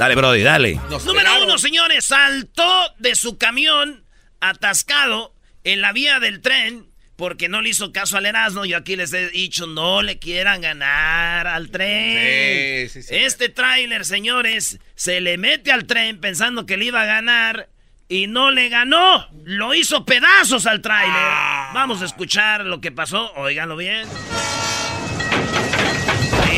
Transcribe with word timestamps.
Dale, 0.00 0.14
Brody, 0.14 0.42
dale. 0.42 0.80
Número 1.04 1.42
uno, 1.42 1.58
señores, 1.58 2.06
saltó 2.06 2.94
de 2.96 3.14
su 3.14 3.36
camión 3.36 4.06
atascado 4.40 5.34
en 5.62 5.82
la 5.82 5.92
vía 5.92 6.20
del 6.20 6.40
tren 6.40 6.86
porque 7.16 7.50
no 7.50 7.60
le 7.60 7.68
hizo 7.68 7.92
caso 7.92 8.16
al 8.16 8.24
Erasmo. 8.24 8.64
Yo 8.64 8.78
aquí 8.78 8.96
les 8.96 9.12
he 9.12 9.28
dicho, 9.28 9.66
no 9.66 10.00
le 10.00 10.18
quieran 10.18 10.62
ganar 10.62 11.46
al 11.46 11.70
tren. 11.70 12.88
Sí, 12.88 13.02
sí, 13.02 13.08
sí. 13.08 13.14
Este 13.14 13.50
tráiler, 13.50 14.06
señores, 14.06 14.78
se 14.94 15.20
le 15.20 15.36
mete 15.36 15.70
al 15.70 15.84
tren 15.84 16.18
pensando 16.18 16.64
que 16.64 16.78
le 16.78 16.86
iba 16.86 17.02
a 17.02 17.04
ganar 17.04 17.68
y 18.08 18.26
no 18.26 18.50
le 18.50 18.70
ganó. 18.70 19.28
Lo 19.44 19.74
hizo 19.74 20.06
pedazos 20.06 20.64
al 20.64 20.80
tráiler. 20.80 21.12
Ah. 21.14 21.72
Vamos 21.74 22.00
a 22.00 22.06
escuchar 22.06 22.64
lo 22.64 22.80
que 22.80 22.90
pasó. 22.90 23.34
Óiganlo 23.34 23.76
bien. 23.76 24.08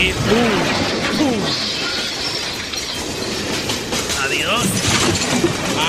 Y 0.00 0.12
pum, 0.12 1.18
pum. 1.18 1.72
Adiós. 4.32 4.64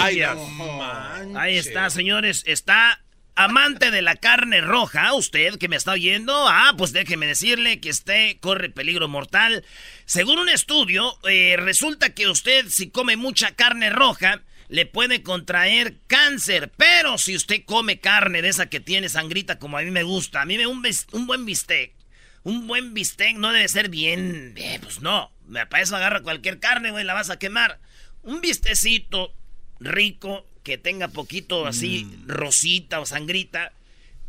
Ay, 0.03 0.19
no. 0.19 1.39
Ahí 1.39 1.57
está, 1.57 1.89
señores. 1.89 2.43
Está 2.45 3.01
amante 3.35 3.91
de 3.91 4.01
la 4.01 4.15
carne 4.15 4.61
roja. 4.61 5.13
Usted 5.13 5.57
que 5.57 5.67
me 5.67 5.75
está 5.75 5.91
oyendo. 5.93 6.33
Ah, 6.47 6.73
pues 6.77 6.93
déjeme 6.93 7.25
decirle 7.25 7.79
que 7.79 7.89
usted 7.89 8.37
corre 8.39 8.69
peligro 8.69 9.07
mortal. 9.07 9.65
Según 10.05 10.39
un 10.39 10.49
estudio, 10.49 11.17
eh, 11.27 11.55
resulta 11.57 12.13
que 12.13 12.27
usted, 12.27 12.67
si 12.67 12.89
come 12.89 13.15
mucha 13.17 13.55
carne 13.55 13.89
roja, 13.89 14.41
le 14.69 14.85
puede 14.85 15.23
contraer 15.23 15.97
cáncer. 16.07 16.71
Pero 16.77 17.17
si 17.17 17.35
usted 17.35 17.63
come 17.65 17.99
carne 17.99 18.41
de 18.41 18.49
esa 18.49 18.67
que 18.67 18.79
tiene 18.79 19.09
sangrita, 19.09 19.59
como 19.59 19.77
a 19.77 19.81
mí 19.81 19.91
me 19.91 20.03
gusta, 20.03 20.41
a 20.41 20.45
mí 20.45 20.57
me 20.57 20.67
un, 20.67 20.83
un 21.11 21.27
buen 21.27 21.45
bistec. 21.45 21.93
Un 22.43 22.67
buen 22.67 22.93
bistec 22.93 23.37
no 23.37 23.51
debe 23.53 23.67
ser 23.69 23.89
bien. 23.89 24.53
eh, 24.57 24.79
pues 24.81 25.01
no. 25.01 25.31
Me 25.47 25.65
para 25.65 25.83
eso 25.83 25.95
agarra 25.95 26.21
cualquier 26.21 26.59
carne, 26.59 26.91
güey, 26.91 27.03
la 27.03 27.13
vas 27.13 27.29
a 27.29 27.39
quemar. 27.39 27.79
Un 28.21 28.41
bistecito 28.41 29.33
rico 29.79 30.45
que 30.63 30.77
tenga 30.77 31.07
poquito 31.09 31.65
así 31.67 32.07
rosita 32.25 32.99
o 32.99 33.05
sangrita. 33.05 33.73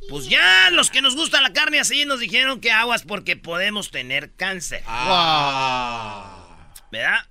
Pues 0.08 0.28
ya 0.28 0.68
los 0.70 0.90
que 0.90 1.00
nos 1.00 1.14
gusta 1.16 1.40
la 1.40 1.52
carne 1.52 1.80
así 1.80 2.04
nos 2.04 2.20
dijeron 2.20 2.60
que 2.60 2.70
aguas 2.70 3.02
porque 3.02 3.36
podemos 3.36 3.90
tener 3.90 4.32
cáncer. 4.32 4.82
¿Verdad? 6.90 7.26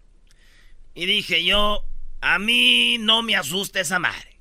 Y 0.96 1.06
dije 1.06 1.44
yo, 1.44 1.84
a 2.22 2.40
mí 2.40 2.98
no 3.00 3.22
me 3.24 3.36
asusta 3.36 3.80
esa 3.80 4.00
madre. 4.00 4.40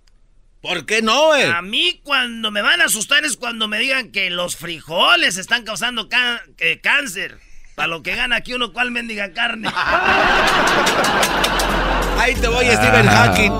¿Por 0.60 0.86
qué 0.86 1.02
no, 1.02 1.26
güey? 1.26 1.42
A 1.50 1.60
mí 1.60 2.00
cuando 2.04 2.50
me 2.52 2.62
van 2.62 2.80
a 2.80 2.84
asustar 2.84 3.24
es 3.24 3.36
cuando 3.36 3.66
me 3.68 3.78
digan 3.80 4.12
que 4.12 4.30
los 4.30 4.56
frijoles 4.56 5.36
están 5.36 5.64
causando 5.64 6.08
ca- 6.08 6.42
que 6.56 6.80
cáncer. 6.80 7.38
Para 7.74 7.88
lo 7.88 8.02
que 8.02 8.14
gana 8.14 8.36
aquí 8.36 8.52
uno, 8.54 8.72
¿cuál 8.72 8.90
mendiga 8.92 9.32
carne? 9.32 9.68
Ahí 12.22 12.36
te 12.36 12.46
voy, 12.46 12.66
Stephen 12.66 13.06
Hawking. 13.06 13.52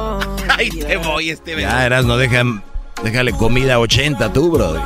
Ahí 0.57 0.71
te 0.71 0.97
voy, 0.97 1.35
Stephen. 1.35 1.63
Ya, 1.63 1.85
eras, 1.85 2.05
no 2.05 2.17
deja, 2.17 2.45
déjale 3.03 3.33
comida 3.33 3.75
a 3.75 3.81
80 3.81 4.33
tú, 4.33 4.53
Brody. 4.53 4.81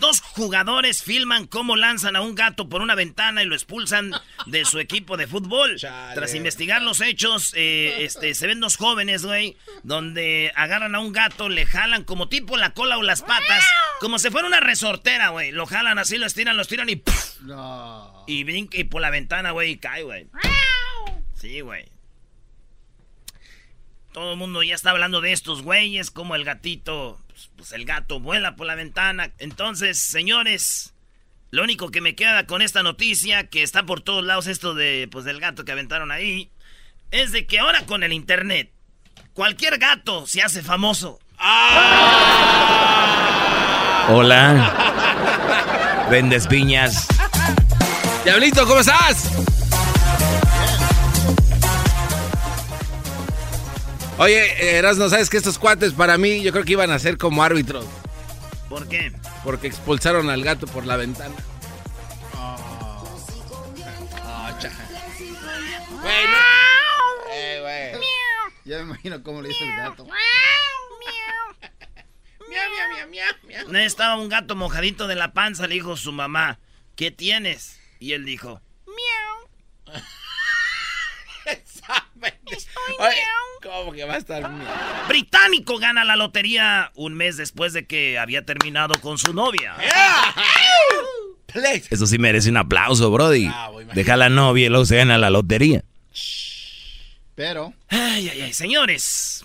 Dos 0.00 0.20
jugadores 0.20 1.04
filman 1.04 1.46
cómo 1.46 1.76
lanzan 1.76 2.16
a 2.16 2.20
un 2.20 2.34
gato 2.34 2.68
por 2.68 2.82
una 2.82 2.96
ventana 2.96 3.44
y 3.44 3.46
lo 3.46 3.54
expulsan 3.54 4.10
de 4.46 4.64
su 4.64 4.80
equipo 4.80 5.16
de 5.16 5.28
fútbol. 5.28 5.76
Chale. 5.76 6.16
Tras 6.16 6.34
investigar 6.34 6.82
los 6.82 7.00
hechos, 7.00 7.52
eh, 7.54 8.04
este, 8.04 8.34
se 8.34 8.48
ven 8.48 8.58
dos 8.58 8.76
jóvenes, 8.76 9.24
güey, 9.24 9.56
donde 9.84 10.50
agarran 10.56 10.96
a 10.96 10.98
un 10.98 11.12
gato, 11.12 11.48
le 11.48 11.64
jalan 11.64 12.02
como 12.02 12.28
tipo 12.28 12.56
la 12.56 12.70
cola 12.70 12.98
o 12.98 13.02
las 13.04 13.22
patas, 13.22 13.64
como 14.00 14.18
si 14.18 14.30
fuera 14.30 14.48
una 14.48 14.58
resortera, 14.58 15.28
güey. 15.28 15.52
Lo 15.52 15.64
jalan 15.66 15.98
así, 15.98 16.18
lo 16.18 16.26
estiran, 16.26 16.56
lo 16.56 16.62
estiran 16.62 16.88
y 16.88 16.96
¡puf! 16.96 17.36
Y 18.26 18.42
brinca 18.42 18.78
y 18.78 18.84
por 18.84 19.00
la 19.00 19.10
ventana, 19.10 19.52
güey, 19.52 19.72
y 19.72 19.76
cae, 19.76 20.02
güey. 20.02 20.26
Sí, 21.40 21.60
güey. 21.60 21.86
Todo 24.12 24.32
el 24.32 24.38
mundo 24.38 24.62
ya 24.62 24.74
está 24.74 24.90
hablando 24.90 25.20
de 25.20 25.32
estos 25.32 25.62
güeyes, 25.62 26.10
como 26.10 26.34
el 26.34 26.44
gatito, 26.44 27.20
pues, 27.28 27.50
pues 27.56 27.72
el 27.72 27.84
gato 27.84 28.18
vuela 28.18 28.56
por 28.56 28.66
la 28.66 28.74
ventana. 28.74 29.30
Entonces, 29.38 29.98
señores, 29.98 30.94
lo 31.50 31.62
único 31.62 31.90
que 31.90 32.00
me 32.00 32.16
queda 32.16 32.46
con 32.46 32.60
esta 32.60 32.82
noticia, 32.82 33.48
que 33.48 33.62
está 33.62 33.84
por 33.84 34.00
todos 34.00 34.24
lados 34.24 34.48
esto 34.48 34.74
de, 34.74 35.08
pues, 35.12 35.24
del 35.24 35.38
gato 35.38 35.64
que 35.64 35.72
aventaron 35.72 36.10
ahí, 36.10 36.50
es 37.12 37.30
de 37.30 37.46
que 37.46 37.60
ahora 37.60 37.86
con 37.86 38.02
el 38.02 38.12
internet, 38.12 38.72
cualquier 39.32 39.78
gato 39.78 40.26
se 40.26 40.42
hace 40.42 40.62
famoso. 40.62 41.20
Hola. 44.08 44.74
Vendes 46.10 46.48
piñas. 46.48 47.06
Diablito, 48.24 48.66
¿cómo 48.66 48.80
estás? 48.80 49.30
Oye, 54.18 54.76
Erasno, 54.78 55.08
¿sabes 55.08 55.30
que 55.30 55.36
estos 55.36 55.58
cuates 55.58 55.92
para 55.92 56.18
mí 56.18 56.42
yo 56.42 56.50
creo 56.52 56.64
que 56.64 56.72
iban 56.72 56.90
a 56.90 56.98
ser 56.98 57.16
como 57.18 57.42
árbitros? 57.44 57.86
¿Por 58.68 58.88
qué? 58.88 59.12
Porque 59.44 59.68
expulsaron 59.68 60.28
al 60.28 60.42
gato 60.42 60.66
por 60.66 60.84
la 60.86 60.96
ventana. 60.96 61.34
Ah, 62.34 62.98
cha. 64.60 64.70
Güey, 66.02 66.26
no- 66.26 67.32
Eh, 67.32 67.92
güey. 67.92 68.02
Ya 68.64 68.76
me 68.78 68.82
imagino 68.82 69.22
cómo 69.22 69.40
le 69.40 69.50
hizo 69.50 69.64
el 69.64 69.76
gato. 69.76 70.06
Estaba 73.84 74.16
un 74.16 74.28
gato 74.28 74.56
mojadito 74.56 75.06
de 75.06 75.14
la 75.14 75.32
panza, 75.32 75.66
le 75.66 75.74
dijo 75.74 75.96
su 75.96 76.12
mamá, 76.12 76.58
¿qué 76.96 77.10
tienes? 77.10 77.78
Y 78.00 78.12
él 78.12 78.24
dijo, 78.24 78.60
Oye, 82.98 83.16
¿Cómo 83.62 83.92
que 83.92 84.04
va 84.04 84.14
a 84.14 84.18
estar 84.18 84.48
miau? 84.50 85.08
Británico 85.08 85.78
gana 85.78 86.04
la 86.04 86.16
lotería 86.16 86.92
un 86.94 87.14
mes 87.14 87.36
después 87.36 87.72
de 87.72 87.86
que 87.86 88.18
había 88.18 88.44
terminado 88.44 88.94
con 89.00 89.18
su 89.18 89.32
novia. 89.34 89.74
Eso 91.90 92.06
sí 92.06 92.18
merece 92.18 92.50
un 92.50 92.56
aplauso, 92.56 93.10
Brody. 93.10 93.46
Ah. 93.46 93.70
Deja 93.94 94.16
la 94.16 94.28
novia 94.28 94.66
y 94.66 94.68
luego 94.68 94.84
se 94.84 94.96
gana 94.96 95.18
la 95.18 95.30
lotería. 95.30 95.82
Pero, 97.34 97.72
Ay, 97.88 98.28
ay, 98.28 98.40
ay, 98.42 98.52
señores. 98.52 99.44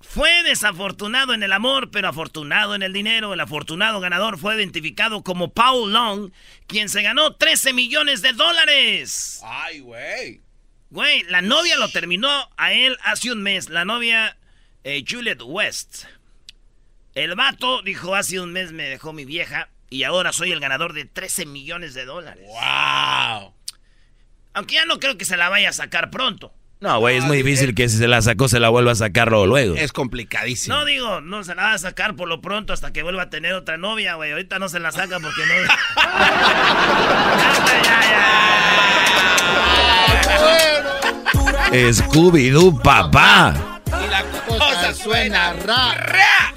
Fue 0.00 0.42
desafortunado 0.42 1.32
en 1.32 1.42
el 1.42 1.52
amor, 1.52 1.90
pero 1.90 2.08
afortunado 2.08 2.74
en 2.74 2.82
el 2.82 2.92
dinero. 2.92 3.32
El 3.32 3.40
afortunado 3.40 3.98
ganador 3.98 4.38
fue 4.38 4.54
identificado 4.56 5.22
como 5.22 5.52
Paul 5.52 5.92
Long, 5.92 6.32
quien 6.66 6.88
se 6.88 7.02
ganó 7.02 7.34
13 7.36 7.72
millones 7.72 8.20
de 8.20 8.32
dólares. 8.34 9.40
Ay, 9.42 9.80
güey. 9.80 10.42
Güey, 10.92 11.24
la 11.30 11.40
novia 11.40 11.78
lo 11.78 11.88
terminó 11.88 12.28
a 12.58 12.74
él 12.74 12.98
hace 13.02 13.32
un 13.32 13.42
mes. 13.42 13.70
La 13.70 13.86
novia, 13.86 14.36
eh, 14.84 15.02
Juliet 15.08 15.40
West. 15.42 16.04
El 17.14 17.34
vato 17.34 17.80
dijo, 17.80 18.14
hace 18.14 18.38
un 18.40 18.52
mes 18.52 18.72
me 18.72 18.90
dejó 18.90 19.14
mi 19.14 19.24
vieja 19.24 19.70
y 19.88 20.02
ahora 20.02 20.34
soy 20.34 20.52
el 20.52 20.60
ganador 20.60 20.92
de 20.92 21.06
13 21.06 21.46
millones 21.46 21.94
de 21.94 22.04
dólares. 22.04 22.46
¡Wow! 22.46 23.54
Aunque 24.52 24.74
ya 24.74 24.84
no 24.84 25.00
creo 25.00 25.16
que 25.16 25.24
se 25.24 25.38
la 25.38 25.48
vaya 25.48 25.70
a 25.70 25.72
sacar 25.72 26.10
pronto. 26.10 26.52
No, 26.80 26.98
güey, 26.98 27.16
es 27.16 27.24
muy 27.24 27.38
difícil 27.38 27.74
que 27.74 27.88
si 27.88 27.96
se 27.96 28.06
la 28.06 28.20
sacó 28.20 28.48
se 28.48 28.60
la 28.60 28.68
vuelva 28.68 28.92
a 28.92 28.96
sacar 28.96 29.32
luego. 29.32 29.76
Es 29.76 29.92
complicadísimo. 29.92 30.76
No 30.76 30.84
digo, 30.84 31.22
no 31.22 31.42
se 31.42 31.54
la 31.54 31.62
va 31.62 31.72
a 31.72 31.78
sacar 31.78 32.16
por 32.16 32.28
lo 32.28 32.42
pronto 32.42 32.74
hasta 32.74 32.92
que 32.92 33.02
vuelva 33.02 33.22
a 33.22 33.30
tener 33.30 33.54
otra 33.54 33.78
novia, 33.78 34.16
güey. 34.16 34.32
Ahorita 34.32 34.58
no 34.58 34.68
se 34.68 34.78
la 34.78 34.92
saca 34.92 35.20
porque 35.20 35.40
no. 35.46 35.54
Scooby-Doo, 41.72 42.82
papá. 42.82 43.80
Y 43.86 44.08
la 44.08 44.22
cosa 44.46 44.94
suena 44.94 45.54
ra. 45.54 46.54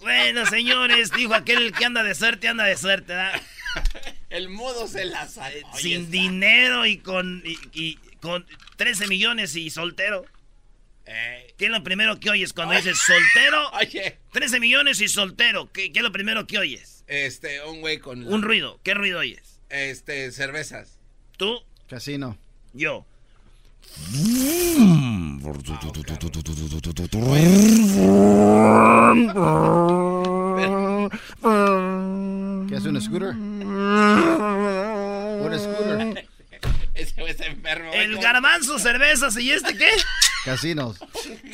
Bueno, 0.00 0.44
señores, 0.46 1.10
dijo 1.12 1.34
aquel 1.34 1.72
que 1.72 1.84
anda 1.84 2.02
de 2.02 2.14
suerte, 2.14 2.48
anda 2.48 2.64
de 2.64 2.76
suerte, 2.76 3.14
¿verdad? 3.14 3.40
El 4.30 4.50
modo 4.50 4.86
se 4.86 5.06
la 5.06 5.26
sacó. 5.26 5.76
Sin 5.76 6.10
dinero 6.10 6.84
y 6.84 6.98
con, 6.98 7.42
y, 7.44 7.58
y 7.72 7.98
con 8.20 8.46
13 8.76 9.06
millones 9.06 9.56
y 9.56 9.70
soltero. 9.70 10.26
¿Qué 11.56 11.66
es 11.66 11.70
lo 11.70 11.82
primero 11.82 12.20
que 12.20 12.30
oyes 12.30 12.52
cuando 12.52 12.74
dices 12.74 12.98
soltero? 12.98 13.70
Oye. 13.80 14.18
13 14.32 14.60
millones 14.60 15.00
y 15.00 15.08
soltero. 15.08 15.70
¿Qué, 15.72 15.90
qué 15.90 16.00
es 16.00 16.02
lo 16.02 16.12
primero 16.12 16.46
que 16.46 16.58
oyes? 16.58 17.02
Este, 17.06 17.64
un 17.64 17.80
güey 17.80 17.98
con... 17.98 18.26
Un 18.30 18.42
ruido. 18.42 18.78
¿Qué 18.84 18.92
ruido 18.92 19.20
oyes? 19.20 19.60
Este, 19.70 20.30
cervezas. 20.32 20.98
¿Tú? 21.36 21.62
Casino. 21.88 22.36
Yo. 22.74 23.06
¿Qué 32.68 32.76
es 32.76 32.84
un 32.84 33.00
scooter? 33.00 33.34
Un 35.40 35.58
scooter. 35.58 36.28
El 37.94 38.18
garbanzo, 38.18 38.78
cervezas 38.78 39.36
y 39.38 39.52
este 39.52 39.76
qué? 39.76 39.88
Casinos. 40.44 40.98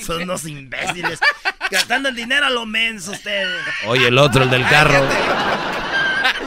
Son 0.04 0.22
unos 0.22 0.46
imbéciles. 0.46 1.18
Gastando 1.70 2.08
el 2.08 2.16
dinero 2.16 2.46
a 2.46 2.50
lo 2.50 2.64
menso 2.66 3.12
ustedes. 3.12 3.60
Oye, 3.86 4.08
el 4.08 4.18
otro, 4.18 4.44
el 4.44 4.50
del 4.50 4.66
carro. 4.68 5.06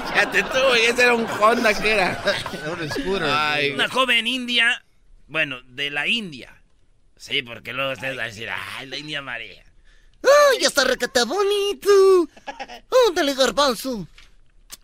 Fíjate 0.07 0.43
tú, 0.43 0.57
güey. 0.69 0.85
Ese 0.85 1.03
era 1.03 1.13
un 1.13 1.27
Honda 1.39 1.73
que 1.73 1.91
era. 1.91 2.21
Un 2.67 2.89
scooter. 2.89 3.29
Ay, 3.29 3.71
Una 3.71 3.87
joven 3.87 4.25
india, 4.27 4.83
bueno, 5.27 5.61
de 5.63 5.89
la 5.89 6.07
India. 6.07 6.61
Sí, 7.15 7.41
porque 7.41 7.73
luego 7.73 7.93
ustedes 7.93 8.15
van 8.15 8.25
a 8.25 8.27
decir, 8.27 8.49
ay, 8.49 8.87
la 8.87 8.97
India 8.97 9.21
María. 9.21 9.63
¡Ay, 10.23 10.63
está 10.63 10.83
recata 10.83 11.25
bonito! 11.25 12.29
¡Ándale, 13.07 13.33
garbanzo! 13.33 14.07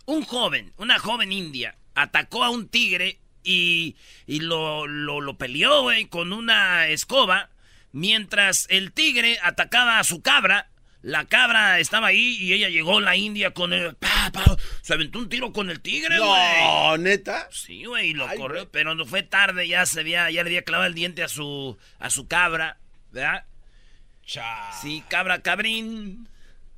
Un 0.05 0.23
joven, 0.23 0.73
una 0.77 0.99
joven 0.99 1.31
india, 1.31 1.75
atacó 1.95 2.43
a 2.43 2.49
un 2.49 2.67
tigre 2.67 3.19
y, 3.43 3.95
y 4.27 4.39
lo, 4.39 4.87
lo, 4.87 5.21
lo 5.21 5.37
peleó, 5.37 5.83
güey, 5.83 6.05
con 6.05 6.33
una 6.33 6.87
escoba. 6.87 7.49
Mientras 7.91 8.65
el 8.69 8.91
tigre 8.91 9.37
atacaba 9.43 9.99
a 9.99 10.03
su 10.03 10.21
cabra, 10.21 10.69
la 11.03 11.25
cabra 11.25 11.79
estaba 11.79 12.07
ahí 12.07 12.38
y 12.39 12.53
ella 12.53 12.69
llegó 12.69 13.00
la 13.00 13.15
india 13.15 13.51
con 13.53 13.71
el... 13.73 13.94
pa, 13.95 14.31
pa, 14.33 14.44
se 14.81 14.94
aventó 14.94 15.19
un 15.19 15.29
tiro 15.29 15.51
con 15.53 15.69
el 15.69 15.79
tigre, 15.81 16.17
güey. 16.17 16.63
No, 16.63 16.97
neta. 16.97 17.47
Sí, 17.51 17.83
güey, 17.85 18.09
y 18.09 18.13
lo 18.13 18.27
Ay, 18.27 18.38
corrió, 18.38 18.71
pero 18.71 18.95
no 18.95 19.05
fue 19.05 19.21
tarde, 19.21 19.67
ya 19.67 19.85
se 19.85 20.00
había, 20.00 20.31
ya 20.31 20.44
le 20.44 20.50
había 20.50 20.63
clavado 20.63 20.88
el 20.88 20.95
diente 20.95 21.21
a 21.21 21.27
su, 21.27 21.77
a 22.00 22.09
su 22.09 22.27
cabra, 22.27 22.77
¿verdad? 23.11 23.45
Cha. 24.25 24.71
Sí, 24.81 25.03
cabra 25.09 25.41
cabrín. 25.41 26.27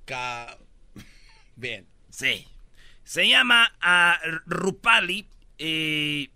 Ca- 0.06 0.57
Bien. 1.56 1.88
Sí. 2.10 2.48
Se 3.04 3.27
llama 3.30 3.72
a 3.80 4.19
Rupali, 4.48 5.27
eh, 5.60 6.30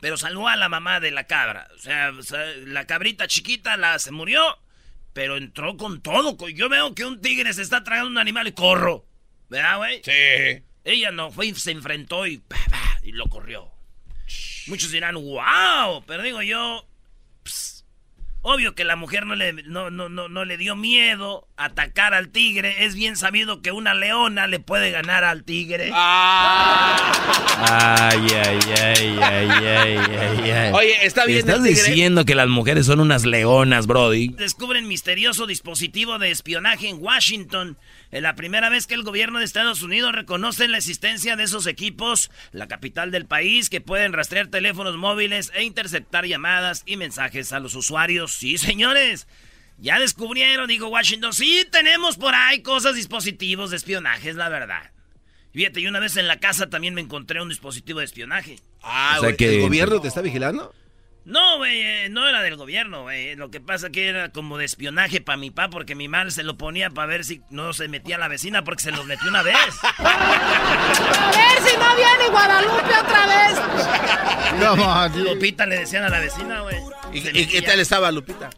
pero 0.00 0.16
salvó 0.16 0.48
a 0.48 0.54
la 0.56 0.68
mamá 0.68 1.00
de 1.00 1.10
la 1.10 1.24
cabra. 1.24 1.68
O 1.74 1.78
sea, 1.78 2.12
o 2.16 2.22
sea, 2.22 2.44
la 2.64 2.86
cabrita 2.86 3.26
chiquita 3.26 3.76
la 3.76 3.98
se 3.98 4.12
murió, 4.12 4.40
pero 5.12 5.36
entró 5.36 5.76
con 5.76 6.00
todo. 6.00 6.36
Yo 6.48 6.68
veo 6.68 6.94
que 6.94 7.04
un 7.04 7.20
tigre 7.20 7.52
se 7.52 7.62
está 7.62 7.82
tragando 7.84 8.10
un 8.10 8.18
animal 8.18 8.48
y 8.48 8.52
corro. 8.52 9.06
¿Verdad, 9.48 9.78
güey? 9.78 10.02
Sí. 10.04 10.62
Ella 10.84 11.10
no 11.10 11.30
fue 11.30 11.46
y 11.46 11.54
se 11.54 11.72
enfrentó 11.72 12.26
y, 12.26 12.38
pa, 12.38 12.56
y 13.02 13.12
lo 13.12 13.26
corrió. 13.26 13.70
Muchos 14.66 14.92
dirán, 14.92 15.16
wow, 15.16 16.04
pero 16.06 16.22
digo 16.22 16.42
yo, 16.42 16.86
obvio 18.42 18.74
que 18.74 18.84
la 18.84 18.96
mujer 18.96 19.26
no 19.26 19.34
le, 19.34 19.52
no, 19.52 19.90
no, 19.90 20.08
no, 20.08 20.28
no 20.28 20.44
le 20.44 20.56
dio 20.56 20.76
miedo 20.76 21.46
atacar 21.56 22.14
al 22.14 22.30
tigre. 22.30 22.84
Es 22.84 22.94
bien 22.94 23.16
sabido 23.16 23.60
que 23.62 23.72
una 23.72 23.94
leona 23.94 24.46
le 24.46 24.60
puede 24.60 24.90
ganar 24.90 25.24
al 25.24 25.44
tigre. 25.44 25.90
Ay, 27.62 28.26
ay, 28.32 28.58
ay, 28.80 29.18
ay, 29.22 29.50
ay, 29.60 29.98
ay, 29.98 30.50
ay. 30.50 30.72
Oye, 30.72 31.06
está 31.06 31.26
bien 31.26 31.40
¿Estás 31.40 31.58
el 31.58 31.64
tigre? 31.74 31.82
diciendo 31.90 32.24
que 32.24 32.34
las 32.34 32.48
mujeres 32.48 32.86
son 32.86 33.00
unas 33.00 33.24
leonas, 33.24 33.86
Brody? 33.86 34.28
Descubren 34.28 34.88
misterioso 34.88 35.46
dispositivo 35.46 36.18
de 36.18 36.30
espionaje 36.30 36.88
en 36.88 36.98
Washington. 37.02 37.76
Es 38.10 38.22
la 38.22 38.34
primera 38.34 38.68
vez 38.70 38.86
que 38.88 38.94
el 38.94 39.04
gobierno 39.04 39.38
de 39.38 39.44
Estados 39.44 39.82
Unidos 39.82 40.12
reconoce 40.12 40.66
la 40.66 40.78
existencia 40.78 41.36
de 41.36 41.44
esos 41.44 41.66
equipos, 41.68 42.30
la 42.50 42.66
capital 42.66 43.10
del 43.12 43.26
país, 43.26 43.70
que 43.70 43.80
pueden 43.80 44.12
rastrear 44.12 44.48
teléfonos 44.48 44.96
móviles 44.96 45.52
e 45.54 45.62
interceptar 45.62 46.26
llamadas 46.26 46.82
y 46.86 46.96
mensajes 46.96 47.52
a 47.52 47.60
los 47.60 47.74
usuarios. 47.76 48.32
Sí, 48.32 48.58
señores. 48.58 49.28
Ya 49.78 49.98
descubrieron, 49.98 50.66
digo 50.68 50.88
Washington, 50.88 51.32
sí 51.32 51.64
tenemos 51.70 52.16
por 52.16 52.34
ahí 52.34 52.60
cosas, 52.62 52.96
dispositivos 52.96 53.70
de 53.70 53.76
espionaje, 53.78 54.28
es 54.30 54.36
la 54.36 54.48
verdad. 54.48 54.90
Fíjate, 55.52 55.80
y 55.80 55.86
una 55.86 56.00
vez 56.00 56.16
en 56.16 56.28
la 56.28 56.38
casa 56.38 56.68
también 56.68 56.94
me 56.94 57.00
encontré 57.00 57.40
un 57.40 57.48
dispositivo 57.48 58.00
de 58.00 58.04
espionaje. 58.04 58.58
Ah, 58.82 59.16
O 59.18 59.22
sea 59.22 59.36
que- 59.36 59.56
¿El 59.56 59.62
gobierno 59.62 60.00
te 60.00 60.08
está 60.08 60.20
vigilando? 60.20 60.74
No, 61.24 61.58
güey, 61.58 61.80
eh, 61.82 62.08
no 62.10 62.26
era 62.26 62.42
del 62.42 62.56
gobierno, 62.56 63.02
güey. 63.02 63.36
Lo 63.36 63.50
que 63.50 63.60
pasa 63.60 63.90
que 63.90 64.08
era 64.08 64.30
como 64.30 64.56
de 64.56 64.64
espionaje 64.64 65.20
para 65.20 65.36
mi 65.36 65.50
papá, 65.50 65.70
porque 65.70 65.94
mi 65.94 66.08
madre 66.08 66.30
se 66.30 66.42
lo 66.42 66.56
ponía 66.56 66.90
para 66.90 67.06
ver 67.06 67.24
si 67.24 67.42
no 67.50 67.72
se 67.72 67.88
metía 67.88 68.16
la 68.18 68.28
vecina, 68.28 68.64
porque 68.64 68.82
se 68.82 68.90
los 68.90 69.04
metió 69.06 69.28
una 69.28 69.42
vez. 69.42 69.56
A 69.98 71.30
ver 71.30 71.68
si 71.68 71.76
no 71.76 71.96
viene 71.96 72.28
Guadalupe 72.30 72.94
otra 73.00 73.26
vez. 73.26 73.50
Dude. 75.12 75.34
Lupita 75.34 75.66
le 75.66 75.80
decían 75.80 76.04
a 76.04 76.08
la 76.08 76.20
vecina, 76.20 76.60
güey. 76.62 76.76
¿Y, 77.12 77.46
qué 77.46 77.62
tal 77.62 77.80
estaba 77.80 78.10
Lupita? 78.10 78.50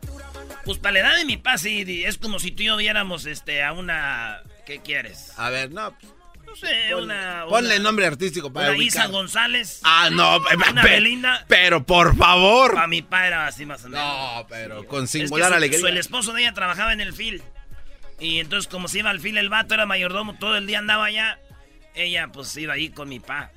Pues 0.65 0.79
para 0.79 0.95
la 0.95 1.01
edad 1.01 1.17
de 1.17 1.25
mi 1.25 1.37
papá, 1.37 1.59
sí, 1.59 2.05
es 2.05 2.19
como 2.19 2.39
si 2.39 2.53
tú 2.53 2.63
y 2.63 2.67
yo 2.67 2.77
viéramos 2.77 3.27
este, 3.27 3.63
a 3.63 3.73
una... 3.73 4.43
¿Qué 4.65 4.81
quieres? 4.81 5.33
A 5.37 5.51
ver, 5.51 5.73
no. 5.73 5.95
No 6.53 6.57
sé, 6.69 6.95
una... 6.95 7.47
Ponle 7.49 7.77
una- 7.77 7.83
nombre 7.83 8.07
artístico 8.07 8.53
para 8.53 8.69
Una 8.73 8.77
Isa 8.83 9.01
ubicar. 9.01 9.11
González. 9.11 9.81
Ah, 9.85 10.11
no. 10.13 10.37
Una 10.37 10.83
pe- 10.83 10.91
Belinda. 10.91 11.45
Pero 11.49 11.83
por 11.85 12.15
favor. 12.17 12.75
Para 12.75 12.87
mi 12.87 13.01
papá 13.03 13.27
era 13.27 13.47
así 13.47 13.65
más 13.65 13.85
o 13.85 13.89
menos. 13.89 14.05
No, 14.05 14.47
pero 14.49 14.87
con 14.87 15.05
Es 15.05 15.13
que 15.13 15.19
singular 15.21 15.49
su- 15.49 15.55
alegría. 15.55 15.81
su- 15.81 15.87
el 15.87 15.97
esposo 15.97 16.33
de 16.35 16.43
ella 16.43 16.53
trabajaba 16.53 16.93
en 16.93 17.01
el 17.01 17.13
fil. 17.15 17.43
Y 18.21 18.39
entonces, 18.39 18.71
como 18.71 18.87
se 18.89 18.99
iba 19.01 19.11
al 19.11 19.19
fil, 19.21 19.37
el 19.39 19.49
vato 19.49 19.75
era 19.75 19.87
mayordomo, 19.87 20.35
todo 20.39 20.57
el 20.57 20.67
día 20.67 20.79
andaba 20.79 21.07
allá. 21.07 21.39
Ella, 21.95 22.29
pues, 22.33 22.57
iba 22.57 22.75
ahí 22.75 22.91
con 22.91 23.09
mi 23.09 23.19
pa. 23.19 23.51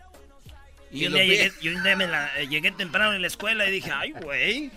Y, 0.92 1.04
Y 1.04 1.08
un 1.08 1.14
día, 1.14 1.24
llegué, 1.26 1.52
y 1.62 1.68
un 1.70 1.84
día 1.84 1.96
me 1.98 2.08
la- 2.08 2.40
eh, 2.40 2.48
llegué 2.48 2.72
temprano 2.72 3.14
en 3.14 3.22
la 3.22 3.28
escuela 3.28 3.68
y 3.68 3.72
dije, 3.72 3.92
ay, 3.92 4.12
güey. 4.12 4.72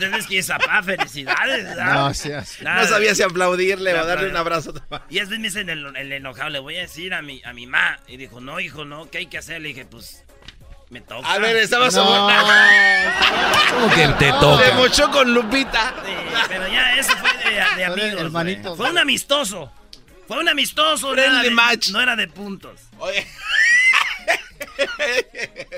Entonces, 0.00 0.26
que 0.26 0.38
esa 0.38 0.58
pa, 0.58 0.82
felicidades. 0.82 1.76
No 1.76 2.14
seas. 2.14 2.58
No 2.62 2.86
sabía 2.86 3.14
si 3.14 3.22
aplaudirle 3.22 3.98
o 3.98 4.06
darle 4.06 4.28
un 4.30 4.36
abrazo. 4.36 4.72
Y 5.10 5.16
después 5.18 5.38
me 5.40 5.48
dice 5.48 5.60
el, 5.62 5.96
el 5.96 6.12
enojado, 6.12 6.50
le 6.50 6.58
voy 6.58 6.76
a 6.76 6.80
decir 6.82 7.14
a 7.14 7.22
mi, 7.22 7.42
a 7.44 7.52
mi 7.52 7.66
ma. 7.66 7.98
Y 8.06 8.16
dijo, 8.16 8.40
no, 8.40 8.60
hijo, 8.60 8.84
no, 8.84 9.10
¿qué 9.10 9.18
hay 9.18 9.26
que 9.26 9.38
hacer? 9.38 9.60
Le 9.60 9.68
dije, 9.68 9.84
pues, 9.84 10.24
me 10.90 11.00
toca. 11.00 11.30
A 11.32 11.38
ver, 11.38 11.56
estaba 11.56 11.88
No. 11.90 12.28
¿Cómo 13.74 13.94
que 13.94 14.08
te 14.18 14.30
toca? 14.32 14.72
mochó 14.74 15.10
con 15.10 15.32
Lupita. 15.34 15.94
Sí, 16.04 16.12
pero 16.48 16.68
ya, 16.68 16.96
eso 16.96 17.12
fue 17.16 17.30
de, 17.50 17.76
de 17.76 17.84
amigos. 17.84 18.76
Fue 18.76 18.90
un 18.90 18.98
amistoso. 18.98 19.72
Fue 20.26 20.38
un 20.38 20.48
amistoso. 20.48 21.12
Friendly 21.12 21.48
de- 21.48 21.54
match. 21.54 21.88
No 21.90 22.00
era 22.00 22.14
de 22.16 22.28
puntos. 22.28 22.80
Oye. 22.98 23.26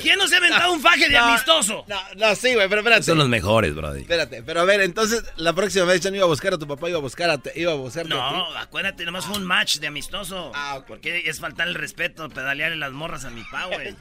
¿Quién 0.01 0.19
no 0.19 0.27
se 0.29 0.35
ha 0.35 0.39
inventado 0.39 0.73
un 0.73 0.81
faje 0.81 1.09
de 1.09 1.15
No, 1.19 1.25
amistoso? 1.27 1.85
No, 1.89 2.01
no, 2.17 2.35
sí, 2.35 2.55
güey, 2.55 2.69
pero 2.69 2.81
espérate. 2.81 3.03
Son 3.05 3.19
los 3.19 3.29
mejores, 3.29 3.75
brody. 3.75 4.03
Espérate, 4.03 4.43
pero 4.43 4.61
a 4.61 4.65
ver, 4.65 4.81
entonces 4.81 5.23
la 5.37 5.53
próxima 5.53 5.85
vez 5.85 6.01
ya 6.01 6.11
no 6.11 6.17
iba 6.17 6.25
a 6.25 6.29
buscar 6.29 6.55
a 6.55 6.59
tu 6.59 6.67
papá, 6.67 6.89
iba 6.89 6.99
a 6.99 7.03
buscar 7.03 7.31
a, 7.31 7.39
te- 7.39 7.53
iba 7.61 7.73
a 7.73 7.77
buscarte 7.77 8.13
a 8.13 8.17
No, 8.17 8.47
ti. 8.49 8.55
acuérdate, 8.59 9.05
nomás 9.05 9.25
fue 9.27 9.37
un 9.37 9.45
match 9.45 9.79
de 9.79 9.87
amistoso. 9.87 10.53
Ah, 10.55 10.77
ok. 10.79 10.87
Porque 10.87 11.23
es 11.27 11.41
faltar 11.41 11.69
el 11.69 11.75
respeto, 11.75 12.29
pedalearle 12.29 12.77
las 12.77 12.93
morras 12.93 13.25
a 13.25 13.31
mi 13.31 13.43
pa, 13.45 13.67
güey. 13.67 13.95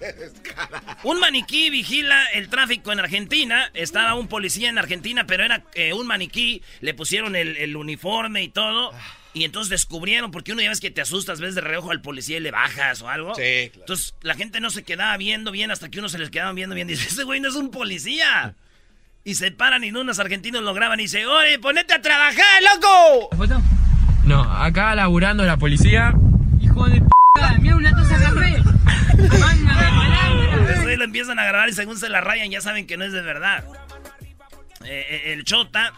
un 1.03 1.19
maniquí 1.19 1.69
vigila 1.69 2.25
el 2.33 2.49
tráfico 2.49 2.91
en 2.91 2.99
Argentina. 2.99 3.69
Estaba 3.73 4.15
un 4.15 4.27
policía 4.27 4.69
en 4.69 4.77
Argentina, 4.77 5.25
pero 5.27 5.43
era 5.43 5.63
eh, 5.73 5.93
un 5.93 6.07
maniquí. 6.07 6.61
Le 6.81 6.93
pusieron 6.93 7.35
el, 7.35 7.57
el 7.57 7.75
uniforme 7.75 8.43
y 8.43 8.49
todo. 8.49 8.91
Y 9.33 9.43
entonces 9.43 9.69
descubrieron, 9.69 10.31
porque 10.31 10.53
uno 10.53 10.61
ya 10.61 10.69
ves 10.69 10.79
que 10.79 10.89
te 10.89 11.01
asustas, 11.01 11.39
ves 11.39 11.53
de 11.53 11.61
reojo 11.61 11.91
al 11.91 12.01
policía 12.01 12.37
y 12.37 12.39
le 12.39 12.51
bajas 12.51 13.01
o 13.01 13.09
algo. 13.09 13.35
Sí, 13.35 13.69
claro. 13.71 13.81
Entonces 13.81 14.15
la 14.21 14.35
gente 14.35 14.59
no 14.59 14.71
se 14.71 14.83
quedaba 14.83 15.15
viendo 15.17 15.51
bien 15.51 15.69
hasta 15.69 15.89
que 15.89 15.99
uno 15.99 16.09
se 16.09 16.17
les 16.17 16.29
quedaba 16.29 16.51
viendo 16.53 16.75
bien. 16.75 16.87
Dice, 16.87 17.07
ese 17.07 17.23
güey 17.23 17.39
no 17.39 17.49
es 17.49 17.55
un 17.55 17.69
policía. 17.69 18.55
Y 19.23 19.35
se 19.35 19.51
paran 19.51 19.83
y 19.83 19.91
unos 19.91 20.17
argentinos 20.19 20.63
lo 20.63 20.73
graban 20.73 20.99
y 20.99 21.03
dice, 21.03 21.25
oye, 21.27 21.59
ponete 21.59 21.93
a 21.93 22.01
trabajar, 22.01 22.63
loco. 22.73 23.29
No, 24.25 24.41
acá 24.41 24.95
laburando 24.95 25.43
la 25.43 25.57
policía. 25.57 26.13
Hijo 26.59 26.85
de 26.87 27.01
p. 27.01 27.07
Mira 27.59 27.75
una 27.75 27.91
taza 27.91 28.17
de 28.17 28.25
café. 28.25 28.63
Entonces 30.59 30.97
lo 30.97 31.03
empiezan 31.03 31.37
a 31.39 31.45
grabar 31.45 31.69
y 31.69 31.73
según 31.73 31.97
se 31.97 32.09
la 32.09 32.21
rayan 32.21 32.49
ya 32.49 32.61
saben 32.61 32.87
que 32.87 32.97
no 32.97 33.05
es 33.05 33.13
de 33.13 33.21
verdad. 33.21 33.63
Eh, 34.85 35.05
eh, 35.09 35.33
el 35.33 35.43
chota. 35.43 35.93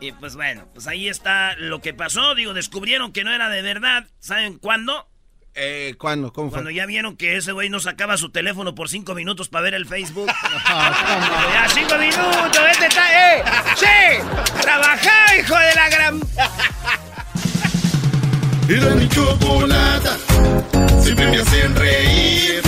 Y 0.00 0.12
pues 0.12 0.34
bueno, 0.34 0.66
pues 0.72 0.86
ahí 0.86 1.08
está 1.08 1.54
lo 1.56 1.80
que 1.80 1.92
pasó. 1.92 2.34
Digo, 2.34 2.54
descubrieron 2.54 3.12
que 3.12 3.22
no 3.24 3.32
era 3.32 3.48
de 3.50 3.60
verdad. 3.62 4.06
¿Saben 4.18 4.58
cuándo? 4.58 5.06
Eh, 5.54 5.94
¿cuándo? 5.98 6.32
¿Cómo 6.32 6.48
Cuando 6.50 6.68
fue? 6.68 6.74
ya 6.74 6.86
vieron 6.86 7.16
que 7.16 7.36
ese 7.36 7.52
güey 7.52 7.68
no 7.68 7.80
sacaba 7.80 8.16
su 8.16 8.30
teléfono 8.30 8.74
por 8.74 8.88
cinco 8.88 9.14
minutos 9.14 9.48
para 9.48 9.64
ver 9.64 9.74
el 9.74 9.86
Facebook. 9.86 10.26
ya, 10.68 11.66
cinco 11.74 11.96
minutos, 11.98 12.60
este 12.70 12.86
está, 12.86 13.36
¡eh! 13.36 13.42
¡Sí! 13.76 14.60
¡Trabajá, 14.62 15.36
hijo 15.38 15.54
de 15.58 15.74
la 15.74 15.88
gran... 15.90 16.20
Era 18.68 18.94
mi 18.94 19.08
chocolata, 19.08 20.16
siempre 21.02 21.26
me 21.28 21.38
hacen 21.38 21.74
reír. 21.74 22.62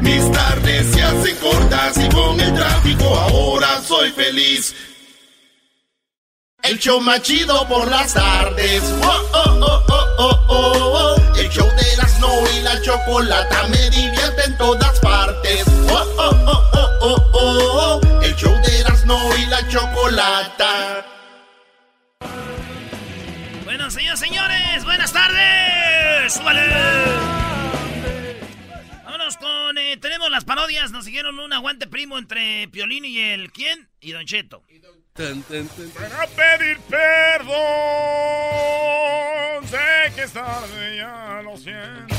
Mis 0.00 0.32
tardes 0.32 0.86
se 0.92 1.02
hacen 1.02 1.36
cortas 1.36 1.96
y 1.98 2.08
con 2.08 2.40
el 2.40 2.52
tráfico 2.52 3.04
ahora 3.16 3.80
soy 3.80 4.10
feliz. 4.10 4.74
El 6.62 6.78
show 6.78 7.00
más 7.00 7.20
chido 7.22 7.66
por 7.66 7.90
las 7.90 8.14
tardes. 8.14 8.84
Oh, 9.02 9.30
oh, 9.34 9.58
oh, 9.60 9.84
oh, 9.88 10.14
oh, 10.18 10.44
oh, 10.48 11.16
oh. 11.18 11.36
El 11.36 11.50
show 11.50 11.66
de 11.66 11.92
Erasmo 11.94 12.28
y 12.54 12.60
la 12.60 12.80
chocolata 12.80 13.66
me 13.66 13.90
divierte 13.90 14.44
en 14.46 14.56
todas 14.56 15.00
partes. 15.00 15.66
Oh, 15.90 16.14
oh, 16.18 16.30
oh, 16.46 16.70
oh, 16.72 16.88
oh, 17.00 17.30
oh, 17.32 18.00
oh. 18.00 18.22
El 18.22 18.34
show 18.36 18.54
de 18.62 18.78
Erasmo 18.78 19.18
y 19.38 19.46
la 19.46 19.66
chocolata. 19.68 21.04
Bueno, 23.64 23.90
señores, 23.90 24.20
señores, 24.20 24.84
buenas 24.84 25.12
tardes. 25.12 26.32
¡Súbale! 26.32 26.60
Vámonos 29.04 29.36
con... 29.36 29.78
eh, 29.78 29.96
tenemos 29.96 30.30
las 30.30 30.44
parodias. 30.44 30.92
Nos 30.92 31.06
siguieron 31.06 31.40
un 31.40 31.52
aguante 31.52 31.88
primo 31.88 32.18
entre 32.18 32.68
Piolín 32.68 33.04
y 33.04 33.18
el... 33.18 33.50
¿Quién? 33.50 33.88
Y 34.00 34.12
Don 34.12 34.24
Cheto. 34.26 34.62
Tan, 35.14 35.42
tan, 35.42 35.68
tan. 35.68 35.90
Para 35.90 36.26
pedir 36.26 36.78
perdón, 36.88 37.52
sé 39.68 40.10
que 40.14 40.22
es 40.22 40.32
tarde, 40.32 40.96
ya 40.96 41.42
lo 41.44 41.54
siento. 41.58 42.14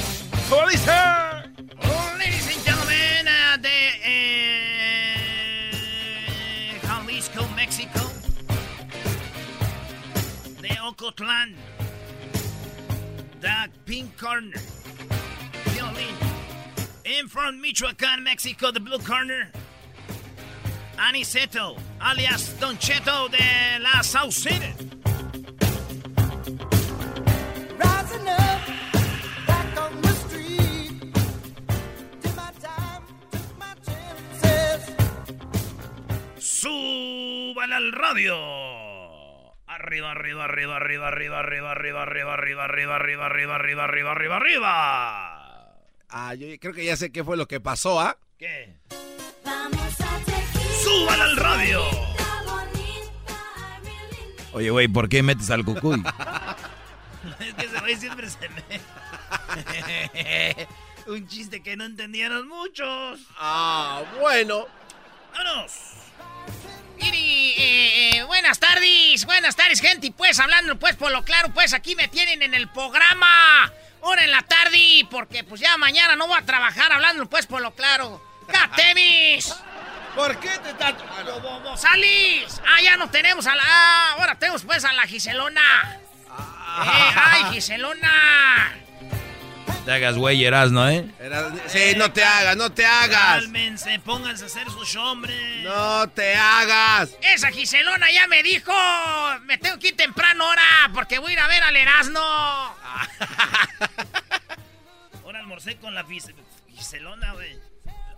¿Cómo 0.48 0.68
dice? 0.68 0.92
Oh, 0.92 2.14
ladies 2.20 2.48
and 2.54 2.64
gentlemen, 2.64 3.28
uh, 3.28 3.58
de 3.60 4.00
eh, 4.04 5.10
Jalisco, 6.84 7.48
México. 7.56 8.00
De 10.62 10.80
Ocotlán. 10.82 11.56
The 13.42 13.72
Pink 13.86 14.16
Corner. 14.20 14.62
Violín. 15.74 16.16
In 17.06 17.28
from 17.28 17.60
Michoacán, 17.60 18.22
México, 18.24 18.72
the 18.72 18.80
Blue 18.80 19.00
Corner. 19.00 19.52
Aniceto, 20.98 21.76
alias 22.04 22.60
Don 22.60 22.78
Cheto 22.78 23.30
de 23.30 23.80
la 23.80 24.04
Saucina. 24.04 24.76
Rising 27.80 28.28
up, 28.28 28.62
back 29.48 29.78
on 29.78 30.02
the 30.02 30.10
street. 30.10 31.00
Did 32.22 32.36
my 32.36 32.52
time, 32.62 33.04
took 33.32 33.58
my 33.58 33.74
chances. 33.86 34.96
¡Súbale 36.38 37.76
al 37.76 37.92
radio! 37.94 38.36
Arriba, 39.68 40.12
arriba, 40.12 40.44
arriba, 40.46 40.78
arriba, 40.78 41.08
arriba, 41.08 41.40
arriba, 41.40 41.72
arriba, 41.72 42.02
arriba, 42.04 42.34
arriba, 42.34 42.64
arriba, 42.64 42.96
arriba, 42.96 42.96
arriba, 42.96 43.26
arriba, 43.26 43.56
arriba, 43.56 44.12
arriba, 44.12 44.36
arriba. 44.36 44.72
Ah, 46.10 46.36
yo 46.36 46.48
creo 46.60 46.74
que 46.74 46.86
ya 46.86 46.96
sé 46.96 47.12
qué 47.12 47.24
fue 47.24 47.38
lo 47.38 47.48
que 47.48 47.60
pasó, 47.60 48.00
¿ah? 48.00 48.18
¿Qué? 48.38 48.76
¡Súbale 50.84 51.24
al 51.24 51.38
radio! 51.38 51.84
Oye, 54.54 54.70
güey, 54.70 54.88
¿por 54.88 55.10
qué 55.10 55.24
metes 55.24 55.50
al 55.50 55.66
cucuy? 55.66 56.04
Es 57.40 57.54
que 57.54 57.66
ese 57.66 57.80
güey 57.80 57.96
siempre 57.96 58.30
se 58.30 58.50
me... 58.50 58.64
Un 61.08 61.28
chiste 61.28 61.64
que 61.64 61.76
no 61.76 61.86
entendieron 61.86 62.48
muchos. 62.48 63.20
Ah, 63.38 64.04
bueno. 64.20 64.68
¡Vámonos! 65.32 65.72
Miri, 66.98 67.54
eh, 67.58 68.18
eh, 68.18 68.24
buenas 68.24 68.60
tardes, 68.60 69.26
buenas 69.26 69.56
tardes, 69.56 69.82
gente. 69.82 70.08
Y 70.08 70.12
pues 70.12 70.40
hablando 70.40 70.78
pues 70.78 70.96
por 70.96 71.12
lo 71.12 71.24
claro, 71.24 71.50
pues 71.54 71.74
aquí 71.74 71.96
me 71.96 72.08
tienen 72.08 72.42
en 72.42 72.54
el 72.54 72.70
programa. 72.70 73.72
Ahora 74.02 74.24
en 74.24 74.32
la 74.32 74.42
tarde, 74.44 75.08
porque 75.10 75.44
pues 75.44 75.62
ya 75.62 75.78
mañana 75.78 76.16
no 76.16 76.28
voy 76.28 76.38
a 76.38 76.46
trabajar 76.46 76.92
hablando 76.92 77.30
pues 77.30 77.46
por 77.46 77.62
lo 77.62 77.74
claro. 77.74 78.22
¡Catemis! 78.48 79.54
¿Por 80.16 80.40
qué 80.40 80.50
te 80.60 80.70
estás.? 80.70 80.94
¡Salís! 81.82 82.62
Ah, 82.68 82.82
ya 82.82 82.98
no 82.98 83.10
tenemos 83.10 83.48
a 83.48 83.56
la... 83.56 83.64
Ah, 83.66 84.12
ahora 84.20 84.36
tenemos 84.38 84.64
pues 84.64 84.86
a 84.86 84.94
la 84.94 85.04
Giselona. 85.08 85.62
Eh, 85.96 87.14
¡Ay, 87.16 87.44
Giselona! 87.54 88.74
Te 89.86 89.92
hagas 89.92 90.16
güey, 90.16 90.46
Erasno, 90.46 90.88
¿eh? 90.90 91.06
Era- 91.20 91.52
Sí, 91.68 91.94
no 91.98 92.10
te 92.14 92.24
hagas, 92.24 92.56
no 92.56 92.72
te 92.72 92.86
hagas. 92.86 93.42
Cálmense, 93.42 94.00
pónganse 94.00 94.46
a 94.46 94.48
hacer 94.48 94.68
su 94.70 95.00
hombre. 95.02 95.62
No 95.64 96.08
te 96.10 96.36
hagas. 96.36 97.10
Esa 97.22 97.52
Giselona 97.52 98.10
ya 98.12 98.28
me 98.28 98.42
dijo, 98.44 98.72
me 99.42 99.58
tengo 99.58 99.78
que 99.80 99.90
ir 99.90 99.98
temprano 99.98 100.46
ahora 100.46 100.64
porque 100.94 101.20
voy 101.20 101.32
a 101.32 101.34
ir 101.34 101.40
a 101.40 101.48
ver 101.48 101.64
al 101.64 101.76
Erasmo. 101.76 102.20
Ahora 105.26 105.40
almorcé 105.40 105.76
con 105.78 105.94
la 105.96 106.04
Gis- 106.06 106.34
Giselona, 106.76 107.34
güey. 107.34 107.58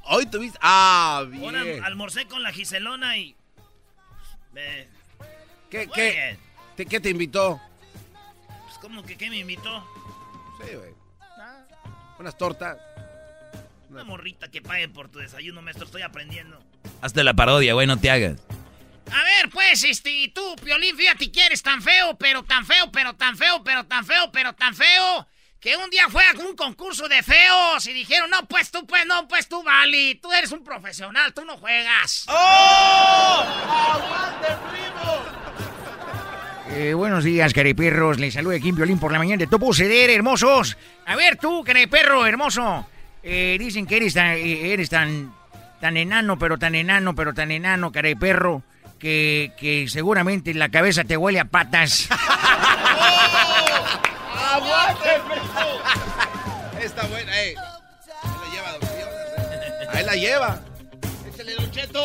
Hoy 0.05 0.25
tuviste. 0.27 0.57
Ah, 0.61 1.25
Ahora 1.41 1.63
bien. 1.63 1.83
almorcé 1.83 2.27
con 2.27 2.43
la 2.43 2.51
Giselona 2.51 3.17
y... 3.17 3.35
me- 4.53 4.87
¿Qué, 5.69 5.89
qué, 5.93 6.37
te- 6.75 6.85
qué 6.85 6.99
te 6.99 7.09
invitó? 7.09 7.59
Pues 8.65 8.77
como 8.79 9.03
que 9.03 9.17
¿qué 9.17 9.29
me 9.29 9.37
invitó? 9.39 9.83
Sí, 10.63 10.75
güey. 10.75 10.93
Unas 12.19 12.37
tortas. 12.37 12.77
Una 13.89 14.03
morrita 14.03 14.49
que 14.49 14.61
pague 14.61 14.87
por 14.89 15.09
tu 15.09 15.19
desayuno, 15.19 15.61
maestro, 15.61 15.85
estoy 15.85 16.01
aprendiendo. 16.01 16.59
Hazte 17.01 17.23
la 17.23 17.33
parodia, 17.33 17.73
güey, 17.73 17.87
no 17.87 17.97
te 17.99 18.09
hagas. 18.09 18.39
A 19.11 19.23
ver, 19.23 19.49
pues, 19.51 19.83
este, 19.83 20.31
tú, 20.33 20.55
Piolín, 20.63 20.95
fíjate 20.97 21.31
que 21.31 21.45
eres 21.45 21.61
tan 21.61 21.81
feo, 21.81 22.15
pero 22.17 22.43
tan 22.43 22.65
feo, 22.65 22.91
pero 22.91 23.13
tan 23.15 23.37
feo, 23.37 23.63
pero 23.63 23.83
tan 23.85 24.05
feo, 24.05 24.31
pero 24.31 24.53
tan 24.53 24.73
feo, 24.73 25.27
que 25.65 25.75
un 25.75 25.89
día 25.89 26.07
fue 26.11 26.21
a 26.23 26.47
un 26.47 26.55
concurso 26.55 27.09
de 27.09 27.23
feos 27.23 27.87
y 27.87 27.93
dijeron, 27.93 28.29
no, 28.29 28.45
pues 28.45 28.69
tú, 28.69 28.85
pues 28.85 29.03
no, 29.07 29.27
pues 29.27 29.47
tú, 29.47 29.63
Vali, 29.63 30.13
tú 30.21 30.31
eres 30.31 30.51
un 30.51 30.63
profesional, 30.63 31.33
tú 31.33 31.43
no 31.43 31.57
juegas. 31.57 32.27
Eh, 36.69 36.93
buenos 36.93 37.23
días, 37.23 37.51
careperros. 37.51 38.19
Les 38.19 38.35
saluda 38.35 38.59
Kim 38.59 38.75
Violín 38.75 38.99
por 38.99 39.11
la 39.11 39.17
mañana 39.17 39.39
de 39.39 39.47
Topo 39.47 39.73
Ceder, 39.73 40.11
hermosos. 40.11 40.77
A 41.07 41.15
ver, 41.15 41.37
tú, 41.37 41.63
careperro, 41.63 42.27
hermoso. 42.27 42.85
Eh, 43.23 43.57
dicen 43.57 43.87
que 43.87 43.97
eres 43.97 44.13
tan, 44.13 44.33
eh, 44.33 44.71
eres 44.71 44.91
tan, 44.91 45.33
tan 45.81 45.97
enano, 45.97 46.37
pero 46.37 46.59
tan 46.59 46.75
enano, 46.75 47.15
pero 47.15 47.33
tan 47.33 47.49
enano, 47.49 47.91
careperro, 47.91 48.61
que, 48.99 49.51
que 49.57 49.89
seguramente 49.89 50.53
la 50.53 50.69
cabeza 50.69 51.05
te 51.05 51.17
huele 51.17 51.39
a 51.39 51.45
patas. 51.45 52.07
Está 55.05 55.34
la 60.15 60.21
lleva. 60.21 60.61
Échale, 61.27 61.55
Don 61.55 61.71
Cheto. 61.71 62.01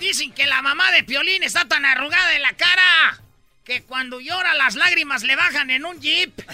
Dicen 0.00 0.32
que 0.32 0.46
la 0.46 0.62
mamá 0.62 0.90
de 0.92 1.02
Piolín 1.04 1.42
está 1.42 1.66
tan 1.66 1.84
arrugada 1.84 2.28
de 2.30 2.38
la 2.38 2.52
cara 2.52 3.20
que 3.64 3.82
cuando 3.82 4.20
llora 4.20 4.54
las 4.54 4.74
lágrimas 4.74 5.22
le 5.22 5.36
bajan 5.36 5.70
en 5.70 5.84
un 5.86 5.98
jeep. 6.00 6.32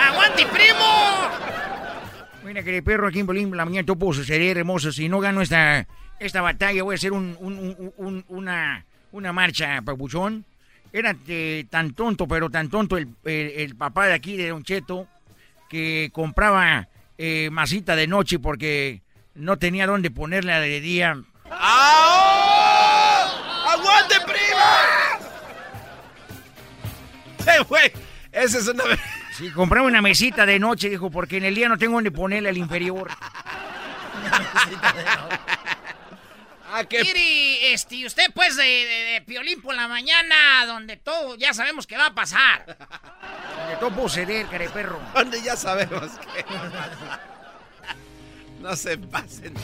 ¡Aguante, 0.00 0.46
primo! 0.46 1.28
Mira, 2.44 2.62
que 2.62 2.82
perro 2.82 3.08
aquí 3.08 3.20
en 3.20 3.26
Bolín, 3.26 3.54
la 3.56 3.64
mañana 3.64 3.86
todo 3.86 4.12
suceder, 4.12 4.58
hermoso. 4.58 4.92
Si 4.92 5.08
no 5.08 5.20
gano 5.20 5.40
esta, 5.42 5.86
esta 6.18 6.40
batalla, 6.40 6.82
voy 6.82 6.94
a 6.94 6.96
hacer 6.96 7.12
un- 7.12 7.36
un- 7.40 7.92
un- 7.96 8.24
una, 8.28 8.84
una 9.12 9.32
marcha, 9.32 9.80
papuchón. 9.82 10.44
Era 10.92 11.14
eh, 11.28 11.66
tan 11.70 11.92
tonto, 11.94 12.26
pero 12.26 12.50
tan 12.50 12.68
tonto 12.68 12.96
el, 12.98 13.08
el- 13.24 13.50
el 13.56 13.76
papá 13.76 14.06
de 14.06 14.14
aquí, 14.14 14.36
de 14.36 14.48
Don 14.48 14.64
Cheto, 14.64 15.06
que 15.70 16.10
compraba 16.12 16.88
eh, 17.16 17.48
masita 17.50 17.96
de 17.96 18.06
noche 18.08 18.38
porque 18.40 19.00
no 19.34 19.56
tenía 19.56 19.86
dónde 19.86 20.10
ponerla 20.10 20.60
de 20.60 20.80
día. 20.80 21.16
¡Aguante, 23.68 24.16
primo! 24.26 24.66
¡Eh, 27.46 27.62
güey! 27.68 27.92
Esa 28.32 28.58
es 28.58 28.66
una... 28.68 28.82
Sí, 29.38 29.50
compraba 29.52 29.86
una 29.86 30.02
mesita 30.02 30.44
de 30.44 30.58
noche, 30.58 30.90
dijo, 30.90 31.08
porque 31.10 31.36
en 31.36 31.44
el 31.44 31.54
día 31.54 31.68
no 31.68 31.78
tengo 31.78 31.94
dónde 31.94 32.10
ponerle 32.10 32.48
al 32.48 32.58
inferior. 32.58 33.08
Ah, 36.72 36.84
qué... 36.84 37.02
Mire, 37.02 37.72
este, 37.72 38.06
usted 38.06 38.30
pues 38.32 38.56
de, 38.56 38.62
de, 38.62 39.12
de 39.12 39.22
Piolín 39.22 39.60
por 39.60 39.74
la 39.74 39.88
mañana, 39.88 40.64
donde 40.66 40.96
todo 40.96 41.36
ya 41.36 41.52
sabemos 41.52 41.86
que 41.86 41.96
va 41.96 42.06
a 42.06 42.14
pasar. 42.14 42.64
Donde 43.58 43.76
todo 43.80 43.90
pudo 43.90 44.08
ceder, 44.08 44.46
perro. 44.46 45.00
Donde 45.14 45.42
ya 45.42 45.56
sabemos 45.56 46.10
que... 46.12 46.44
No 48.60 48.76
se 48.76 48.98
pasen. 48.98 49.54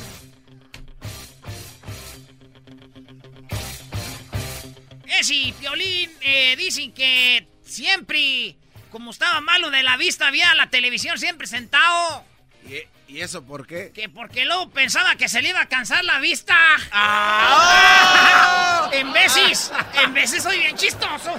Eh, 5.06 5.22
sí, 5.22 5.54
Piolín, 5.60 6.10
eh, 6.22 6.56
dicen 6.56 6.92
que 6.92 7.46
siempre, 7.62 8.56
como 8.90 9.12
estaba 9.12 9.40
malo 9.40 9.70
de 9.70 9.82
la 9.82 9.96
vista, 9.96 10.26
había 10.26 10.54
la 10.54 10.70
televisión 10.70 11.18
siempre 11.18 11.46
sentado. 11.46 12.24
¿Y, 12.68 12.82
y 13.08 13.20
eso 13.20 13.44
por 13.44 13.66
qué? 13.66 13.92
Que 13.94 14.08
porque 14.08 14.44
luego 14.44 14.70
pensaba 14.70 15.16
que 15.16 15.28
se 15.28 15.40
le 15.42 15.50
iba 15.50 15.60
a 15.60 15.66
cansar 15.66 16.04
la 16.04 16.18
vista. 16.18 16.54
¡Ah! 16.92 18.90
en 18.92 19.12
veces, 19.12 19.72
en 20.04 20.14
veces 20.14 20.42
soy 20.42 20.58
bien 20.58 20.76
chistoso. 20.76 21.34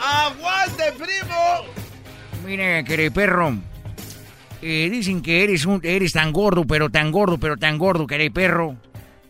¡Aguante, 0.00 0.92
primo! 0.92 1.64
Mira, 2.44 2.84
perro. 3.12 3.56
Eh, 4.60 4.88
dicen 4.90 5.22
que 5.22 5.44
eres 5.44 5.66
un, 5.66 5.80
eres 5.82 6.12
tan 6.12 6.32
gordo, 6.32 6.66
pero 6.66 6.90
tan 6.90 7.12
gordo, 7.12 7.38
pero 7.38 7.56
tan 7.56 7.78
gordo, 7.78 8.06
perro, 8.32 8.76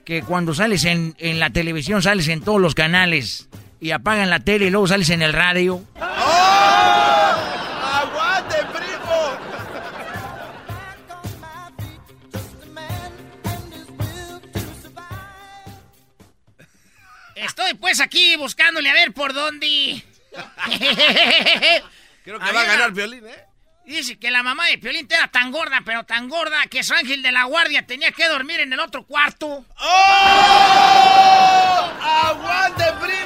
que 0.05 0.23
cuando 0.23 0.55
sales 0.55 0.85
en, 0.85 1.15
en 1.19 1.41
la 1.41 1.51
televisión 1.51 2.03
sales 2.03 2.29
en 2.29 2.41
todos 2.41 2.61
los 2.61 2.75
canales 2.75 3.49
y 3.81 3.91
apagan 3.91 4.31
la 4.31 4.41
tele 4.41 4.67
y 4.67 4.71
luego 4.71 4.87
sales 4.87 5.11
en 5.11 5.23
el 5.23 5.33
radio. 5.33 5.83
Pues 17.95 18.05
aquí 18.05 18.35
buscándole 18.35 18.91
a 18.91 18.93
ver 18.93 19.13
por 19.13 19.33
dónde. 19.33 19.67
Creo 22.25 22.41
que 22.41 22.53
va 22.53 22.63
a 22.63 22.65
ganar 22.65 22.91
violín, 22.91 23.25
¿eh? 23.25 23.45
Dice 23.85 24.19
que 24.19 24.33
la 24.33 24.43
mamá 24.43 24.67
de 24.67 24.79
Piolín 24.79 25.07
era 25.09 25.29
tan 25.29 25.53
gorda, 25.53 25.81
pero 25.85 26.03
tan 26.03 26.29
gorda, 26.29 26.67
que 26.69 26.83
su 26.83 26.93
ángel 26.93 27.23
de 27.23 27.31
la 27.31 27.45
guardia 27.45 27.87
tenía 27.87 28.11
que 28.11 28.27
dormir 28.27 28.59
en 28.59 28.73
el 28.73 28.81
otro 28.81 29.07
cuarto. 29.07 29.65
¡Oh! 29.79 29.91
¡Aguante, 32.03 32.85
primo! 33.01 33.24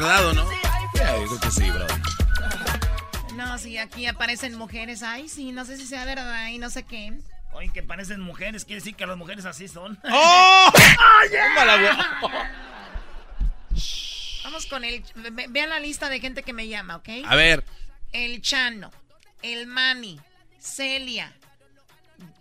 Verdad 0.00 0.26
o 0.26 0.32
no. 0.34 0.44
Ya, 0.94 1.16
yo 1.18 1.26
creo 1.26 1.40
que 1.40 1.50
sí, 1.50 1.70
bro. 1.70 1.86
No, 3.34 3.56
sí, 3.58 3.78
aquí 3.78 4.06
aparecen 4.06 4.54
mujeres. 4.56 5.02
Ay, 5.02 5.28
sí, 5.30 5.52
no 5.52 5.64
sé 5.64 5.76
si 5.78 5.86
sea 5.86 6.04
verdad 6.04 6.48
y 6.48 6.58
no 6.58 6.68
sé 6.70 6.82
qué. 6.82 7.12
Oye, 7.52 7.70
que 7.72 7.82
parecen 7.82 8.20
mujeres, 8.20 8.66
quiere 8.66 8.80
decir 8.80 8.94
que 8.94 9.06
las 9.06 9.16
mujeres 9.16 9.46
así 9.46 9.68
son. 9.68 9.98
¡Oh! 10.10 10.70
¡Tómala, 11.30 11.76
güey! 11.78 11.96
Vamos 14.44 14.66
con 14.66 14.84
el... 14.84 15.02
ve- 15.14 15.46
Vean 15.48 15.70
la 15.70 15.80
lista 15.80 16.08
de 16.10 16.20
gente 16.20 16.42
que 16.42 16.52
me 16.52 16.68
llama, 16.68 16.96
¿ok? 16.96 17.08
A 17.26 17.34
ver. 17.34 17.64
El 18.12 18.40
Chano, 18.42 18.90
el 19.42 19.66
Manny, 19.66 20.20
Celia, 20.60 21.32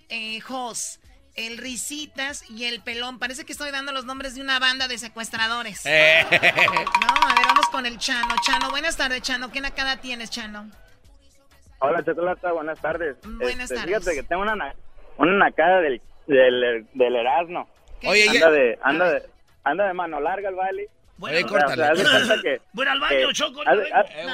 eh, 0.09 0.39
Jos, 0.41 0.99
el 1.35 1.57
Risitas 1.57 2.49
y 2.49 2.65
el 2.65 2.81
Pelón. 2.81 3.19
Parece 3.19 3.45
que 3.45 3.51
estoy 3.51 3.71
dando 3.71 3.91
los 3.91 4.05
nombres 4.05 4.35
de 4.35 4.41
una 4.41 4.59
banda 4.59 4.87
de 4.87 4.97
secuestradores. 4.97 5.85
Eh. 5.85 6.25
No, 6.31 6.37
a 6.37 7.35
ver, 7.35 7.45
vamos 7.47 7.67
con 7.71 7.85
el 7.85 7.97
Chano. 7.97 8.33
Chano, 8.45 8.69
buenas 8.71 8.95
tardes, 8.97 9.21
Chano. 9.21 9.51
¿Qué 9.51 9.61
nacada 9.61 9.97
tienes, 9.97 10.29
Chano? 10.29 10.69
Hola, 11.79 12.03
Chocolata, 12.03 12.51
buenas 12.53 12.79
tardes. 12.79 13.17
Buenas 13.23 13.69
Este, 13.69 13.75
tardes. 13.75 13.97
Fíjate 13.99 14.15
que 14.15 14.23
tengo 14.23 14.41
una, 14.41 14.55
na- 14.55 14.75
una 15.17 15.33
nacada 15.45 15.81
del, 15.81 16.01
del, 16.27 16.87
del 16.93 17.15
Erasmo. 17.15 17.69
Oye, 18.05 18.29
anda 18.29 18.51
de, 18.51 18.79
anda 18.81 19.09
de, 19.13 19.23
anda 19.63 19.87
de 19.87 19.93
mano 19.93 20.19
larga 20.19 20.49
el 20.49 20.55
baile. 20.55 20.89
Bueno, 21.17 21.37
Oye, 21.37 21.45
O 21.45 22.25
sea, 22.25 22.35
que- 22.41 22.61
Voy 22.73 22.87
al 22.87 22.99
baño, 22.99 23.27
que- 23.27 23.33
Choco. 23.33 23.61
haz- 23.61 24.09
No. 24.25 24.33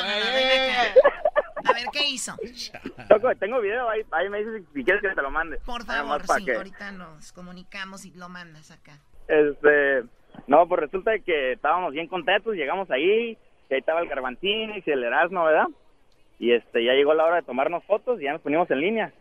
A 1.66 1.74
ver, 1.74 1.86
¿qué 1.92 2.08
hizo? 2.10 2.36
Tengo 3.40 3.60
video, 3.62 3.90
ahí, 3.90 4.02
ahí 4.12 4.30
me 4.30 4.40
dices 4.44 4.64
si 4.74 4.84
quieres 4.84 5.02
que 5.02 5.10
te 5.16 5.22
lo 5.22 5.32
mande. 5.32 5.58
Por 5.66 5.84
favor, 5.86 6.22
sí, 6.28 6.46
que- 6.46 6.56
ahorita 6.56 6.92
nos 6.92 7.32
comunicamos 7.34 8.06
y 8.06 8.12
lo 8.12 8.30
mandas 8.30 8.72
acá. 8.72 8.94
Este, 9.28 10.04
no, 10.48 10.68
pues 10.68 10.82
resulta 10.82 11.18
que 11.20 11.54
estábamos 11.54 11.94
bien 11.94 12.08
contentos, 12.08 12.56
llegamos 12.56 12.90
ahí, 12.92 13.38
y 13.70 13.74
ahí 13.74 13.80
estaba 13.80 14.02
el 14.02 14.08
Garbantín 14.10 14.72
y 14.86 14.90
el 14.90 15.04
Erasmo, 15.04 15.46
¿verdad? 15.46 15.68
Y 16.40 16.52
este, 16.54 16.84
ya 16.84 16.94
llegó 16.94 17.14
la 17.14 17.26
hora 17.26 17.36
de 17.38 17.44
tomarnos 17.44 17.84
fotos 17.86 18.20
y 18.20 18.24
ya 18.26 18.34
nos 18.34 18.42
ponimos 18.42 18.70
en 18.72 18.80
línea. 18.82 19.14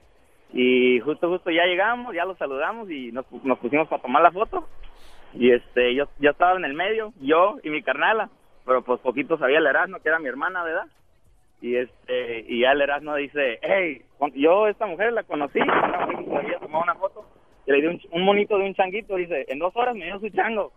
Y 0.52 0.98
justo, 1.00 1.28
justo 1.28 1.50
ya 1.50 1.64
llegamos, 1.64 2.14
ya 2.14 2.24
los 2.24 2.36
saludamos 2.38 2.90
y 2.90 3.12
nos, 3.12 3.24
nos 3.44 3.58
pusimos 3.58 3.86
para 3.88 4.02
tomar 4.02 4.22
la 4.22 4.32
foto. 4.32 4.68
Y 5.34 5.52
este, 5.52 5.94
yo, 5.94 6.08
yo 6.18 6.30
estaba 6.30 6.56
en 6.56 6.64
el 6.64 6.74
medio, 6.74 7.12
yo 7.20 7.58
y 7.62 7.70
mi 7.70 7.82
carnala, 7.82 8.30
pero 8.64 8.82
pues 8.82 9.00
poquito 9.00 9.38
sabía 9.38 9.58
el 9.58 9.66
Erasmo, 9.66 10.00
que 10.00 10.08
era 10.08 10.18
mi 10.18 10.26
hermana, 10.28 10.64
¿verdad? 10.64 10.86
Y 11.62 11.76
este, 11.76 12.40
y 12.48 12.60
ya 12.62 12.72
el 12.72 12.80
Erasmo 12.80 13.14
dice, 13.16 13.58
hey, 13.62 14.02
yo 14.34 14.66
esta 14.66 14.86
mujer 14.86 15.12
la 15.12 15.22
conocí, 15.24 15.58
una 15.60 16.06
mujer 16.06 16.16
que 16.24 16.30
se 16.30 16.36
había 16.36 16.58
tomado 16.58 16.84
una 16.84 16.94
foto, 16.94 17.26
y 17.66 17.72
le 17.72 17.80
di 17.82 17.86
un, 17.86 18.00
un 18.12 18.24
monito 18.24 18.56
de 18.58 18.64
un 18.64 18.74
changuito, 18.74 19.16
dice, 19.16 19.44
en 19.48 19.58
dos 19.58 19.76
horas 19.76 19.94
me 19.94 20.06
dio 20.06 20.18
su 20.20 20.28
chango. 20.30 20.72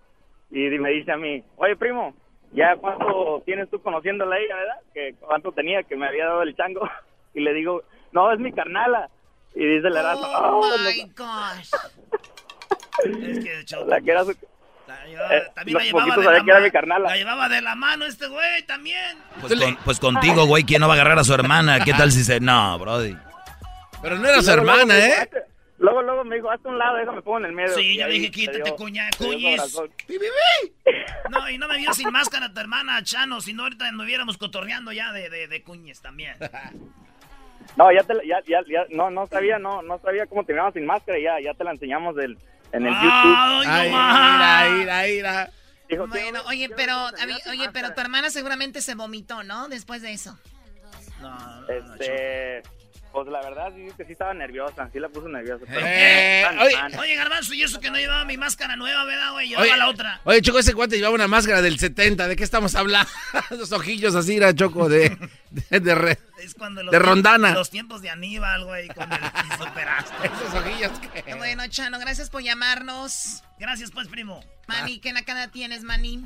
Y 0.52 0.69
me 0.78 0.91
dice 0.91 1.12
a 1.12 1.17
mí, 1.17 1.41
oye 1.56 1.76
primo, 1.78 2.13
¿ya 2.52 2.76
cuánto 2.76 3.41
tienes 3.46 3.69
tú 3.69 3.82
conociéndola 3.82 4.36
a 4.36 4.39
ella, 4.39 4.56
verdad? 4.56 4.80
Que 4.93 5.15
cuánto 5.19 5.52
tenía 5.54 5.84
que 5.84 5.96
me 5.96 6.08
había 6.08 6.26
dado 6.28 6.43
el 6.43 6.56
chango. 6.56 6.82
Y 7.36 7.39
le 7.39 7.52
digo, 7.54 7.82
no, 8.12 8.32
es 8.32 8.39
mi 8.39 8.52
carnala. 8.52 9.10
Y 9.56 9.65
dice 9.65 9.88
el 9.88 9.98
Erasmo, 9.98 10.28
Oh, 10.28 10.60
"Oh, 10.60 10.78
my 10.86 11.04
no". 11.04 11.13
gosh. 11.17 11.72
Es 13.06 13.43
que, 13.43 13.86
la 13.88 14.00
que 14.02 14.12
era 14.12 14.24
su... 14.24 14.36
la 15.04 15.10
llevaba- 15.10 15.36
eh, 15.36 15.44
también 15.56 15.74
la 15.78 15.80
los 15.80 15.88
llevaba 15.88 16.06
poquitos 16.06 16.26
de 16.26 16.38
la 16.39 16.44
que 16.46 16.52
era 16.52 16.60
mi 16.62 16.72
carnala. 16.72 17.10
La 17.10 17.16
llevaba 17.18 17.50
de 17.50 17.62
la 17.62 17.76
mano 17.76 18.06
este 18.06 18.28
güey 18.28 18.63
también. 18.66 19.18
Pues, 19.42 19.54
con- 19.60 19.76
pues 19.78 20.00
contigo, 20.00 20.46
güey, 20.46 20.63
¿quién 20.63 20.82
no 20.82 20.88
va 20.88 20.94
a 20.94 20.96
agarrar 20.96 21.20
a 21.20 21.24
su 21.24 21.34
hermana? 21.34 21.80
¿Qué 21.84 21.94
tal 21.94 22.12
si 22.12 22.24
se.? 22.24 22.39
No, 22.39 22.78
Brody. 22.80 23.16
Pero 24.02 24.18
no 24.18 24.28
era 24.28 24.42
su 24.42 24.48
luego, 24.56 24.62
hermana, 24.72 25.00
¿eh? 25.00 25.30
Luego, 25.80 26.02
luego 26.02 26.24
me 26.24 26.36
dijo, 26.38 26.50
hazte 26.50 26.68
un 26.68 26.78
lado, 26.78 26.96
déjame 26.98 27.22
pongo 27.22 27.39
en 27.39 27.46
el 27.46 27.52
medio. 27.54 27.74
Sí, 27.76 27.82
Y 27.82 27.98
yo 28.00 28.08
dije, 28.08 28.32
quítate, 28.32 28.74
cuñis. 29.18 29.60
abrazón. 29.60 29.89
No, 31.30 31.50
y 31.50 31.58
no 31.58 31.68
me 31.68 31.78
vio 31.78 31.94
sin 31.94 32.12
máscara 32.12 32.54
tu 32.54 32.60
hermana, 32.60 33.02
Chano, 33.04 33.42
si 33.42 33.54
no 33.54 33.63
ahorita 33.63 33.88
anduviéramos 33.88 34.38
cotorreando 34.38 34.92
ya 34.92 35.12
de, 35.12 35.30
de, 35.30 35.48
de 35.48 35.63
cuñes 35.63 36.02
también. 36.02 36.36
No, 37.78 37.92
ya, 37.92 38.04
te, 38.04 38.13
la- 38.13 38.24
ya, 38.24 38.39
ya, 38.46 38.60
ya, 38.68 38.84
no, 38.89 39.10
no 39.10 39.26
sabía, 39.26 39.58
no, 39.58 39.82
no 39.82 39.98
sabía 40.00 40.28
cómo 40.28 40.44
terminaba 40.44 40.72
sin 40.74 40.86
máscara 40.86 41.18
y 41.18 41.24
ya, 41.24 41.39
ya 41.39 41.54
te 41.56 41.63
la 41.63 41.72
enseñamos 41.72 42.13
del, 42.16 42.38
en 42.73 42.86
el 42.88 42.93
Ay, 42.93 43.03
YouTube. 43.03 43.65
Ay, 43.67 43.89
no 43.91 43.97
más. 43.97 44.33
mira, 44.33 44.77
mira, 44.77 45.03
mira. 45.07 45.49
Dijo, 45.89 46.07
Bueno, 46.07 46.39
"Sí, 46.41 46.45
oye, 46.49 46.69
pero, 46.69 46.93
a 46.95 47.25
mí- 47.27 47.33
oye, 47.49 47.69
pero 47.71 47.88
tu 47.88 47.91
máscara". 47.91 48.01
hermana 48.01 48.29
seguramente 48.29 48.81
se 48.81 48.95
vomitó, 48.95 49.43
¿no? 49.43 49.67
Después 49.69 50.01
de 50.01 50.13
eso. 50.13 50.38
No, 51.21 51.29
no, 51.29 51.62
no, 51.62 51.67
Este, 51.95 52.63
pues 53.13 53.28
la 53.28 53.41
verdad 53.41 53.71
sí 53.76 53.88
que 53.95 54.04
sí 54.06 54.12
estaba 54.13 54.34
nerviosa, 54.34 54.89
sí 54.91 54.99
la 54.99 55.08
puso 55.08 55.30
nerviosa. 55.30 55.63
pero- 55.67 55.86
Eh, 55.86 56.41
Tan, 56.43 56.60
oye. 56.60 56.73
tan. 56.73 56.99
Oye, 56.99 57.15
Garbanzo, 57.15 57.54
y 57.54 57.63
eso 57.63 57.80
que 57.80 57.89
no 57.91 57.97
llevaba 57.97 58.26
mi 58.26 58.36
máscara 58.38 58.76
nueva, 58.76 59.06
¿verdad, 59.06 59.32
güey? 59.32 59.47
Llevaba 59.49 59.67
Oye, 59.67 59.78
la 59.78 59.88
otra. 59.89 60.19
Oye, 60.26 60.41
Choco, 60.41 60.60
ese 60.60 60.73
cuate 60.73 60.97
llevaba 60.97 61.15
una 61.15 61.28
máscara 61.28 61.62
del 61.62 61.80
70. 61.80 62.28
¿De 62.28 62.36
qué 62.36 62.43
estamos 62.43 62.76
hablando? 62.76 63.10
Los 63.52 63.71
ojillos 63.71 64.15
así, 64.15 64.36
era 64.38 64.54
Choco, 64.54 64.89
de, 64.89 65.15
de, 65.52 65.80
de 65.80 65.95
re- 65.95 66.17
Es 66.39 66.56
cuando 66.56 66.84
los 66.84 66.91
de 66.91 66.99
Rondana. 66.99 67.54
Los 67.54 67.69
tiempos 67.69 68.02
de 68.02 68.10
Aníbal, 68.10 68.65
güey, 68.65 68.88
con 68.89 69.10
el 69.13 69.19
superaste. 69.58 70.28
Esos 70.28 70.54
ojillos 70.56 70.91
que... 70.99 71.36
Bueno, 71.36 71.67
Chano, 71.69 71.99
gracias 71.99 72.30
por 72.30 72.41
llamarnos. 72.41 73.43
Gracias, 73.60 73.91
pues, 73.91 74.08
primo. 74.10 74.43
Mani, 74.67 74.99
¿qué 74.99 75.13
nacada 75.13 75.47
tienes, 75.49 75.84
Mani? 75.84 76.26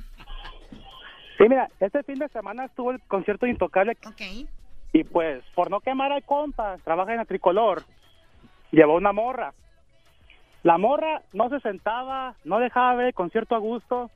Sí, 1.38 1.44
mira, 1.48 1.70
este 1.80 2.02
fin 2.04 2.16
de 2.18 2.28
semana 2.30 2.66
estuvo 2.66 2.92
el 2.92 3.00
concierto 3.02 3.46
de 3.46 3.52
Intocable 3.52 3.96
Ok. 4.06 4.22
Y 5.00 5.04
pues 5.04 5.44
por 5.54 5.70
no 5.70 5.80
quemar 5.80 6.12
al 6.12 6.24
compa, 6.24 6.78
trabaja 6.84 7.12
en 7.12 7.18
la 7.18 7.26
tricolor. 7.26 7.84
llevó 8.72 8.96
una 8.96 9.14
morra. 9.14 9.54
La 10.64 10.78
morra 10.78 11.22
no 11.34 11.50
se 11.50 11.60
sentaba, 11.62 12.36
no 12.44 12.60
dejaba 12.60 12.96
ver 12.96 13.08
el 13.08 13.14
concierto 13.14 13.56
a 13.56 13.60
gusto 13.60 14.10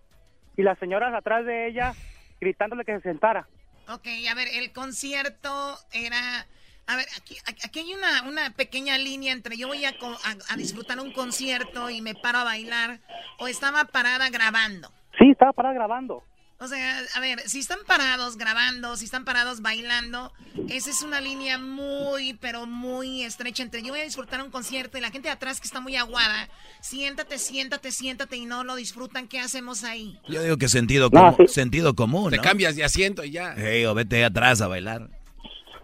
y 0.57 0.63
las 0.63 0.77
señoras 0.79 1.13
atrás 1.13 1.45
de 1.45 1.67
ella 1.67 1.93
gritándole 2.39 2.83
que 2.83 2.95
se 2.97 3.01
sentara. 3.01 3.47
Ok, 3.89 4.07
a 4.29 4.35
ver, 4.35 4.47
el 4.53 4.73
concierto 4.73 5.49
era... 5.93 6.45
A 6.87 6.95
ver, 6.97 7.05
aquí, 7.21 7.37
aquí 7.63 7.79
hay 7.79 7.93
una, 7.93 8.23
una 8.27 8.49
pequeña 8.55 8.97
línea 8.97 9.31
entre 9.31 9.55
yo 9.55 9.67
voy 9.67 9.85
a, 9.85 9.89
a- 9.89 10.53
a 10.53 10.57
disfrutar 10.57 10.99
un 10.99 11.11
concierto 11.13 11.89
y 11.89 12.01
me 12.01 12.15
paro 12.15 12.39
a 12.39 12.43
bailar 12.43 12.99
o 13.39 13.47
estaba 13.47 13.85
parada 13.85 14.29
grabando. 14.29 14.89
Sí, 15.17 15.29
estaba 15.31 15.53
parada 15.53 15.75
grabando. 15.75 16.23
O 16.63 16.67
sea, 16.67 16.99
a 17.15 17.19
ver, 17.19 17.39
si 17.49 17.57
están 17.57 17.79
parados 17.87 18.37
grabando, 18.37 18.95
si 18.95 19.05
están 19.05 19.25
parados 19.25 19.61
bailando, 19.63 20.31
esa 20.69 20.91
es 20.91 21.01
una 21.01 21.19
línea 21.19 21.57
muy, 21.57 22.35
pero 22.35 22.67
muy 22.67 23.23
estrecha 23.23 23.63
entre 23.63 23.81
yo 23.81 23.89
voy 23.89 24.01
a 24.01 24.03
disfrutar 24.03 24.43
un 24.43 24.51
concierto 24.51 24.95
y 24.97 25.01
la 25.01 25.09
gente 25.09 25.27
de 25.27 25.33
atrás 25.33 25.59
que 25.59 25.65
está 25.65 25.79
muy 25.81 25.95
aguada, 25.95 26.49
siéntate, 26.79 27.39
siéntate, 27.39 27.91
siéntate 27.91 28.37
y 28.37 28.45
no 28.45 28.63
lo 28.63 28.75
disfrutan, 28.75 29.27
¿qué 29.27 29.39
hacemos 29.39 29.83
ahí? 29.83 30.19
Yo 30.27 30.43
digo 30.43 30.57
que 30.57 30.69
sentido, 30.69 31.09
No, 31.11 31.35
comu- 31.35 31.47
sí. 31.47 31.53
sentido 31.53 31.95
común, 31.95 32.29
Te 32.29 32.37
¿no? 32.37 32.43
cambias 32.43 32.75
de 32.75 32.83
asiento 32.83 33.23
y 33.23 33.31
ya. 33.31 33.55
Ey, 33.55 33.85
o 33.85 33.95
vete 33.95 34.23
atrás 34.23 34.61
a 34.61 34.67
bailar. 34.67 35.09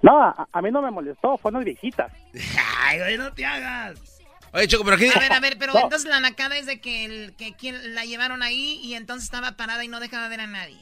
No, 0.04 0.22
a, 0.22 0.48
a 0.54 0.62
mí 0.62 0.70
no 0.70 0.84
me 0.84 0.92
molestó, 0.92 1.38
fue 1.38 1.50
unas 1.50 1.66
viejitas. 1.66 2.12
Ay, 2.84 3.00
güey, 3.00 3.18
no 3.18 3.34
te 3.34 3.44
hagas. 3.48 4.00
Oye, 4.58 4.68
Choco, 4.68 4.84
pero 4.84 4.96
aquí... 4.98 5.08
A 5.16 5.20
ver, 5.20 5.32
a 5.34 5.40
ver, 5.40 5.58
pero 5.60 5.74
No. 5.74 5.80
entonces 5.82 6.10
la 6.10 6.20
nacada 6.20 6.58
es 6.58 6.66
de 6.66 6.82
que, 6.82 7.06
el, 7.06 7.36
que 7.38 7.54
quien 7.56 7.94
la 7.96 8.06
llevaron 8.06 8.42
ahí 8.42 8.80
y 8.84 8.96
entonces 8.96 9.26
estaba 9.26 9.52
parada 9.56 9.84
y 9.84 9.88
no 9.88 10.00
dejaba 10.00 10.28
ver 10.30 10.42
a 10.42 10.48
nadie. 10.48 10.78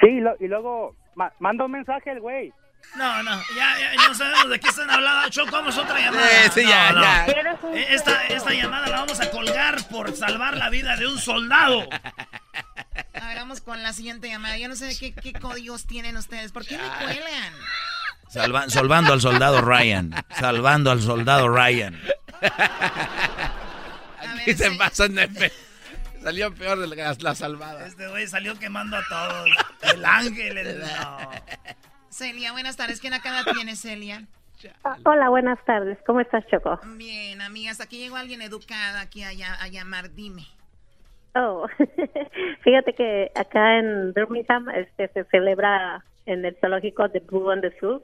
Sí, 0.00 0.08
y, 0.08 0.20
lo- 0.20 0.36
y 0.40 0.46
luego 0.46 0.94
ma- 1.14 1.32
manda 1.38 1.64
un 1.64 1.70
mensaje 1.72 2.10
el 2.12 2.20
güey. 2.20 2.52
No, 2.96 3.22
no, 3.24 3.30
ya, 3.56 3.74
ya, 3.80 3.94
no 4.08 4.14
sabemos 4.14 4.50
de 4.50 4.60
qué 4.60 4.68
están 4.68 4.88
hablando. 4.90 5.28
Choco, 5.30 5.50
vamos 5.50 5.76
a 5.76 5.82
otra 5.82 5.98
llamada. 5.98 6.30
Eh, 6.44 6.50
sí, 6.54 6.62
ya, 6.64 6.92
No, 6.92 6.98
no. 7.00 7.02
ya. 7.02 7.26
Eh, 7.26 7.86
Esta, 7.90 8.26
esta 8.26 8.52
llamada 8.52 8.86
la 8.88 9.00
vamos 9.00 9.18
a 9.20 9.30
colgar 9.30 9.88
por 9.88 10.14
salvar 10.14 10.56
la 10.56 10.68
vida 10.70 10.96
de 10.96 11.06
un 11.08 11.18
soldado. 11.18 11.88
A 13.14 13.26
ver, 13.28 13.36
vamos 13.38 13.60
con 13.62 13.82
la 13.82 13.92
siguiente 13.92 14.28
llamada. 14.28 14.56
Yo 14.58 14.68
no 14.68 14.76
sé 14.76 14.94
qué, 15.00 15.12
qué 15.14 15.32
códigos 15.32 15.86
tienen 15.86 16.16
ustedes. 16.16 16.52
¿Por 16.52 16.64
qué 16.66 16.76
me 16.78 16.84
cuelgan? 17.04 17.54
Salva- 18.28 18.68
salvando 18.68 19.12
al 19.14 19.20
soldado 19.20 19.62
Ryan. 19.62 20.14
Salvando 20.38 20.90
al 20.90 21.00
soldado 21.00 21.48
Ryan. 21.48 21.98
Aquí 24.40 24.54
se 24.54 24.70
pasan 24.72 25.14
de 25.14 25.28
fe- 25.28 25.52
Salió 26.22 26.52
peor 26.54 26.78
de 26.80 26.86
la, 26.88 27.14
la 27.20 27.34
salvada. 27.34 27.86
Este 27.86 28.08
güey 28.08 28.26
salió 28.26 28.58
quemando 28.58 28.96
a 28.96 29.02
todos. 29.08 29.48
El 29.94 30.04
ángel, 30.04 30.58
el... 30.58 30.80
no. 30.80 31.30
Celia, 32.08 32.52
buenas 32.52 32.76
tardes. 32.76 33.00
¿Qué 33.00 33.10
nacada 33.10 33.44
tienes, 33.52 33.80
Celia? 33.80 34.24
Ah, 34.82 34.96
Hola, 35.04 35.28
buenas 35.28 35.62
tardes. 35.64 35.98
¿Cómo 36.06 36.20
estás, 36.20 36.44
Choco? 36.48 36.80
Bien, 36.96 37.40
amigas. 37.42 37.80
Aquí 37.80 37.98
llegó 37.98 38.16
alguien 38.16 38.42
educada 38.42 39.00
aquí 39.02 39.22
a, 39.22 39.30
a 39.60 39.68
llamar. 39.68 40.12
Dime. 40.14 40.46
Oh, 41.34 41.68
fíjate 42.64 42.94
que 42.94 43.30
acá 43.34 43.78
en 43.78 44.12
Birmingham 44.14 44.70
este, 44.70 45.08
se 45.08 45.24
celebra 45.24 46.02
en 46.24 46.44
el 46.44 46.56
zoológico 46.60 47.06
de 47.08 47.20
Blue 47.20 47.50
and 47.50 47.62
the 47.62 47.72
Zoo 47.78 48.02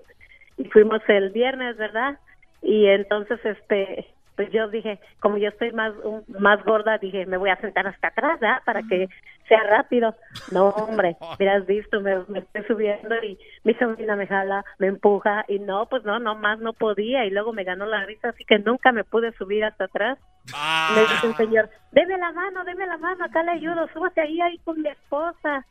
y 0.59 0.65
fuimos 0.67 1.01
el 1.09 1.31
viernes, 1.31 1.77
¿verdad? 1.79 2.19
Y 2.61 2.87
entonces, 2.87 3.41
este, 3.45 4.07
pues 4.37 4.51
yo 4.51 4.69
dije, 4.69 4.99
como 5.21 5.37
yo 5.39 5.49
estoy 5.49 5.73
más 5.73 5.93
un- 6.05 6.25
más 6.39 6.63
gorda, 6.65 6.99
dije, 6.99 7.27
me 7.27 7.37
voy 7.37 7.51
a 7.51 7.57
sentar 7.61 7.87
hasta 7.87 8.09
atrás, 8.09 8.41
¿verdad? 8.41 8.63
Para 8.65 8.83
que 8.83 9.09
sea 9.49 9.63
rápido. 9.65 10.15
No, 10.51 10.69
hombre, 10.71 11.17
hubieras 11.39 11.67
visto, 11.67 12.01
me, 12.01 12.17
me 12.29 12.39
estoy 12.39 12.65
subiendo 12.65 13.15
y 13.23 13.39
mi 13.65 13.75
sobrina 13.75 14.17
me 14.17 14.27
jala, 14.27 14.65
me 14.79 14.87
empuja 14.87 15.45
y 15.49 15.59
no, 15.59 15.87
pues 15.87 16.05
no, 16.05 16.19
no 16.19 16.35
más 16.35 16.59
no 16.61 16.73
podía 16.73 17.25
y 17.27 17.31
luego 17.31 17.53
me 17.53 17.65
ganó 17.65 17.85
la 17.87 18.05
risa, 18.07 18.31
así 18.31 18.45
que 18.45 18.59
nunca 18.59 18.91
me 18.93 19.05
pude 19.05 19.33
subir 19.33 19.65
hasta 19.65 19.85
atrás. 19.85 20.19
Ah. 20.55 20.93
Le 20.95 21.01
dice 21.03 21.27
el 21.27 21.37
señor, 21.37 21.71
deme 21.93 22.17
la 22.19 22.33
mano, 22.33 22.65
deme 22.65 22.87
la 22.87 22.97
mano, 22.99 23.25
acá 23.25 23.43
le 23.43 23.53
ayudo, 23.53 23.87
súbate 23.93 24.21
ahí, 24.23 24.41
ahí 24.41 24.59
con 24.65 24.81
mi 24.81 24.89
esposa. 24.89 25.65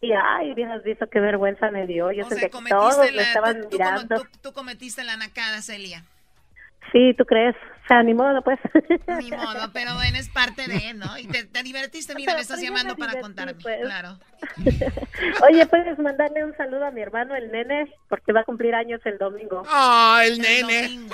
Y 0.00 0.12
ay, 0.12 0.52
hubieras 0.52 0.82
visto 0.82 1.06
qué 1.08 1.18
vergüenza 1.18 1.70
me 1.70 1.86
dio. 1.86 2.12
Yo 2.12 2.26
O 2.26 2.28
sentía 2.28 2.48
sea, 2.50 2.60
que 2.60 2.68
todos 2.68 2.94
cometiste 2.96 3.10
me 3.10 3.16
la, 3.16 3.22
estaban 3.22 3.60
tú, 3.62 3.68
mirando. 3.72 4.16
tú- 4.20 4.28
tú 4.42 4.52
cometiste 4.52 5.02
la 5.02 5.16
nacada, 5.16 5.62
Celia. 5.62 6.02
Sí, 6.92 7.14
¿tú 7.16 7.24
crees? 7.24 7.56
O 7.84 7.86
sea, 7.86 8.02
ni 8.02 8.14
modo, 8.14 8.40
pues. 8.42 8.58
Ni 9.20 9.30
modo, 9.30 9.70
pero 9.74 9.94
bueno, 9.94 10.16
es 10.16 10.30
parte 10.30 10.66
de, 10.66 10.94
¿no? 10.94 11.18
Y 11.18 11.26
te, 11.26 11.44
te 11.44 11.62
divertiste, 11.62 12.14
mira, 12.14 12.30
Pero- 12.32 12.38
me 12.38 12.42
estás 12.42 12.60
llamando 12.62 12.94
me 12.94 12.98
para 12.98 13.12
divertí, 13.12 13.22
contarme. 13.22 13.54
pues. 13.62 13.80
Claro. 13.82 14.18
Oye, 15.50 15.66
puedes 15.66 15.98
mandarle 15.98 16.44
un 16.44 16.56
saludo 16.56 16.86
a 16.86 16.90
mi 16.90 17.02
hermano, 17.02 17.34
el 17.34 17.50
nene, 17.52 17.92
porque 18.08 18.32
va 18.32 18.40
a 18.40 18.44
cumplir 18.44 18.74
años 18.74 19.00
el 19.04 19.18
domingo. 19.18 19.62
Ah, 19.68 20.22
el 20.24 20.38
nene. 20.38 21.08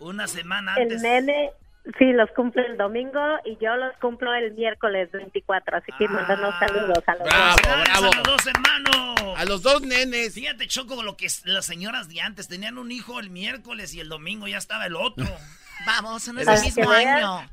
Una 0.00 0.26
semana 0.26 0.74
El 0.76 0.82
antes. 0.84 1.02
nene, 1.02 1.50
sí, 1.98 2.12
los 2.12 2.28
cumple 2.32 2.66
el 2.66 2.76
domingo 2.76 3.20
y 3.44 3.56
yo 3.62 3.76
los 3.76 3.94
cumplo 3.98 4.34
el 4.34 4.52
miércoles 4.54 5.10
24, 5.12 5.76
así 5.78 5.92
que 5.98 6.08
mandarnos 6.08 6.54
saludos 6.58 7.02
a 7.06 7.12
los 7.14 7.22
Bravo, 7.28 7.56
dos. 7.56 7.62
Bravo. 7.84 7.86
a 7.96 8.00
los 8.16 8.22
dos 8.24 8.46
hermanos. 8.46 9.38
A 9.38 9.44
los 9.44 9.62
dos 9.62 9.82
nenes. 9.82 10.34
Fíjate, 10.34 10.66
Choco, 10.66 11.00
lo 11.04 11.16
que 11.16 11.28
las 11.44 11.64
señoras 11.64 12.08
de 12.08 12.20
antes 12.20 12.48
tenían 12.48 12.76
un 12.76 12.90
hijo 12.90 13.20
el 13.20 13.30
miércoles 13.30 13.94
y 13.94 14.00
el 14.00 14.08
domingo 14.08 14.48
ya 14.48 14.58
estaba 14.58 14.86
el 14.86 14.96
otro. 14.96 15.24
Vamos, 15.86 16.28
no 16.28 16.40
es 16.40 16.48
el 16.48 16.60
mismo 16.60 16.90
año. 16.90 17.42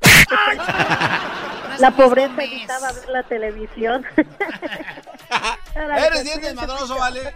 No 1.68 1.74
es 1.74 1.80
La 1.80 1.90
pobreza 1.92 2.32
mes. 2.34 2.50
evitaba 2.52 2.92
ver 2.92 3.08
la 3.08 3.22
televisión. 3.24 4.04
Eres 5.74 6.24
bien 6.24 6.40
desmadroso, 6.40 6.96
¿vale? 6.98 7.32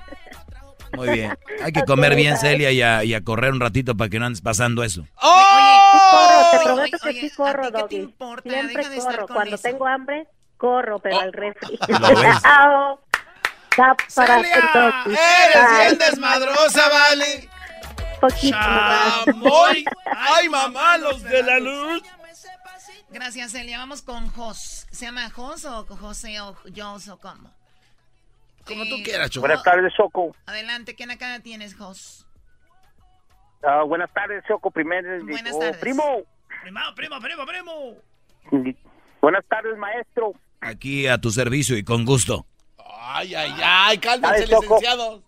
Muy 0.95 1.09
bien. 1.11 1.39
Hay 1.63 1.71
que 1.73 1.85
comer 1.85 2.15
bien, 2.17 2.37
Celia, 2.37 2.71
y 2.73 2.83
a, 2.83 3.05
y 3.05 3.15
a 3.15 3.23
correr 3.23 3.53
un 3.53 3.61
ratito 3.61 3.97
para 3.97 4.09
que 4.11 4.19
no 4.19 4.27
andes 4.27 4.41
pasando 4.41 4.83
eso. 4.83 5.05
corro, 5.21 6.51
te 6.51 6.57
Oye, 6.57 6.65
prometo 6.65 6.99
que 6.99 7.13
sí 7.13 7.31
¿a 7.33 7.37
corro, 7.37 7.63
ti 7.63 7.67
qué 7.69 7.73
te 7.73 7.81
Doggy. 7.81 7.97
importa? 7.97 8.51
Siempre 8.51 8.77
Deja 8.79 8.89
de 8.91 8.97
estar 8.97 9.15
corro. 9.15 9.27
con 9.29 9.37
Cuando 9.37 9.55
eso. 9.55 9.63
tengo 9.63 9.87
hambre, 9.87 10.27
corro, 10.57 10.99
pero 10.99 11.21
al 11.21 11.33
refri. 11.33 11.79
Para 14.15 14.43
Celia, 14.43 15.05
eres 15.07 15.79
bien 15.79 15.99
desmadrosa, 15.99 16.89
¿vale? 16.89 17.49
Poquito. 18.21 18.57
Chamoy. 18.59 19.85
Ay, 20.05 20.49
mamá, 20.49 20.99
los 20.99 21.23
de 21.23 21.43
la 21.43 21.59
luz. 21.59 22.03
Gracias, 23.11 23.53
Celia. 23.53 23.79
Vamos 23.79 24.03
con 24.03 24.29
Jos. 24.29 24.87
¿Se 24.91 25.07
llama 25.07 25.29
Jos 25.31 25.65
o 25.65 25.85
José 25.87 26.41
o 26.41 26.55
Jos 26.77 27.09
o 27.09 27.19
cómo? 27.19 27.51
Como 28.67 28.85
tú 28.85 28.97
Eh, 28.97 29.03
quieras, 29.03 29.31
Choco. 29.31 29.47
Buenas 29.47 29.63
tardes, 29.65 29.93
Choco. 29.97 30.35
Adelante, 30.47 30.95
¿qué 30.95 31.07
nacada 31.07 31.41
tienes, 31.41 31.75
Jos? 31.75 32.27
Ah, 33.63 33.83
buenas 33.83 34.11
tardes, 34.13 34.45
Choco. 34.47 34.71
Primero, 34.71 35.25
Buenas 35.25 35.55
oh, 35.55 35.59
tardes. 35.59 35.77
primo. 35.79 36.05
Primo, 36.63 36.81
primo, 36.95 37.19
primo, 37.21 37.47
primo. 37.47 38.75
Buenas 39.21 39.45
tardes, 39.49 39.77
maestro. 39.77 40.33
Aquí 40.61 41.07
a 41.07 41.19
tu 41.19 41.31
servicio 41.31 41.77
y 41.77 41.83
con 41.85 42.05
gusto. 42.05 42.47
Ay, 43.03 43.35
ay, 43.35 43.53
ay, 43.63 43.99
cálmense, 43.99 44.47
licenciados. 44.47 45.23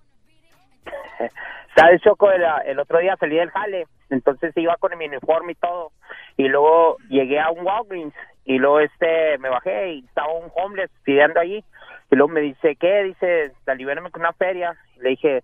¿Sabes, 1.75 2.03
Choco? 2.03 2.31
El, 2.31 2.45
el 2.67 2.79
otro 2.79 2.99
día 2.99 3.17
salí 3.17 3.37
del 3.37 3.51
jale, 3.51 3.87
entonces 4.11 4.57
iba 4.57 4.77
con 4.77 4.97
mi 4.99 5.07
uniforme 5.07 5.53
y 5.53 5.57
todo. 5.57 5.93
Y 6.37 6.49
luego 6.49 6.99
llegué 7.09 7.41
a 7.41 7.51
un 7.51 7.65
Walgreens 7.65 8.15
y 8.45 8.59
luego 8.59 8.81
este 8.81 9.39
me 9.39 9.49
bajé 9.49 9.93
y 9.95 10.05
estaba 10.05 10.33
un 10.33 10.51
homeless 10.55 10.91
pidiendo 11.05 11.41
allí. 11.41 11.65
Y 12.11 12.17
luego 12.17 12.33
me 12.33 12.41
dice, 12.41 12.77
¿qué? 12.77 13.05
Dice, 13.05 13.53
libérame 13.75 14.11
con 14.11 14.21
una 14.21 14.33
feria. 14.35 14.77
Le 14.99 15.11
dije, 15.11 15.43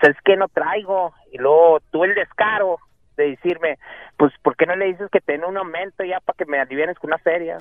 ¿sabes 0.00 0.16
qué? 0.24 0.36
No 0.36 0.48
traigo. 0.48 1.14
Y 1.32 1.38
luego 1.38 1.80
tuve 1.90 2.08
el 2.08 2.14
descaro 2.14 2.78
de 3.16 3.30
decirme, 3.30 3.78
pues, 4.16 4.32
¿por 4.42 4.56
qué 4.56 4.66
no 4.66 4.76
le 4.76 4.86
dices 4.86 5.08
que 5.10 5.20
te 5.20 5.32
den 5.32 5.44
un 5.44 5.56
aumento 5.56 6.04
ya 6.04 6.20
para 6.20 6.36
que 6.36 6.44
me 6.44 6.58
alivienes 6.58 6.98
con 6.98 7.08
una 7.08 7.18
feria? 7.18 7.58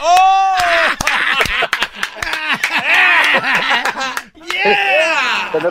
¡Oh! 0.00 0.56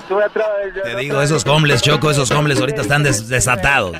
Tuve 0.07 0.25
otra- 0.25 0.45
Te 0.83 0.93
no 0.93 0.99
digo, 0.99 1.21
esos 1.21 1.45
hombres, 1.47 1.81
Choco, 1.81 2.09
esos 2.11 2.29
hombres 2.31 2.59
ahorita 2.59 2.81
están 2.81 3.03
des- 3.03 3.27
desatados. 3.27 3.97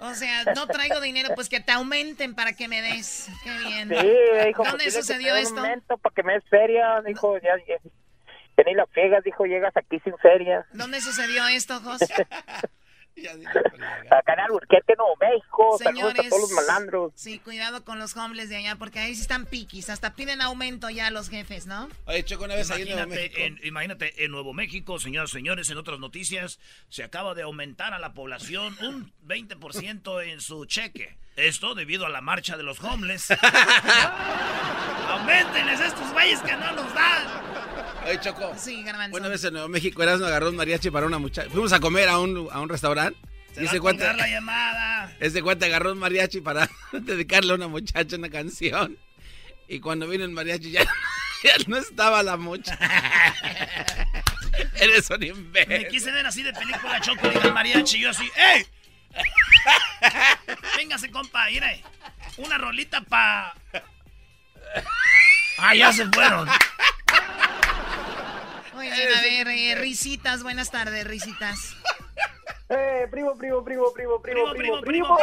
O 0.00 0.14
sea, 0.14 0.44
no 0.54 0.66
traigo 0.66 1.00
dinero, 1.00 1.30
pues 1.34 1.48
que 1.48 1.60
te 1.60 1.72
aumenten 1.72 2.34
para 2.34 2.52
que 2.54 2.68
me 2.68 2.82
des. 2.82 3.28
Qué 3.44 3.50
bien. 3.58 3.88
Sí, 3.88 4.06
me 4.34 4.46
dijo, 4.46 4.64
¿Dónde 4.64 4.84
pues, 4.84 4.94
sucedió 4.94 5.34
te 5.34 5.40
esto? 5.42 5.54
Un 5.54 5.60
momento 5.62 5.96
para 5.98 6.14
que 6.14 6.22
me 6.22 6.34
des 6.34 6.44
feria, 6.50 7.00
dijo, 7.06 7.36
ya, 7.38 7.56
ya, 7.68 7.76
ya 8.56 8.64
ni 8.66 8.74
la 8.74 8.86
friegas, 8.86 9.22
dijo, 9.24 9.44
llegas 9.44 9.74
aquí 9.76 10.00
sin 10.04 10.16
feria. 10.18 10.66
¿Dónde 10.72 11.00
sucedió 11.00 11.46
esto, 11.48 11.80
Jos? 11.80 12.00
Acá 14.10 14.34
en 14.34 14.40
Alburquerque, 14.40 14.94
Nuevo 14.96 15.16
México, 15.20 15.78
saludos 15.78 16.04
a 16.04 16.12
Señores, 16.12 16.28
todos 16.30 16.42
los 16.42 16.50
malandros. 16.52 17.12
Sí, 17.14 17.38
cuidado 17.38 17.84
con 17.84 17.98
los 17.98 18.16
homeless 18.16 18.48
de 18.48 18.56
allá, 18.56 18.76
porque 18.76 18.98
ahí 19.00 19.14
sí 19.14 19.22
están 19.22 19.46
piquis. 19.46 19.90
Hasta 19.90 20.14
piden 20.14 20.40
aumento 20.40 20.88
ya 20.90 21.10
los 21.10 21.28
jefes, 21.28 21.66
¿no? 21.66 21.88
Oye, 22.06 22.24
Choco, 22.24 22.44
una 22.44 22.54
vez 22.54 22.70
ahí 22.70 22.82
en 22.82 22.88
Nuevo 22.88 23.02
Imagínate, 23.04 23.38
México. 23.38 23.40
en, 23.62 23.66
imagínate, 23.66 24.24
en 24.24 24.30
Nuevo 24.30 24.52
México, 24.52 24.98
señoras 24.98 25.30
y 25.30 25.32
señores, 25.34 25.70
en 25.70 25.78
otras 25.78 25.98
noticias, 25.98 26.58
se 26.88 27.04
acaba 27.04 27.34
de 27.34 27.42
aumentar 27.42 27.92
a 27.94 27.98
la 27.98 28.14
población 28.14 28.76
un 28.80 29.12
20% 29.26 30.24
en 30.24 30.40
su 30.40 30.64
cheque. 30.64 31.16
Esto 31.36 31.74
debido 31.74 32.04
a 32.06 32.10
la 32.10 32.20
marcha 32.20 32.56
de 32.56 32.62
los 32.62 32.82
homeless. 32.82 33.30
¡Aumentenles 35.08 35.80
a 35.80 35.86
estos 35.86 36.12
güeyes 36.12 36.40
que 36.40 36.52
no 36.56 36.72
nos 36.72 36.94
dan! 36.94 37.61
Oye, 38.06 38.20
Choco. 38.20 38.52
Sí, 38.58 38.82
garbanzo. 38.82 39.16
Una 39.16 39.28
vez 39.28 39.44
en 39.44 39.52
Nuevo 39.54 39.68
México, 39.68 40.02
Erasmo 40.02 40.26
agarró 40.26 40.48
un 40.50 40.56
mariachi 40.56 40.90
para 40.90 41.06
una 41.06 41.18
muchacha. 41.18 41.48
Fuimos 41.50 41.72
a 41.72 41.80
comer 41.80 42.08
a 42.08 42.18
un, 42.18 42.48
a 42.50 42.60
un 42.60 42.68
restaurante 42.68 43.18
Se 43.54 43.62
Y 43.62 43.66
ese 43.66 43.80
cuate, 43.80 44.12
la 44.14 44.28
llamada. 44.28 45.12
ese 45.20 45.42
cuate 45.42 45.66
agarró 45.66 45.92
un 45.92 45.98
mariachi 45.98 46.40
para 46.40 46.68
dedicarle 46.92 47.52
a 47.52 47.54
una 47.56 47.68
muchacha 47.68 48.16
una 48.16 48.28
canción. 48.28 48.98
Y 49.68 49.80
cuando 49.80 50.08
vino 50.08 50.24
el 50.24 50.30
mariachi 50.32 50.70
ya, 50.72 50.82
ya 51.44 51.52
no 51.66 51.76
estaba 51.76 52.22
la 52.22 52.36
muchacha. 52.36 52.78
Eres 54.74 55.08
un 55.10 55.20
Me 55.20 55.26
imbécil. 55.28 55.88
quise 55.88 56.10
ver 56.10 56.26
así 56.26 56.42
de 56.42 56.52
película 56.52 57.00
Choco 57.00 57.28
y 57.32 57.46
el 57.46 57.52
mariachi. 57.54 58.00
Yo 58.00 58.10
así, 58.10 58.30
¡ey! 58.36 58.66
Véngase, 60.76 61.10
compa, 61.10 61.46
mire. 61.46 61.82
Una 62.38 62.58
rolita 62.58 63.00
pa. 63.02 63.54
Ah, 65.58 65.74
ya 65.74 65.92
se 65.92 66.06
fueron. 66.10 66.48
Muy 68.82 68.90
bien, 68.90 69.08
a 69.16 69.20
ver, 69.22 69.46
eh, 69.46 69.74
risitas, 69.76 70.42
buenas 70.42 70.72
tardes, 70.72 71.06
risitas. 71.06 71.76
Eh, 72.74 73.06
primo, 73.10 73.36
primo, 73.36 73.62
primo, 73.62 73.92
primo, 73.92 74.22
primo, 74.22 74.50
primo, 74.54 74.80
primo. 74.80 75.18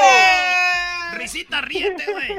Risita, 1.14 1.62
ríete, 1.62 2.06
güey. 2.12 2.30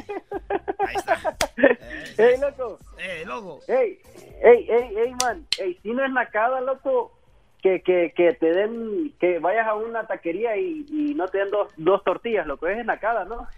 Ey, 2.17 2.39
loco. 2.39 2.79
Eh, 2.97 3.25
loco. 3.27 3.61
Ey, 3.67 3.99
ey, 4.41 4.69
ey, 4.71 4.97
ey, 4.99 5.15
man. 5.21 5.45
Ey, 5.59 5.77
si 5.83 5.91
no 5.91 6.05
es 6.05 6.13
nacada, 6.13 6.61
loco, 6.61 7.19
que, 7.61 7.83
que, 7.83 8.13
que 8.15 8.35
te 8.35 8.53
den, 8.53 9.13
que 9.19 9.41
vayas 9.41 9.67
a 9.67 9.75
una 9.75 10.07
taquería 10.07 10.57
y, 10.57 10.87
y 10.89 11.15
no 11.15 11.27
te 11.27 11.39
den 11.39 11.51
dos, 11.51 11.73
dos 11.77 12.05
tortillas, 12.05 12.47
loco. 12.47 12.69
Es 12.69 12.85
nacada, 12.85 13.25
¿no? 13.25 13.49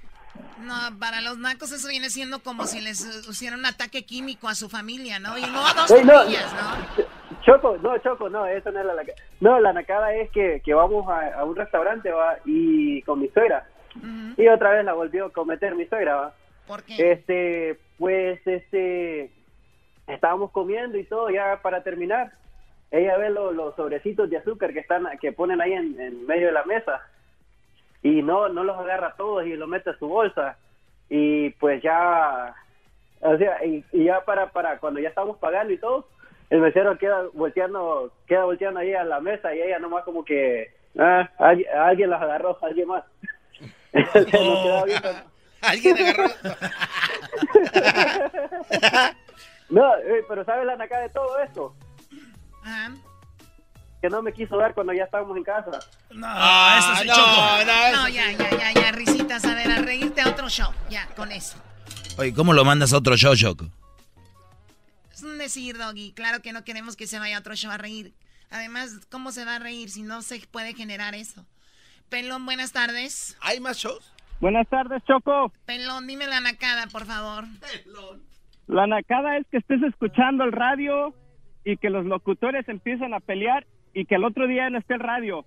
No, 0.61 0.75
para 0.99 1.21
los 1.21 1.39
nacos 1.39 1.73
eso 1.73 1.89
viene 1.89 2.09
siendo 2.09 2.41
como 2.43 2.67
si 2.67 2.81
les 2.81 3.05
hicieran 3.29 3.59
un 3.59 3.67
ataque 3.67 4.05
químico 4.05 4.49
a 4.49 4.55
su 4.55 4.69
familia, 4.69 5.19
¿no? 5.19 5.37
Y 5.37 5.43
no 5.43 5.63
dos 5.75 5.91
Ey, 5.91 6.05
no, 6.05 6.25
¿no? 6.25 6.31
Choco, 7.45 7.77
no, 7.79 7.99
Choco, 7.99 8.29
no, 8.31 8.47
eso 8.47 8.71
no 8.71 8.81
es 8.81 8.87
la 8.87 8.95
nacada. 8.95 9.19
No, 9.41 9.59
la 9.61 9.73
nacada 9.73 10.15
es 10.15 10.31
que, 10.31 10.63
que 10.65 10.73
vamos 10.75 11.09
a, 11.11 11.35
a 11.41 11.45
un 11.45 11.57
restaurante, 11.57 12.11
va, 12.13 12.37
y 12.45 13.03
con 13.03 13.21
mi 13.21 13.29
suegra. 13.29 13.67
Y 14.37 14.47
otra 14.49 14.71
vez 14.71 14.85
la 14.85 14.93
volvió 14.95 15.27
a 15.27 15.33
cometer 15.33 15.75
mi 15.75 15.87
suegra, 15.87 16.15
va. 16.15 16.35
¿Por 16.67 16.83
qué? 16.85 17.13
Este, 17.13 17.79
pues, 17.99 18.41
este, 18.47 19.31
estábamos 20.07 20.51
comiendo 20.53 20.97
y 20.97 21.05
todo, 21.05 21.29
ya 21.31 21.61
para 21.61 21.83
terminar. 21.83 22.33
Ella 22.91 23.17
ve 23.17 23.31
lo- 23.31 23.53
los 23.53 23.75
sobrecitos 23.75 24.31
de 24.31 24.37
azúcar 24.39 24.73
que 24.73 24.79
están, 24.81 25.07
que 25.21 25.33
ponen 25.33 25.61
ahí 25.61 25.73
en, 25.73 26.01
en 26.01 26.27
medio 26.27 26.47
de 26.47 26.53
la 26.53 26.65
mesa. 26.65 27.01
Y 28.03 28.23
no, 28.23 28.49
no 28.49 28.65
los 28.65 28.79
agarra 28.79 29.15
todos 29.17 29.47
y 29.47 29.55
los 29.55 29.69
mete 29.69 29.91
a 29.91 29.99
su 29.99 30.09
bolsa. 30.09 30.57
Y 31.09 31.51
pues 31.51 31.83
ya, 31.83 32.55
o 33.21 33.37
sea, 33.37 33.65
y, 33.65 33.85
y 33.93 34.05
ya 34.05 34.25
para, 34.25 34.51
para 34.51 34.79
cuando 34.79 35.01
ya 35.01 35.09
estamos 35.09 35.37
pagando 35.39 35.73
y 35.73 35.79
todo, 35.79 36.07
el 36.51 36.61
mesero 36.61 36.99
queda 36.99 37.23
volteando, 37.33 38.13
queda 38.27 38.45
volteando 38.45 38.81
ahí 38.81 38.93
a 38.95 39.05
la 39.05 39.21
mesa 39.21 39.55
y 39.55 39.63
ella 39.63 39.79
nomás 39.79 40.05
como 40.05 40.25
que, 40.25 40.73
ah, 40.99 41.29
alguien, 41.39 41.69
alguien 41.77 42.11
las 42.11 42.23
agarró, 42.23 42.59
alguien 42.63 42.89
más. 42.89 43.05
Alguien 45.63 45.97
agarró. 45.97 46.29
No, 49.73 49.97
eh, 49.97 50.23
pero 50.29 50.45
¿sabes 50.45 50.67
la 50.67 50.77
nacada 50.77 51.03
de 51.03 51.09
todo 51.09 51.39
esto? 51.39 51.75
Ajá. 52.63 52.93
Que 54.03 54.11
no 54.11 54.21
me 54.21 54.33
quiso 54.33 54.57
dar 54.59 54.75
cuando 54.75 54.93
ya 54.93 55.05
estábamos 55.05 55.37
en 55.37 55.45
casa. 55.45 55.71
No, 56.11 56.27
Ah, 56.29 56.77
eso 56.79 57.03
sí, 57.03 57.09
no, 57.09 57.15
Choco. 57.15 57.65
no, 57.65 58.03
No, 58.03 58.09
ya, 58.09 58.33
ya, 58.33 58.51
ya, 58.51 58.73
ya, 58.73 58.93
risitas, 58.93 59.45
a 59.45 59.55
ver, 59.55 59.71
a 59.71 59.79
reírte 59.79 60.21
a 60.21 60.29
otro 60.29 60.49
show, 60.51 60.71
ya, 60.91 61.07
con 61.15 61.31
eso. 61.33 61.57
Oye, 62.19 62.35
¿cómo 62.35 62.53
lo 62.53 62.65
mandas 62.65 62.93
a 62.93 62.99
otro 62.99 63.17
show, 63.17 63.35
Choco? 63.37 63.71
Es 65.13 65.23
un 65.23 65.39
decir, 65.39 65.79
Doggy, 65.79 66.13
claro 66.13 66.43
que 66.43 66.53
no 66.53 66.65
queremos 66.65 66.97
que 66.97 67.07
se 67.07 67.19
vaya 67.21 67.37
a 67.37 67.41
otro 67.41 67.55
show 67.55 67.71
a 67.71 67.79
reír. 67.79 68.13
Además, 68.51 69.07
¿cómo 69.11 69.31
se 69.31 69.45
va 69.45 69.57
a 69.57 69.59
reír 69.61 69.89
si 69.89 70.03
no 70.03 70.21
se 70.21 70.41
puede 70.51 70.75
generar 70.75 71.15
eso? 71.15 71.47
Pelón, 72.11 72.45
buenas 72.45 72.73
tardes. 72.73 73.39
¿Hay 73.41 73.61
más 73.61 73.79
shows? 73.79 74.13
Buenas 74.41 74.69
tardes, 74.69 75.03
Choco. 75.07 75.53
Pelón, 75.65 76.09
dime 76.09 76.27
la 76.27 76.41
nacada, 76.41 76.89
por 76.89 77.07
favor. 77.07 77.45
La 78.67 78.87
nacada 78.89 79.37
es 79.39 79.47
que 79.51 79.59
estés 79.59 79.81
escuchando 79.85 80.43
el 80.45 80.51
radio 80.53 81.15
y 81.65 81.77
que 81.77 81.89
los 81.89 82.05
locutores 82.05 82.69
empiezan 82.69 83.15
a 83.15 83.21
pelear 83.21 83.65
y 83.95 84.05
que 84.07 84.15
el 84.17 84.25
otro 84.25 84.47
día 84.47 84.69
no 84.71 84.79
esté 84.79 84.95
el 84.95 85.01
radio. 85.01 85.45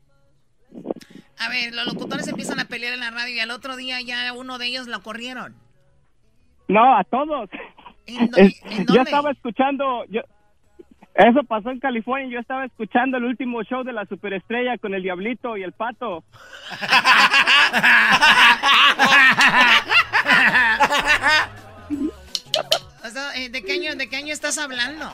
A 1.38 1.50
ver, 1.50 1.74
los 1.74 1.86
locutores 1.88 2.28
empiezan 2.28 2.60
a 2.60 2.66
pelear 2.66 2.94
en 2.94 3.00
la 3.02 3.12
radio 3.12 3.36
y 3.36 3.40
al 3.40 3.52
otro 3.52 3.76
día 3.76 4.00
ya 4.02 4.32
uno 4.34 4.58
de 4.58 4.68
ellos 4.68 4.88
lo 4.88 5.02
corrieron. 5.02 5.56
No, 6.68 6.98
a 6.98 7.04
todos. 7.04 7.50
¿En 8.08 8.30
dó- 8.32 8.38
Es- 8.38 8.62
en 8.66 8.86
yo 8.88 9.02
estaba 9.02 9.32
escuchando, 9.32 10.06
yo, 10.10 10.22
eso 11.16 11.44
pasó 11.44 11.70
en 11.72 11.80
California, 11.80 12.30
yo 12.30 12.40
estaba 12.40 12.66
escuchando 12.66 13.18
el 13.18 13.26
último 13.26 13.64
show 13.64 13.84
de 13.84 13.94
la 13.94 14.06
superestrella 14.06 14.78
con 14.78 14.94
el 14.94 15.04
Diablito 15.04 15.58
y 15.58 15.64
el 15.64 15.74
Pato. 15.74 16.24
O 23.04 23.10
sea, 23.10 23.34
eh, 23.36 23.50
¿de, 23.50 23.64
qué 23.64 23.74
año, 23.74 23.96
¿De 23.96 24.10
qué 24.10 24.16
año 24.18 24.34
estás 24.34 24.58
hablando? 24.58 25.06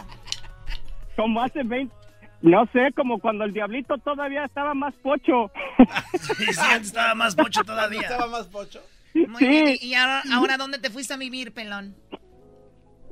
Como 1.15 1.41
hace 1.41 1.63
20, 1.63 1.93
no 2.41 2.65
sé, 2.73 2.91
como 2.95 3.19
cuando 3.19 3.43
el 3.43 3.53
Diablito 3.53 3.97
todavía 3.99 4.45
estaba 4.45 4.73
más 4.73 4.93
pocho. 4.95 5.51
Sí, 6.19 6.45
sí, 6.53 6.59
antes 6.69 6.87
estaba 6.87 7.15
más 7.15 7.35
pocho 7.35 7.63
todavía. 7.63 8.01
¿Estaba 8.01 8.27
más 8.27 8.47
pocho? 8.47 8.81
Muy 9.13 9.39
Sí. 9.39 9.47
bien, 9.47 9.77
¿y 9.81 9.93
ahora 9.95 10.57
dónde 10.57 10.79
te 10.79 10.89
fuiste 10.89 11.13
a 11.13 11.17
vivir, 11.17 11.53
Pelón? 11.53 11.95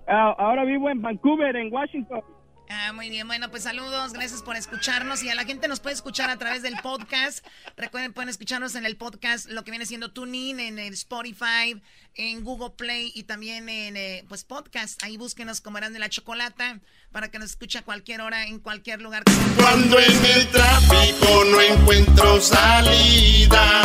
Ah, 0.08 0.34
ahora 0.38 0.64
vivo 0.66 0.90
en 0.90 1.02
Vancouver, 1.02 1.56
en 1.56 1.72
Washington. 1.74 2.22
Ah, 2.72 2.94
muy 2.94 3.10
bien, 3.10 3.28
bueno, 3.28 3.50
pues 3.50 3.64
saludos, 3.64 4.14
gracias 4.14 4.44
por 4.44 4.56
escucharnos 4.56 5.24
y 5.24 5.30
a 5.30 5.34
la 5.36 5.44
gente 5.44 5.68
nos 5.68 5.80
puede 5.80 5.96
escuchar 5.96 6.30
a 6.30 6.38
través 6.38 6.62
del 6.62 6.76
podcast. 6.84 7.44
Recuerden, 7.76 8.14
pueden 8.14 8.30
escucharnos 8.30 8.76
en 8.76 8.86
el 8.86 8.96
podcast, 8.96 9.50
lo 9.50 9.64
que 9.64 9.72
viene 9.72 9.88
siendo 9.88 10.12
TuneIn, 10.12 10.60
en 10.60 10.78
el 10.78 10.94
Spotify, 10.94 11.82
en 12.14 12.44
Google 12.44 12.76
Play 12.78 13.12
y 13.16 13.24
también 13.24 13.70
en, 13.70 13.98
eh, 13.98 14.24
pues, 14.30 14.44
podcast. 14.44 15.02
Ahí 15.04 15.18
búsquenos 15.18 15.62
como 15.62 15.80
Eran 15.80 15.94
de 15.94 16.00
la 16.00 16.10
Chocolata 16.10 16.80
para 17.12 17.32
que 17.32 17.40
nos 17.40 17.50
escuche 17.50 17.80
a 17.80 17.82
cualquier 17.82 18.22
hora, 18.22 18.46
en 18.46 18.60
cualquier 18.60 19.02
lugar. 19.02 19.24
Cuando 19.58 20.00
en 20.00 20.26
el 20.26 20.48
tráfico 20.50 21.46
no 21.46 21.62
encuentro 21.62 22.40
salida, 22.40 23.82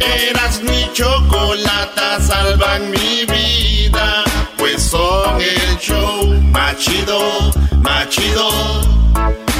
eras 0.00 0.62
mi 0.62 0.90
chocolata, 0.92 2.20
salvan 2.20 2.90
mi 2.90 3.24
vida. 3.26 4.24
Pues 4.56 4.82
son 4.82 5.40
el 5.40 5.78
show 5.78 6.26
más 6.52 6.76
chido, 6.78 7.50
más 7.82 8.08
chido. 8.08 8.50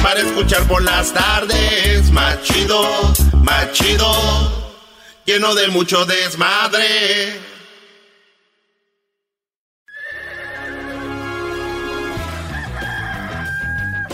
Para 0.03 0.19
escuchar 0.19 0.67
por 0.67 0.81
las 0.83 1.13
tardes, 1.13 2.11
más 2.11 2.41
chido, 2.43 2.83
más 3.43 3.71
chido. 3.71 4.11
Lleno 5.25 5.53
de 5.53 5.67
mucho 5.69 6.05
desmadre. 6.05 7.39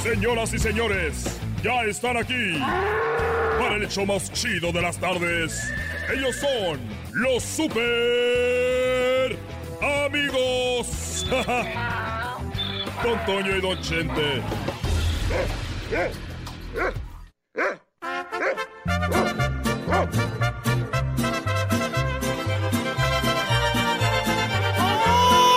Señoras 0.03 0.53
y 0.53 0.59
señores, 0.59 1.25
ya 1.63 1.83
están 1.83 2.17
aquí 2.17 2.59
para 3.59 3.75
el 3.75 3.83
hecho 3.83 4.05
más 4.05 4.31
chido 4.31 4.71
de 4.71 4.81
las 4.81 4.97
tardes. 4.97 5.73
Ellos 6.13 6.35
son 6.35 6.79
los 7.13 7.43
super 7.43 9.37
amigos. 10.05 11.25
Don 13.03 13.25
Toño 13.25 13.55
y 13.55 13.61
Don 13.61 13.81
Chente. 13.81 14.41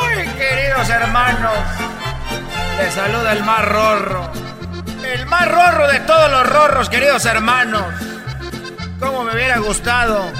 Uy, 0.02 0.28
queridos 0.38 0.90
hermanos, 0.90 1.58
les 2.78 2.94
saluda 2.94 3.32
el 3.32 3.44
más 3.44 3.64
rorro. 3.64 4.49
El 5.10 5.26
más 5.26 5.48
rorro 5.50 5.88
de 5.88 5.98
todos 6.00 6.30
los 6.30 6.46
rorros, 6.48 6.88
queridos 6.88 7.24
hermanos. 7.24 7.82
Cómo 9.00 9.24
me 9.24 9.34
hubiera 9.34 9.58
gustado 9.58 10.30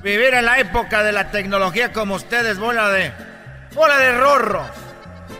vivir 0.00 0.32
en 0.34 0.44
la 0.44 0.60
época 0.60 1.02
de 1.02 1.10
la 1.10 1.32
tecnología 1.32 1.92
como 1.92 2.14
ustedes, 2.14 2.56
bola 2.58 2.88
de. 2.90 3.12
bola 3.74 3.98
de 3.98 4.16
rorro. 4.16 4.64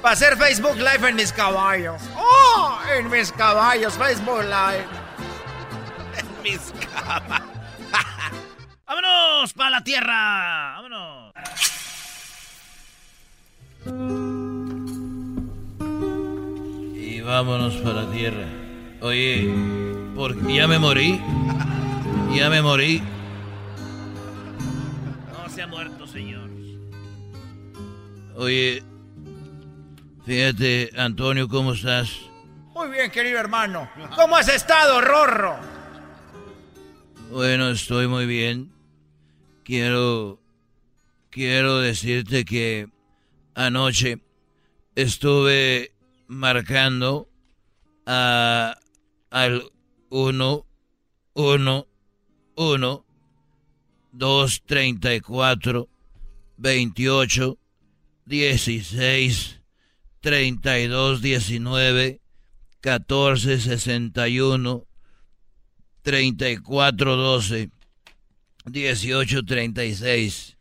Para 0.02 0.14
hacer 0.14 0.36
Facebook 0.36 0.76
Live 0.76 1.08
en 1.08 1.14
mis 1.14 1.32
caballos. 1.32 2.02
¡Oh! 2.16 2.80
En 2.96 3.08
mis 3.08 3.30
caballos, 3.30 3.94
Facebook 3.94 4.42
Live. 4.42 4.86
En 6.18 6.42
mis 6.42 6.72
caballos. 6.92 7.46
¡Vámonos 8.86 9.52
para 9.52 9.70
la 9.70 9.84
tierra! 9.84 10.74
¡Vámonos! 10.76 11.32
Vámonos 17.26 17.74
para 17.76 18.04
la 18.04 18.10
tierra. 18.10 18.46
Oye, 19.00 19.52
porque 20.14 20.54
ya 20.54 20.66
me 20.66 20.78
morí. 20.78 21.20
Ya 22.34 22.48
me 22.48 22.62
morí. 22.62 23.02
No 25.32 25.48
se 25.48 25.62
ha 25.62 25.66
muerto, 25.66 26.06
señor. 26.06 26.48
Oye, 28.36 28.82
fíjate, 30.24 30.90
Antonio, 30.96 31.48
¿cómo 31.48 31.72
estás? 31.72 32.10
Muy 32.74 32.88
bien, 32.90 33.10
querido 33.10 33.38
hermano. 33.38 33.88
¿Cómo 34.14 34.36
has 34.36 34.48
estado, 34.48 35.00
rorro? 35.00 35.56
Bueno, 37.30 37.70
estoy 37.70 38.06
muy 38.06 38.26
bien. 38.26 38.70
Quiero 39.64 40.38
quiero 41.30 41.80
decirte 41.80 42.44
que 42.44 42.88
anoche 43.54 44.20
estuve 44.94 45.95
marcando 46.28 47.28
a 48.06 48.76
al 49.30 49.70
1 50.10 50.66
1 51.34 51.86
1 52.56 53.06
2 54.12 54.62
34 54.66 55.88
28 56.56 57.58
16 58.24 59.60
32 60.20 61.22
19 61.22 62.20
14 62.80 63.60
61 63.60 64.86
34 66.02 67.16
12 67.16 67.70
18 68.64 69.44
36 69.44 70.56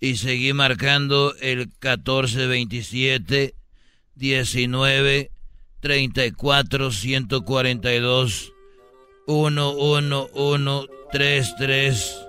y 0.00 0.16
seguí 0.16 0.52
marcando 0.52 1.34
el 1.40 1.70
14 1.78 2.46
27 2.46 3.54
19 4.16 5.30
34 5.80 6.90
142 6.90 8.52
111 9.26 10.88
33 11.12 12.26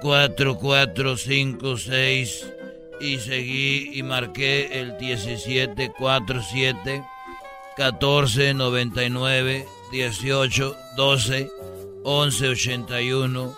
4456 0.00 2.52
y 3.00 3.18
seguí 3.18 3.98
y 3.98 4.02
marqué 4.02 4.80
el 4.80 4.94
1747 4.98 7.04
14 7.76 8.54
99 8.54 9.66
18 9.92 10.76
12 10.96 11.50
11 12.04 12.48
81 12.48 13.56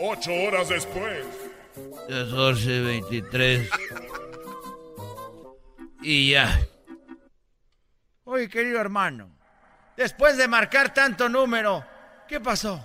8 0.00 0.32
horas 0.32 0.68
después. 0.68 1.24
14 2.08 2.80
23 2.80 3.68
y 6.06 6.30
ya. 6.30 6.58
Oye, 8.22 8.48
querido 8.48 8.80
hermano, 8.80 9.28
después 9.96 10.36
de 10.36 10.46
marcar 10.46 10.94
tanto 10.94 11.28
número, 11.28 11.84
¿qué 12.28 12.38
pasó? 12.40 12.80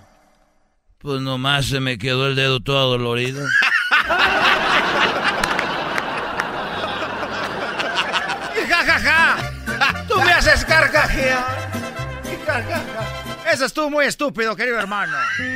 Pues 0.98 1.20
nomás 1.20 1.66
se 1.66 1.78
me 1.78 1.98
quedó 1.98 2.26
el 2.26 2.34
dedo 2.34 2.58
todo 2.60 2.90
dolorido. 2.90 3.46
¡Y 8.56 8.66
ja, 8.68 8.84
ja, 8.84 8.98
ja! 8.98 9.36
¡Tú 10.08 10.20
me 10.20 10.32
haces 10.32 10.64
carcajear! 10.64 11.70
¡Y 12.24 12.34
ja, 12.44 12.54
ja, 12.54 12.62
ja! 12.64 12.82
Eso 13.52 13.66
estuvo 13.66 13.88
muy 13.88 14.06
estúpido, 14.06 14.56
querido 14.56 14.80
hermano. 14.80 15.16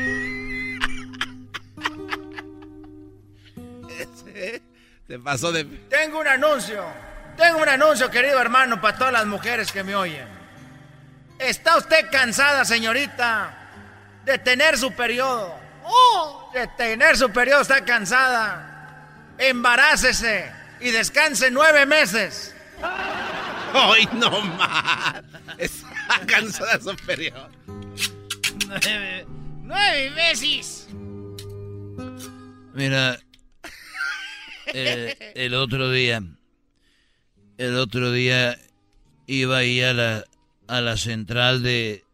Se 5.09 5.19
pasó 5.19 5.51
de... 5.51 5.65
Tengo 5.65 6.21
un 6.21 6.29
anuncio. 6.29 6.85
Tengo 7.37 7.59
un 7.59 7.69
anuncio, 7.69 8.11
querido 8.11 8.41
hermano, 8.41 8.81
para 8.81 8.97
todas 8.97 9.13
las 9.13 9.27
mujeres 9.27 9.71
que 9.71 9.83
me 9.85 9.95
oyen. 9.95 10.27
¿Está 11.39 11.77
usted 11.77 12.11
cansada, 12.11 12.65
señorita, 12.65 13.55
de 14.25 14.39
tener 14.39 14.79
su 14.79 14.93
periodo? 14.93 15.59
¡Oh! 15.85 16.51
De 16.55 16.67
tener 16.79 17.17
su 17.17 17.31
periodo, 17.31 17.61
está 17.63 17.85
cansada. 17.85 19.35
Embarácese 19.39 20.51
y 20.81 20.91
descanse 20.91 21.51
nueve 21.51 21.85
meses. 21.85 22.55
¡Ay, 23.73 24.09
no 24.15 24.41
más! 24.41 25.23
Está 25.59 26.21
cansada 26.27 26.81
superior. 26.81 27.51
Nueve, 28.67 29.27
nueve 29.63 30.11
veces. 30.11 30.89
Mira, 32.73 33.19
eh, 34.67 35.33
el 35.35 35.55
otro 35.55 35.91
día, 35.91 36.23
el 37.59 37.77
otro 37.77 38.13
día 38.13 38.59
iba 39.27 39.59
ahí 39.59 39.81
a 39.81 39.93
la, 39.93 40.25
a 40.67 40.81
la 40.81 40.97
central 40.97 41.63
de, 41.63 42.05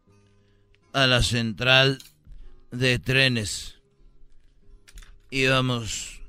a 0.93 1.07
la 1.07 1.21
central 1.21 1.99
de 2.71 2.99
trenes. 2.99 3.79
Íbamos 5.29 6.21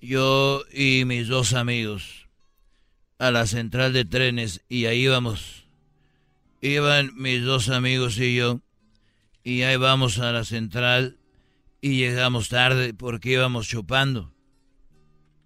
yo 0.00 0.64
y 0.72 1.04
mis 1.04 1.28
dos 1.28 1.52
amigos 1.52 2.28
a 3.18 3.30
la 3.30 3.46
central 3.46 3.92
de 3.92 4.04
trenes 4.04 4.62
y 4.68 4.86
ahí 4.86 5.04
íbamos. 5.04 5.66
Iban 6.60 7.12
mis 7.16 7.44
dos 7.44 7.68
amigos 7.68 8.18
y 8.18 8.36
yo 8.36 8.60
y 9.44 9.62
ahí 9.62 9.76
vamos 9.76 10.18
a 10.18 10.32
la 10.32 10.44
central 10.44 11.18
y 11.80 11.96
llegamos 11.96 12.48
tarde 12.48 12.94
porque 12.94 13.30
íbamos 13.30 13.68
chupando. 13.68 14.31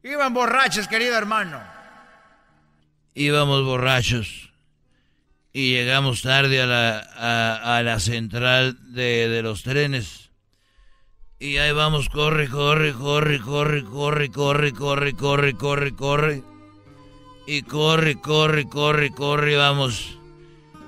Iban 0.06 0.34
borrachos, 0.34 0.86
querido 0.86 1.18
hermano. 1.18 1.60
Íbamos 3.14 3.64
borrachos 3.64 4.52
y 5.52 5.72
llegamos 5.72 6.22
tarde 6.22 6.62
a 6.62 6.66
la, 6.66 6.98
a, 7.16 7.78
a 7.78 7.82
la 7.82 7.98
central 7.98 8.76
de, 8.94 9.28
de 9.28 9.42
los 9.42 9.64
trenes. 9.64 10.30
Y 11.40 11.56
ahí 11.56 11.72
vamos, 11.72 12.08
corre, 12.08 12.48
corre, 12.48 12.92
corre, 12.92 13.40
corre, 13.40 13.82
corre, 13.82 14.30
corre, 14.30 14.72
corre, 14.72 15.12
corre, 15.12 15.54
corre, 15.54 15.96
corre. 15.96 16.42
Y 17.48 17.62
corre, 17.62 18.20
corre, 18.20 18.68
corre, 18.68 19.10
corre, 19.10 19.56
vamos. 19.56 20.18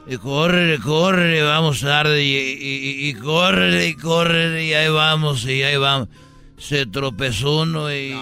Y 0.06 0.16
corre, 0.18 0.78
corre, 0.78 1.42
vamos 1.42 1.80
tarde. 1.80 2.22
Y, 2.22 2.36
y, 2.36 3.08
y 3.08 3.14
corre, 3.14 3.88
y 3.88 3.94
corre, 3.96 4.64
y 4.64 4.74
ahí 4.74 4.88
vamos, 4.90 5.44
y 5.44 5.64
ahí 5.64 5.76
vamos. 5.76 6.08
Se 6.56 6.86
tropezó 6.86 7.62
uno 7.62 7.92
y... 7.92 8.16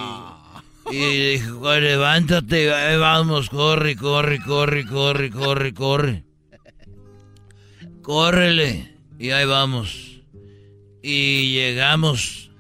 Y 0.90 1.33
dijo, 1.33 1.75
levántate, 1.75 2.72
ahí 2.72 2.96
vamos, 2.96 3.51
corre, 3.51 3.96
corre, 3.96 4.38
corre, 4.40 4.87
corre, 4.87 5.31
corre, 5.31 5.75
corre. 5.75 6.25
Córrele. 8.03 8.94
Y 9.18 9.31
ahí 9.31 9.46
vamos. 9.46 10.20
Y 11.03 11.55
llegamos 11.55 12.51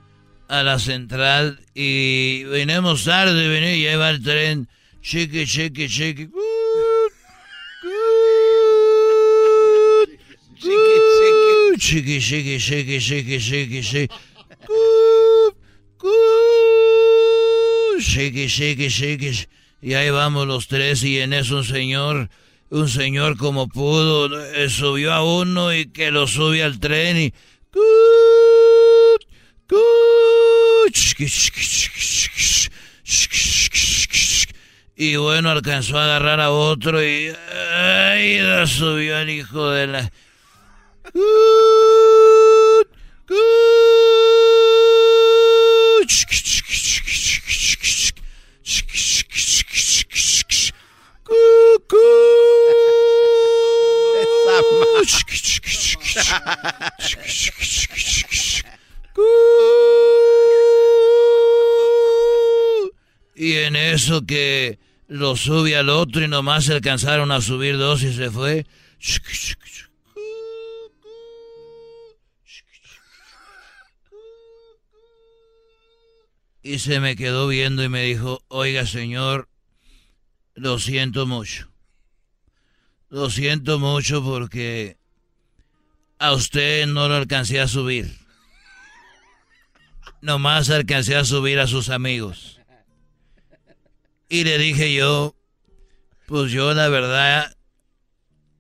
a 0.48 0.62
la 0.62 0.78
central 0.78 1.60
y 1.74 2.44
venimos 2.44 3.04
tarde, 3.04 3.76
y 3.76 3.86
ahí 3.86 3.96
va 3.96 4.10
el 4.10 4.22
tren. 4.22 4.68
Chiqui, 5.02 5.46
chiqui, 5.46 5.88
chiqui. 5.88 6.28
Chiqui, 11.78 12.20
chiqui, 12.20 12.58
chiqui, 12.58 13.00
chiqui, 13.00 13.38
chiqui, 13.38 13.82
chiqui. 13.82 14.08
Chiqui, 18.06 18.46
chiqui, 18.46 18.88
chiqui. 18.88 19.46
Y 19.82 19.94
ahí 19.94 20.10
vamos 20.10 20.46
los 20.46 20.68
tres 20.68 21.02
y 21.02 21.18
en 21.18 21.32
eso 21.32 21.56
un 21.56 21.64
señor, 21.64 22.30
un 22.70 22.88
señor 22.88 23.36
como 23.36 23.68
pudo, 23.68 24.44
eh, 24.54 24.70
subió 24.70 25.12
a 25.12 25.24
uno 25.24 25.74
y 25.74 25.86
que 25.86 26.12
lo 26.12 26.26
sube 26.28 26.62
al 26.62 26.78
tren 26.78 27.16
y... 27.16 27.34
Y 34.98 35.16
bueno, 35.16 35.50
alcanzó 35.50 35.98
a 35.98 36.04
agarrar 36.04 36.40
a 36.40 36.50
otro 36.52 37.02
y... 37.04 37.32
¡Ay! 37.74 38.38
lo 38.38 38.66
subió 38.66 39.18
al 39.18 39.28
hijo 39.28 39.70
de 39.70 39.86
la... 39.88 40.12
Y 63.34 63.52
en 63.54 63.76
eso 63.76 64.24
que 64.24 64.78
lo 65.08 65.36
sube 65.36 65.76
al 65.76 65.90
otro 65.90 66.22
y 66.22 66.28
nomás 66.28 66.64
se 66.64 66.72
alcanzaron 66.72 67.30
a 67.32 67.40
subir 67.40 67.76
dos 67.76 68.02
y 68.02 68.12
se 68.12 68.30
fue. 68.30 68.66
Y 76.62 76.78
se 76.78 76.98
me 76.98 77.14
quedó 77.14 77.46
viendo 77.46 77.84
y 77.84 77.88
me 77.88 78.02
dijo, 78.02 78.42
oiga 78.48 78.86
señor, 78.86 79.48
lo 80.56 80.78
siento 80.78 81.26
mucho. 81.26 81.70
Lo 83.10 83.30
siento 83.30 83.78
mucho 83.78 84.24
porque 84.24 84.96
a 86.18 86.32
usted 86.32 86.86
no 86.86 87.08
lo 87.08 87.14
alcancé 87.14 87.60
a 87.60 87.68
subir. 87.68 88.18
Nomás 90.22 90.70
alcancé 90.70 91.14
a 91.14 91.24
subir 91.24 91.60
a 91.60 91.66
sus 91.66 91.90
amigos. 91.90 92.58
Y 94.28 94.44
le 94.44 94.58
dije 94.58 94.92
yo, 94.92 95.36
pues 96.26 96.50
yo 96.50 96.74
la 96.74 96.88
verdad, 96.88 97.54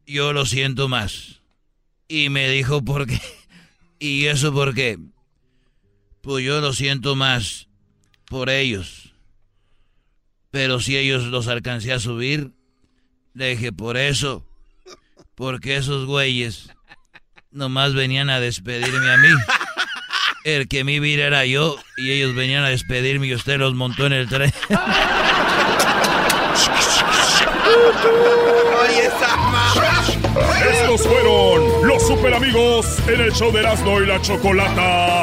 yo 0.06 0.32
lo 0.32 0.44
siento 0.44 0.88
más. 0.88 1.40
Y 2.08 2.28
me 2.28 2.48
dijo, 2.50 2.84
¿por 2.84 3.06
qué? 3.06 3.20
¿Y 3.98 4.26
eso 4.26 4.52
por 4.52 4.74
qué? 4.74 4.98
Pues 6.20 6.44
yo 6.44 6.60
lo 6.60 6.72
siento 6.72 7.16
más 7.16 7.68
por 8.26 8.50
ellos. 8.50 9.05
Pero 10.56 10.80
si 10.80 10.96
ellos 10.96 11.24
los 11.24 11.48
alcancé 11.48 11.92
a 11.92 12.00
subir, 12.00 12.52
le 13.34 13.50
dije, 13.50 13.72
por 13.72 13.98
eso. 13.98 14.42
Porque 15.34 15.76
esos 15.76 16.06
güeyes 16.06 16.70
nomás 17.50 17.92
venían 17.92 18.30
a 18.30 18.40
despedirme 18.40 19.10
a 19.10 19.18
mí. 19.18 19.28
El 20.44 20.66
que 20.66 20.82
mi 20.82 20.98
vida 20.98 21.26
era 21.26 21.44
yo 21.44 21.76
y 21.98 22.10
ellos 22.10 22.34
venían 22.34 22.64
a 22.64 22.70
despedirme 22.70 23.26
y 23.26 23.34
usted 23.34 23.58
los 23.58 23.74
montó 23.74 24.06
en 24.06 24.14
el 24.14 24.30
tren. 24.30 24.50
Estos 30.70 31.02
fueron 31.02 31.86
los 31.86 32.06
super 32.06 32.32
amigos 32.32 32.98
en 33.06 33.20
el 33.20 33.32
show 33.34 33.52
de 33.52 33.60
Erasmo 33.60 34.00
y 34.00 34.06
la 34.06 34.22
Chocolata. 34.22 35.22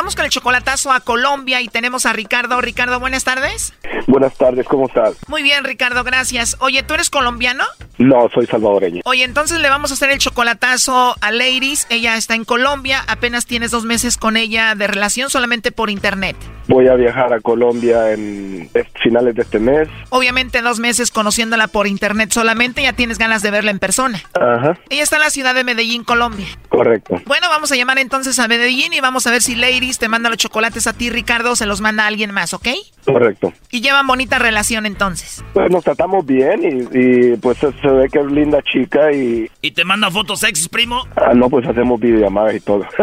vamos 0.00 0.16
con 0.16 0.24
el 0.24 0.30
chocolatazo 0.30 0.92
a 0.92 1.00
Colombia 1.00 1.60
y 1.60 1.68
tenemos 1.68 2.06
a 2.06 2.14
Ricardo. 2.14 2.58
Ricardo, 2.62 2.98
buenas 3.00 3.22
tardes. 3.22 3.74
Buenas 4.06 4.34
tardes, 4.34 4.66
¿cómo 4.66 4.86
estás? 4.88 5.14
Muy 5.28 5.42
bien, 5.42 5.62
Ricardo, 5.62 6.02
gracias. 6.04 6.56
Oye, 6.60 6.82
¿tú 6.82 6.94
eres 6.94 7.10
colombiano? 7.10 7.64
No, 7.98 8.30
soy 8.32 8.46
salvadoreño. 8.46 9.02
Oye, 9.04 9.24
entonces 9.24 9.60
le 9.60 9.68
vamos 9.68 9.90
a 9.90 9.94
hacer 9.94 10.08
el 10.08 10.18
chocolatazo 10.18 11.14
a 11.20 11.30
Ladies. 11.30 11.86
Ella 11.90 12.16
está 12.16 12.34
en 12.34 12.46
Colombia, 12.46 13.04
apenas 13.08 13.44
tienes 13.44 13.72
dos 13.72 13.84
meses 13.84 14.16
con 14.16 14.38
ella 14.38 14.74
de 14.74 14.86
relación 14.86 15.28
solamente 15.28 15.70
por 15.70 15.90
internet. 15.90 16.34
Voy 16.66 16.88
a 16.88 16.94
viajar 16.94 17.32
a 17.34 17.40
Colombia 17.40 18.12
en 18.12 18.70
finales 19.02 19.34
de 19.34 19.42
este 19.42 19.58
mes. 19.58 19.88
Obviamente 20.08 20.62
dos 20.62 20.78
meses 20.78 21.10
conociéndola 21.10 21.66
por 21.66 21.86
internet 21.86 22.30
solamente, 22.32 22.82
ya 22.82 22.94
tienes 22.94 23.18
ganas 23.18 23.42
de 23.42 23.50
verla 23.50 23.70
en 23.70 23.78
persona. 23.80 24.22
Ajá, 24.34 24.78
Ella 24.88 25.02
está 25.02 25.16
en 25.16 25.22
la 25.22 25.30
ciudad 25.30 25.54
de 25.54 25.64
Medellín, 25.64 26.04
Colombia. 26.04 26.46
correcto. 26.70 27.20
Bueno, 27.26 27.48
vamos 27.50 27.70
a 27.72 27.76
llamar 27.76 27.98
entonces 27.98 28.38
a 28.38 28.48
Medellín 28.48 28.94
y 28.94 29.00
vamos 29.00 29.26
a 29.26 29.30
ver 29.30 29.42
si 29.42 29.56
Ladies 29.56 29.89
te 29.98 30.08
manda 30.08 30.28
los 30.28 30.38
chocolates 30.38 30.86
a 30.86 30.92
ti, 30.92 31.10
Ricardo, 31.10 31.56
se 31.56 31.66
los 31.66 31.80
manda 31.80 32.04
a 32.04 32.06
alguien 32.06 32.32
más, 32.32 32.54
¿ok? 32.54 32.68
Correcto. 33.04 33.52
Y 33.70 33.80
llevan 33.80 34.06
bonita 34.06 34.38
relación 34.38 34.86
entonces. 34.86 35.42
Pues 35.52 35.70
nos 35.70 35.84
tratamos 35.84 36.24
bien 36.26 36.62
y, 36.62 36.98
y, 36.98 37.36
pues 37.36 37.58
se, 37.58 37.72
se 37.80 37.88
ve 37.88 38.08
que 38.08 38.20
es 38.20 38.26
linda 38.26 38.60
chica 38.62 39.12
y... 39.12 39.50
¿Y 39.62 39.70
te 39.72 39.84
manda 39.84 40.10
fotos 40.10 40.40
sexys, 40.40 40.68
primo? 40.68 41.06
Ah, 41.16 41.32
no, 41.34 41.48
pues 41.50 41.66
hacemos 41.66 41.98
videollamadas 42.00 42.54
y 42.56 42.60
todo. 42.60 42.86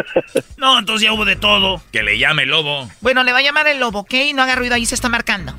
No, 0.58 0.80
entonces 0.80 1.06
ya 1.08 1.14
hubo 1.14 1.24
de 1.24 1.36
todo. 1.36 1.82
Que 1.92 2.02
le 2.02 2.18
llame 2.18 2.44
el 2.44 2.50
lobo. 2.50 2.90
Bueno, 3.02 3.24
le 3.24 3.32
va 3.32 3.40
a 3.40 3.42
llamar 3.44 3.68
el 3.68 3.80
lobo, 3.80 4.00
¿ok? 4.00 4.14
No 4.34 4.42
haga 4.42 4.56
ruido, 4.56 4.74
ahí 4.74 4.86
se 4.86 4.96
está 4.96 5.08
marcando. 5.08 5.54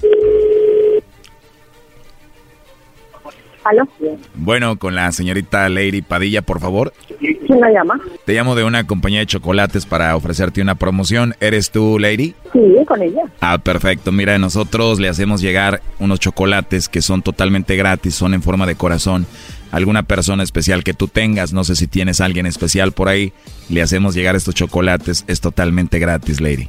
¿Aló? 3.65 3.89
Bueno, 4.35 4.79
con 4.79 4.95
la 4.95 5.11
señorita 5.13 5.69
Lady 5.69 6.03
Padilla, 6.03 6.43
por 6.43 6.61
favor. 6.61 6.93
¿Quién 7.19 7.61
la 7.61 7.71
llama? 7.71 8.01
Te 8.25 8.35
llamo 8.35 8.55
de 8.55 8.65
una 8.65 8.87
compañía 8.87 9.21
de 9.21 9.27
chocolates 9.27 9.85
para 9.87 10.15
ofrecerte 10.17 10.63
una 10.63 10.77
promoción. 10.77 11.35
¿Eres 11.41 11.71
tú, 11.71 11.99
Lady? 11.99 12.35
Sí, 12.53 12.77
con 12.87 13.03
ella. 13.03 13.23
Ah, 13.41 13.59
perfecto. 13.59 14.13
Mira, 14.13 14.39
nosotros 14.39 15.01
le 15.01 15.09
hacemos 15.09 15.41
llegar 15.41 15.83
unos 15.99 16.21
chocolates 16.21 16.89
que 16.89 17.03
son 17.03 17.23
totalmente 17.23 17.77
gratis, 17.77 18.15
son 18.15 18.35
en 18.35 18.43
forma 18.43 18.67
de 18.67 18.77
corazón. 18.77 19.27
Alguna 19.71 20.03
persona 20.05 20.43
especial 20.43 20.83
que 20.83 20.95
tú 20.95 21.09
tengas, 21.09 21.53
no 21.53 21.65
sé 21.65 21.77
si 21.77 21.87
tienes 21.87 22.21
a 22.21 22.25
alguien 22.25 22.47
especial 22.47 22.93
por 22.93 23.09
ahí, 23.09 23.35
le 23.69 23.83
hacemos 23.83 24.15
llegar 24.15 24.35
estos 24.35 24.55
chocolates, 24.55 25.25
es 25.27 25.43
totalmente 25.43 25.99
gratis, 25.99 26.41
Lady. 26.41 26.69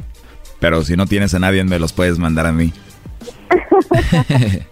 Pero 0.60 0.84
si 0.84 0.98
no 0.98 1.06
tienes 1.06 1.34
a 1.34 1.40
nadie, 1.40 1.64
me 1.64 1.80
los 1.80 1.94
puedes 1.94 2.20
mandar 2.20 2.46
a 2.46 2.52
mí. 2.52 2.74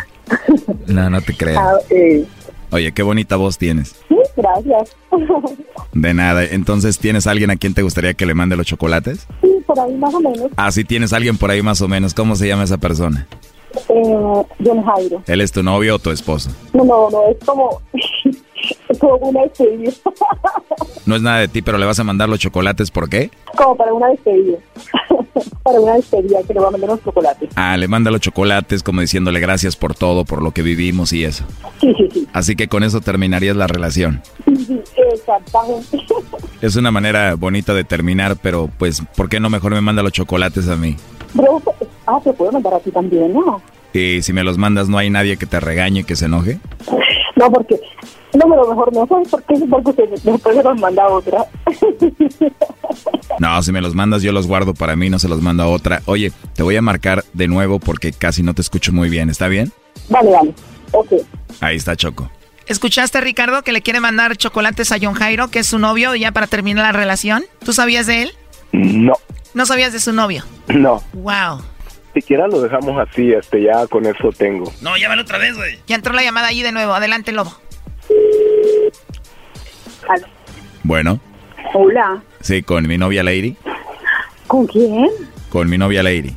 no, 0.86 1.10
no 1.10 1.20
te 1.20 1.36
creas. 1.36 1.58
Ah, 1.58 1.74
ok. 1.76 2.26
Oye, 2.72 2.92
qué 2.92 3.02
bonita 3.02 3.36
voz 3.36 3.58
tienes. 3.58 3.96
Sí, 4.08 4.16
gracias. 4.36 4.96
De 5.92 6.14
nada. 6.14 6.44
Entonces, 6.44 6.98
¿tienes 6.98 7.26
alguien 7.26 7.50
a 7.50 7.56
quien 7.56 7.74
te 7.74 7.82
gustaría 7.82 8.14
que 8.14 8.26
le 8.26 8.34
mande 8.34 8.56
los 8.56 8.66
chocolates? 8.66 9.26
sí, 9.40 9.48
por 9.66 9.78
ahí 9.78 9.94
más 9.94 10.14
o 10.14 10.20
menos. 10.20 10.48
Ah, 10.56 10.70
sí, 10.70 10.84
tienes 10.84 11.12
alguien 11.12 11.36
por 11.36 11.50
ahí 11.50 11.62
más 11.62 11.80
o 11.82 11.88
menos. 11.88 12.14
¿Cómo 12.14 12.36
se 12.36 12.46
llama 12.46 12.64
esa 12.64 12.78
persona? 12.78 13.26
Eh, 13.88 14.44
John 14.64 14.82
Jairo. 14.84 15.22
¿Él 15.26 15.40
es 15.40 15.52
tu 15.52 15.62
novio 15.62 15.96
o 15.96 15.98
tu 15.98 16.10
esposo? 16.10 16.50
No, 16.72 16.84
no, 16.84 17.10
no, 17.10 17.28
es 17.28 17.36
como, 17.44 17.80
como 18.98 19.16
una 19.30 19.42
despedida. 19.42 19.92
No 21.06 21.16
es 21.16 21.22
nada 21.22 21.38
de 21.38 21.48
ti, 21.48 21.62
pero 21.62 21.78
le 21.78 21.86
vas 21.86 21.98
a 21.98 22.04
mandar 22.04 22.28
los 22.28 22.38
chocolates, 22.38 22.90
¿por 22.90 23.08
qué? 23.08 23.30
como 23.56 23.76
para 23.76 23.92
una 23.92 24.08
despedida. 24.08 24.58
para 25.62 25.80
una 25.80 25.94
despedida 25.94 26.38
que 26.46 26.54
le 26.54 26.60
voy 26.60 26.68
a 26.68 26.70
mandar 26.70 26.90
unos 26.90 27.04
chocolates. 27.04 27.50
Ah, 27.56 27.76
le 27.76 27.88
manda 27.88 28.10
los 28.10 28.20
chocolates 28.20 28.82
como 28.82 29.00
diciéndole 29.00 29.40
gracias 29.40 29.76
por 29.76 29.94
todo, 29.94 30.24
por 30.24 30.42
lo 30.42 30.52
que 30.52 30.62
vivimos 30.62 31.12
y 31.12 31.24
eso. 31.24 31.44
Sí, 31.80 31.94
sí, 31.96 32.08
sí. 32.12 32.28
Así 32.32 32.56
que 32.56 32.68
con 32.68 32.82
eso 32.82 33.00
terminarías 33.00 33.56
la 33.56 33.66
relación. 33.66 34.22
Sí, 34.44 34.56
sí, 34.56 34.80
exactamente. 35.12 35.98
Es 36.60 36.76
una 36.76 36.90
manera 36.90 37.34
bonita 37.34 37.74
de 37.74 37.84
terminar, 37.84 38.36
pero 38.40 38.70
pues, 38.78 39.02
¿por 39.16 39.28
qué 39.28 39.40
no 39.40 39.50
mejor 39.50 39.72
me 39.72 39.80
manda 39.80 40.02
los 40.02 40.12
chocolates 40.12 40.68
a 40.68 40.76
mí? 40.76 40.96
Bro, 41.34 41.62
ah, 42.06 42.20
se 42.22 42.32
puede 42.32 42.52
mandar 42.52 42.74
a 42.74 42.80
ti 42.80 42.90
también, 42.90 43.32
¿no? 43.32 43.60
Y 43.92 44.22
si 44.22 44.32
me 44.32 44.44
los 44.44 44.56
mandas, 44.56 44.88
¿no 44.88 44.98
hay 44.98 45.10
nadie 45.10 45.36
que 45.36 45.46
te 45.46 45.58
regañe, 45.58 46.04
que 46.04 46.16
se 46.16 46.26
enoje? 46.26 46.58
No, 47.36 47.50
porque, 47.50 47.80
no, 48.34 48.48
pero 48.48 48.68
mejor 48.68 48.92
no, 48.92 49.06
¿sabes 49.06 49.28
por 49.28 49.42
qué? 49.44 49.54
Porque 49.68 49.90
usted 49.90 50.08
después 50.22 50.56
se 50.56 50.62
los 50.62 50.78
manda 50.80 51.06
otra. 51.08 51.44
No, 53.38 53.62
si 53.62 53.72
me 53.72 53.80
los 53.80 53.94
mandas, 53.94 54.22
yo 54.22 54.32
los 54.32 54.46
guardo 54.46 54.74
para 54.74 54.96
mí, 54.96 55.10
no 55.10 55.18
se 55.18 55.28
los 55.28 55.40
mando 55.40 55.62
a 55.62 55.66
otra. 55.68 56.02
Oye, 56.06 56.32
te 56.54 56.62
voy 56.62 56.76
a 56.76 56.82
marcar 56.82 57.24
de 57.32 57.48
nuevo 57.48 57.78
porque 57.80 58.12
casi 58.12 58.42
no 58.42 58.54
te 58.54 58.60
escucho 58.62 58.92
muy 58.92 59.08
bien, 59.08 59.30
¿está 59.30 59.48
bien? 59.48 59.72
Vale, 60.08 60.30
vale, 60.30 60.54
ok. 60.92 61.12
Ahí 61.60 61.76
está 61.76 61.96
Choco. 61.96 62.30
¿Escuchaste, 62.66 63.20
Ricardo, 63.20 63.62
que 63.62 63.72
le 63.72 63.82
quiere 63.82 63.98
mandar 63.98 64.36
chocolates 64.36 64.92
a 64.92 64.96
John 65.00 65.14
Jairo, 65.14 65.48
que 65.48 65.60
es 65.60 65.66
su 65.66 65.78
novio, 65.78 66.14
ya 66.14 66.30
para 66.32 66.46
terminar 66.46 66.84
la 66.84 66.92
relación? 66.92 67.42
¿Tú 67.64 67.72
sabías 67.72 68.06
de 68.06 68.22
él? 68.22 68.32
No, 68.72 69.14
No 69.54 69.66
sabías 69.66 69.92
de 69.92 69.98
su 70.00 70.12
novio. 70.12 70.44
no. 70.68 71.02
Wow. 71.14 71.62
Siquiera 72.14 72.46
lo 72.48 72.60
dejamos 72.60 72.96
así, 73.00 73.32
este, 73.32 73.62
ya 73.62 73.86
con 73.86 74.04
eso 74.04 74.30
tengo. 74.36 74.72
No, 74.82 74.96
llámalo 74.96 75.22
otra 75.22 75.38
vez, 75.38 75.56
güey. 75.56 75.78
Ya 75.86 75.96
entró 75.96 76.12
la 76.12 76.22
llamada 76.22 76.48
ahí 76.48 76.62
de 76.62 76.72
nuevo. 76.72 76.92
Adelante, 76.92 77.32
Lobo. 77.32 77.56
Bueno, 80.82 81.20
Hola, 81.72 82.22
sí, 82.40 82.62
con 82.62 82.88
mi 82.88 82.98
novia 82.98 83.22
Lady. 83.22 83.56
¿con 84.46 84.66
quién? 84.66 85.08
Con 85.50 85.70
mi 85.70 85.78
novia 85.78 86.02
Lady. 86.02 86.34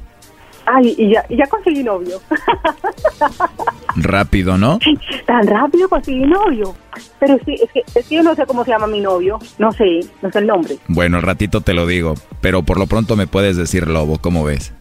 Ay, 0.65 0.95
y 0.97 1.13
ya, 1.13 1.25
y 1.29 1.37
ya 1.37 1.47
conseguí 1.47 1.83
novio. 1.83 2.21
Rápido, 3.95 4.57
¿no? 4.57 4.79
Tan 5.25 5.45
rápido 5.47 5.89
conseguí 5.89 6.25
novio. 6.25 6.75
Pero 7.19 7.37
sí, 7.45 7.55
es 7.55 7.71
que, 7.71 7.83
es 7.99 8.07
que 8.07 8.15
yo 8.15 8.23
no 8.23 8.33
sé 8.35 8.45
cómo 8.45 8.63
se 8.63 8.71
llama 8.71 8.87
mi 8.87 9.01
novio. 9.01 9.39
No 9.57 9.71
sé, 9.71 10.01
no 10.21 10.31
sé 10.31 10.39
el 10.39 10.47
nombre. 10.47 10.77
Bueno, 10.87 11.17
al 11.17 11.23
ratito 11.23 11.61
te 11.61 11.73
lo 11.73 11.85
digo, 11.85 12.15
pero 12.41 12.63
por 12.63 12.77
lo 12.77 12.87
pronto 12.87 13.15
me 13.15 13.27
puedes 13.27 13.57
decir 13.57 13.87
Lobo, 13.87 14.19
¿cómo 14.19 14.43
ves? 14.43 14.73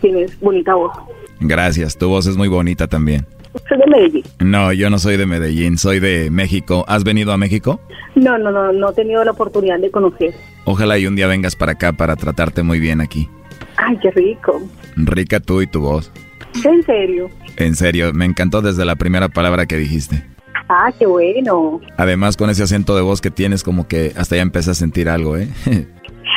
Tienes 0.00 0.38
bonita 0.40 0.74
voz. 0.74 0.92
Gracias, 1.40 1.98
tu 1.98 2.08
voz 2.08 2.26
es 2.26 2.36
muy 2.36 2.48
bonita 2.48 2.86
también. 2.86 3.26
Soy 3.68 3.78
de 3.78 3.86
Medellín. 3.86 4.24
No, 4.40 4.72
yo 4.72 4.90
no 4.90 4.98
soy 4.98 5.16
de 5.16 5.26
Medellín, 5.26 5.78
soy 5.78 6.00
de 6.00 6.30
México. 6.30 6.84
¿Has 6.88 7.04
venido 7.04 7.32
a 7.32 7.36
México? 7.36 7.80
No, 8.14 8.38
no, 8.38 8.50
no, 8.50 8.72
no 8.72 8.90
he 8.90 8.94
tenido 8.94 9.24
la 9.24 9.32
oportunidad 9.32 9.78
de 9.78 9.90
conocer. 9.90 10.34
Ojalá 10.64 10.98
y 10.98 11.06
un 11.06 11.16
día 11.16 11.26
vengas 11.26 11.56
para 11.56 11.72
acá 11.72 11.92
para 11.92 12.16
tratarte 12.16 12.62
muy 12.62 12.80
bien 12.80 13.00
aquí. 13.00 13.28
Ay, 13.76 13.96
qué 14.02 14.10
rico. 14.10 14.60
Rica 14.96 15.40
tú 15.40 15.62
y 15.62 15.66
tu 15.66 15.80
voz. 15.80 16.12
En 16.64 16.82
serio. 16.82 17.30
En 17.56 17.74
serio, 17.74 18.12
me 18.12 18.24
encantó 18.24 18.60
desde 18.62 18.84
la 18.84 18.96
primera 18.96 19.28
palabra 19.28 19.66
que 19.66 19.76
dijiste. 19.76 20.24
Ah, 20.68 20.92
qué 20.98 21.06
bueno. 21.06 21.80
Además, 21.96 22.36
con 22.36 22.50
ese 22.50 22.62
acento 22.62 22.94
de 22.94 23.02
voz 23.02 23.20
que 23.20 23.30
tienes, 23.30 23.62
como 23.62 23.88
que 23.88 24.12
hasta 24.16 24.36
ya 24.36 24.42
empecé 24.42 24.72
a 24.72 24.74
sentir 24.74 25.08
algo, 25.08 25.36
¿eh? 25.36 25.48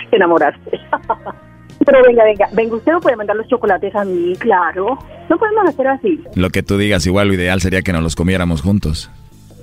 Te 0.10 0.16
enamoraste. 0.16 0.72
Pero 1.86 2.04
venga, 2.06 2.24
venga, 2.24 2.50
venga, 2.54 2.76
usted 2.76 2.92
no 2.92 3.02
puede 3.02 3.16
mandar 3.16 3.36
los 3.36 3.48
chocolates 3.48 3.96
a 3.96 4.04
mí, 4.04 4.34
claro. 4.38 4.98
No 5.30 5.38
podemos 5.38 5.68
hacer 5.68 5.88
así. 5.88 6.20
lo 6.36 6.50
que 6.50 6.64
tú 6.64 6.78
digas, 6.78 7.06
igual 7.08 7.30
lo 7.30 7.34
ideal 7.34 7.62
sería 7.62 7.82
que 7.82 7.94
nos 7.94 8.04
los 8.04 8.16
comiéramos 8.16 8.62
juntos. 8.62 9.10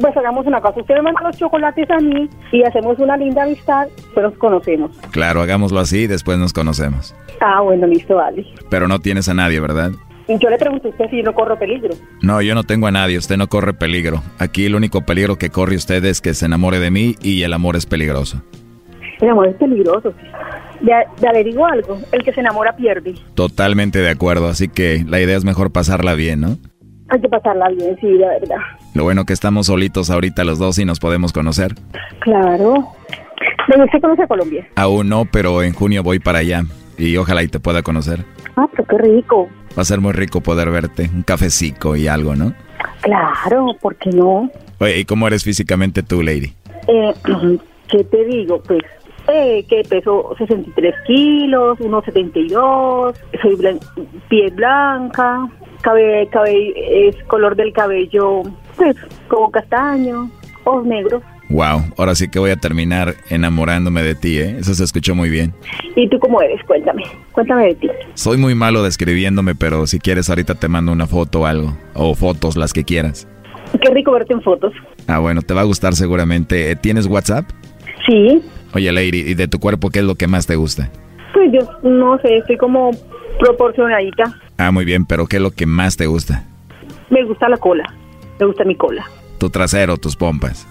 Pues 0.01 0.17
hagamos 0.17 0.47
una 0.47 0.61
cosa, 0.61 0.81
usted 0.81 0.95
me 0.95 1.03
manda 1.03 1.23
los 1.23 1.37
chocolates 1.37 1.91
a 1.91 1.99
mí 1.99 2.29
y 2.53 2.63
hacemos 2.63 2.99
una 3.01 3.17
linda 3.17 3.43
amistad, 3.43 3.89
pues 4.15 4.25
nos 4.25 4.35
conocemos. 4.39 4.93
Claro, 5.11 5.43
hagámoslo 5.43 5.81
así 5.81 6.03
y 6.03 6.07
después 6.07 6.39
nos 6.39 6.53
conocemos. 6.53 7.15
Ah, 7.41 7.61
bueno, 7.63 7.87
listo, 7.87 8.15
vale. 8.15 8.47
Pero 8.71 8.87
no 8.87 9.01
tienes 9.01 9.29
a 9.29 9.35
nadie, 9.35 9.59
¿verdad? 9.61 9.91
yo 10.29 10.51
le 10.51 10.59
pregunto 10.59 10.89
a 10.89 10.91
usted 10.91 11.07
si 11.11 11.23
no 11.23 11.33
corro 11.35 11.59
peligro. 11.59 11.95
No, 12.21 12.43
yo 12.43 12.55
no 12.55 12.63
tengo 12.65 12.87
a 12.87 12.91
nadie, 12.91 13.17
usted 13.17 13.39
no 13.39 13.49
corre 13.49 13.73
peligro. 13.73 14.23
Aquí 14.39 14.67
el 14.67 14.75
único 14.75 15.01
peligro 15.01 15.37
que 15.37 15.51
corre 15.51 15.77
usted 15.77 16.05
es 16.05 16.21
que 16.21 16.35
se 16.35 16.47
enamore 16.47 16.79
de 16.79 16.91
mí 16.91 17.17
y 17.23 17.43
el 17.43 17.53
amor 17.55 17.77
es 17.77 17.87
peligroso. 17.87 18.43
El 19.21 19.31
amor 19.31 19.49
es 19.49 19.57
peligroso. 19.57 20.15
Ya, 20.83 21.05
ya 21.21 21.33
le 21.33 21.43
digo 21.43 21.67
algo, 21.67 21.99
el 22.13 22.23
que 22.23 22.33
se 22.33 22.41
enamora 22.41 22.77
pierde. 22.77 23.15
Totalmente 23.35 23.99
de 23.99 24.11
acuerdo, 24.11 24.47
así 24.47 24.69
que 24.69 25.05
la 25.07 25.21
idea 25.21 25.37
es 25.37 25.45
mejor 25.45 25.73
pasarla 25.73 26.15
bien, 26.15 26.41
¿no? 26.41 26.57
Hay 27.09 27.21
que 27.21 27.29
pasarla 27.29 27.69
bien, 27.71 27.97
sí, 28.01 28.07
la 28.13 28.29
verdad. 28.29 28.59
Lo 28.95 29.05
bueno 29.05 29.25
que 29.25 29.33
estamos 29.33 29.67
solitos 29.67 30.11
ahorita 30.11 30.45
los 30.45 30.59
dos 30.59 30.79
y 30.79 30.85
nos 30.85 31.01
podemos 31.01 31.33
conocer. 31.33 31.75
Claro. 32.21 32.93
¿Dónde 33.69 33.85
usted 33.85 34.01
conoce 34.01 34.23
a 34.23 34.27
Colombia? 34.27 34.69
Aún 34.77 35.09
no, 35.09 35.25
pero 35.25 35.63
en 35.63 35.73
junio 35.73 36.03
voy 36.03 36.19
para 36.19 36.39
allá 36.39 36.63
y 36.97 37.17
ojalá 37.17 37.43
y 37.43 37.49
te 37.49 37.61
pueda 37.61 37.83
conocer. 37.83 38.25
Ah, 38.57 38.67
pero 38.71 38.85
qué 38.87 38.99
rico. 38.99 39.49
Va 39.77 39.83
a 39.83 39.85
ser 39.85 40.01
muy 40.01 40.13
rico 40.13 40.41
poder 40.41 40.71
verte, 40.71 41.11
un 41.15 41.23
cafecito 41.23 41.97
y 41.97 42.09
algo, 42.09 42.35
¿no? 42.35 42.53
Claro, 43.01 43.77
¿por 43.81 43.97
qué 43.97 44.11
no? 44.11 44.51
Oye, 44.79 45.01
¿y 45.01 45.05
cómo 45.05 45.27
eres 45.27 45.45
físicamente 45.45 46.03
tú, 46.03 46.23
Lady? 46.23 46.53
Eh, 46.87 47.15
¿Qué 47.89 48.05
te 48.05 48.25
digo? 48.25 48.63
Pues 48.63 48.83
eh, 49.29 49.65
que 49.69 49.83
peso 49.89 50.35
63 50.39 50.95
kilos, 51.07 51.79
1,72, 51.79 53.15
soy 53.43 53.57
blan 53.57 53.79
piel 54.29 54.51
blanca, 54.53 55.49
cabe, 55.83 56.29
cabe, 56.31 57.09
es 57.09 57.17
color 57.25 57.57
del 57.57 57.73
cabello, 57.73 58.43
pues 58.77 58.97
como 59.29 59.51
castaño, 59.51 60.31
ojos 60.65 60.87
negros. 60.87 61.23
Wow, 61.51 61.81
ahora 61.97 62.15
sí 62.15 62.29
que 62.29 62.39
voy 62.39 62.51
a 62.51 62.57
terminar 62.57 63.15
enamorándome 63.31 64.03
de 64.03 64.15
ti, 64.15 64.39
¿eh? 64.39 64.57
Eso 64.61 64.75
se 64.75 64.85
escuchó 64.85 65.15
muy 65.15 65.31
bien. 65.31 65.55
¿Y 65.97 66.07
tú 66.09 66.19
cómo 66.19 66.43
eres? 66.43 66.63
Cuéntame, 66.67 67.05
cuéntame 67.33 67.69
de 67.69 67.75
ti. 67.75 67.89
Soy 68.15 68.37
muy 68.37 68.55
malo 68.55 68.83
describiéndome, 68.83 69.55
pero 69.55 69.87
si 69.87 69.99
quieres 69.99 70.29
ahorita 70.29 70.57
te 70.57 70.69
mando 70.69 70.93
una 70.93 71.07
foto 71.07 71.41
o 71.41 71.47
algo, 71.47 71.75
o 71.95 72.15
fotos, 72.15 72.57
las 72.57 72.75
que 72.75 72.85
quieras. 72.85 73.27
Qué 73.81 73.91
rico 73.93 74.13
verte 74.13 74.35
en 74.35 74.43
fotos. 74.43 74.75
Ah, 75.07 75.21
bueno, 75.21 75.41
te 75.41 75.55
va 75.55 75.63
a 75.63 75.65
gustar 75.65 75.95
seguramente. 75.95 76.77
¿Tienes 76.77 77.07
WhatsApp? 77.07 77.47
Sí, 78.07 78.43
Oye, 78.75 78.93
Lady, 78.93 79.21
¿y 79.27 79.35
de 79.35 79.49
tu 79.49 79.59
cuerpo 79.59 79.91
qué 79.91 80.01
es 80.01 80.05
lo 80.05 80.15
que 80.15 80.27
más 80.27 80.47
te 80.47 80.57
gusta? 80.57 80.91
pues 81.35 81.53
yo 81.53 81.89
no 81.89 82.19
sé, 82.19 82.37
estoy 82.39 82.57
como 82.57 82.91
proporcionadita. 83.39 84.25
Ah, 84.57 84.73
muy 84.73 84.85
bien, 84.85 85.05
pero 85.07 85.27
¿qué 85.27 85.37
es 85.37 85.43
lo 85.43 85.51
que 85.53 85.67
más 85.67 85.97
te 85.97 86.07
gusta? 86.07 86.45
Me 87.11 87.23
gusta 87.25 87.49
la 87.49 87.57
cola, 87.59 87.85
me 88.41 88.47
gusta 88.47 88.65
mi 88.65 88.75
cola, 88.75 89.05
Tu 89.39 89.49
trasero, 89.51 89.97
tus 89.99 90.17
pompas. 90.17 90.67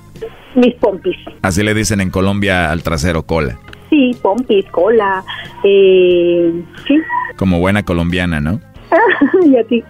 mis 0.56 0.74
pompis. 0.76 1.16
Así 1.42 1.64
le 1.64 1.74
dicen 1.74 2.02
en 2.02 2.10
Colombia 2.10 2.70
al 2.72 2.84
trasero 2.84 3.24
cola. 3.24 3.58
Sí, 3.90 4.12
pompis, 4.22 4.66
cola, 4.72 5.24
eh, 5.64 6.52
sí. 6.88 6.96
Como 7.38 7.60
buena 7.60 7.84
colombiana, 7.84 8.42
¿no? 8.42 8.60
y 9.46 9.56
a 9.56 9.64
ti, 9.64 9.84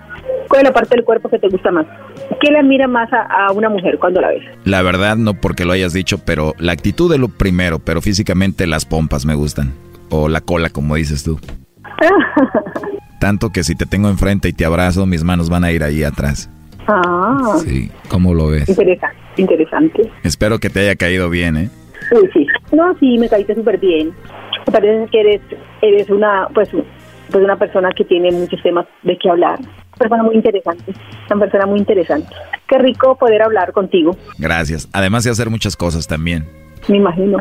¿cuál 0.48 0.62
es 0.62 0.68
la 0.70 0.74
parte 0.74 0.96
del 0.96 1.04
cuerpo 1.06 1.30
que 1.30 1.40
te 1.40 1.48
gusta 1.50 1.72
más? 1.72 1.86
¿Qué 2.42 2.52
le 2.52 2.60
admira 2.60 2.88
más 2.88 3.12
a, 3.14 3.48
a 3.48 3.52
una 3.52 3.70
mujer 3.70 3.98
cuando 4.00 4.22
la 4.22 4.30
ves? 4.30 4.44
La 4.66 4.82
verdad, 4.82 5.16
no 5.18 5.34
porque 5.36 5.66
lo 5.66 5.74
hayas 5.74 5.94
dicho, 5.94 6.20
pero 6.26 6.54
la 6.60 6.72
actitud 6.74 7.12
es 7.14 7.20
lo 7.20 7.28
primero, 7.30 7.80
pero 7.80 8.02
físicamente 8.02 8.68
las 8.68 8.86
pompas 8.86 9.26
me 9.26 9.36
gustan. 9.36 9.74
O 10.10 10.30
la 10.30 10.42
cola, 10.42 10.70
como 10.70 10.96
dices 10.96 11.24
tú. 11.24 11.40
Tanto 13.20 13.50
que 13.50 13.64
si 13.64 13.76
te 13.76 13.86
tengo 13.86 14.10
enfrente 14.10 14.48
y 14.50 14.54
te 14.54 14.66
abrazo, 14.66 15.06
mis 15.06 15.24
manos 15.24 15.50
van 15.50 15.64
a 15.64 15.72
ir 15.72 15.84
ahí 15.84 16.04
atrás. 16.04 16.50
Ah, 16.88 17.56
Sí, 17.64 17.92
¿cómo 18.10 18.34
lo 18.34 18.48
ves? 18.50 18.70
interesante, 18.70 19.18
interesante. 19.38 20.12
Espero 20.24 20.60
que 20.60 20.70
te 20.70 20.82
haya 20.82 20.96
caído 20.96 21.30
bien, 21.30 21.58
¿eh? 21.58 21.70
Uy, 22.12 22.30
sí. 22.34 22.48
No, 22.72 22.96
sí, 23.00 23.18
me 23.18 23.28
caíste 23.28 23.56
súper 23.56 23.78
bien. 23.80 24.12
Me 24.68 24.72
parece 24.72 25.10
que 25.12 25.20
eres, 25.20 25.42
eres 25.82 26.10
una, 26.10 26.48
pues, 26.54 26.70
pues 27.32 27.44
una 27.44 27.58
persona 27.58 27.90
que 27.92 28.06
tiene 28.06 28.32
muchos 28.32 28.62
temas 28.62 28.86
de 29.04 29.18
qué 29.18 29.30
hablar. 29.30 29.60
Persona 29.98 30.24
muy 30.24 30.36
interesante. 30.36 30.94
Una 31.30 31.40
persona 31.40 31.66
muy 31.66 31.80
interesante. 31.80 32.28
Qué 32.68 32.78
rico 32.78 33.16
poder 33.16 33.42
hablar 33.42 33.72
contigo, 33.72 34.16
Gracias. 34.38 34.88
Además 34.94 35.24
de 35.24 35.32
hacer 35.32 35.50
muchas 35.50 35.76
cosas 35.76 36.08
también. 36.08 36.46
me 36.88 36.98
imagino. 36.98 37.38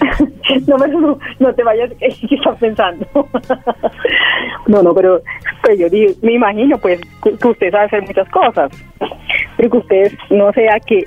no, 0.66 0.76
no, 0.78 1.18
no 1.38 1.54
te 1.54 1.62
vayas, 1.62 1.90
¿qué 1.98 2.34
estás 2.34 2.58
pensando? 2.58 3.06
no, 4.66 4.82
no, 4.82 4.94
pero 4.94 5.22
pues 5.62 5.78
yo 5.78 5.88
digo, 5.88 6.12
me 6.22 6.32
imagino 6.34 6.78
pues 6.78 7.00
que 7.22 7.36
que 7.36 7.48
usted 7.48 7.70
sabe 7.70 7.84
hacer 7.84 8.02
muchas 8.02 8.28
cosas. 8.30 8.70
Pero 9.56 9.70
que 9.70 9.76
usted 9.78 10.12
no 10.30 10.52
sé 10.52 10.68
a 10.68 10.78
qué, 10.80 11.04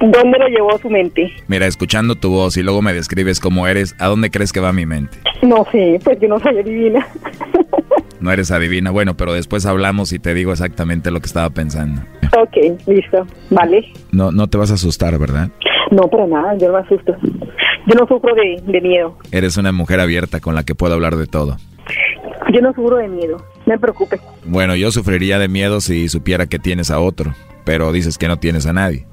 ¿dónde 0.00 0.38
lo 0.38 0.48
llevó 0.48 0.76
su 0.78 0.90
mente? 0.90 1.32
Mira, 1.46 1.66
escuchando 1.66 2.16
tu 2.16 2.30
voz 2.30 2.56
y 2.56 2.62
luego 2.62 2.82
me 2.82 2.92
describes 2.92 3.38
cómo 3.40 3.66
eres, 3.68 3.94
¿a 4.00 4.06
dónde 4.08 4.30
crees 4.30 4.52
que 4.52 4.60
va 4.60 4.72
mi 4.72 4.84
mente? 4.86 5.18
No 5.42 5.64
sé, 5.70 6.00
pues 6.02 6.18
yo 6.20 6.28
no 6.28 6.38
soy 6.40 6.58
adivina. 6.58 7.06
No 8.22 8.30
eres 8.30 8.50
adivina. 8.52 8.90
Bueno, 8.90 9.16
pero 9.16 9.32
después 9.34 9.66
hablamos 9.66 10.12
y 10.12 10.18
te 10.18 10.32
digo 10.32 10.52
exactamente 10.52 11.10
lo 11.10 11.20
que 11.20 11.26
estaba 11.26 11.50
pensando. 11.50 12.02
Ok, 12.40 12.56
listo, 12.86 13.26
vale. 13.50 13.84
No, 14.12 14.30
no 14.32 14.46
te 14.46 14.56
vas 14.56 14.70
a 14.70 14.74
asustar, 14.74 15.18
¿verdad? 15.18 15.50
No, 15.90 16.02
para 16.08 16.26
nada, 16.26 16.56
yo 16.56 16.68
no 16.68 16.74
me 16.74 16.80
asusto. 16.84 17.14
Yo 17.86 17.94
no 17.98 18.06
sufro 18.06 18.34
de, 18.34 18.62
de 18.64 18.80
miedo. 18.80 19.18
Eres 19.32 19.56
una 19.56 19.72
mujer 19.72 19.98
abierta 20.00 20.40
con 20.40 20.54
la 20.54 20.62
que 20.62 20.74
puedo 20.74 20.94
hablar 20.94 21.16
de 21.16 21.26
todo. 21.26 21.56
Yo 22.54 22.60
no 22.60 22.72
sufro 22.72 22.96
de 22.96 23.08
miedo. 23.08 23.38
No 23.66 23.74
me 23.74 23.78
preocupe. 23.78 24.20
Bueno, 24.46 24.76
yo 24.76 24.90
sufriría 24.92 25.38
de 25.40 25.48
miedo 25.48 25.80
si 25.80 26.08
supiera 26.08 26.46
que 26.46 26.58
tienes 26.60 26.90
a 26.92 27.00
otro, 27.00 27.34
pero 27.64 27.90
dices 27.92 28.18
que 28.18 28.28
no 28.28 28.38
tienes 28.38 28.66
a 28.66 28.72
nadie, 28.72 29.04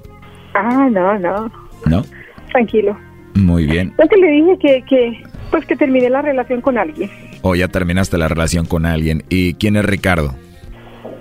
Ah, 0.54 0.88
no, 0.90 1.18
no. 1.18 1.50
¿no? 1.86 2.04
Tranquilo. 2.52 2.96
Muy 3.34 3.66
bien. 3.66 3.92
Yo 3.98 4.16
le 4.16 4.30
dije 4.30 4.58
que, 4.60 4.84
que, 4.88 5.22
pues 5.50 5.64
que 5.66 5.76
terminé 5.76 6.10
la 6.10 6.22
relación 6.22 6.60
con 6.60 6.78
alguien. 6.78 7.10
O 7.42 7.54
ya 7.54 7.68
terminaste 7.68 8.18
la 8.18 8.28
relación 8.28 8.66
con 8.66 8.84
alguien. 8.86 9.22
¿Y 9.28 9.54
quién 9.54 9.76
es 9.76 9.84
Ricardo? 9.84 10.34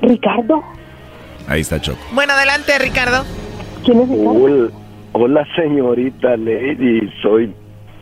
¿Ricardo? 0.01 0.61
Ahí 1.47 1.61
está 1.61 1.80
Choco. 1.80 1.99
Bueno, 2.13 2.34
adelante, 2.34 2.78
Ricardo. 2.80 3.24
¿Quién 3.86 4.01
es 4.01 4.09
Hola, 4.11 4.70
hola, 5.13 5.47
señorita 5.55 6.36
Lady, 6.38 7.09
soy, 7.22 7.53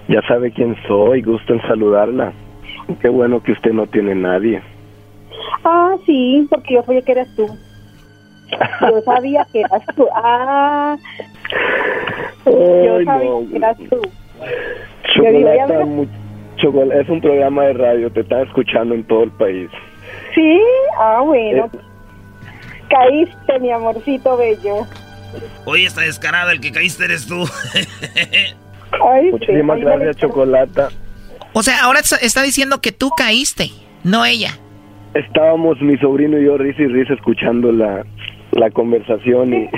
ya 0.07 0.21
sabe 0.27 0.51
quién 0.51 0.75
soy, 0.87 1.21
gusto 1.21 1.53
en 1.53 1.61
saludarla. 1.61 2.33
Qué 3.01 3.09
bueno 3.09 3.41
que 3.43 3.51
usted 3.51 3.71
no 3.73 3.85
tiene 3.87 4.15
nadie. 4.15 4.61
Ah, 5.63 5.95
sí, 6.05 6.47
porque 6.49 6.73
yo 6.75 6.83
sabía 6.83 7.01
que 7.03 7.11
eras 7.11 7.27
tú. 7.35 7.47
Yo 8.81 9.01
sabía 9.05 9.45
que 9.53 9.59
eras 9.61 9.83
tú. 9.95 10.07
Ah, 10.15 10.97
yo 12.45 12.97
Ay, 12.97 13.05
sabía 13.05 13.29
no. 13.29 13.49
que 13.49 13.55
eras 13.57 13.77
tú. 13.77 14.01
Yo 15.15 15.31
digo, 15.31 15.49
ya 15.55 15.67
Chocolata, 15.67 15.79
me- 15.79 15.85
mu- 15.85 16.07
Chocol- 16.57 16.93
es 16.93 17.07
un 17.09 17.21
programa 17.21 17.63
de 17.65 17.73
radio, 17.73 18.11
te 18.11 18.21
están 18.21 18.41
escuchando 18.47 18.93
en 18.95 19.03
todo 19.05 19.23
el 19.23 19.31
país. 19.31 19.69
Sí, 20.35 20.59
ah, 20.99 21.21
bueno. 21.23 21.69
Eh. 21.73 21.79
Caíste, 22.89 23.59
mi 23.59 23.71
amorcito 23.71 24.37
bello. 24.37 24.85
Oye, 25.65 25.85
está 25.85 26.01
descarada, 26.01 26.51
el 26.51 26.61
que 26.61 26.71
caíste 26.71 27.05
eres 27.05 27.27
tú. 27.27 27.43
Ay, 29.11 29.31
Muchísimas 29.31 29.79
gracias, 29.79 30.17
Chocolata. 30.17 30.89
O 31.53 31.63
sea, 31.63 31.83
ahora 31.83 31.99
está- 31.99 32.17
está 32.17 32.41
diciendo 32.43 32.79
que 32.81 32.91
tú 32.91 33.09
caíste, 33.15 33.69
no 34.03 34.25
ella. 34.25 34.57
Estábamos 35.13 35.81
mi 35.81 35.97
sobrino 35.97 36.37
y 36.39 36.45
yo 36.45 36.57
risa 36.57 36.81
y 36.83 36.87
risa 36.87 37.13
escuchando 37.13 37.71
la, 37.71 38.05
la 38.57 38.69
conversación 38.71 39.53
y 39.53 39.69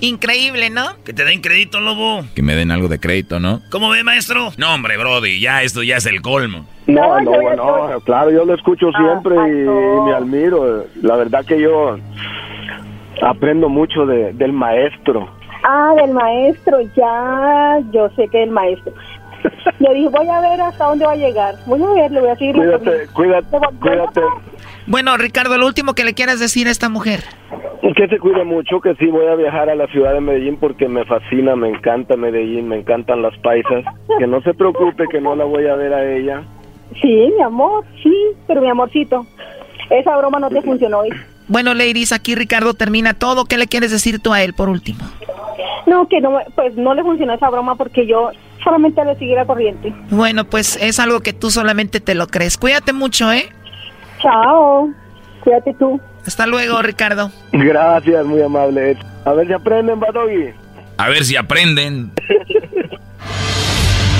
Increíble, 0.00 0.70
¿no? 0.70 0.82
Que 1.04 1.12
te 1.12 1.24
den 1.24 1.40
crédito, 1.40 1.80
lobo. 1.80 2.22
Que 2.34 2.42
me 2.42 2.54
den 2.54 2.70
algo 2.70 2.88
de 2.88 2.98
crédito, 2.98 3.40
¿no? 3.40 3.60
¿Cómo 3.70 3.90
ve, 3.90 4.02
maestro? 4.04 4.50
No, 4.56 4.74
hombre, 4.74 4.96
Brody, 4.96 5.40
ya 5.40 5.62
esto 5.62 5.82
ya 5.82 5.96
es 5.96 6.06
el 6.06 6.20
colmo. 6.22 6.66
No, 6.86 7.20
no, 7.20 7.32
no, 7.56 8.00
claro, 8.00 8.30
yo 8.30 8.44
lo 8.44 8.54
escucho 8.54 8.90
siempre 8.92 9.34
y, 9.48 9.62
y 9.62 10.00
me 10.04 10.12
admiro. 10.14 10.84
La 11.02 11.16
verdad 11.16 11.44
que 11.46 11.60
yo 11.60 11.96
aprendo 13.22 13.68
mucho 13.68 14.04
de- 14.06 14.32
del 14.34 14.52
maestro. 14.52 15.28
Ah, 15.66 15.92
del 15.96 16.10
maestro, 16.12 16.78
ya, 16.94 17.78
yo 17.92 18.08
sé 18.16 18.28
que 18.28 18.38
del 18.38 18.50
maestro. 18.50 18.92
Yo 19.78 19.92
dije, 19.92 20.08
voy 20.08 20.26
a 20.26 20.40
ver 20.40 20.58
hasta 20.60 20.86
dónde 20.86 21.04
va 21.04 21.12
a 21.12 21.16
llegar. 21.16 21.54
Voy 21.66 21.82
a 21.82 21.86
ver, 22.02 22.10
le 22.12 22.20
voy 22.20 22.30
a 22.30 22.36
seguir 22.36 22.54
Cuídate, 22.56 23.06
cuídate, 23.12 23.58
cuídate. 23.78 24.20
Bueno, 24.86 25.16
Ricardo, 25.16 25.56
lo 25.58 25.66
último 25.66 25.94
que 25.94 26.04
le 26.04 26.14
quieras 26.14 26.40
decir 26.40 26.68
a 26.68 26.70
esta 26.70 26.88
mujer. 26.88 27.20
Que 27.96 28.08
se 28.08 28.18
cuide 28.18 28.44
mucho, 28.44 28.80
que 28.80 28.94
sí 28.96 29.06
voy 29.06 29.26
a 29.26 29.34
viajar 29.34 29.68
a 29.70 29.74
la 29.74 29.86
ciudad 29.88 30.14
de 30.14 30.20
Medellín 30.20 30.56
porque 30.58 30.88
me 30.88 31.04
fascina, 31.04 31.54
me 31.54 31.68
encanta 31.68 32.16
Medellín, 32.16 32.66
me 32.68 32.78
encantan 32.78 33.22
las 33.22 33.36
paisas. 33.38 33.84
Que 34.18 34.26
no 34.26 34.40
se 34.42 34.52
preocupe, 34.54 35.04
que 35.10 35.20
no 35.20 35.36
la 35.36 35.44
voy 35.44 35.66
a 35.68 35.74
ver 35.76 35.92
a 35.94 36.04
ella. 36.16 36.42
Sí, 37.00 37.32
mi 37.36 37.42
amor, 37.42 37.84
sí, 38.02 38.14
pero 38.46 38.60
mi 38.62 38.68
amorcito, 38.68 39.26
esa 39.90 40.16
broma 40.16 40.38
no 40.40 40.48
te 40.50 40.60
funcionó 40.62 40.98
hoy. 41.00 41.10
Bueno, 41.46 41.74
ladies, 41.74 42.12
aquí 42.12 42.34
Ricardo 42.34 42.72
termina 42.74 43.14
todo. 43.14 43.44
¿Qué 43.44 43.58
le 43.58 43.66
quieres 43.66 43.90
decir 43.90 44.18
tú 44.18 44.32
a 44.32 44.42
él 44.42 44.54
por 44.54 44.68
último? 44.70 45.00
No, 45.86 46.08
que 46.08 46.20
no, 46.20 46.30
me- 46.30 46.44
pues 46.54 46.74
no 46.76 46.94
le 46.94 47.02
funcionó 47.02 47.34
esa 47.34 47.50
broma 47.50 47.74
porque 47.76 48.06
yo 48.06 48.30
solamente 48.62 49.04
le 49.04 49.14
seguí 49.16 49.34
la 49.34 49.44
corriente. 49.44 49.92
Bueno, 50.10 50.44
pues 50.44 50.76
es 50.80 50.98
algo 50.98 51.20
que 51.20 51.32
tú 51.34 51.50
solamente 51.50 52.00
te 52.00 52.14
lo 52.14 52.26
crees. 52.28 52.56
Cuídate 52.56 52.92
mucho, 52.94 53.30
¿eh? 53.30 53.50
Chao, 54.24 54.88
cuídate 55.42 55.74
tú. 55.74 56.00
Hasta 56.26 56.46
luego, 56.46 56.80
Ricardo. 56.80 57.30
Gracias, 57.52 58.24
muy 58.24 58.40
amable. 58.40 58.96
A 59.26 59.32
ver 59.34 59.46
si 59.46 59.52
aprenden, 59.52 60.00
Badogui. 60.00 60.54
A 60.96 61.08
ver 61.10 61.24
si 61.24 61.36
aprenden. 61.36 62.10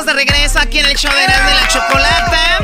estamos 0.00 0.06
de 0.06 0.24
regreso 0.24 0.58
aquí 0.58 0.78
en 0.78 0.86
el 0.86 0.96
show 0.96 1.12
de 1.12 1.24
Erasmo 1.24 1.50
y 1.50 1.54
la 1.54 1.68
Chocolata. 1.68 2.58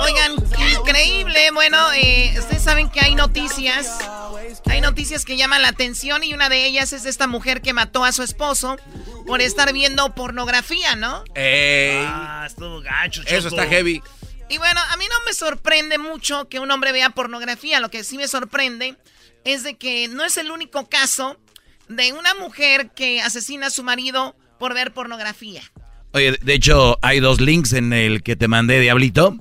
Oigan, 0.00 0.34
increíble. 0.80 1.50
Bueno, 1.50 1.92
eh, 1.92 2.34
ustedes 2.38 2.62
saben 2.62 2.88
que 2.88 3.00
hay 3.00 3.16
noticias. 3.16 3.98
Hay 4.66 4.80
noticias 4.80 5.24
que 5.24 5.36
llaman 5.36 5.62
la 5.62 5.68
atención 5.68 6.22
y 6.22 6.34
una 6.34 6.48
de 6.48 6.64
ellas 6.64 6.92
es 6.92 7.04
esta 7.04 7.26
mujer 7.26 7.62
que 7.62 7.72
mató 7.72 8.04
a 8.04 8.12
su 8.12 8.22
esposo 8.22 8.76
por 9.26 9.40
estar 9.40 9.72
viendo 9.72 10.14
pornografía, 10.14 10.94
¿no? 10.94 11.24
Ey. 11.34 12.04
Ah, 12.06 12.44
estuvo 12.46 12.80
gacho, 12.80 13.22
Eso 13.26 13.50
Choco. 13.50 13.60
está 13.60 13.66
heavy. 13.68 14.00
Y 14.48 14.58
bueno, 14.58 14.80
a 14.90 14.96
mí 14.98 15.04
no 15.10 15.16
me 15.26 15.32
sorprende 15.32 15.98
mucho 15.98 16.48
que 16.48 16.60
un 16.60 16.70
hombre 16.70 16.92
vea 16.92 17.10
pornografía. 17.10 17.80
Lo 17.80 17.90
que 17.90 18.04
sí 18.04 18.18
me 18.18 18.28
sorprende 18.28 18.96
es 19.44 19.64
de 19.64 19.76
que 19.76 20.06
no 20.08 20.24
es 20.24 20.36
el 20.36 20.52
único 20.52 20.88
caso 20.88 21.38
de 21.88 22.12
una 22.12 22.34
mujer 22.34 22.90
que 22.90 23.20
asesina 23.20 23.66
a 23.66 23.70
su 23.70 23.82
marido 23.82 24.36
por 24.58 24.74
ver 24.74 24.92
pornografía. 24.92 25.62
De 26.16 26.54
hecho, 26.54 26.98
hay 27.02 27.20
dos 27.20 27.40
links 27.40 27.72
en 27.72 27.92
el 27.92 28.22
que 28.22 28.36
te 28.36 28.48
mandé, 28.48 28.80
Diablito, 28.80 29.36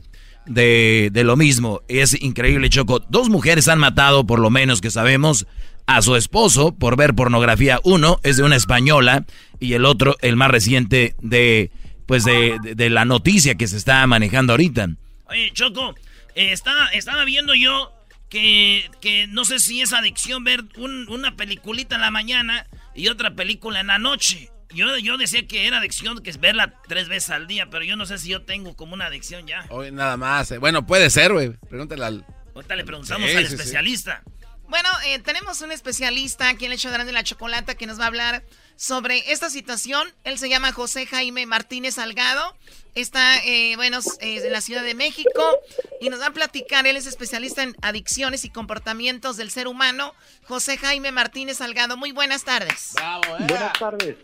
de, 0.45 1.09
de 1.11 1.23
lo 1.23 1.35
mismo. 1.35 1.81
Es 1.87 2.19
increíble, 2.21 2.69
Choco. 2.69 2.99
Dos 3.09 3.29
mujeres 3.29 3.67
han 3.67 3.79
matado, 3.79 4.25
por 4.27 4.39
lo 4.39 4.49
menos 4.49 4.81
que 4.81 4.91
sabemos, 4.91 5.47
a 5.87 6.01
su 6.01 6.15
esposo 6.15 6.75
por 6.75 6.97
ver 6.97 7.13
pornografía. 7.15 7.79
Uno 7.83 8.19
es 8.23 8.37
de 8.37 8.43
una 8.43 8.55
española 8.55 9.25
y 9.59 9.73
el 9.73 9.85
otro, 9.85 10.15
el 10.21 10.35
más 10.35 10.51
reciente, 10.51 11.15
de 11.21 11.71
pues 12.05 12.23
de, 12.23 12.57
de- 12.61 12.89
la 12.91 13.03
noticia 13.05 13.55
que 13.55 13.67
se 13.67 13.77
está 13.77 14.05
manejando 14.05 14.53
ahorita. 14.53 14.89
Oye, 15.27 15.49
Choco, 15.53 15.95
estaba, 16.35 16.87
estaba 16.89 17.25
viendo 17.25 17.55
yo 17.55 17.91
que, 18.29 18.89
que 19.01 19.25
no 19.27 19.43
sé 19.45 19.57
si 19.59 19.81
es 19.81 19.91
adicción 19.93 20.43
ver 20.43 20.63
un- 20.77 21.07
una 21.09 21.35
peliculita 21.35 21.95
en 21.95 22.01
la 22.01 22.11
mañana 22.11 22.67
y 22.93 23.07
otra 23.07 23.33
película 23.35 23.79
en 23.79 23.87
la 23.87 23.97
noche. 23.97 24.49
Yo, 24.73 24.97
yo 24.97 25.17
decía 25.17 25.47
que 25.47 25.67
era 25.67 25.77
adicción, 25.77 26.19
que 26.21 26.29
es 26.29 26.39
verla 26.39 26.73
tres 26.87 27.07
veces 27.07 27.29
al 27.29 27.47
día, 27.47 27.69
pero 27.69 27.83
yo 27.85 27.95
no 27.95 28.05
sé 28.05 28.17
si 28.17 28.29
yo 28.29 28.41
tengo 28.43 28.75
como 28.75 28.93
una 28.93 29.05
adicción 29.05 29.45
ya. 29.47 29.65
Hoy 29.69 29.91
nada 29.91 30.17
más. 30.17 30.51
eh. 30.51 30.57
Bueno, 30.57 30.85
puede 30.85 31.09
ser, 31.09 31.31
güey. 31.33 31.51
Pregúntale 31.69 32.03
al. 32.05 32.25
Ahorita 32.55 32.75
le 32.75 32.83
preguntamos 32.85 33.29
Sí, 33.29 33.35
al 33.35 33.47
sí, 33.47 33.57
sí. 33.57 33.75
Bueno, 34.67 34.89
eh, 35.05 35.19
tenemos 35.19 35.61
un 35.61 35.71
especialista 35.71 36.49
aquí 36.49 36.65
en 36.65 36.71
el 36.71 36.77
show 36.77 36.91
de 36.91 37.11
la 37.11 37.23
Chocolata 37.23 37.75
que 37.75 37.85
nos 37.85 37.99
va 37.99 38.05
a 38.05 38.07
hablar 38.07 38.43
sobre 38.75 39.31
esta 39.31 39.49
situación. 39.49 40.11
Él 40.23 40.39
se 40.39 40.49
llama 40.49 40.71
José 40.71 41.05
Jaime 41.05 41.45
Martínez 41.45 41.95
Salgado. 41.95 42.57
Está, 42.95 43.37
eh, 43.43 43.75
bueno, 43.75 43.99
eh, 44.21 44.41
en 44.43 44.51
la 44.51 44.61
Ciudad 44.61 44.83
de 44.83 44.95
México 44.95 45.59
y 46.01 46.09
nos 46.09 46.19
va 46.19 46.27
a 46.27 46.33
platicar. 46.33 46.87
Él 46.87 46.95
es 46.95 47.05
especialista 47.05 47.61
en 47.61 47.75
adicciones 47.81 48.43
y 48.43 48.49
comportamientos 48.49 49.37
del 49.37 49.51
ser 49.51 49.67
humano. 49.67 50.13
José 50.43 50.77
Jaime 50.77 51.11
Martínez 51.11 51.57
Salgado. 51.57 51.95
Muy 51.95 52.11
buenas 52.11 52.43
tardes. 52.43 52.93
Buenas 53.39 53.73
tardes. 53.73 54.17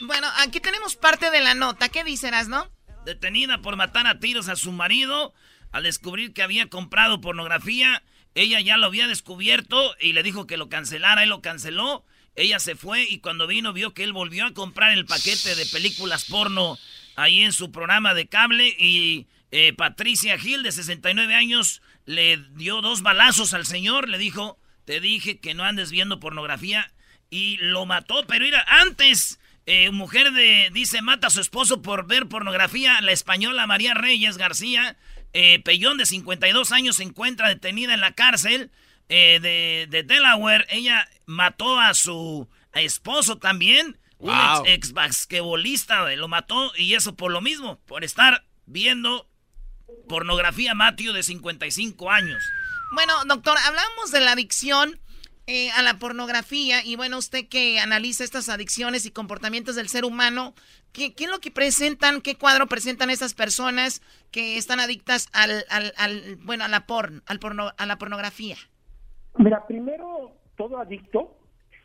Bueno, 0.00 0.28
aquí 0.38 0.60
tenemos 0.60 0.96
parte 0.96 1.30
de 1.30 1.40
la 1.40 1.54
nota. 1.54 1.88
¿Qué 1.88 2.04
dices, 2.04 2.48
no? 2.48 2.68
Detenida 3.04 3.58
por 3.58 3.76
matar 3.76 4.06
a 4.06 4.18
tiros 4.18 4.48
a 4.48 4.56
su 4.56 4.72
marido 4.72 5.34
al 5.72 5.82
descubrir 5.82 6.32
que 6.32 6.42
había 6.42 6.68
comprado 6.68 7.20
pornografía. 7.20 8.02
Ella 8.34 8.60
ya 8.60 8.76
lo 8.76 8.86
había 8.86 9.06
descubierto 9.06 9.94
y 10.00 10.12
le 10.12 10.22
dijo 10.22 10.46
que 10.46 10.56
lo 10.56 10.68
cancelara. 10.68 11.22
Él 11.22 11.30
lo 11.30 11.42
canceló. 11.42 12.04
Ella 12.34 12.58
se 12.58 12.76
fue 12.76 13.02
y 13.02 13.18
cuando 13.18 13.46
vino 13.46 13.72
vio 13.72 13.92
que 13.92 14.04
él 14.04 14.12
volvió 14.12 14.46
a 14.46 14.54
comprar 14.54 14.92
el 14.92 15.04
paquete 15.04 15.54
de 15.54 15.66
películas 15.66 16.24
porno 16.24 16.78
ahí 17.14 17.42
en 17.42 17.52
su 17.52 17.70
programa 17.70 18.14
de 18.14 18.26
cable 18.26 18.68
y 18.78 19.26
eh, 19.50 19.74
Patricia 19.74 20.38
Gil 20.38 20.62
de 20.62 20.72
69 20.72 21.34
años 21.34 21.82
le 22.06 22.38
dio 22.54 22.80
dos 22.80 23.02
balazos 23.02 23.52
al 23.52 23.66
señor, 23.66 24.08
le 24.08 24.16
dijo, 24.16 24.58
te 24.86 24.98
dije 24.98 25.40
que 25.40 25.52
no 25.52 25.64
andes 25.64 25.90
viendo 25.90 26.20
pornografía 26.20 26.90
y 27.28 27.58
lo 27.58 27.84
mató, 27.86 28.24
pero 28.26 28.44
mira, 28.44 28.64
antes, 28.66 29.38
eh, 29.66 29.90
mujer 29.90 30.32
de, 30.32 30.70
dice, 30.72 31.02
mata 31.02 31.26
a 31.26 31.30
su 31.30 31.40
esposo 31.40 31.82
por 31.82 32.06
ver 32.06 32.28
pornografía, 32.28 33.00
la 33.00 33.12
española 33.12 33.66
María 33.66 33.94
Reyes 33.94 34.38
García, 34.38 34.96
eh, 35.32 35.60
Pellón 35.62 35.96
de 35.96 36.06
52 36.06 36.72
años 36.72 36.96
se 36.96 37.02
encuentra 37.02 37.48
detenida 37.48 37.94
en 37.94 38.00
la 38.00 38.12
cárcel 38.12 38.70
eh, 39.08 39.38
de, 39.40 39.86
de 39.90 40.02
Delaware, 40.02 40.66
ella 40.70 41.08
mató 41.26 41.78
a 41.78 41.94
su 41.94 42.48
esposo 42.74 43.38
también, 43.38 43.98
un 44.18 44.30
ex, 44.30 44.60
ex 44.66 44.92
basquetbolista, 44.92 46.02
güey, 46.02 46.16
lo 46.16 46.28
mató 46.28 46.72
y 46.76 46.94
eso 46.94 47.14
por 47.16 47.32
lo 47.32 47.40
mismo, 47.40 47.80
por 47.86 48.04
estar 48.04 48.44
viendo 48.66 49.28
pornografía 50.08 50.74
Matthew 50.74 51.12
de 51.12 51.22
55 51.22 52.10
años. 52.10 52.42
Bueno, 52.92 53.14
doctor, 53.26 53.56
hablamos 53.64 54.10
de 54.10 54.20
la 54.20 54.32
adicción 54.32 55.00
eh, 55.54 55.68
a 55.76 55.82
la 55.82 55.98
pornografía 55.98 56.76
y 56.82 56.96
bueno, 56.96 57.18
usted 57.18 57.46
que 57.46 57.78
analiza 57.78 58.24
estas 58.24 58.48
adicciones 58.48 59.04
y 59.04 59.10
comportamientos 59.10 59.76
del 59.76 59.88
ser 59.88 60.06
humano, 60.06 60.54
¿qué, 60.94 61.12
es 61.14 61.30
lo 61.30 61.40
que 61.40 61.50
presentan, 61.50 62.22
qué 62.22 62.38
cuadro 62.38 62.68
presentan 62.68 63.10
esas 63.10 63.34
personas 63.34 64.00
que 64.30 64.56
están 64.56 64.80
adictas 64.80 65.28
al, 65.34 65.66
bueno, 66.42 66.64
a 66.64 66.68
la 66.68 66.86
porn, 66.86 67.20
al 67.26 67.38
porno, 67.38 67.68
a 67.76 67.84
la 67.84 67.96
pornografía? 67.98 68.56
Mira, 69.36 69.66
primero, 69.66 70.32
todo 70.56 70.78
adicto 70.78 71.36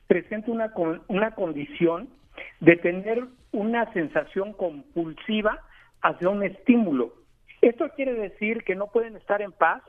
presenta 0.07 0.49
una, 0.49 0.71
una 1.09 1.31
condición 1.31 2.07
de 2.61 2.77
tener 2.77 3.27
una 3.51 3.91
sensación 3.91 4.53
compulsiva 4.53 5.59
hacia 6.01 6.29
un 6.29 6.41
estímulo. 6.41 7.13
Esto 7.61 7.89
quiere 7.97 8.13
decir 8.13 8.63
que 8.63 8.75
no 8.75 8.87
pueden 8.87 9.17
estar 9.17 9.41
en 9.41 9.51
paz 9.51 9.83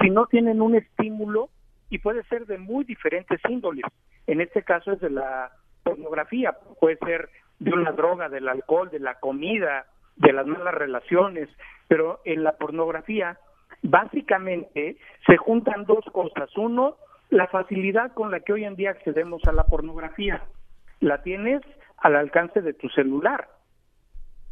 si 0.00 0.08
no 0.08 0.24
tienen 0.28 0.62
un 0.62 0.76
estímulo 0.76 1.50
y 1.90 1.98
puede 1.98 2.22
ser 2.24 2.46
de 2.46 2.58
muy 2.58 2.84
diferentes 2.84 3.40
índoles. 3.48 3.84
En 4.26 4.40
este 4.40 4.62
caso 4.62 4.92
es 4.92 5.00
de 5.00 5.10
la 5.10 5.52
pornografía, 5.82 6.56
puede 6.80 6.96
ser 6.98 7.30
de 7.58 7.72
una 7.72 7.92
droga, 7.92 8.28
del 8.28 8.48
alcohol, 8.48 8.90
de 8.90 9.00
la 9.00 9.14
comida, 9.14 9.86
de 10.16 10.32
las 10.32 10.46
malas 10.46 10.74
relaciones, 10.74 11.48
pero 11.86 12.20
en 12.24 12.44
la 12.44 12.52
pornografía 12.56 13.38
básicamente 13.82 14.96
se 15.26 15.36
juntan 15.36 15.84
dos 15.84 16.04
cosas. 16.12 16.54
Uno, 16.56 16.96
la 17.30 17.46
facilidad 17.46 18.12
con 18.12 18.30
la 18.30 18.40
que 18.40 18.52
hoy 18.52 18.64
en 18.64 18.76
día 18.76 18.90
accedemos 18.90 19.42
a 19.46 19.52
la 19.52 19.64
pornografía. 19.64 20.42
La 21.00 21.22
tienes 21.22 21.62
al 21.96 22.16
alcance 22.16 22.60
de 22.60 22.74
tu 22.74 22.88
celular. 22.90 23.48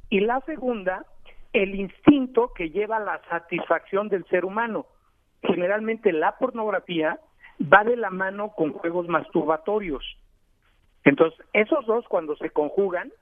Y 0.08 0.20
la 0.20 0.40
segunda, 0.42 1.04
el 1.52 1.74
instinto 1.74 2.52
que 2.54 2.70
lleva 2.70 2.96
a 2.96 3.00
la 3.00 3.20
satisfacción 3.28 4.08
del 4.08 4.24
ser 4.26 4.44
humano. 4.44 4.86
Generalmente 5.42 6.12
la 6.12 6.36
pornografía 6.38 7.18
va 7.60 7.84
de 7.84 7.96
la 7.96 8.10
mano 8.10 8.50
con 8.50 8.72
juegos 8.72 9.08
masturbatorios. 9.08 10.04
Entonces, 11.04 11.38
esos 11.52 11.86
dos 11.86 12.04
cuando 12.08 12.36
se 12.36 12.50
conjugan, 12.50 13.12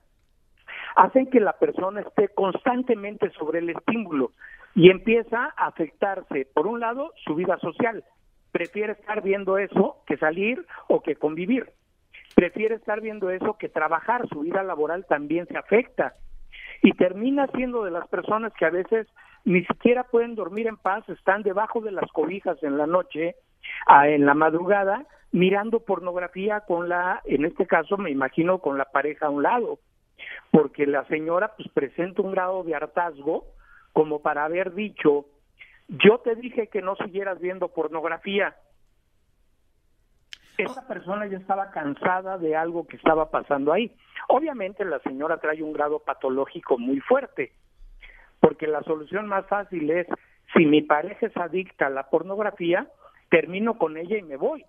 hacen 0.95 1.29
que 1.29 1.39
la 1.39 1.53
persona 1.53 2.01
esté 2.01 2.29
constantemente 2.29 3.29
sobre 3.31 3.59
el 3.59 3.69
estímulo 3.69 4.31
y 4.73 4.89
empieza 4.89 5.53
a 5.55 5.67
afectarse, 5.67 6.47
por 6.53 6.67
un 6.67 6.79
lado, 6.79 7.13
su 7.25 7.35
vida 7.35 7.57
social. 7.59 8.03
Prefiere 8.51 8.93
estar 8.93 9.21
viendo 9.21 9.57
eso 9.57 9.97
que 10.05 10.17
salir 10.17 10.65
o 10.87 11.01
que 11.01 11.15
convivir. 11.15 11.71
Prefiere 12.35 12.75
estar 12.75 13.01
viendo 13.01 13.29
eso 13.29 13.57
que 13.57 13.69
trabajar. 13.69 14.27
Su 14.29 14.41
vida 14.41 14.63
laboral 14.63 15.05
también 15.07 15.47
se 15.47 15.57
afecta. 15.57 16.13
Y 16.81 16.91
termina 16.93 17.47
siendo 17.47 17.83
de 17.83 17.91
las 17.91 18.07
personas 18.07 18.53
que 18.53 18.65
a 18.65 18.69
veces 18.69 19.07
ni 19.45 19.63
siquiera 19.65 20.03
pueden 20.03 20.35
dormir 20.35 20.67
en 20.67 20.77
paz, 20.77 21.07
están 21.07 21.43
debajo 21.43 21.79
de 21.81 21.91
las 21.91 22.11
cobijas 22.11 22.61
en 22.63 22.77
la 22.77 22.87
noche, 22.87 23.35
ah, 23.87 24.07
en 24.07 24.25
la 24.25 24.33
madrugada, 24.33 25.05
mirando 25.31 25.81
pornografía 25.81 26.61
con 26.61 26.89
la, 26.89 27.21
en 27.25 27.45
este 27.45 27.67
caso 27.67 27.97
me 27.97 28.11
imagino 28.11 28.59
con 28.59 28.77
la 28.77 28.85
pareja 28.85 29.27
a 29.27 29.29
un 29.29 29.43
lado 29.43 29.79
porque 30.51 30.85
la 30.85 31.05
señora 31.05 31.53
pues 31.55 31.67
presenta 31.69 32.21
un 32.21 32.31
grado 32.31 32.63
de 32.63 32.75
hartazgo 32.75 33.45
como 33.93 34.21
para 34.21 34.45
haber 34.45 34.73
dicho, 34.73 35.25
yo 35.87 36.19
te 36.19 36.35
dije 36.35 36.67
que 36.67 36.81
no 36.81 36.95
siguieras 36.95 37.39
viendo 37.39 37.69
pornografía. 37.69 38.55
Esa 40.57 40.87
persona 40.87 41.27
ya 41.27 41.37
estaba 41.37 41.71
cansada 41.71 42.37
de 42.37 42.55
algo 42.55 42.87
que 42.87 42.97
estaba 42.97 43.29
pasando 43.29 43.73
ahí. 43.73 43.93
Obviamente 44.29 44.85
la 44.85 44.99
señora 44.99 45.37
trae 45.37 45.61
un 45.61 45.73
grado 45.73 45.99
patológico 45.99 46.77
muy 46.77 46.99
fuerte, 47.01 47.51
porque 48.39 48.67
la 48.67 48.81
solución 48.83 49.27
más 49.27 49.45
fácil 49.47 49.89
es, 49.89 50.07
si 50.53 50.65
mi 50.65 50.81
pareja 50.81 51.27
es 51.27 51.37
adicta 51.37 51.87
a 51.87 51.89
la 51.89 52.09
pornografía, 52.09 52.87
termino 53.29 53.77
con 53.77 53.97
ella 53.97 54.17
y 54.17 54.23
me 54.23 54.37
voy. 54.37 54.65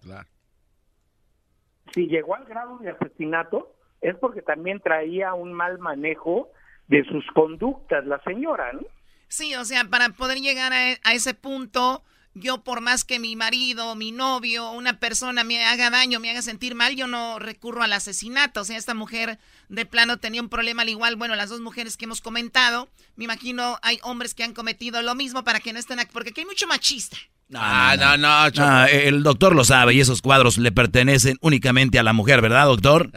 Si 1.93 2.07
llegó 2.07 2.35
al 2.35 2.45
grado 2.47 2.79
de 2.79 2.91
asesinato, 2.91 3.75
es 4.01 4.17
porque 4.17 4.43
también 4.43 4.81
traía 4.81 5.35
un 5.35 5.53
mal 5.53 5.79
manejo 5.79 6.51
de 6.89 7.05
sus 7.05 7.25
conductas 7.35 8.07
la 8.07 8.23
señora, 8.23 8.73
¿no? 8.73 8.83
Sí, 9.29 9.55
o 9.57 9.65
sea, 9.65 9.85
para 9.85 10.11
poder 10.11 10.39
llegar 10.39 10.73
a, 10.73 10.97
a 11.03 11.15
ese 11.15 11.35
punto, 11.35 12.03
yo 12.35 12.63
por 12.63 12.81
más 12.81 13.05
que 13.05 13.19
mi 13.19 13.35
marido, 13.35 13.95
mi 13.97 14.13
novio, 14.13 14.71
una 14.71 15.01
persona 15.01 15.43
me 15.43 15.65
haga 15.65 15.91
daño, 15.91 16.21
me 16.21 16.31
haga 16.31 16.43
sentir 16.43 16.75
mal, 16.75 16.95
yo 16.95 17.07
no 17.07 17.39
recurro 17.39 17.83
al 17.83 17.93
asesinato. 17.93 18.61
O 18.61 18.65
sea, 18.65 18.77
esta 18.77 18.95
mujer 18.95 19.39
de 19.69 19.87
plano 19.87 20.19
tenía 20.19 20.43
un 20.43 20.49
problema 20.49 20.83
al 20.83 20.91
igual, 20.91 21.17
bueno, 21.17 21.35
las 21.35 21.49
dos 21.49 21.61
mujeres 21.61 21.97
que 21.97 22.05
hemos 22.05 22.21
comentado, 22.21 22.89
me 23.17 23.25
imagino 23.25 23.79
hay 23.83 23.99
hombres 24.03 24.35
que 24.35 24.45
han 24.45 24.53
cometido 24.53 25.01
lo 25.03 25.15
mismo 25.15 25.45
para 25.45 25.61
que 25.61 25.73
no 25.73 25.79
estén 25.79 25.99
aquí, 25.99 26.11
porque 26.13 26.31
aquí 26.31 26.43
hay 26.43 26.47
mucho 26.47 26.67
machista. 26.67 27.17
Ah, 27.55 27.95
no, 27.99 28.17
no, 28.17 28.49
no. 28.51 28.87
el 28.87 29.23
doctor 29.23 29.55
lo 29.55 29.63
sabe 29.65 29.95
y 29.95 30.01
esos 30.01 30.21
cuadros 30.21 30.59
le 30.59 30.73
pertenecen 30.73 31.37
únicamente 31.43 31.99
a 31.99 32.03
la 32.03 32.13
mujer, 32.13 32.41
¿verdad, 32.43 32.67
doctor? 32.67 33.11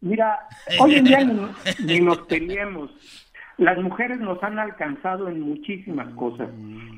Mira, 0.00 0.38
hoy 0.78 0.94
en 0.96 1.04
día 1.04 1.24
ni, 1.24 1.40
ni 1.84 2.00
nos 2.00 2.18
peleemos. 2.18 2.90
Las 3.58 3.78
mujeres 3.78 4.20
nos 4.20 4.40
han 4.42 4.58
alcanzado 4.58 5.28
en 5.28 5.40
muchísimas 5.40 6.12
cosas. 6.14 6.48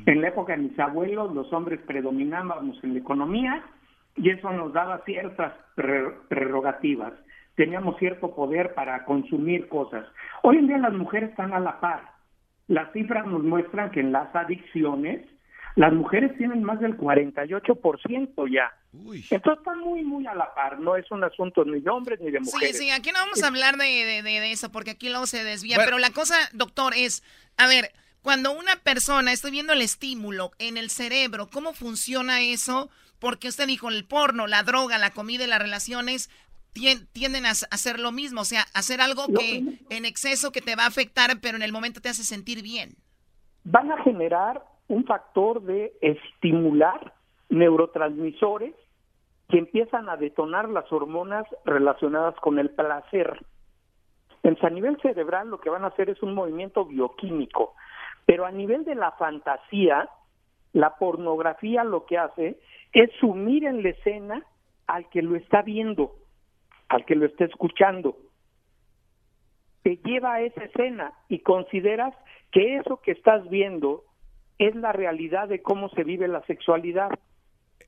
En 0.06 0.20
la 0.20 0.28
época 0.28 0.52
de 0.56 0.64
mis 0.64 0.78
abuelos, 0.78 1.32
los 1.32 1.50
hombres 1.52 1.80
predominábamos 1.86 2.82
en 2.82 2.94
la 2.94 2.98
economía 2.98 3.62
y 4.16 4.30
eso 4.30 4.50
nos 4.50 4.72
daba 4.72 5.00
ciertas 5.06 5.52
pre- 5.76 6.10
prerrogativas. 6.28 7.12
Teníamos 7.54 7.96
cierto 7.98 8.34
poder 8.34 8.74
para 8.74 9.04
consumir 9.04 9.68
cosas. 9.68 10.04
Hoy 10.42 10.58
en 10.58 10.66
día 10.66 10.78
las 10.78 10.92
mujeres 10.92 11.30
están 11.30 11.52
a 11.54 11.60
la 11.60 11.80
par. 11.80 12.02
Las 12.66 12.92
cifras 12.92 13.24
nos 13.26 13.42
muestran 13.42 13.90
que 13.92 14.00
en 14.00 14.12
las 14.12 14.34
adicciones 14.34 15.24
las 15.78 15.92
mujeres 15.92 16.36
tienen 16.36 16.62
más 16.64 16.80
del 16.80 16.96
48% 16.96 18.52
ya. 18.52 18.72
Entonces 18.92 19.58
están 19.58 19.78
muy, 19.80 20.02
muy 20.04 20.26
a 20.26 20.34
la 20.34 20.52
par. 20.54 20.80
No 20.80 20.96
es 20.96 21.08
un 21.10 21.22
asunto 21.22 21.64
ni 21.64 21.80
de 21.80 21.88
hombres 21.90 22.20
ni 22.20 22.30
de 22.30 22.38
Sí, 22.40 22.50
mujeres. 22.52 22.78
sí, 22.78 22.90
aquí 22.90 23.10
no 23.12 23.18
vamos 23.20 23.42
a 23.42 23.46
hablar 23.46 23.76
de, 23.76 23.84
de- 23.86 24.22
de- 24.22 24.40
de 24.40 24.52
eso 24.52 24.72
porque 24.72 24.90
aquí 24.92 25.08
luego 25.08 25.26
se 25.26 25.44
desvía. 25.44 25.76
Bueno. 25.76 25.86
Pero 25.86 25.98
la 25.98 26.10
cosa, 26.10 26.34
doctor, 26.52 26.94
es, 26.96 27.22
a 27.56 27.66
ver, 27.68 27.92
cuando 28.22 28.50
una 28.52 28.74
persona, 28.82 29.32
estoy 29.32 29.50
viendo 29.52 29.72
el 29.72 29.82
estímulo 29.82 30.50
en 30.58 30.76
el 30.76 30.90
cerebro, 30.90 31.48
¿cómo 31.48 31.72
funciona 31.72 32.40
eso? 32.40 32.90
Porque 33.20 33.48
usted 33.48 33.66
dijo, 33.66 33.88
el 33.88 34.04
porno, 34.04 34.46
la 34.48 34.62
droga, 34.64 34.98
la 34.98 35.10
comida 35.10 35.44
y 35.44 35.48
las 35.48 35.60
relaciones 35.62 36.28
tien- 36.74 37.06
tienden 37.12 37.46
a 37.46 37.50
hacer 37.50 38.00
lo 38.00 38.10
mismo, 38.10 38.40
o 38.40 38.44
sea, 38.44 38.66
hacer 38.74 39.00
algo 39.00 39.26
que 39.28 39.78
en 39.90 40.04
exceso 40.04 40.50
que 40.50 40.60
te 40.60 40.74
va 40.76 40.84
a 40.84 40.88
afectar, 40.88 41.40
pero 41.40 41.56
en 41.56 41.62
el 41.62 41.72
momento 41.72 42.00
te 42.00 42.08
hace 42.08 42.24
sentir 42.24 42.62
bien. 42.62 42.96
van 43.64 43.92
a 43.92 44.02
generar 44.02 44.62
un 44.88 45.04
factor 45.04 45.62
de 45.62 45.92
estimular 46.00 47.12
neurotransmisores 47.48 48.74
que 49.48 49.58
empiezan 49.58 50.08
a 50.08 50.16
detonar 50.16 50.68
las 50.68 50.90
hormonas 50.92 51.46
relacionadas 51.64 52.34
con 52.36 52.58
el 52.58 52.70
placer. 52.70 53.38
Entonces, 54.42 54.64
a 54.64 54.70
nivel 54.70 55.00
cerebral 55.00 55.48
lo 55.48 55.60
que 55.60 55.70
van 55.70 55.84
a 55.84 55.88
hacer 55.88 56.10
es 56.10 56.22
un 56.22 56.34
movimiento 56.34 56.84
bioquímico, 56.84 57.74
pero 58.26 58.44
a 58.44 58.50
nivel 58.50 58.84
de 58.84 58.94
la 58.94 59.12
fantasía, 59.12 60.08
la 60.72 60.96
pornografía 60.96 61.84
lo 61.84 62.04
que 62.04 62.18
hace 62.18 62.58
es 62.92 63.10
sumir 63.20 63.64
en 63.64 63.82
la 63.82 63.90
escena 63.90 64.42
al 64.86 65.08
que 65.08 65.22
lo 65.22 65.36
está 65.36 65.62
viendo, 65.62 66.12
al 66.88 67.04
que 67.04 67.14
lo 67.14 67.26
está 67.26 67.44
escuchando 67.44 68.16
te 69.82 69.96
lleva 70.04 70.34
a 70.34 70.40
esa 70.42 70.64
escena 70.64 71.12
y 71.28 71.38
consideras 71.38 72.14
que 72.50 72.76
eso 72.76 73.00
que 73.00 73.12
estás 73.12 73.48
viendo 73.48 74.04
es 74.58 74.74
la 74.74 74.92
realidad 74.92 75.48
de 75.48 75.62
cómo 75.62 75.88
se 75.90 76.04
vive 76.04 76.28
la 76.28 76.42
sexualidad. 76.46 77.08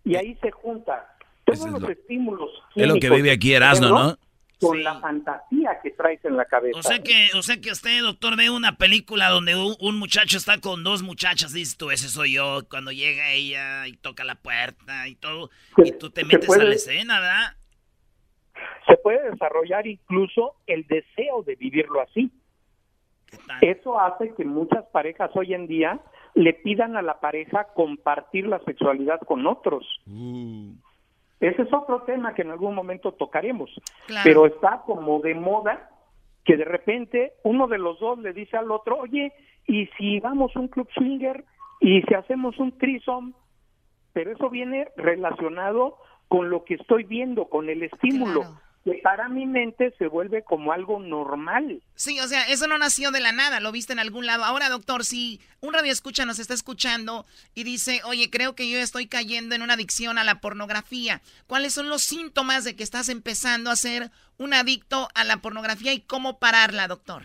Y 0.05 0.17
ahí 0.17 0.37
se 0.41 0.51
junta 0.51 1.15
todos 1.45 1.69
los 1.71 1.91
estímulos. 1.91 2.51
es 2.75 2.87
lo 2.89 2.95
que 2.95 3.11
vive 3.11 3.31
aquí 3.33 3.53
Erasmo, 3.53 3.89
¿no? 3.89 4.17
Con 4.61 4.83
la 4.83 5.01
fantasía 5.01 5.81
que 5.83 5.91
traes 5.93 6.23
en 6.25 6.37
la 6.37 6.45
cabeza. 6.45 6.79
O 6.79 6.83
sea 6.83 7.03
que, 7.03 7.31
o 7.35 7.41
sea 7.43 7.59
que 7.61 7.71
usted, 7.71 8.03
doctor, 8.03 8.37
ve 8.37 8.51
una 8.51 8.77
película 8.77 9.31
donde 9.31 9.57
un, 9.57 9.75
un 9.81 9.99
muchacho 9.99 10.37
está 10.37 10.61
con 10.61 10.85
dos 10.85 11.03
muchachas, 11.03 11.55
dices 11.55 11.79
tú, 11.79 11.91
ese 11.91 12.09
soy 12.09 12.35
yo, 12.35 12.61
cuando 12.71 12.93
llega 12.93 13.31
ella 13.31 13.87
y 13.87 13.95
toca 13.97 14.23
la 14.23 14.35
puerta 14.35 15.09
y 15.09 15.15
todo, 15.17 15.49
y 15.79 15.93
tú 15.93 16.11
te 16.11 16.25
metes 16.25 16.47
puede- 16.47 16.61
a 16.63 16.65
la 16.65 16.75
escena, 16.75 17.21
¿verdad? 17.21 17.57
se 18.87 18.97
puede 18.99 19.31
desarrollar 19.31 19.87
incluso 19.87 20.57
el 20.67 20.87
deseo 20.87 21.43
de 21.47 21.55
vivirlo 21.55 22.01
así. 22.03 22.31
Eso 23.61 23.99
hace 24.01 24.35
que 24.35 24.45
muchas 24.45 24.85
parejas 24.93 25.31
hoy 25.35 25.55
en 25.55 25.67
día 25.69 26.01
le 26.35 26.53
pidan 26.55 26.97
a 26.97 27.03
la 27.03 27.21
pareja 27.21 27.69
compartir 27.75 28.47
la 28.47 28.59
sexualidad 28.61 29.21
con 29.21 29.47
otros. 29.47 29.87
Ese 31.41 31.63
es 31.63 31.73
otro 31.73 32.03
tema 32.03 32.35
que 32.35 32.43
en 32.43 32.51
algún 32.51 32.75
momento 32.75 33.13
tocaremos. 33.13 33.71
Claro. 34.07 34.23
Pero 34.25 34.47
está 34.47 34.83
como 34.87 35.21
de 35.21 35.35
moda 35.35 35.91
que 36.45 36.57
de 36.57 36.65
repente 36.65 37.33
uno 37.43 37.67
de 37.67 37.79
los 37.79 37.99
dos 38.01 38.19
le 38.19 38.33
dice 38.33 38.57
al 38.57 38.71
otro, 38.71 38.99
oye, 38.99 39.33
¿y 39.67 39.87
si 39.99 40.21
vamos 40.21 40.55
a 40.55 40.61
un 40.61 40.69
club 40.69 40.89
swinger 40.95 41.45
y 41.81 42.03
si 42.03 42.15
hacemos 42.15 42.59
un 42.59 42.77
threesome? 42.79 43.33
Pero 44.13 44.33
eso 44.33 44.51
viene 44.51 44.89
relacionado 44.97 45.97
con 46.29 46.51
lo 46.51 46.65
que 46.65 46.75
estoy 46.75 47.05
viendo, 47.05 47.47
con 47.47 47.69
el 47.69 47.83
estímulo, 47.83 48.43
que 48.85 48.95
para 49.03 49.29
mi 49.29 49.47
mente 49.47 49.93
se 49.99 50.07
vuelve 50.07 50.43
como 50.43 50.73
algo 50.73 50.99
normal. 51.01 51.83
Sí, 51.95 52.19
o 52.21 52.27
sea, 52.27 52.45
eso 52.45 52.67
no 52.67 52.79
nació 52.79 53.11
de 53.11 53.21
la 53.21 53.33
nada, 53.33 53.61
lo 53.61 53.73
viste 53.73 53.93
en 53.93 53.99
algún 53.99 54.25
lado. 54.25 54.45
Ahora, 54.45 54.69
doctor, 54.69 55.05
si 55.05 55.41
un 55.61 55.75
radio 55.75 55.93
escucha 55.93 56.25
nos 56.25 56.39
está 56.39 56.55
escuchando 56.55 57.27
y 57.55 57.65
dice, 57.65 58.01
oye, 58.05 58.31
creo 58.31 58.55
que 58.55 58.71
yo 58.71 58.79
estoy 58.79 59.07
cayendo 59.07 59.55
en 59.55 59.63
una 59.63 59.75
adicción 59.75 60.17
a 60.17 60.25
la 60.25 60.41
pornografía, 60.41 61.21
¿cuáles 61.47 61.75
son 61.75 61.89
los 61.89 62.03
síntomas 62.03 62.65
de 62.65 62.75
que 62.75 62.83
estás 62.83 63.09
empezando 63.11 63.71
a 63.71 63.77
ser 63.77 64.11
un 64.39 64.55
adicto 64.55 65.09
a 65.15 65.25
la 65.25 65.39
pornografía 65.39 65.93
y 65.93 66.01
cómo 66.01 66.39
pararla, 66.39 66.89
doctor? 66.89 67.25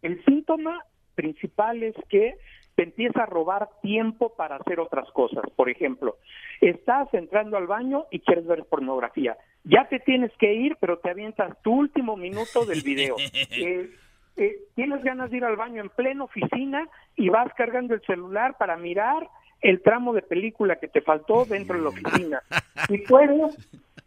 El 0.00 0.24
síntoma 0.24 0.78
principal 1.14 1.82
es 1.82 1.94
que 2.08 2.34
te 2.74 2.84
empieza 2.84 3.24
a 3.24 3.26
robar 3.26 3.68
tiempo 3.82 4.34
para 4.34 4.56
hacer 4.56 4.80
otras 4.80 5.10
cosas. 5.12 5.44
Por 5.56 5.68
ejemplo, 5.68 6.16
estás 6.60 7.12
entrando 7.12 7.56
al 7.56 7.66
baño 7.66 8.06
y 8.10 8.20
quieres 8.20 8.46
ver 8.46 8.64
pornografía. 8.64 9.36
Ya 9.64 9.88
te 9.88 10.00
tienes 10.00 10.32
que 10.38 10.54
ir, 10.54 10.76
pero 10.80 10.98
te 10.98 11.10
avientas 11.10 11.56
tu 11.62 11.72
último 11.72 12.16
minuto 12.16 12.64
del 12.64 12.82
video. 12.82 13.16
Eh, 13.54 13.90
eh, 14.36 14.56
tienes 14.74 15.04
ganas 15.04 15.30
de 15.30 15.36
ir 15.36 15.44
al 15.44 15.56
baño 15.56 15.82
en 15.82 15.90
plena 15.90 16.24
oficina 16.24 16.88
y 17.16 17.28
vas 17.28 17.52
cargando 17.54 17.94
el 17.94 18.00
celular 18.02 18.56
para 18.56 18.78
mirar 18.78 19.28
el 19.60 19.82
tramo 19.82 20.12
de 20.12 20.22
película 20.22 20.76
que 20.76 20.88
te 20.88 21.02
faltó 21.02 21.44
dentro 21.44 21.76
de 21.76 21.82
la 21.82 21.88
oficina. 21.90 22.42
Si 22.88 22.98
puedes, 22.98 23.56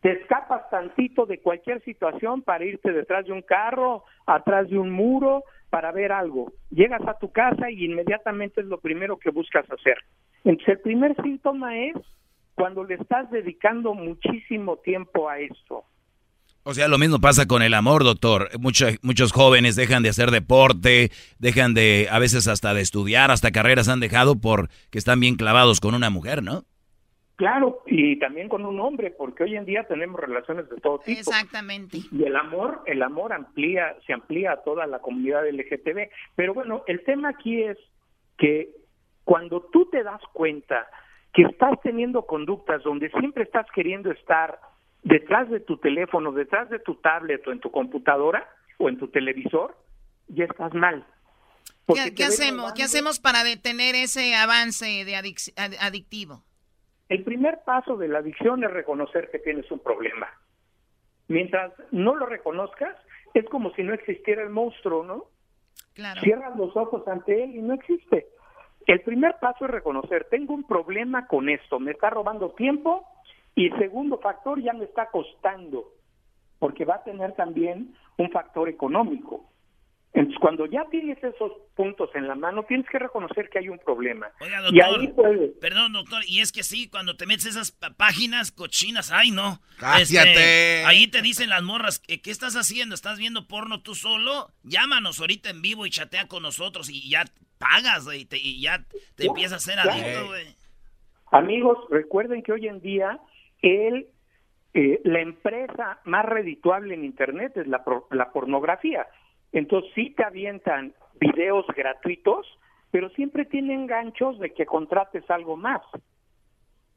te 0.01 0.11
escapas 0.13 0.69
tantito 0.69 1.25
de 1.25 1.39
cualquier 1.39 1.81
situación 1.83 2.41
para 2.41 2.65
irte 2.65 2.91
detrás 2.91 3.25
de 3.25 3.33
un 3.33 3.41
carro, 3.41 4.03
atrás 4.25 4.69
de 4.69 4.77
un 4.77 4.89
muro, 4.89 5.43
para 5.75 5.91
ver 5.91 6.13
algo. 6.13 6.53
Llegas 6.71 7.01
a 7.05 7.19
tu 7.19 7.33
casa 7.33 7.69
y 7.69 7.83
inmediatamente 7.83 8.61
es 8.61 8.67
lo 8.67 8.79
primero 8.79 9.19
que 9.19 9.29
buscas 9.29 9.69
hacer. 9.69 9.97
Entonces, 10.45 10.75
el 10.75 10.79
primer 10.79 11.21
síntoma 11.21 11.77
es 11.77 11.95
cuando 12.53 12.85
le 12.85 12.93
estás 12.93 13.29
dedicando 13.29 13.93
muchísimo 13.93 14.77
tiempo 14.77 15.27
a 15.27 15.37
esto. 15.41 15.83
O 16.63 16.73
sea, 16.73 16.87
lo 16.87 16.97
mismo 16.97 17.19
pasa 17.19 17.45
con 17.45 17.61
el 17.61 17.73
amor, 17.73 18.05
doctor. 18.05 18.51
Muchos, 18.57 18.93
muchos 19.01 19.33
jóvenes 19.33 19.75
dejan 19.75 20.01
de 20.01 20.07
hacer 20.07 20.31
deporte, 20.31 21.11
dejan 21.39 21.73
de, 21.73 22.07
a 22.09 22.19
veces 22.19 22.47
hasta 22.47 22.73
de 22.73 22.79
estudiar, 22.79 23.29
hasta 23.29 23.51
carreras 23.51 23.89
han 23.89 23.99
dejado 23.99 24.39
porque 24.39 24.69
están 24.93 25.19
bien 25.19 25.35
clavados 25.35 25.81
con 25.81 25.93
una 25.93 26.09
mujer, 26.09 26.41
¿no? 26.41 26.63
Claro, 27.37 27.83
y 27.85 28.17
también 28.17 28.47
con 28.47 28.65
un 28.65 28.79
hombre, 28.79 29.11
porque 29.11 29.43
hoy 29.43 29.57
en 29.57 29.65
día 29.65 29.83
tenemos 29.87 30.21
relaciones 30.21 30.69
de 30.69 30.77
todo 30.77 30.99
tipo. 30.99 31.19
Exactamente. 31.19 31.97
Y 32.11 32.23
el 32.23 32.35
amor, 32.35 32.81
el 32.85 33.03
amor 33.03 33.33
amplía, 33.33 33.95
se 34.07 34.13
amplía 34.13 34.53
a 34.53 34.63
toda 34.63 34.87
la 34.87 34.99
comunidad 34.99 35.45
LGTB. 35.49 36.09
Pero 36.35 36.53
bueno, 36.53 36.83
el 36.87 37.03
tema 37.03 37.29
aquí 37.29 37.61
es 37.63 37.77
que 38.37 38.69
cuando 39.25 39.61
tú 39.73 39.89
te 39.89 40.01
das 40.03 40.21
cuenta 40.31 40.87
que 41.33 41.41
estás 41.41 41.77
teniendo 41.83 42.25
conductas 42.25 42.81
donde 42.83 43.09
siempre 43.19 43.43
estás 43.43 43.65
queriendo 43.75 44.11
estar 44.11 44.57
detrás 45.03 45.49
de 45.49 45.59
tu 45.59 45.77
teléfono, 45.77 46.31
detrás 46.31 46.69
de 46.69 46.79
tu 46.79 46.95
tablet 46.95 47.45
o 47.47 47.51
en 47.51 47.59
tu 47.59 47.69
computadora 47.69 48.47
o 48.77 48.87
en 48.87 48.97
tu 48.97 49.09
televisor, 49.09 49.75
ya 50.29 50.45
estás 50.45 50.73
mal. 50.73 51.05
¿Qué, 52.15 52.23
hacemos? 52.23 52.71
¿Qué 52.73 52.83
hacemos 52.83 53.19
para 53.19 53.43
detener 53.43 53.93
ese 53.95 54.33
avance 54.35 54.85
de 55.03 55.13
adic- 55.15 55.53
ad- 55.57 55.75
adictivo? 55.81 56.43
El 57.09 57.23
primer 57.23 57.59
paso 57.63 57.97
de 57.97 58.07
la 58.07 58.19
adicción 58.19 58.63
es 58.63 58.71
reconocer 58.71 59.29
que 59.29 59.39
tienes 59.39 59.69
un 59.71 59.79
problema. 59.79 60.27
Mientras 61.27 61.73
no 61.91 62.15
lo 62.15 62.25
reconozcas, 62.25 62.95
es 63.33 63.45
como 63.45 63.71
si 63.71 63.83
no 63.83 63.93
existiera 63.93 64.41
el 64.41 64.49
monstruo, 64.49 65.03
¿no? 65.03 65.25
Claro. 65.93 66.21
Cierras 66.21 66.55
los 66.57 66.75
ojos 66.75 67.07
ante 67.07 67.43
él 67.43 67.55
y 67.55 67.61
no 67.61 67.73
existe. 67.73 68.27
El 68.85 69.01
primer 69.01 69.37
paso 69.39 69.65
es 69.65 69.71
reconocer, 69.71 70.27
tengo 70.29 70.53
un 70.53 70.63
problema 70.63 71.27
con 71.27 71.49
esto, 71.49 71.79
me 71.79 71.91
está 71.91 72.11
robando 72.11 72.51
tiempo 72.51 73.07
y 73.55 73.69
segundo 73.71 74.19
factor, 74.19 74.61
ya 74.61 74.73
me 74.73 74.85
está 74.85 75.09
costando, 75.09 75.93
porque 76.59 76.85
va 76.85 76.95
a 76.95 77.03
tener 77.03 77.33
también 77.33 77.95
un 78.17 78.29
factor 78.29 78.69
económico. 78.69 79.49
Entonces, 80.15 80.39
cuando 80.39 80.65
ya 80.65 80.85
tienes 80.89 81.21
esos 81.21 81.51
puntos 81.75 82.09
en 82.15 82.27
la 82.27 82.35
mano, 82.35 82.63
tienes 82.63 82.87
que 82.89 82.97
reconocer 82.97 83.49
que 83.49 83.59
hay 83.59 83.67
un 83.69 83.79
problema. 83.79 84.27
Oiga, 84.39 84.61
y 84.61 84.77
doctor, 84.79 84.99
ahí 85.01 85.07
puedes... 85.09 85.51
perdón, 85.59 85.91
doctor, 85.93 86.21
y 86.25 86.39
es 86.39 86.51
que 86.53 86.63
sí, 86.63 86.89
cuando 86.89 87.17
te 87.17 87.25
metes 87.25 87.45
esas 87.47 87.71
páginas 87.97 88.51
cochinas, 88.51 89.11
ay, 89.11 89.31
no. 89.31 89.59
Este, 89.99 90.85
ahí 90.85 91.07
te 91.07 91.21
dicen 91.21 91.49
las 91.49 91.63
morras, 91.63 91.99
¿qué, 91.99 92.21
qué 92.21 92.31
estás 92.31 92.55
haciendo? 92.55 92.95
¿Estás 92.95 93.19
viendo 93.19 93.45
porno 93.47 93.81
tú 93.81 93.93
solo? 93.93 94.47
Llámanos 94.63 95.19
ahorita 95.19 95.49
en 95.49 95.61
vivo 95.61 95.85
y 95.85 95.89
chatea 95.89 96.27
con 96.27 96.43
nosotros 96.43 96.89
y 96.89 97.09
ya 97.09 97.25
pagas, 97.57 98.05
güey, 98.05 98.23
te- 98.25 98.37
y 98.37 98.61
ya 98.61 98.85
te 99.15 99.23
Ya, 99.25 99.27
empiezas 99.29 99.67
a 99.67 99.71
ser 99.71 99.79
adicto, 99.79 100.27
güey. 100.27 100.45
Amigos, 101.31 101.77
recuerden 101.89 102.41
que 102.41 102.53
hoy 102.53 102.67
en 102.67 102.79
día 102.79 103.19
el, 103.61 104.07
eh, 104.73 105.01
la 105.03 105.19
empresa 105.19 105.99
más 106.05 106.23
redituable 106.25 106.93
en 106.93 107.03
Internet 107.03 107.57
es 107.57 107.67
la, 107.67 107.83
pro- 107.83 108.07
la 108.11 108.31
pornografía. 108.31 109.05
Entonces 109.55 109.91
sí 109.95 110.13
te 110.15 110.23
avientan 110.23 110.93
videos 111.19 111.65
gratuitos, 111.75 112.45
pero 112.91 113.09
siempre 113.11 113.45
tienen 113.45 113.87
ganchos 113.87 114.37
de 114.39 114.53
que 114.53 114.65
contrates 114.65 115.23
algo 115.29 115.57
más. 115.57 115.81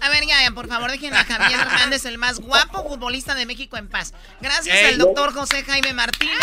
A 0.00 0.08
ver, 0.10 0.26
ya, 0.26 0.42
ya, 0.42 0.50
por 0.52 0.68
favor, 0.68 0.90
dejen 0.90 1.14
a 1.14 1.24
Javier 1.24 1.60
Hernández, 1.60 2.04
el 2.04 2.18
más 2.18 2.40
guapo 2.40 2.88
futbolista 2.88 3.34
de 3.34 3.46
México, 3.46 3.76
en 3.76 3.88
paz. 3.88 4.14
Gracias 4.40 4.76
Ey. 4.76 4.86
al 4.86 4.98
doctor 4.98 5.32
José 5.32 5.62
Jaime 5.64 5.92
Martínez. 5.92 6.36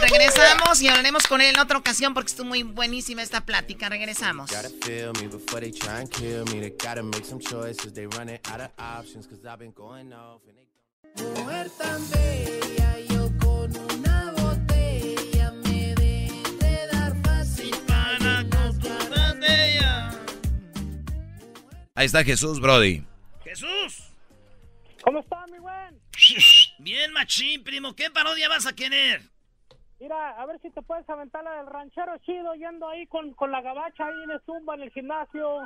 Regresamos 0.00 0.80
y 0.80 0.88
hablaremos 0.88 1.26
con 1.26 1.40
él 1.40 1.54
en 1.54 1.60
otra 1.60 1.78
ocasión 1.78 2.14
porque 2.14 2.30
estuvo 2.30 2.46
muy 2.46 2.62
buenísima 2.62 3.22
esta 3.22 3.42
plática. 3.42 3.88
Regresamos. 3.88 4.50
Gotta 4.50 4.70
feel 4.84 5.12
me 5.14 5.28
Ahí 22.00 22.06
está 22.06 22.24
Jesús, 22.24 22.58
Brody. 22.62 23.04
¡Jesús! 23.44 24.10
¿Cómo 25.04 25.18
está, 25.20 25.44
mi 25.52 25.58
buen? 25.58 26.00
Bien, 26.78 27.12
machín, 27.12 27.62
primo. 27.62 27.94
¿Qué 27.94 28.08
parodia 28.10 28.48
vas 28.48 28.64
a 28.66 28.72
querer? 28.72 29.20
Mira, 30.00 30.30
a 30.40 30.46
ver 30.46 30.58
si 30.62 30.70
te 30.70 30.80
puedes 30.80 31.06
aventar 31.10 31.44
la 31.44 31.56
del 31.56 31.66
ranchero 31.66 32.16
chido 32.24 32.54
yendo 32.54 32.88
ahí 32.88 33.06
con, 33.08 33.34
con 33.34 33.50
la 33.50 33.60
gabacha 33.60 34.06
ahí 34.06 34.26
de 34.28 34.40
zumba 34.46 34.76
en 34.76 34.80
el 34.84 34.90
gimnasio. 34.92 35.58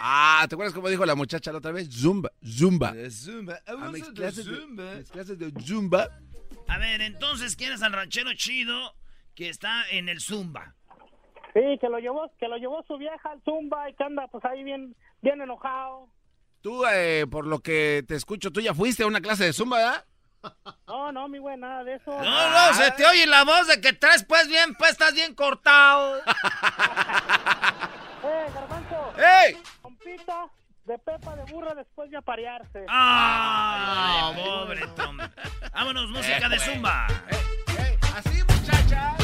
Ah, 0.00 0.44
¿te 0.48 0.56
acuerdas 0.56 0.74
cómo 0.74 0.88
dijo 0.88 1.06
la 1.06 1.14
muchacha 1.14 1.52
la 1.52 1.58
otra 1.58 1.70
vez? 1.70 1.88
Zumba, 1.88 2.32
zumba. 2.44 2.92
Zumba. 3.08 3.60
Ah, 3.68 3.76
mis 3.92 4.08
clases 4.08 4.46
de- 4.46 4.96
mis 4.98 5.10
clases 5.12 5.38
de 5.38 5.52
zumba. 5.64 6.08
A 6.66 6.78
ver, 6.78 7.00
entonces, 7.00 7.54
¿quién 7.54 7.72
es 7.72 7.82
al 7.84 7.92
ranchero 7.92 8.34
chido 8.34 8.96
que 9.36 9.50
está 9.50 9.88
en 9.92 10.08
el 10.08 10.20
Zumba? 10.20 10.74
Sí, 11.52 11.60
que 11.80 11.88
lo 11.88 12.00
llevó, 12.00 12.28
que 12.40 12.48
lo 12.48 12.56
llevó 12.56 12.82
su 12.88 12.98
vieja 12.98 13.30
al 13.30 13.40
zumba 13.44 13.88
y 13.88 13.94
que 13.94 14.02
anda 14.02 14.26
pues 14.26 14.44
ahí 14.44 14.64
bien, 14.64 14.96
bien 15.24 15.40
enojado. 15.40 16.08
Tú, 16.60 16.84
eh, 16.86 17.26
por 17.30 17.46
lo 17.46 17.58
que 17.60 18.04
te 18.06 18.14
escucho, 18.14 18.52
tú 18.52 18.60
ya 18.60 18.74
fuiste 18.74 19.02
a 19.02 19.06
una 19.06 19.20
clase 19.20 19.44
de 19.44 19.52
zumba, 19.52 19.78
¿verdad? 19.78 20.04
No, 20.86 21.10
no, 21.10 21.26
mi 21.26 21.38
güey, 21.38 21.56
nada 21.56 21.82
de 21.84 21.94
eso. 21.94 22.10
No, 22.10 22.50
no, 22.50 22.74
se 22.74 22.90
te 22.92 23.06
oye 23.06 23.26
la 23.26 23.44
voz 23.44 23.66
de 23.66 23.80
que 23.80 23.94
traes 23.94 24.24
pues 24.24 24.46
bien, 24.46 24.74
pues 24.74 24.92
estás 24.92 25.14
bien 25.14 25.34
cortado. 25.34 26.20
Eh, 28.26 28.46
garbanzo. 28.54 29.12
¡Ey! 29.18 29.62
Compita 29.82 30.46
de 30.86 30.98
pepa 30.98 31.36
de 31.36 31.44
burra 31.52 31.74
después 31.74 32.10
de 32.10 32.16
aparearse. 32.16 32.86
¡Ay, 32.88 34.42
pobre 34.42 34.86
Tom! 34.96 35.18
Vámonos, 35.74 36.08
música 36.08 36.48
de 36.48 36.58
Zumba. 36.58 37.06
Así, 38.16 38.42
muchacha. 38.48 39.14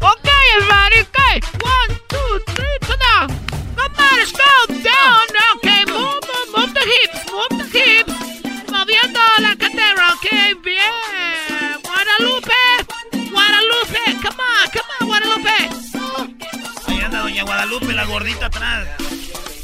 Ok, 0.00 0.28
everybody, 0.56 1.00
okay. 1.02 1.40
One, 1.62 2.03
two, 2.38 2.52
three. 2.54 2.78
Come. 2.80 3.30
Okay, 5.56 5.84
move, 5.86 6.20
move, 6.54 6.72
the 6.74 6.80
hips, 6.80 7.20
move 7.32 7.54
the 7.58 7.66
hips. 7.78 8.12
Moviendo 8.70 9.20
la 9.38 9.56
cadera, 9.56 10.12
ok, 10.14 10.26
bien. 10.62 10.92
Guadalupe, 11.82 12.62
Guadalupe, 13.30 14.02
come 14.22 14.40
on, 14.40 14.70
come 14.72 14.90
on, 15.00 15.06
Guadalupe. 15.06 15.58
Ahí 16.86 17.00
anda 17.00 17.18
Doña 17.20 17.44
Guadalupe, 17.44 17.92
la 17.92 18.04
gordita 18.04 18.46
atrás. 18.46 18.88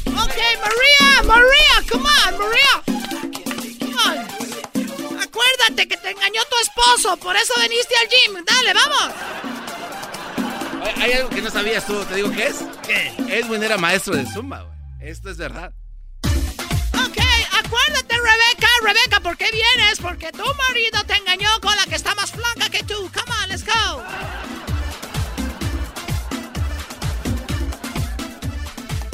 Ok, 0.07 0.37
María, 0.63 1.23
María, 1.23 1.75
come 1.89 2.09
on, 2.25 2.37
María. 2.37 2.73
Come 3.79 3.95
on. 4.05 5.21
Acuérdate 5.21 5.87
que 5.87 5.97
te 5.97 6.11
engañó 6.11 6.41
tu 6.45 6.57
esposo, 6.61 7.17
por 7.17 7.35
eso 7.35 7.53
viniste 7.61 7.95
al 7.97 8.07
gym. 8.07 8.45
Dale, 8.45 8.73
vamos. 8.73 9.13
Hay- 10.97 11.11
algo 11.13 11.29
que 11.29 11.41
no 11.41 11.49
sabías 11.51 11.85
tú, 11.85 12.03
¿te 12.05 12.15
digo 12.15 12.31
qué 12.31 12.47
es? 12.47 12.57
¿Qué? 12.85 13.13
Edwin 13.39 13.63
era 13.63 13.77
maestro 13.77 14.15
de 14.15 14.25
zumba, 14.25 14.61
güey. 14.61 15.09
Esto 15.11 15.29
es 15.29 15.37
verdad. 15.37 15.73
Ok, 16.23 17.17
acuérdate, 17.63 18.15
Rebeca, 18.15 18.67
Rebeca, 18.83 19.19
¿por 19.21 19.37
qué 19.37 19.49
vienes? 19.51 19.99
Porque 19.99 20.31
tu 20.31 20.43
marido 20.55 21.03
te 21.07 21.15
engañó 21.15 21.49
con 21.61 21.75
la 21.75 21.83
que 21.85 21.95
está 21.95 22.13
más 22.15 22.31
flaca 22.31 22.69
que 22.69 22.83
tú. 22.83 22.95
Come 23.13 23.35
on, 23.43 23.49
let's 23.49 23.65
go. 23.65 24.03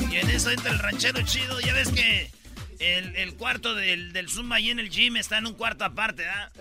Y 0.09 0.15
en 0.17 0.29
eso 0.29 0.51
entra 0.51 0.71
el 0.71 0.79
ranchero 0.79 1.21
chido. 1.23 1.59
Ya 1.59 1.73
ves 1.73 1.89
que 1.89 2.31
el, 2.79 3.15
el 3.15 3.35
cuarto 3.35 3.75
del, 3.75 4.13
del 4.13 4.29
Zumba 4.29 4.57
ahí 4.57 4.69
en 4.69 4.79
el 4.79 4.89
gym 4.89 5.17
está 5.17 5.37
en 5.37 5.47
un 5.47 5.53
cuarto 5.53 5.85
aparte, 5.85 6.27
¿ah? 6.27 6.51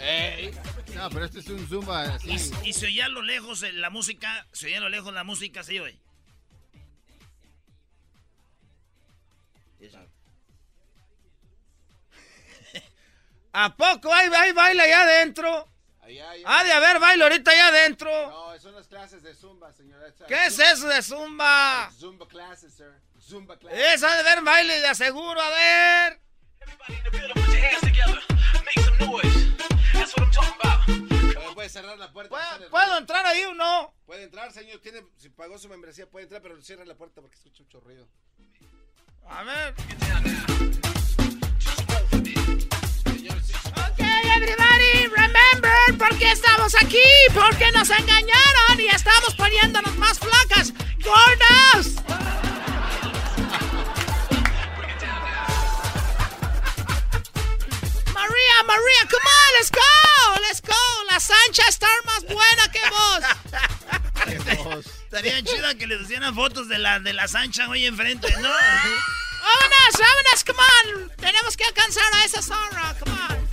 No, 0.94 1.10
pero 1.10 1.24
este 1.26 1.40
es 1.40 1.48
un 1.48 1.66
zumba. 1.68 2.02
así. 2.14 2.30
Y, 2.64 2.68
y 2.68 2.72
se 2.72 2.86
oía 2.86 3.06
a 3.06 3.08
lo 3.08 3.22
lejos 3.22 3.62
eh, 3.62 3.72
la 3.72 3.90
música, 3.90 4.46
se 4.52 4.66
oía 4.66 4.78
a 4.78 4.80
lo 4.80 4.88
lejos 4.88 5.12
la 5.12 5.24
música, 5.24 5.62
se 5.62 5.80
oye. 5.80 5.98
¿A 13.52 13.74
poco 13.76 14.12
hay, 14.12 14.28
hay 14.28 14.52
baile 14.52 14.82
allá 14.82 15.02
adentro? 15.02 15.68
Ah, 16.44 16.62
de 16.62 16.72
haber 16.72 17.00
baile 17.00 17.24
ahorita 17.24 17.50
allá 17.50 17.68
adentro. 17.68 18.10
No, 18.30 18.58
son 18.60 18.74
las 18.74 18.86
clases 18.86 19.22
de 19.22 19.34
Zumba, 19.34 19.72
señora. 19.72 20.06
¿Qué 20.28 20.46
es 20.46 20.58
eso 20.58 20.88
de 20.88 21.02
Zumba? 21.02 21.90
Zumba 21.98 22.28
classes, 22.28 22.74
sir. 22.74 22.92
Zumba 23.26 23.58
classes. 23.58 23.94
Esa 23.94 24.16
de 24.16 24.22
ver 24.22 24.42
baile 24.42 24.78
de 24.80 24.86
aseguro, 24.86 25.40
a 25.40 25.50
ver. 25.50 26.20
¿Puede 31.54 31.68
cerrar 31.70 31.98
la 31.98 32.12
puerta? 32.12 32.28
¿Puedo, 32.28 32.70
¿puedo 32.70 32.98
entrar 32.98 33.26
ahí 33.26 33.42
o 33.44 33.54
no? 33.54 33.92
Puede 34.04 34.24
entrar, 34.24 34.52
señor. 34.52 34.78
Tiene, 34.80 35.02
si 35.16 35.30
pagó 35.30 35.58
su 35.58 35.68
membresía, 35.68 36.08
puede 36.08 36.24
entrar, 36.24 36.40
pero 36.42 36.60
cierra 36.62 36.84
la 36.84 36.94
puerta 36.94 37.20
porque 37.20 37.34
escucha 37.34 37.62
mucho 37.64 37.80
ruido. 37.80 38.06
A 39.28 39.42
ver. 39.42 39.74
Ok, 43.74 44.00
everybody, 44.36 45.06
remember 45.08 45.98
por 45.98 46.16
qué 46.18 46.30
estamos 46.30 46.74
aquí, 46.76 47.02
porque 47.34 47.72
nos 47.72 47.90
engañaron 47.90 48.78
y 48.78 48.86
estamos 48.86 49.34
poniéndonos 49.34 49.96
más 49.96 50.18
flacas, 50.20 50.72
gordas. 51.02 51.96
María, 58.36 58.66
María, 58.66 59.08
come 59.10 59.24
on, 59.24 59.50
let's 59.58 59.70
go, 59.70 59.80
let's 60.42 60.60
go. 60.60 60.74
La 61.10 61.18
Sancha 61.20 61.62
está 61.68 61.86
más 62.04 62.22
buena 62.24 62.70
que 62.70 62.80
vos. 62.90 64.84
Estaría 65.04 65.42
chida 65.42 65.74
que 65.74 65.86
les 65.86 66.02
hicieran 66.02 66.34
fotos 66.34 66.68
de 66.68 66.78
la, 66.78 67.00
de 67.00 67.14
la 67.14 67.28
Sancha 67.28 67.66
hoy 67.68 67.86
enfrente, 67.86 68.30
¿no? 68.32 68.48
Vámonos, 68.50 69.94
vámonos, 69.98 70.44
come 70.44 70.58
on. 70.58 71.10
Tenemos 71.16 71.56
que 71.56 71.64
alcanzar 71.64 72.12
a 72.12 72.24
esa 72.24 72.42
zorra, 72.42 72.94
come 72.98 73.16
on. 73.30 73.48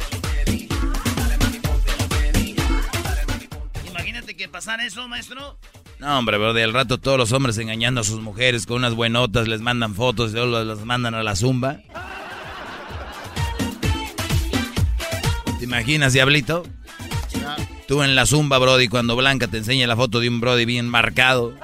Imagínate 3.88 4.36
que 4.36 4.50
pasara 4.50 4.86
eso, 4.86 5.08
maestro. 5.08 5.58
No, 6.00 6.20
hombre, 6.20 6.38
bro, 6.38 6.54
del 6.54 6.74
rato 6.74 6.98
todos 6.98 7.18
los 7.18 7.32
hombres 7.32 7.58
engañando 7.58 8.02
a 8.02 8.04
sus 8.04 8.20
mujeres 8.20 8.66
con 8.66 8.78
unas 8.78 8.96
buenotas, 8.96 9.48
les 9.48 9.62
mandan 9.62 9.96
fotos 9.96 10.32
y 10.32 10.34
luego 10.34 10.62
las 10.64 10.80
mandan 10.80 11.16
a 11.16 11.24
la 11.24 11.38
zumba. 11.38 11.80
¿Te 15.64 15.68
imaginas, 15.68 16.12
Diablito? 16.12 16.68
Tú 17.88 18.04
en 18.04 18.16
la 18.16 18.26
zumba, 18.26 18.58
Brody, 18.58 18.90
cuando 18.90 19.16
Blanca 19.16 19.48
te 19.48 19.56
enseña 19.60 19.88
la 19.88 19.96
foto 19.96 20.20
de 20.20 20.28
un 20.28 20.42
Brody 20.42 20.66
bien 20.66 20.90
marcado. 20.90 21.58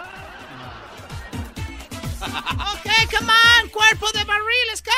Ok, 2.22 2.88
come 3.12 3.34
on, 3.62 3.70
cuerpo 3.70 4.10
de 4.14 4.24
Marie, 4.24 4.66
let's 4.70 4.82
go. 4.82 4.92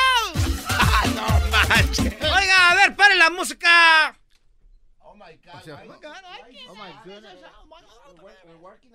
no 1.16 1.26
manches. 1.50 2.14
Oiga, 2.14 2.70
a 2.70 2.76
ver, 2.76 2.94
pare 2.94 3.16
la 3.16 3.28
música. 3.30 4.16
Oh 5.00 5.16
my 5.16 5.34
God. 5.44 5.80
oh 6.68 6.74
my 6.76 6.92
we're 8.46 8.56
working 8.60 8.92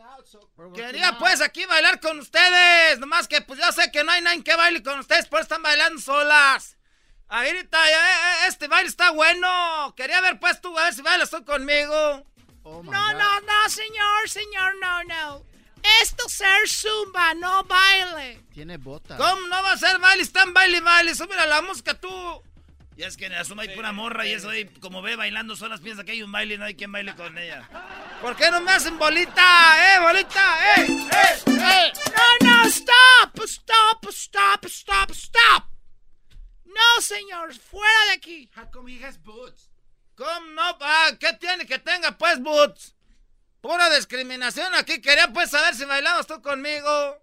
Quería 0.73 1.17
pues 1.19 1.41
aquí 1.41 1.65
bailar 1.65 1.99
con 1.99 2.17
ustedes. 2.19 2.97
Nomás 2.99 3.27
que 3.27 3.41
pues 3.41 3.59
yo 3.59 3.69
sé 3.73 3.91
que 3.91 4.05
no 4.05 4.13
hay 4.13 4.21
nadie 4.21 4.41
que 4.41 4.55
baile 4.55 4.81
con 4.81 4.99
ustedes, 4.99 5.25
por 5.25 5.39
eso 5.39 5.43
están 5.43 5.63
bailando 5.63 5.99
solas. 5.99 6.76
Ahorita 7.29 7.89
eh, 7.89 7.93
eh, 7.93 8.47
este 8.47 8.67
baile 8.67 8.89
está 8.89 9.11
bueno. 9.11 9.93
Quería 9.95 10.21
ver 10.21 10.39
pues 10.39 10.61
tú, 10.61 10.77
a 10.77 10.85
ver 10.85 10.93
si 10.93 11.01
bailas 11.01 11.29
tú 11.29 11.43
conmigo. 11.43 12.25
No, 12.63 12.83
no, 12.83 13.13
no, 13.13 13.69
señor, 13.69 14.27
señor, 14.29 14.75
no, 14.81 15.03
no. 15.03 15.45
Esto 16.01 16.25
es 16.27 16.33
ser 16.33 16.67
zumba, 16.67 17.33
no 17.35 17.63
baile. 17.63 18.43
Tiene 18.53 18.77
botas. 18.77 19.17
¿Cómo 19.17 19.47
no 19.47 19.63
va 19.63 19.73
a 19.73 19.77
ser 19.77 19.99
baile? 19.99 20.23
Están 20.23 20.53
baile 20.53 20.77
y 20.77 20.81
baile. 20.81 21.15
Súbele 21.15 21.41
a 21.41 21.47
la 21.47 21.61
música 21.61 21.93
tú. 21.93 22.43
Y 22.97 23.03
es 23.03 23.15
que 23.15 23.27
en 23.27 23.33
la 23.33 23.43
suma 23.43 23.61
hay 23.61 23.75
pura 23.75 23.91
morra 23.91 24.25
y 24.25 24.31
eso 24.33 24.49
ahí, 24.49 24.65
como 24.65 25.03
ve 25.03 25.15
bailando 25.15 25.55
solas, 25.55 25.81
piensa 25.81 26.03
que 26.03 26.13
hay 26.13 26.23
un 26.23 26.31
baile 26.31 26.55
y 26.55 26.57
no 26.57 26.65
hay 26.65 26.73
quien 26.73 26.91
baile 26.91 27.15
con 27.15 27.37
ella. 27.37 27.69
¿Por 28.21 28.35
qué 28.35 28.49
no 28.49 28.59
me 28.59 28.71
hacen 28.71 28.97
bolita? 28.97 29.95
¡Eh, 29.95 29.99
bolita! 29.99 30.75
¡Eh, 30.77 30.87
eh, 30.87 31.39
eh! 31.45 31.93
No, 32.41 32.47
no, 32.49 32.67
stop, 32.67 33.39
stop, 33.43 34.05
stop, 34.09 34.65
stop, 34.65 35.11
stop. 35.11 35.76
No, 36.77 37.01
señor, 37.01 37.53
fuera 37.55 38.05
de 38.07 38.11
aquí. 38.13 38.49
How 38.55 38.69
come 38.71 38.91
he 38.91 39.03
has 39.03 39.17
boots? 39.17 39.69
¿Cómo 40.15 40.47
no? 40.55 40.77
Ah, 40.81 41.11
¿Qué 41.19 41.33
tiene 41.33 41.65
que 41.65 41.79
tenga 41.79 42.11
pues 42.11 42.39
boots? 42.39 42.95
Pura 43.61 43.89
discriminación 43.89 44.73
aquí. 44.75 45.01
Quería 45.01 45.27
pues 45.33 45.49
saber 45.49 45.75
si 45.75 45.85
bailabas 45.85 46.27
tú 46.27 46.41
conmigo. 46.41 47.17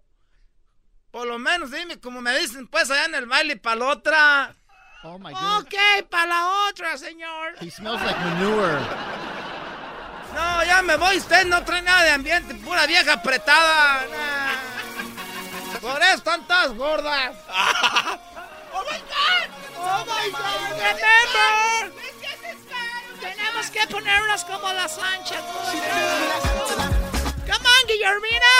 Por 1.11 1.27
lo 1.27 1.39
menos 1.39 1.71
dime 1.71 1.99
como 1.99 2.21
me 2.21 2.37
dicen 2.37 2.67
pues 2.67 2.91
allá 2.91 3.05
en 3.05 3.15
el 3.15 3.25
baile 3.25 3.57
para 3.57 3.77
la 3.77 3.85
otra. 3.87 4.55
Oh 5.03 5.17
my 5.19 5.31
goodness. 5.31 5.61
Ok, 5.61 6.09
para 6.09 6.25
la 6.25 6.67
otra, 6.69 6.97
señor. 6.97 7.55
He 7.61 7.69
smells 7.69 8.01
like 8.01 8.19
manure. 8.19 8.79
No, 10.33 10.63
ya 10.65 10.81
me 10.81 10.97
voy. 10.97 11.17
Usted 11.17 11.45
no 11.45 11.63
trae 11.63 11.81
nada 11.81 12.03
de 12.03 12.11
ambiente. 12.11 12.55
Pura 12.55 12.85
vieja 12.85 13.13
apretada. 13.13 14.05
Nah. 14.07 15.79
Por 15.79 16.01
eso 16.01 16.15
están 16.15 16.45
todas 16.47 16.73
gordas. 16.73 17.35
Oh 18.77 18.83
my 18.83 18.99
God. 19.07 19.47
Oh 19.77 20.03
my 20.05 20.27
God. 20.35 20.75
Remember. 20.75 21.95
Tenemos 23.21 23.69
que 23.71 23.87
ponernos 23.87 24.43
como 24.43 24.73
la 24.73 24.87
Sancha. 24.89 25.39
Come 27.47 27.65
on, 27.65 27.87
Guillermino. 27.87 28.53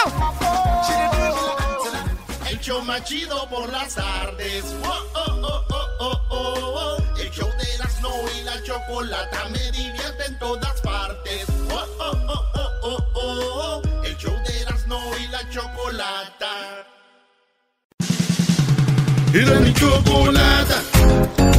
El 2.47 2.59
show 2.61 2.81
más 2.83 3.01
por 3.49 3.69
las 3.73 3.95
tardes. 3.95 4.63
Oh, 4.85 5.03
oh, 5.15 5.41
oh, 5.43 5.65
oh, 5.99 6.21
oh, 6.29 6.29
oh. 6.29 6.97
El 7.19 7.29
show 7.31 7.49
de 7.57 7.73
Erasmo 7.75 8.11
y 8.37 8.43
la 8.43 8.63
chocolata 8.63 9.49
me 9.49 9.71
divierte 9.71 10.25
en 10.27 10.39
todas 10.39 10.79
partes. 10.79 11.45
Oh, 11.69 11.85
oh, 11.99 12.17
oh, 12.29 12.45
oh, 12.55 12.97
oh, 13.15 13.81
oh. 13.83 14.03
El 14.05 14.15
show 14.17 14.33
de 14.45 14.61
Erasmo 14.61 15.01
y 15.19 15.27
la 15.27 15.49
chocolata. 15.49 16.94
Era 19.35 19.59
mi 19.59 19.73
chocolata, 19.73 20.81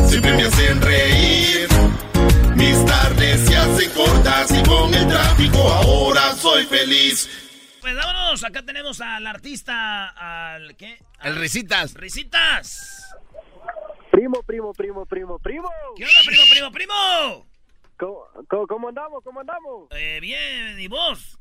siempre 0.08 0.32
me 0.32 0.44
hacen 0.44 0.80
reír. 0.80 1.68
Mis 2.56 2.86
tardes 2.86 3.40
se 3.46 3.54
hacen 3.54 3.90
cortas 3.90 4.50
y 4.50 4.62
con 4.66 4.94
el 4.94 5.06
tráfico 5.06 5.58
ahora 5.58 6.32
soy 6.36 6.64
feliz. 6.64 7.28
Pues 7.82 7.94
vámonos. 7.94 8.42
Acá 8.44 8.62
tenemos 8.62 9.02
al 9.02 9.26
artista. 9.26 10.08
Al, 10.54 10.74
¿Qué? 10.76 10.98
El 11.22 11.36
Risitas. 11.36 11.92
Risitas. 11.92 13.14
Primo, 14.10 14.42
primo, 14.42 14.72
primo, 14.72 15.04
primo, 15.04 15.38
primo. 15.38 15.70
¿Qué 15.96 16.06
onda, 16.06 16.20
primo, 16.24 16.42
primo, 16.50 16.72
primo? 16.72 17.46
¿Cómo, 17.98 18.24
cómo, 18.48 18.66
cómo 18.66 18.88
andamos? 18.88 19.22
¿Cómo 19.22 19.40
andamos? 19.40 19.88
Eh, 19.90 20.18
bien, 20.22 20.80
¿y 20.80 20.88
vos? 20.88 21.38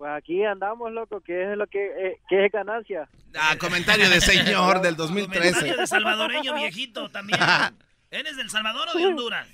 Pues 0.00 0.12
aquí 0.12 0.42
andamos, 0.46 0.90
loco, 0.92 1.20
que 1.20 1.52
es 1.52 1.58
lo 1.58 1.66
que, 1.66 1.84
eh, 1.84 2.20
que 2.26 2.46
es 2.46 2.50
ganancia. 2.50 3.06
Ah, 3.38 3.54
comentario 3.60 4.08
de 4.08 4.18
señor 4.22 4.80
del 4.80 4.96
Comentario 4.96 5.50
2013. 5.52 5.76
de 5.76 5.86
salvadoreño 5.86 6.54
viejito 6.54 7.10
también. 7.10 7.38
¿Eres 8.10 8.34
del 8.38 8.48
Salvador 8.48 8.88
o 8.94 8.98
de 8.98 9.04
Honduras? 9.04 9.46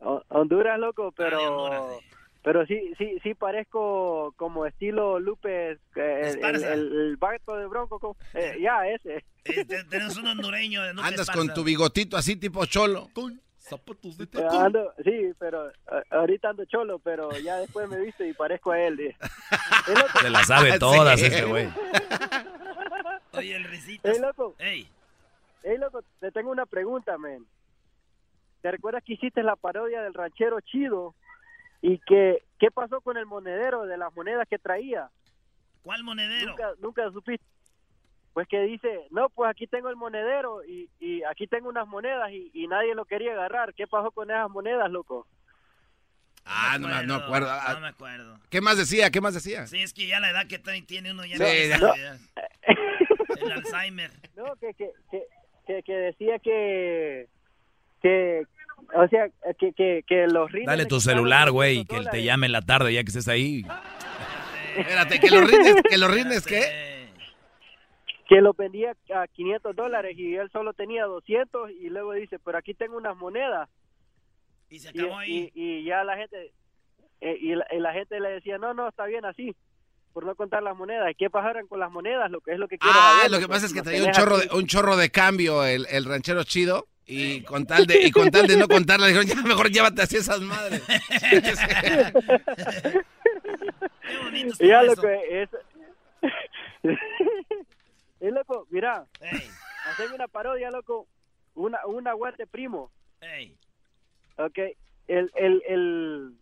Ho- 0.00 0.24
Honduras, 0.30 0.80
loco, 0.80 1.12
pero 1.16 2.00
pero 2.42 2.66
sí 2.66 2.92
sí 2.98 3.18
sí 3.22 3.34
parezco 3.34 4.34
como 4.36 4.66
estilo 4.66 5.20
Lupe, 5.20 5.70
eh, 5.74 5.78
el, 5.94 6.00
el, 6.00 6.24
Esparza. 6.26 6.72
el, 6.72 6.80
el 6.92 7.16
barco 7.16 7.56
de 7.56 7.66
Bronco, 7.68 8.16
eh, 8.34 8.58
ya 8.60 8.84
ese. 8.88 9.24
Te- 9.44 9.64
Tenés 9.84 10.16
un 10.16 10.26
hondureño. 10.26 10.82
de 10.82 10.88
Andas 10.90 11.12
Esparza. 11.12 11.34
con 11.34 11.54
tu 11.54 11.62
bigotito 11.62 12.16
así 12.16 12.34
tipo 12.34 12.66
cholo. 12.66 13.08
Zapatos 13.70 14.18
de 14.18 14.24
Eh, 14.24 14.46
ando, 14.50 14.92
sí, 15.04 15.32
pero 15.38 15.70
ahorita 16.10 16.50
ando 16.50 16.64
cholo, 16.66 16.98
pero 16.98 17.30
ya 17.38 17.56
después 17.58 17.88
me 17.88 17.98
viste 18.00 18.28
y 18.28 18.32
parezco 18.34 18.72
a 18.72 18.80
él. 18.80 18.98
eh. 19.00 19.16
Se 20.20 20.28
la 20.30 20.42
sabe 20.44 20.78
todas 20.78 21.20
este 21.22 21.44
güey. 21.44 21.68
Oye, 23.32 23.56
el 23.56 23.64
Risitas. 23.64 24.14
Ey, 24.14 24.20
loco. 24.20 24.54
Ey. 24.58 24.88
Ey, 25.62 25.78
loco, 25.78 26.02
te 26.18 26.32
tengo 26.32 26.50
una 26.50 26.66
pregunta, 26.66 27.16
men. 27.16 27.46
¿Te 28.62 28.70
recuerdas 28.70 29.02
que 29.04 29.14
hiciste 29.14 29.42
la 29.42 29.56
parodia 29.56 30.02
del 30.02 30.14
ranchero 30.14 30.60
chido? 30.60 31.14
¿Y 31.80 31.98
que 31.98 32.42
qué 32.58 32.70
pasó 32.70 33.00
con 33.00 33.16
el 33.16 33.24
monedero 33.26 33.86
de 33.86 33.96
las 33.96 34.14
monedas 34.14 34.46
que 34.48 34.58
traía? 34.58 35.08
¿Cuál 35.82 36.02
monedero? 36.04 36.50
Nunca, 36.50 36.70
nunca 36.80 37.10
supiste. 37.12 37.44
Pues 38.32 38.46
que 38.48 38.60
dice, 38.62 38.88
no, 39.10 39.28
pues 39.30 39.50
aquí 39.50 39.66
tengo 39.66 39.88
el 39.88 39.96
monedero 39.96 40.64
y, 40.64 40.88
y 41.00 41.22
aquí 41.24 41.46
tengo 41.48 41.68
unas 41.68 41.86
monedas 41.88 42.30
y, 42.30 42.50
y 42.54 42.66
nadie 42.68 42.94
lo 42.94 43.04
quería 43.04 43.32
agarrar. 43.32 43.74
¿Qué 43.74 43.86
pasó 43.88 44.10
con 44.12 44.30
esas 44.30 44.48
monedas, 44.50 44.88
loco? 44.90 45.26
Ah, 46.44 46.78
no, 46.80 46.88
me- 46.88 47.06
no 47.06 47.14
acuerdo. 47.16 47.48
Ah, 47.50 47.74
No 47.74 47.80
me 47.80 47.88
acuerdo. 47.88 48.38
¿Qué 48.48 48.60
más 48.60 48.78
decía? 48.78 49.10
¿Qué 49.10 49.20
más 49.20 49.34
decía? 49.34 49.66
Sí, 49.66 49.82
es 49.82 49.92
que 49.92 50.06
ya 50.06 50.20
la 50.20 50.30
edad 50.30 50.46
que 50.46 50.58
tiene 50.58 51.10
uno 51.12 51.24
ya 51.26 51.36
Sí, 51.36 51.70
no. 51.80 51.92
El 53.36 53.52
Alzheimer. 53.52 54.10
No, 54.36 54.56
que, 54.56 54.72
que, 54.74 54.90
que, 55.10 55.22
que, 55.66 55.82
que 55.82 55.92
decía 55.92 56.38
que, 56.38 57.26
que, 58.00 58.44
o 58.94 59.06
sea, 59.08 59.28
que, 59.58 59.72
que, 59.74 60.02
que 60.06 60.26
los 60.28 60.50
rines... 60.50 60.66
Dale 60.66 60.84
le 60.84 60.88
tu 60.88 60.98
celular, 60.98 61.48
200 61.48 61.52
güey, 61.52 61.84
que 61.84 61.96
él 61.96 62.08
te 62.10 62.22
llame 62.22 62.46
en 62.46 62.52
la 62.52 62.62
tarde 62.62 62.94
ya 62.94 63.02
que 63.02 63.08
estés 63.08 63.28
ahí. 63.28 63.66
Espérate, 64.76 65.20
que 65.20 65.30
los 65.30 65.50
rines, 65.50 65.74
que 65.86 65.98
los 65.98 66.10
rines, 66.10 66.46
¿qué? 66.46 66.89
Que 68.30 68.40
los 68.40 68.56
vendía 68.56 68.94
a 69.12 69.26
500 69.26 69.74
dólares 69.74 70.16
y 70.16 70.36
él 70.36 70.48
solo 70.52 70.72
tenía 70.72 71.04
200 71.04 71.68
y 71.72 71.88
luego 71.88 72.12
dice, 72.12 72.38
pero 72.38 72.58
aquí 72.58 72.74
tengo 72.74 72.96
unas 72.96 73.16
monedas. 73.16 73.68
Y 74.68 74.78
se 74.78 74.90
acabó 74.90 75.18
ahí. 75.18 75.50
Y, 75.52 75.78
y 75.80 75.84
ya 75.84 76.04
la 76.04 76.16
gente, 76.16 76.52
eh, 77.20 77.36
y, 77.40 77.56
la, 77.56 77.66
y 77.72 77.80
la 77.80 77.92
gente 77.92 78.20
le 78.20 78.28
decía, 78.28 78.56
no, 78.56 78.72
no, 78.72 78.88
está 78.88 79.06
bien 79.06 79.24
así, 79.24 79.56
por 80.12 80.24
no 80.24 80.36
contar 80.36 80.62
las 80.62 80.76
monedas. 80.76 81.10
¿Y 81.10 81.16
qué 81.16 81.28
pasaron 81.28 81.66
con 81.66 81.80
las 81.80 81.90
monedas? 81.90 82.30
Lo 82.30 82.40
que 82.40 82.52
es 82.52 82.58
lo 82.60 82.68
que 82.68 82.78
quiero 82.78 82.94
Ah, 82.96 83.16
saber, 83.16 83.32
lo 83.32 83.40
que 83.40 83.48
pasa 83.48 83.66
es 83.66 83.74
que 83.74 83.82
traía 83.82 84.04
un 84.04 84.12
chorro 84.12 84.36
aquí. 84.36 84.48
de, 84.48 84.54
un 84.54 84.66
chorro 84.68 84.96
de 84.96 85.10
cambio 85.10 85.64
el, 85.64 85.86
el 85.90 86.04
ranchero 86.04 86.44
chido 86.44 86.86
y 87.06 87.42
con 87.42 87.66
tal 87.66 87.84
de 87.84 88.00
y 88.00 88.12
con 88.12 88.30
tal 88.30 88.46
de 88.46 88.56
no 88.56 88.68
contarla 88.68 89.08
dijeron 89.08 89.26
ya 89.26 89.42
mejor 89.42 89.72
llévate 89.72 90.02
así 90.02 90.18
esas 90.18 90.40
madres. 90.40 90.84
Y 94.60 94.68
ya 94.68 94.82
lo 94.82 94.94
que 94.96 95.42
es... 95.42 95.48
es 98.20 98.32
loco, 98.32 98.66
mira, 98.70 99.06
haceme 99.86 100.14
una 100.14 100.28
parodia, 100.28 100.70
loco, 100.70 101.08
una, 101.54 101.84
un 101.86 102.06
aguante 102.06 102.46
primo. 102.46 102.90
Ok, 104.36 104.58
el, 105.08 105.30
el, 105.34 105.62
el, 105.66 106.34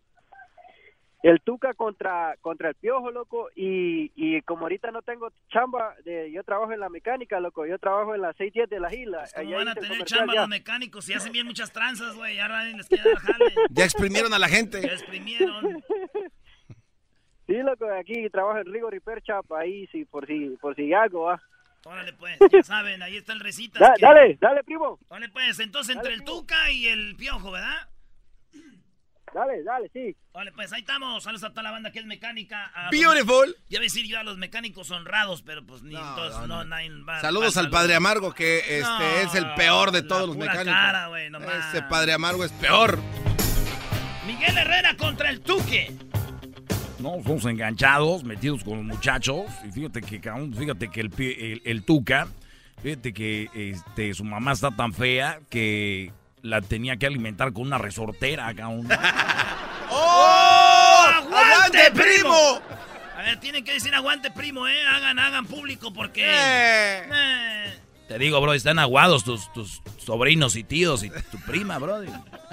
el 1.22 1.40
Tuca 1.40 1.74
contra, 1.74 2.36
contra 2.40 2.70
el 2.70 2.74
Piojo, 2.74 3.10
loco, 3.10 3.48
y, 3.54 4.12
y 4.14 4.40
como 4.42 4.62
ahorita 4.62 4.90
no 4.90 5.02
tengo 5.02 5.32
chamba, 5.50 5.94
de, 6.04 6.30
yo 6.30 6.44
trabajo 6.44 6.72
en 6.72 6.80
la 6.80 6.88
mecánica, 6.88 7.40
loco, 7.40 7.66
yo 7.66 7.78
trabajo 7.78 8.14
en 8.14 8.22
la 8.22 8.32
610 8.34 8.70
de 8.70 8.80
la 8.80 8.94
isla. 8.94 9.24
¿Cómo 9.34 9.48
allá 9.48 9.56
van 9.56 9.68
a 9.68 9.74
tener 9.74 10.04
chamba 10.04 10.34
ya. 10.34 10.40
los 10.40 10.48
mecánicos 10.48 11.08
y 11.08 11.14
hacen 11.14 11.32
bien 11.32 11.46
muchas 11.46 11.72
tranzas, 11.72 12.14
güey? 12.14 12.36
Ya 12.36 12.48
nadie 12.48 12.76
les 12.76 12.88
queda 12.88 13.16
jale. 13.16 13.54
Ya 13.70 13.84
exprimieron 13.84 14.32
a 14.32 14.38
la 14.38 14.48
gente. 14.48 14.80
Ya 14.82 14.92
exprimieron. 14.92 15.82
Sí, 17.46 17.54
loco, 17.62 17.86
aquí 17.98 18.28
trabajo 18.28 18.58
en 18.58 18.70
Rigor 18.70 18.94
y 18.94 19.00
Perchap, 19.00 19.50
ahí 19.54 19.86
sí, 19.86 20.04
por 20.04 20.26
si, 20.26 20.50
por 20.60 20.76
si 20.76 20.92
algo, 20.92 21.22
va. 21.22 21.42
Órale, 21.88 22.12
pues, 22.12 22.38
ya 22.52 22.62
saben, 22.62 23.02
ahí 23.02 23.16
está 23.16 23.32
el 23.32 23.40
recitas. 23.40 23.80
Da- 23.80 23.94
que- 23.96 24.04
dale, 24.04 24.38
dale, 24.40 24.62
primo. 24.64 24.98
Órale, 25.08 25.28
pues, 25.30 25.58
entonces 25.60 25.96
entre 25.96 26.12
el 26.14 26.22
Tuca 26.24 26.70
y 26.70 26.86
el 26.86 27.16
Piojo, 27.16 27.50
¿verdad? 27.50 27.88
Dale, 29.34 29.62
dale, 29.62 29.90
sí. 29.92 30.16
Vale, 30.32 30.52
pues 30.52 30.72
ahí 30.72 30.80
estamos. 30.80 31.22
Saludos 31.22 31.44
a 31.44 31.50
toda 31.50 31.62
la 31.64 31.70
banda 31.70 31.92
que 31.92 31.98
es 31.98 32.06
mecánica. 32.06 32.70
A- 32.74 32.88
Beautiful. 32.90 33.54
Ya 33.68 33.78
voy 33.78 33.84
a 33.84 33.88
decir 33.88 34.06
yo 34.06 34.18
a 34.18 34.22
los 34.22 34.38
mecánicos 34.38 34.90
honrados, 34.90 35.42
pero 35.42 35.64
pues 35.66 35.82
ni 35.82 35.94
entonces 35.96 36.46
no, 36.48 36.64
nadie 36.64 36.90
va- 37.06 37.20
Saludos 37.20 37.54
va- 37.56 37.60
al 37.60 37.70
Padre 37.70 37.94
Amargo 37.94 38.32
que 38.34 38.58
este 38.58 38.80
No, 38.82 39.00
es 39.20 39.34
el 39.34 39.52
peor 39.54 39.90
de 39.90 40.00
la 40.02 40.08
todos 40.08 40.28
los 40.28 40.36
pura 40.36 40.46
mecánicos. 40.50 40.80
cara, 40.80 41.08
no 41.30 41.38
Ese 41.40 41.82
Padre 41.82 42.14
Amargo 42.14 42.42
es 42.44 42.52
peor. 42.52 42.98
Miguel 44.26 44.56
Herrera 44.56 44.96
contra 44.96 45.28
el 45.30 45.40
Tuque. 45.40 45.92
No, 46.98 47.22
somos 47.22 47.44
enganchados, 47.46 48.24
metidos 48.24 48.64
con 48.64 48.78
los 48.78 48.84
muchachos. 48.84 49.46
Y 49.66 49.70
fíjate 49.70 50.02
que, 50.02 50.20
fíjate 50.56 50.90
que 50.90 51.00
el, 51.00 51.12
el, 51.18 51.62
el 51.64 51.82
Tuca, 51.84 52.28
fíjate 52.82 53.12
que 53.12 53.48
este, 53.54 54.14
su 54.14 54.24
mamá 54.24 54.52
está 54.52 54.70
tan 54.70 54.92
fea 54.92 55.40
que 55.48 56.12
la 56.42 56.60
tenía 56.60 56.96
que 56.96 57.06
alimentar 57.06 57.52
con 57.52 57.64
una 57.64 57.78
resortera, 57.78 58.52
cabrón. 58.54 58.88
¡Oh! 59.90 61.06
¡Aguante, 61.14 61.90
primo! 61.92 62.60
A 63.16 63.22
ver, 63.22 63.40
tienen 63.40 63.64
que 63.64 63.72
decir 63.72 63.94
aguante, 63.94 64.30
primo, 64.30 64.66
¿eh? 64.68 64.80
Hagan, 64.86 65.18
hagan 65.18 65.46
público 65.46 65.92
porque... 65.92 66.24
Eh, 66.24 67.78
Te 68.08 68.18
digo, 68.18 68.40
bro, 68.40 68.54
están 68.54 68.78
aguados 68.78 69.22
tus, 69.22 69.52
tus 69.52 69.82
sobrinos 69.98 70.56
y 70.56 70.64
tíos 70.64 71.04
y 71.04 71.10
tu 71.10 71.38
prima, 71.46 71.78
bro. 71.78 72.00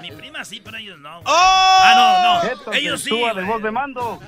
Mi 0.00 0.10
prima 0.10 0.44
sí, 0.44 0.60
pero 0.62 0.76
ellos 0.76 0.98
no. 0.98 1.10
güey. 1.22 1.24
¡Oh! 1.24 1.80
Ah, 1.82 2.42
no, 2.52 2.66
no. 2.66 2.72
Ellos 2.74 3.00
sí. 3.02 3.08
Túa 3.08 3.32
de 3.32 3.42
voz 3.42 3.62
de 3.62 3.70
mando. 3.70 4.20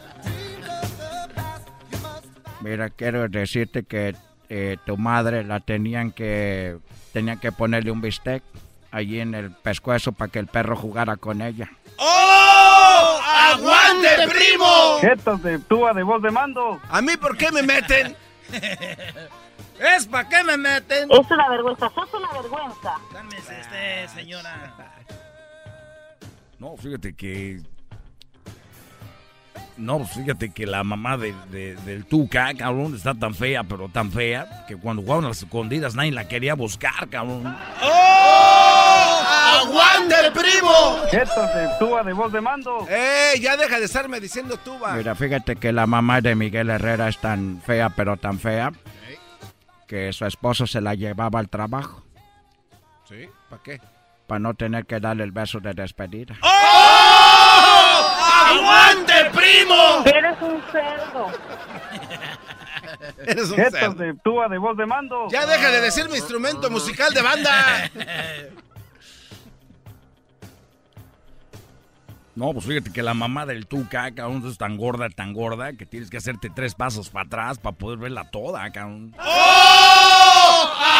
Mira, 2.62 2.88
quiero 2.88 3.28
decirte 3.28 3.82
que 3.82 4.16
eh, 4.48 4.78
tu 4.86 4.96
madre 4.96 5.44
la 5.44 5.60
tenían 5.60 6.12
que 6.12 6.78
tenían 7.12 7.38
que 7.38 7.52
ponerle 7.52 7.90
un 7.90 8.00
bistec 8.00 8.42
allí 8.90 9.20
en 9.20 9.34
el 9.34 9.50
pescuezo 9.50 10.12
para 10.12 10.32
que 10.32 10.38
el 10.38 10.46
perro 10.46 10.76
jugara 10.76 11.18
con 11.18 11.42
ella. 11.42 11.70
¡Oh! 11.98 13.20
¡Aguante, 13.22 14.28
primo! 14.28 14.98
Jetas 15.02 15.42
de 15.42 15.58
Túa 15.58 15.92
de 15.92 16.02
voz 16.02 16.22
de 16.22 16.30
mando. 16.30 16.80
¿A 16.88 17.02
mí 17.02 17.18
por 17.18 17.36
qué 17.36 17.52
me 17.52 17.62
meten? 17.62 18.16
¿Es 19.80 20.06
para 20.06 20.28
qué 20.28 20.42
me 20.44 20.56
meten? 20.56 21.08
Es 21.10 21.30
una 21.30 21.48
vergüenza, 21.48 21.90
sos 21.94 22.08
una 22.14 22.32
vergüenza. 22.40 22.94
Cálmese 23.12 23.60
usted, 23.60 24.08
señora. 24.08 24.74
No, 26.58 26.76
fíjate 26.76 27.14
que. 27.14 27.60
No, 29.76 29.98
pues 29.98 30.10
fíjate 30.10 30.50
que 30.52 30.66
la 30.66 30.82
mamá 30.82 31.16
de, 31.16 31.32
de- 31.50 31.76
del 31.76 32.04
Tuca, 32.04 32.52
cabrón, 32.54 32.96
está 32.96 33.14
tan 33.14 33.32
fea, 33.32 33.62
pero 33.62 33.88
tan 33.88 34.10
fea, 34.10 34.64
que 34.66 34.76
cuando 34.76 35.02
jugaban 35.02 35.26
a 35.26 35.28
las 35.28 35.38
escondidas 35.42 35.94
nadie 35.94 36.10
la 36.10 36.26
quería 36.26 36.54
buscar, 36.54 37.08
cabrón. 37.08 37.56
¡Oh! 37.80 39.22
¡Aguante, 39.62 40.16
primo! 40.32 40.96
De 41.12 41.68
Túa 41.78 42.02
de 42.02 42.12
voz 42.12 42.32
de 42.32 42.40
mando. 42.40 42.86
¡Eh! 42.90 43.34
Ya 43.40 43.56
deja 43.56 43.78
de 43.78 43.84
estarme 43.84 44.18
diciendo 44.18 44.56
tuba. 44.56 44.94
Mira, 44.94 45.14
fíjate 45.14 45.54
que 45.54 45.70
la 45.72 45.86
mamá 45.86 46.20
de 46.20 46.34
Miguel 46.34 46.70
Herrera 46.70 47.08
es 47.08 47.18
tan 47.18 47.62
fea, 47.64 47.88
pero 47.90 48.16
tan 48.16 48.40
fea, 48.40 48.72
que 49.88 50.12
su 50.12 50.24
esposo 50.26 50.66
se 50.68 50.80
la 50.80 50.94
llevaba 50.94 51.40
al 51.40 51.48
trabajo 51.48 52.04
¿Sí? 53.08 53.28
¿Para 53.50 53.62
qué? 53.62 53.80
para 54.28 54.38
no 54.38 54.54
tener 54.54 54.84
que 54.84 55.00
darle 55.00 55.24
el 55.24 55.32
beso 55.32 55.58
de 55.58 55.72
despedida. 55.72 56.36
¡Oh! 56.42 58.06
¡Aguante, 58.44 59.14
primo! 59.34 60.04
Eres 60.04 60.36
un 60.42 60.62
cerdo. 60.70 61.26
Eres 63.26 63.50
un 63.50 63.56
cerdo. 63.56 63.94
de 63.94 64.14
Túa 64.22 64.48
de 64.48 64.58
voz 64.58 64.76
de 64.76 64.84
mando. 64.84 65.28
Ya 65.30 65.46
deja 65.46 65.70
de 65.70 65.80
decir 65.80 66.10
mi 66.10 66.16
instrumento 66.16 66.68
musical 66.68 67.14
de 67.14 67.22
banda. 67.22 67.90
No, 72.34 72.52
pues 72.52 72.66
fíjate 72.66 72.92
que 72.92 73.02
la 73.02 73.14
mamá 73.14 73.46
del 73.46 73.66
Tuca, 73.66 74.14
cabrón, 74.14 74.46
es 74.46 74.58
tan 74.58 74.76
gorda, 74.76 75.08
tan 75.10 75.32
gorda, 75.32 75.72
que 75.72 75.86
tienes 75.86 76.08
que 76.08 76.18
hacerte 76.18 76.48
tres 76.54 76.76
pasos 76.76 77.10
para 77.10 77.26
atrás 77.26 77.58
para 77.58 77.74
poder 77.74 77.98
verla 77.98 78.30
toda, 78.30 78.70
cabrón. 78.70 79.12
¡Oh! 79.18 79.57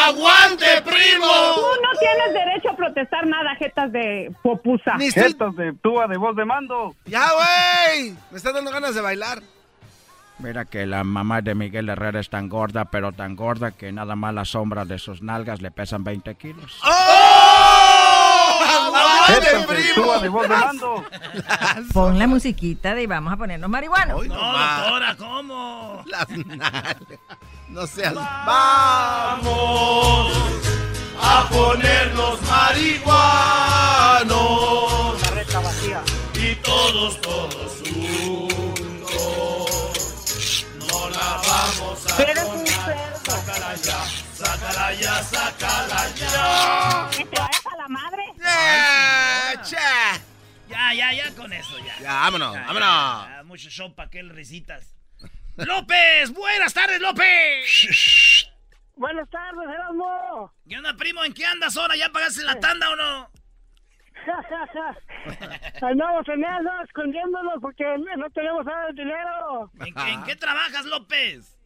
¡Aguante, 0.08 0.66
primo! 0.84 1.26
Tú 1.54 1.60
no 1.82 1.98
tienes 1.98 2.32
derecho 2.32 2.70
a 2.70 2.76
protestar 2.76 3.26
nada, 3.26 3.54
jetas 3.56 3.92
de 3.92 4.32
popusa. 4.42 4.96
Ni 4.96 5.06
estoy- 5.06 5.24
Jetas 5.24 5.54
de 5.56 5.72
Túa 5.74 6.06
de 6.06 6.16
voz 6.16 6.34
de 6.36 6.44
mando. 6.44 6.94
¡Ya, 7.06 7.26
güey! 7.32 8.14
Me 8.30 8.36
está 8.38 8.52
dando 8.52 8.70
ganas 8.70 8.94
de 8.94 9.00
bailar. 9.00 9.42
Mira 10.40 10.64
que 10.64 10.86
la 10.86 11.02
mamá 11.02 11.40
de 11.42 11.54
Miguel 11.56 11.88
Herrera 11.88 12.20
es 12.20 12.30
tan 12.30 12.48
gorda, 12.48 12.84
pero 12.84 13.10
tan 13.10 13.34
gorda 13.34 13.72
que 13.72 13.90
nada 13.90 14.14
más 14.14 14.32
la 14.32 14.44
sombra 14.44 14.84
de 14.84 14.98
sus 14.98 15.20
nalgas 15.20 15.60
le 15.60 15.72
pesan 15.72 16.04
20 16.04 16.36
kilos. 16.36 16.80
¡Oh! 16.84 17.07
¡Aguante, 19.28 19.46
Jetas 19.48 19.68
de 20.22 20.30
primo! 20.30 21.04
Pon 21.92 22.18
la 22.18 22.26
musiquita 22.26 22.94
de 22.94 23.06
vamos 23.06 23.32
a 23.32 23.36
ponernos 23.36 23.70
marihuana. 23.70 24.16
Hoy 24.16 24.28
No, 24.28 24.34
doctora, 24.34 25.16
¿cómo? 25.16 26.02
Las 26.06 26.28
nalgas. 26.28 26.96
No 27.68 27.86
seas... 27.86 28.14
Vamos 28.14 29.42
a 31.20 31.48
ponernos 31.50 32.40
marihuanos. 32.42 33.12
Carreta 35.22 35.60
vacía. 35.60 36.02
Y 36.34 36.54
todos, 36.56 37.20
todos 37.20 37.82
juntos. 37.84 38.56
No 40.88 41.10
la 41.10 41.40
vamos 41.46 42.06
a 42.06 42.16
sácala 44.88 44.92
ya, 44.94 45.22
sácala 45.22 46.08
ya. 46.16 47.10
Que 47.16 47.24
te 47.24 47.36
a 47.40 47.76
la 47.76 47.88
madre. 47.88 48.22
¡Eh, 48.38 49.54
che! 49.62 49.76
Ya, 50.68 50.92
ya, 50.94 51.12
ya 51.12 51.34
con 51.34 51.52
eso, 51.52 51.78
ya. 51.78 51.98
Ya, 52.00 52.12
vámonos, 52.12 52.54
Ya, 52.54 52.60
vámonos. 52.66 53.28
ya, 53.28 53.42
mucho 53.44 53.68
show 53.70 53.94
para 53.94 54.06
aquel 54.08 54.30
risitas. 54.30 54.94
¡López! 55.56 56.30
¡Buenas 56.32 56.72
tardes, 56.74 57.00
López! 57.00 58.46
Buenas 58.96 59.28
tardes, 59.30 59.68
Erasmo. 59.68 60.52
¿Qué 60.68 60.76
onda, 60.76 60.94
primo? 60.96 61.22
¿En 61.24 61.32
qué 61.32 61.46
andas 61.46 61.76
ahora? 61.76 61.94
¿Ya 61.96 62.08
pagaste 62.10 62.42
la 62.42 62.58
tanda 62.58 62.90
o 62.90 62.96
no? 62.96 63.30
Andamos 65.80 66.28
en 66.28 66.44
eso, 66.44 66.70
escondiéndonos 66.84 67.54
porque 67.62 67.84
no 68.16 68.28
tenemos 68.30 68.64
nada 68.66 68.86
de 68.88 68.92
dinero. 68.94 69.70
¿En, 69.80 69.94
qué- 69.94 70.12
en 70.12 70.24
qué 70.24 70.36
trabajas, 70.36 70.84
López? 70.86 71.57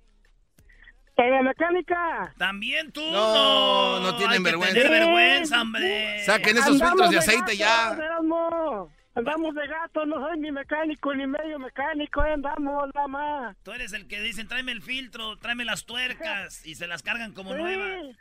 En 1.23 1.31
la 1.31 1.43
mecánica. 1.43 2.35
¿También 2.37 2.91
tú? 2.91 3.01
No, 3.13 4.01
no 4.01 4.17
tienen 4.17 4.33
hay 4.33 4.39
que 4.39 4.45
vergüenza. 4.45 4.75
tener 4.75 4.91
vergüenza, 4.91 5.61
hombre. 5.63 6.25
Saquen 6.25 6.57
esos 6.57 6.81
filtros 6.83 7.11
de 7.11 7.19
aceite 7.19 7.57
ya. 7.57 7.91
gatos, 7.91 7.99
Erasmo. 8.05 8.93
Andamos 9.15 9.55
de 9.55 9.67
gato, 9.69 10.07
no 10.07 10.17
soy 10.27 10.41
ni 10.41 10.51
mecánico 10.51 11.15
ni 11.15 11.27
medio 11.27 11.59
mecánico, 11.59 12.23
andamos 12.23 12.89
nada 12.95 13.07
más. 13.09 13.57
Tú 13.63 13.71
eres 13.73 13.93
el 13.93 14.09
que 14.09 14.21
dicen, 14.21 14.49
tráeme 14.49 14.73
el 14.73 14.83
filtro, 14.83 15.37
tráeme 15.39 15.65
las 15.67 15.85
tuercas, 15.85 16.65
y 16.67 16.75
se 16.75 16.87
las 16.87 17.03
cargan 17.03 17.33
como 17.35 17.55
nuevas. 17.55 18.17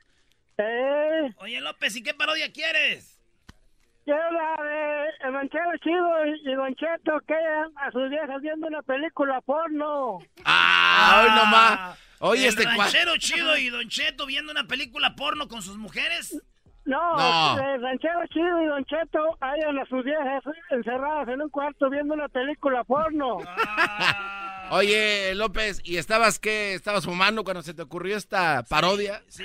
Eh, 0.58 1.34
Oye, 1.38 1.60
López, 1.62 1.96
¿y 1.96 2.04
qué 2.04 2.14
parodia 2.14 2.52
quieres? 2.52 3.18
quiero 4.04 4.32
la 4.32 4.64
de 4.64 5.06
El 5.28 5.34
Ranchero 5.34 5.78
Chido 5.82 6.26
y, 6.26 6.52
y 6.52 6.56
Don 6.56 6.76
Cheto 6.76 7.20
que 7.26 7.36
a 7.36 7.92
sus 7.92 8.10
viejas 8.10 8.42
viendo 8.42 8.68
una 8.68 8.82
película 8.82 9.40
porno. 9.42 10.20
¡Ah! 10.44 11.22
Hoy 11.24 11.30
nomás. 11.36 12.00
Oye, 12.22 12.44
el 12.44 12.50
este 12.50 12.64
ranchero 12.64 13.18
chido 13.18 13.58
y 13.58 13.70
Don 13.70 13.88
Cheto 13.90 14.26
viendo 14.26 14.52
una 14.52 14.66
película 14.66 15.16
porno 15.16 15.48
con 15.48 15.62
sus 15.62 15.78
mujeres. 15.78 16.42
No, 16.86 17.16
No. 17.16 17.60
eh, 17.60 17.78
Ranchero 17.78 18.26
Chido 18.34 18.60
y 18.64 18.66
Don 18.66 18.84
Cheto 18.86 19.38
hayan 19.40 19.78
a 19.78 19.86
sus 19.86 20.04
viejas 20.04 20.44
encerradas 20.72 21.28
en 21.28 21.42
un 21.44 21.50
cuarto 21.50 21.90
viendo 21.92 22.16
una 22.16 22.28
película 22.28 22.84
porno. 22.84 23.38
Oye, 24.72 25.34
López, 25.36 25.80
¿y 25.84 25.98
estabas 25.98 26.40
qué? 26.40 26.74
¿Estabas 26.74 27.06
fumando 27.06 27.44
cuando 27.44 27.62
se 27.62 27.74
te 27.76 27.82
ocurrió 27.84 28.18
esta 28.18 28.64
parodia? 28.64 29.22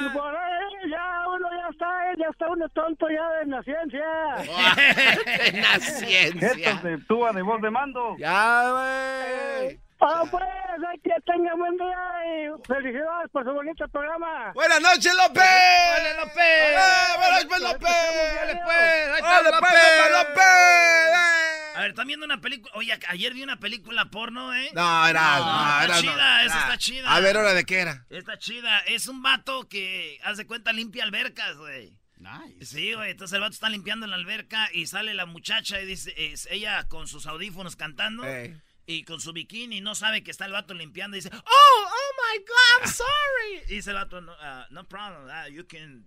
Y 0.00 0.08
por 0.10 0.36
ahí 0.36 0.90
ya 0.90 1.28
uno 1.28 1.48
ya 1.50 1.68
está, 1.70 1.86
ya 2.18 2.26
está 2.30 2.46
uno 2.48 2.68
tonto 2.70 3.06
ya 3.08 3.42
en 3.42 3.50
la 3.50 3.62
ciencia. 3.62 4.04
en 5.46 5.62
la 5.62 5.78
ciencia. 5.80 6.48
Estos 6.50 6.82
de 6.82 6.98
tuba 7.08 7.32
de 7.32 7.42
voz 7.42 7.60
de 7.62 7.70
mando. 7.70 8.16
Ya, 8.18 8.70
güey. 8.72 9.80
Ah, 9.98 10.22
pues, 10.30 10.42
hay 10.42 10.98
que 11.00 11.10
tengan 11.24 11.58
buen 11.58 11.76
día 11.76 11.96
y 12.26 12.62
felicidades 12.68 13.30
por 13.32 13.44
su 13.44 13.50
bonito 13.52 13.88
programa. 13.88 14.52
Buenas 14.54 14.80
noches, 14.80 15.12
López. 15.14 15.42
Buenas 15.42 16.16
López. 16.18 17.16
Buenas 17.16 17.44
noches, 17.44 17.60
López. 17.62 18.34
Dale, 18.36 18.60
pues. 18.64 19.08
Ahí 19.08 19.16
está, 19.16 19.42
López. 19.42 20.40
A 21.76 21.80
ver, 21.80 21.90
¿están 21.90 22.06
viendo 22.06 22.24
una 22.26 22.40
película? 22.40 22.72
Oye, 22.74 22.98
ayer 23.08 23.34
vi 23.34 23.42
una 23.42 23.58
película 23.58 24.06
porno, 24.06 24.54
¿eh? 24.54 24.70
No, 24.74 25.06
era- 25.06 25.38
no, 25.38 25.44
está 25.80 25.84
era- 25.84 25.94
no. 25.94 26.00
chida, 26.00 26.44
esa 26.44 26.56
Ah. 26.58 26.62
está 26.62 26.78
chida. 26.78 27.14
A 27.14 27.20
ver, 27.20 27.36
¿hora 27.36 27.52
de 27.54 27.64
qué 27.64 27.78
era? 27.80 28.06
Está 28.08 28.38
chida. 28.38 28.78
Es 28.86 29.08
un 29.08 29.22
vato 29.22 29.68
que, 29.68 30.18
haz 30.24 30.36
de 30.38 30.46
cuenta, 30.46 30.72
limpia 30.72 31.04
albercas, 31.04 31.56
güey. 31.56 31.98
Nice. 32.18 32.64
Sí, 32.64 32.94
güey. 32.94 33.10
Entonces 33.10 33.34
el 33.34 33.40
vato 33.42 33.52
está 33.52 33.68
limpiando 33.68 34.06
la 34.06 34.16
alberca 34.16 34.70
y 34.72 34.86
sale 34.86 35.12
la 35.12 35.26
muchacha 35.26 35.78
y 35.80 35.84
dice, 35.86 36.14
es 36.16 36.48
ella 36.50 36.84
con 36.88 37.08
sus 37.08 37.26
audífonos 37.26 37.76
cantando. 37.76 38.24
Ey. 38.24 38.56
Y 38.86 39.04
con 39.04 39.20
su 39.20 39.32
bikini 39.32 39.80
no 39.80 39.94
sabe 39.94 40.22
que 40.22 40.30
está 40.30 40.46
el 40.46 40.52
vato 40.52 40.72
limpiando 40.72 41.16
y 41.16 41.20
dice, 41.20 41.34
oh, 41.34 41.40
oh 41.44 42.12
my 42.22 42.38
God, 42.38 42.82
I'm 42.82 42.88
sorry. 42.88 43.62
Y 43.68 43.74
dice 43.76 43.90
el 43.90 43.96
vato, 43.96 44.20
no, 44.20 44.32
uh, 44.32 44.64
no 44.70 44.86
problem, 44.88 45.26
uh, 45.26 45.48
you 45.50 45.64
can 45.66 46.04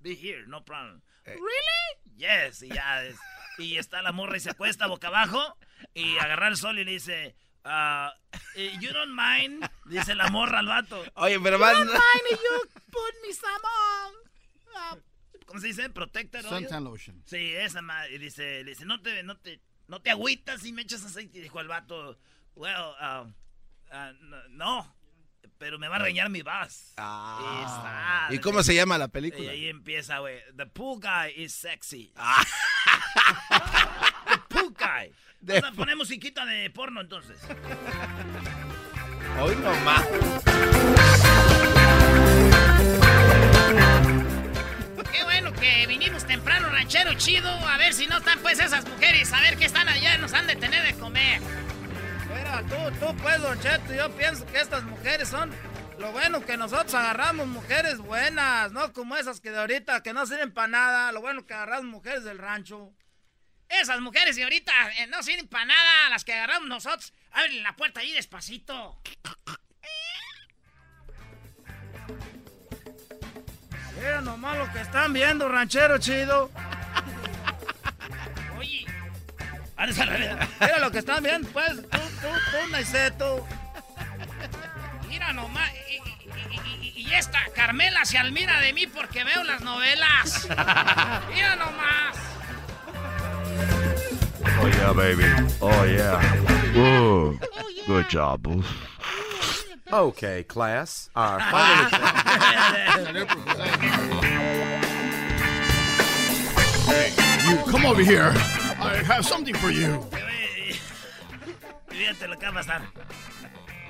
be 0.00 0.14
here, 0.14 0.44
no 0.46 0.64
problem. 0.64 1.02
Really? 1.24 2.16
Yes, 2.16 2.62
y 2.62 2.68
ya 2.68 3.04
es. 3.04 3.16
Y 3.58 3.78
está 3.78 4.02
la 4.02 4.12
morra 4.12 4.36
y 4.36 4.40
se 4.40 4.50
acuesta 4.50 4.86
boca 4.86 5.08
abajo 5.08 5.56
y 5.94 6.16
agarra 6.18 6.48
el 6.48 6.56
sol 6.56 6.78
y 6.78 6.84
le 6.84 6.92
dice, 6.92 7.34
uh, 7.64 8.10
eh, 8.54 8.72
you 8.80 8.92
don't 8.92 9.14
mind, 9.14 9.68
dice 9.86 10.14
la 10.14 10.28
morra 10.28 10.60
al 10.60 10.66
vato. 10.66 11.02
Oye, 11.14 11.38
pero 11.40 11.58
You 11.58 11.64
don't 11.64 11.90
mind 11.90 12.26
if 12.30 12.40
you 12.40 12.68
put 12.90 13.14
me 13.26 13.32
some 13.32 13.64
on, 13.64 14.98
uh, 14.98 15.00
¿Cómo 15.46 15.60
se 15.60 15.68
dice? 15.68 15.88
Protector. 15.90 16.42
Suntan 16.42 16.84
lotion. 16.84 17.22
Sí, 17.24 17.52
esa 17.54 17.80
madre. 17.80 18.14
Y 18.14 18.18
dice, 18.18 18.64
le 18.64 18.70
dice, 18.70 18.84
no 18.84 19.00
te, 19.00 19.22
no 19.22 19.36
te, 19.36 19.60
no 19.88 20.00
te 20.00 20.10
agüitas 20.10 20.62
si 20.62 20.72
me 20.72 20.82
echas 20.82 21.04
aceite. 21.04 21.38
Y 21.38 21.42
dijo 21.42 21.60
el 21.60 21.68
vato, 21.68 22.18
well, 22.54 22.94
uh, 23.00 23.26
uh, 23.26 24.48
no, 24.50 24.96
pero 25.58 25.78
me 25.78 25.88
va 25.88 25.96
a 25.96 26.00
reñar 26.00 26.28
mi 26.30 26.42
vas. 26.42 26.94
Ah. 26.96 28.28
¿Y 28.30 28.38
cómo 28.38 28.62
se 28.62 28.74
llama 28.74 28.98
la 28.98 29.08
película? 29.08 29.44
Y 29.44 29.48
ahí 29.48 29.68
empieza, 29.68 30.18
güey. 30.18 30.40
The 30.56 30.66
pool 30.66 31.00
guy 31.00 31.32
is 31.36 31.52
sexy. 31.52 32.12
Ah. 32.16 32.44
The 34.28 34.38
pool 34.48 34.72
guy. 34.72 35.12
Vamos 35.40 35.70
a 35.70 35.72
poner 35.72 35.96
musiquita 35.96 36.44
de 36.44 36.70
porno 36.70 37.00
entonces. 37.00 37.38
Hoy 39.40 39.54
nomás. 39.56 40.95
Vinimos 45.86 46.26
temprano, 46.26 46.68
ranchero 46.68 47.14
chido. 47.14 47.50
A 47.50 47.76
ver 47.78 47.94
si 47.94 48.06
no 48.06 48.18
están 48.18 48.38
pues 48.40 48.58
esas 48.58 48.86
mujeres. 48.86 49.32
A 49.32 49.40
ver 49.40 49.56
qué 49.56 49.64
están 49.64 49.88
allá. 49.88 50.18
Nos 50.18 50.32
han 50.32 50.46
de 50.46 50.56
tener 50.56 50.82
de 50.84 50.98
comer. 50.98 51.40
Mira, 52.34 52.62
tú, 52.62 53.06
tú 53.06 53.16
pues, 53.22 53.40
Don 53.40 53.60
Cheto, 53.60 53.94
yo 53.94 54.10
pienso 54.16 54.46
que 54.46 54.60
estas 54.60 54.84
mujeres 54.84 55.28
son 55.28 55.50
lo 55.98 56.12
bueno 56.12 56.44
que 56.44 56.56
nosotros 56.56 56.94
agarramos 56.94 57.46
mujeres 57.46 57.98
buenas, 57.98 58.70
no 58.70 58.92
como 58.92 59.16
esas 59.16 59.40
que 59.40 59.50
de 59.50 59.58
ahorita 59.58 60.02
que 60.02 60.12
no 60.12 60.26
sirven 60.26 60.52
para 60.52 60.68
nada. 60.68 61.12
Lo 61.12 61.20
bueno 61.20 61.46
que 61.46 61.54
agarramos 61.54 61.86
mujeres 61.86 62.24
del 62.24 62.38
rancho. 62.38 62.92
Esas 63.68 64.00
mujeres 64.00 64.36
de 64.36 64.44
ahorita 64.44 64.72
eh, 64.98 65.06
no 65.08 65.22
sirven 65.22 65.48
para 65.48 65.64
nada. 65.64 66.10
Las 66.10 66.24
que 66.24 66.34
agarramos 66.34 66.68
nosotros. 66.68 67.12
Abren 67.32 67.62
la 67.62 67.74
puerta 67.76 68.00
ahí 68.00 68.12
despacito. 68.12 69.00
Mira 73.96 74.20
nomás 74.20 74.56
lo 74.58 74.72
que 74.72 74.80
están 74.80 75.12
viendo, 75.12 75.48
ranchero 75.48 75.98
chido. 75.98 76.50
Oye. 78.58 78.86
Mira 80.60 80.78
lo 80.80 80.90
que 80.90 80.98
están 80.98 81.22
viendo, 81.22 81.48
pues, 81.50 81.76
tú, 81.90 81.98
tú, 81.98 82.28
tú, 82.50 82.70
Naiceto. 82.72 83.46
Mira 85.08 85.32
nomás. 85.32 85.70
Y, 85.88 85.96
y- 85.96 86.92
y- 86.96 87.02
y 87.08 87.14
esta 87.14 87.38
Carmela 87.54 88.04
se 88.04 88.18
admira 88.18 88.60
de 88.60 88.72
mí 88.72 88.86
porque 88.86 89.24
veo 89.24 89.42
las 89.44 89.60
novelas. 89.62 90.46
Mira 91.32 91.56
nomás. 91.56 92.16
Oh 94.58 94.68
yeah, 94.68 94.92
baby. 94.92 95.24
Oh 95.60 95.84
yeah. 95.84 96.20
Whoa. 96.74 97.38
Good 97.86 98.06
job, 98.10 98.40
boo. 98.42 98.64
Okay, 99.92 100.42
class. 100.44 101.10
Our 101.14 101.38
final 101.38 101.90
You 107.48 107.56
come 107.70 107.86
over 107.86 108.02
here. 108.02 108.32
I 108.80 109.02
have 109.06 109.24
something 109.24 109.54
for 109.54 109.70
you. 109.70 110.04
Fíjate 111.88 112.28
lo 112.28 112.36
que 112.36 112.46
va 112.46 112.50
a 112.50 112.54
pasar. 112.54 112.82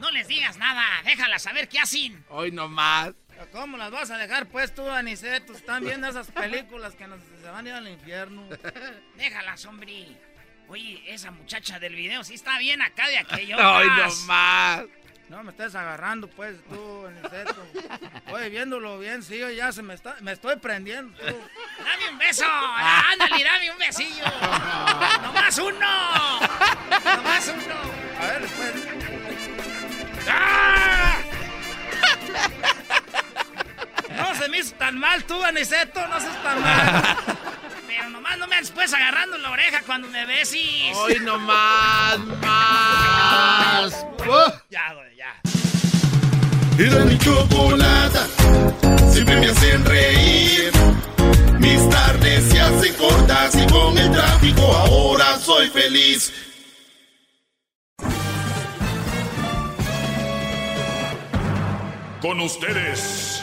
No 0.00 0.10
les 0.10 0.28
digas 0.28 0.58
nada. 0.58 0.82
Déjalas 1.04 1.42
saber 1.42 1.68
qué 1.68 1.78
hacen. 1.78 2.22
Hoy 2.28 2.50
nomás. 2.50 3.14
¿Cómo 3.52 3.76
las 3.78 3.90
vas 3.90 4.10
a 4.10 4.18
dejar, 4.18 4.46
pues, 4.46 4.74
tú, 4.74 4.86
Aniceto? 4.88 5.54
Están 5.54 5.84
viendo 5.84 6.08
esas 6.08 6.30
películas 6.30 6.94
que 6.94 7.06
nos, 7.06 7.20
se 7.42 7.50
van 7.50 7.66
a 7.66 7.68
ir 7.68 7.74
al 7.74 7.88
infierno. 7.88 8.46
Déjalas, 9.16 9.64
hombre. 9.64 10.16
Oye, 10.68 11.02
esa 11.06 11.30
muchacha 11.30 11.78
del 11.78 11.94
video 11.94 12.24
sí 12.24 12.34
está 12.34 12.58
bien 12.58 12.82
acá 12.82 13.08
de 13.08 13.18
aquello. 13.18 13.56
Hoy 13.56 13.86
nomás. 13.88 14.84
No 15.28 15.42
me 15.42 15.50
estés 15.50 15.74
agarrando, 15.74 16.28
pues, 16.28 16.56
tú, 16.68 17.06
Aniceto. 17.06 17.66
Oye, 18.30 18.48
viéndolo 18.48 18.98
bien, 18.98 19.22
sí, 19.22 19.40
ya 19.56 19.72
se 19.72 19.82
me 19.82 19.94
está... 19.94 20.16
Me 20.20 20.32
estoy 20.32 20.56
prendiendo, 20.56 21.18
tú. 21.18 21.24
Dame 21.24 22.10
un 22.12 22.18
beso. 22.18 22.44
Ándale, 22.46 23.42
dame 23.42 23.70
un 23.72 23.78
besillo. 23.78 24.24
Nomás 25.22 25.58
uno. 25.58 26.40
Nomás 27.16 27.48
uno. 27.48 27.74
A 28.20 28.26
ver, 28.26 28.48
pues... 28.56 28.72
¡Ah! 30.28 31.18
No 34.10 34.34
se 34.34 34.48
me 34.48 34.58
hizo 34.58 34.74
tan 34.76 34.98
mal 34.98 35.24
tú, 35.24 35.42
Aniceto, 35.42 36.06
no 36.06 36.20
seas 36.20 36.42
tan 36.42 36.62
mal. 36.62 37.16
Pero 37.86 38.10
nomás 38.10 38.38
no 38.38 38.46
me 38.46 38.56
andes 38.56 38.70
pues 38.70 38.94
agarrando 38.94 39.38
la 39.38 39.50
oreja 39.50 39.82
cuando 39.82 40.08
me 40.08 40.24
besis. 40.24 40.96
Hoy 40.96 41.18
nomás, 41.20 42.18
más. 42.18 44.06
Ya, 44.68 44.92
güey, 44.94 45.15
ya. 45.26 46.84
Era 46.84 47.04
mi 47.04 47.18
chocolata, 47.18 48.26
siempre 49.10 49.40
me 49.40 49.46
hacen 49.46 49.84
reír. 49.84 50.72
Mis 51.58 51.88
tardes 51.88 52.44
se 52.44 52.60
hacen 52.60 52.94
cortas 52.94 53.54
y 53.54 53.66
con 53.72 53.96
el 53.98 54.10
tráfico 54.12 54.62
ahora 54.62 55.38
soy 55.38 55.68
feliz. 55.68 56.32
Con 62.20 62.40
ustedes. 62.40 63.42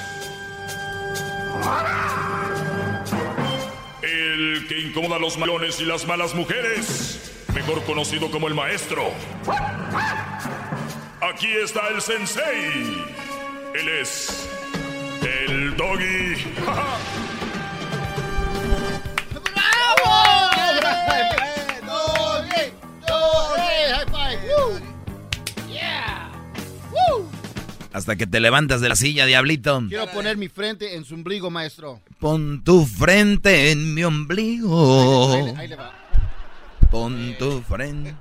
El 4.02 4.68
que 4.68 4.80
incomoda 4.80 5.16
a 5.16 5.20
los 5.20 5.38
malones 5.38 5.80
y 5.80 5.86
las 5.86 6.06
malas 6.06 6.36
mujeres. 6.36 7.32
Mejor 7.54 7.84
conocido 7.84 8.30
como 8.30 8.48
el 8.48 8.56
maestro. 8.56 9.12
Aquí 11.30 11.48
está 11.64 11.88
el 11.90 12.02
sensei. 12.02 13.04
Él 13.74 13.88
es. 14.02 14.50
El 15.22 15.76
doggy. 15.78 16.36
Yeah. 25.70 26.32
Hasta 27.94 28.16
que 28.16 28.26
te 28.28 28.40
levantas 28.40 28.82
de 28.82 28.90
la 28.90 28.96
silla, 28.96 29.26
diablito. 29.26 29.82
Quiero 29.88 30.08
poner 30.08 30.38
mi 30.38 30.50
frente 30.50 30.96
en 30.96 31.06
su 31.06 31.14
ombligo, 31.16 31.50
maestro. 31.50 32.02
Pon 32.20 32.64
tu 32.64 32.86
frente 32.86 33.72
en 33.72 33.94
mi 33.94 34.04
ombligo. 34.04 35.34
Ahí 35.34 35.44
le- 35.44 35.58
ahí 35.58 35.68
le 35.68 35.76
va. 35.76 35.92
Pon 36.90 37.36
tu 37.38 37.62
frente. 37.62 38.16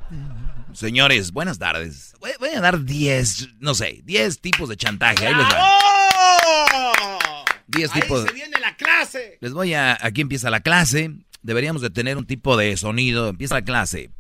Señores, 0.75 1.33
buenas 1.33 1.59
tardes. 1.59 2.15
Voy, 2.21 2.31
voy 2.39 2.51
a 2.51 2.61
dar 2.61 2.85
10, 2.85 3.57
no 3.61 3.75
sé, 3.75 4.01
10 4.05 4.41
tipos 4.41 4.69
de 4.69 4.77
chantaje. 4.77 5.27
Ahí 5.27 5.35
les 5.35 5.45
va. 5.47 7.45
10 7.69 7.91
Ahí 7.95 8.01
tipos. 8.01 8.25
se 8.25 8.33
viene 8.33 8.59
la 8.61 8.77
clase. 8.77 9.39
Les 9.41 9.53
voy 9.53 9.75
a. 9.75 9.99
Aquí 10.01 10.21
empieza 10.23 10.51
la 10.51 10.61
clase. 10.61 11.11
Deberíamos 11.43 11.83
de 11.83 11.91
tener 11.91 12.17
un 12.17 12.27
tipo 12.27 12.57
de 12.57 12.77
sonido. 12.77 13.29
Empieza 13.29 13.55
la 13.57 13.63
clase. 13.65 14.11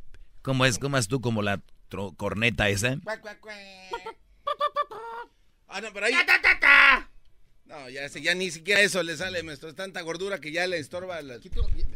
¿Cómo 0.43 0.67
es? 0.67 0.79
¿Cómo 0.79 0.99
es 0.99 1.09
tú 1.09 1.21
como 1.21 1.43
la 1.43 1.61
tro- 1.91 2.15
corneta 2.17 2.69
esa? 2.69 2.97
Ah, 5.75 5.81
no, 5.81 5.91
pero 5.95 6.05
ahí. 6.05 6.13
No, 7.65 7.89
ya, 7.89 8.07
ya 8.07 8.35
ni 8.35 8.51
siquiera 8.51 8.83
eso 8.83 9.03
le 9.03 9.17
sale, 9.17 9.43
maestro. 9.43 9.71
Es 9.71 9.75
tanta 9.75 10.03
gordura 10.03 10.39
que 10.39 10.53
ya 10.53 10.67
le 10.67 10.77
estorba. 10.79 11.23
la- 11.23 11.39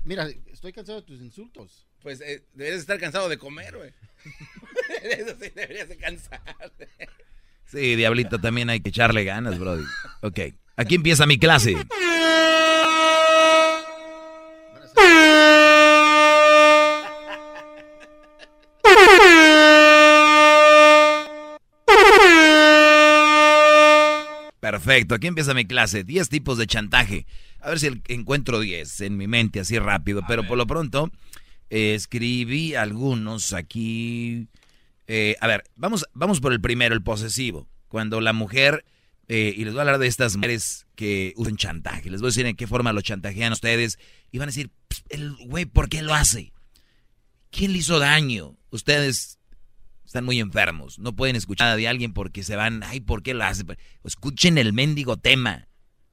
Mira, 0.04 0.28
estoy 0.50 0.72
cansado 0.72 1.02
de 1.02 1.06
tus 1.06 1.20
insultos. 1.20 1.86
Pues 2.00 2.22
eh, 2.22 2.42
deberías 2.54 2.80
estar 2.80 2.98
cansado 2.98 3.28
de 3.28 3.36
comer, 3.36 3.76
güey. 3.76 3.92
eso 5.02 5.36
sí, 5.40 5.50
deberías 5.54 5.88
de 5.88 5.96
cansar. 5.96 6.40
Sí, 7.66 7.96
diablito, 7.96 8.38
también 8.38 8.70
hay 8.70 8.80
que 8.80 8.90
echarle 8.90 9.24
ganas, 9.24 9.58
Brody. 9.58 9.84
Ok, 10.22 10.40
aquí 10.76 10.94
empieza 10.94 11.26
mi 11.26 11.38
clase. 11.38 11.76
Perfecto, 24.60 25.14
aquí 25.14 25.28
empieza 25.28 25.54
mi 25.54 25.64
clase. 25.64 26.02
10 26.02 26.28
tipos 26.28 26.58
de 26.58 26.66
chantaje. 26.66 27.26
A 27.60 27.68
ver 27.68 27.78
si 27.78 28.02
encuentro 28.08 28.58
10 28.58 29.00
en 29.02 29.16
mi 29.16 29.26
mente 29.28 29.60
así 29.60 29.78
rápido. 29.78 30.22
Pero 30.26 30.46
por 30.46 30.58
lo 30.58 30.66
pronto, 30.66 31.10
escribí 31.70 32.74
algunos 32.74 33.52
aquí. 33.52 34.48
Eh, 35.06 35.36
a 35.40 35.46
ver, 35.46 35.64
vamos, 35.76 36.06
vamos 36.14 36.40
por 36.40 36.52
el 36.52 36.60
primero, 36.60 36.94
el 36.94 37.02
posesivo. 37.02 37.68
Cuando 37.88 38.20
la 38.20 38.32
mujer, 38.32 38.84
eh, 39.28 39.54
y 39.56 39.64
les 39.64 39.72
voy 39.72 39.80
a 39.80 39.82
hablar 39.82 39.98
de 39.98 40.06
estas 40.06 40.36
mujeres 40.36 40.86
que 40.94 41.32
usan 41.36 41.56
chantaje. 41.56 42.10
Les 42.10 42.20
voy 42.20 42.28
a 42.28 42.30
decir 42.30 42.46
en 42.46 42.56
qué 42.56 42.66
forma 42.66 42.92
lo 42.92 43.00
chantajean 43.00 43.52
ustedes. 43.52 43.98
Y 44.30 44.38
van 44.38 44.48
a 44.48 44.52
decir, 44.52 44.70
"Pss, 44.88 45.04
el 45.10 45.34
güey, 45.46 45.64
¿por 45.64 45.88
qué 45.88 46.02
lo 46.02 46.14
hace? 46.14 46.52
¿Quién 47.50 47.72
le 47.72 47.78
hizo 47.78 47.98
daño? 47.98 48.56
Ustedes 48.70 49.38
están 50.04 50.24
muy 50.24 50.40
enfermos. 50.40 50.98
No 50.98 51.14
pueden 51.14 51.36
escuchar 51.36 51.76
de 51.76 51.88
alguien 51.88 52.12
porque 52.12 52.42
se 52.42 52.56
van, 52.56 52.82
ay, 52.82 53.00
¿por 53.00 53.22
qué 53.22 53.34
lo 53.34 53.44
hace? 53.44 53.64
Escuchen 54.04 54.58
el 54.58 54.72
mendigo 54.72 55.16
tema. 55.16 55.68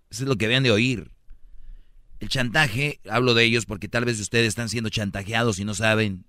Eso 0.09 0.23
es 0.23 0.29
lo 0.29 0.35
que 0.35 0.47
deben 0.47 0.63
de 0.63 0.71
oír. 0.71 1.11
El 2.23 2.29
chantaje, 2.29 3.01
hablo 3.09 3.33
de 3.33 3.43
ellos 3.43 3.65
porque 3.65 3.89
tal 3.89 4.05
vez 4.05 4.17
ustedes 4.17 4.47
están 4.47 4.69
siendo 4.69 4.89
chantajeados 4.89 5.59
y 5.59 5.65
no 5.65 5.73
saben 5.73 6.23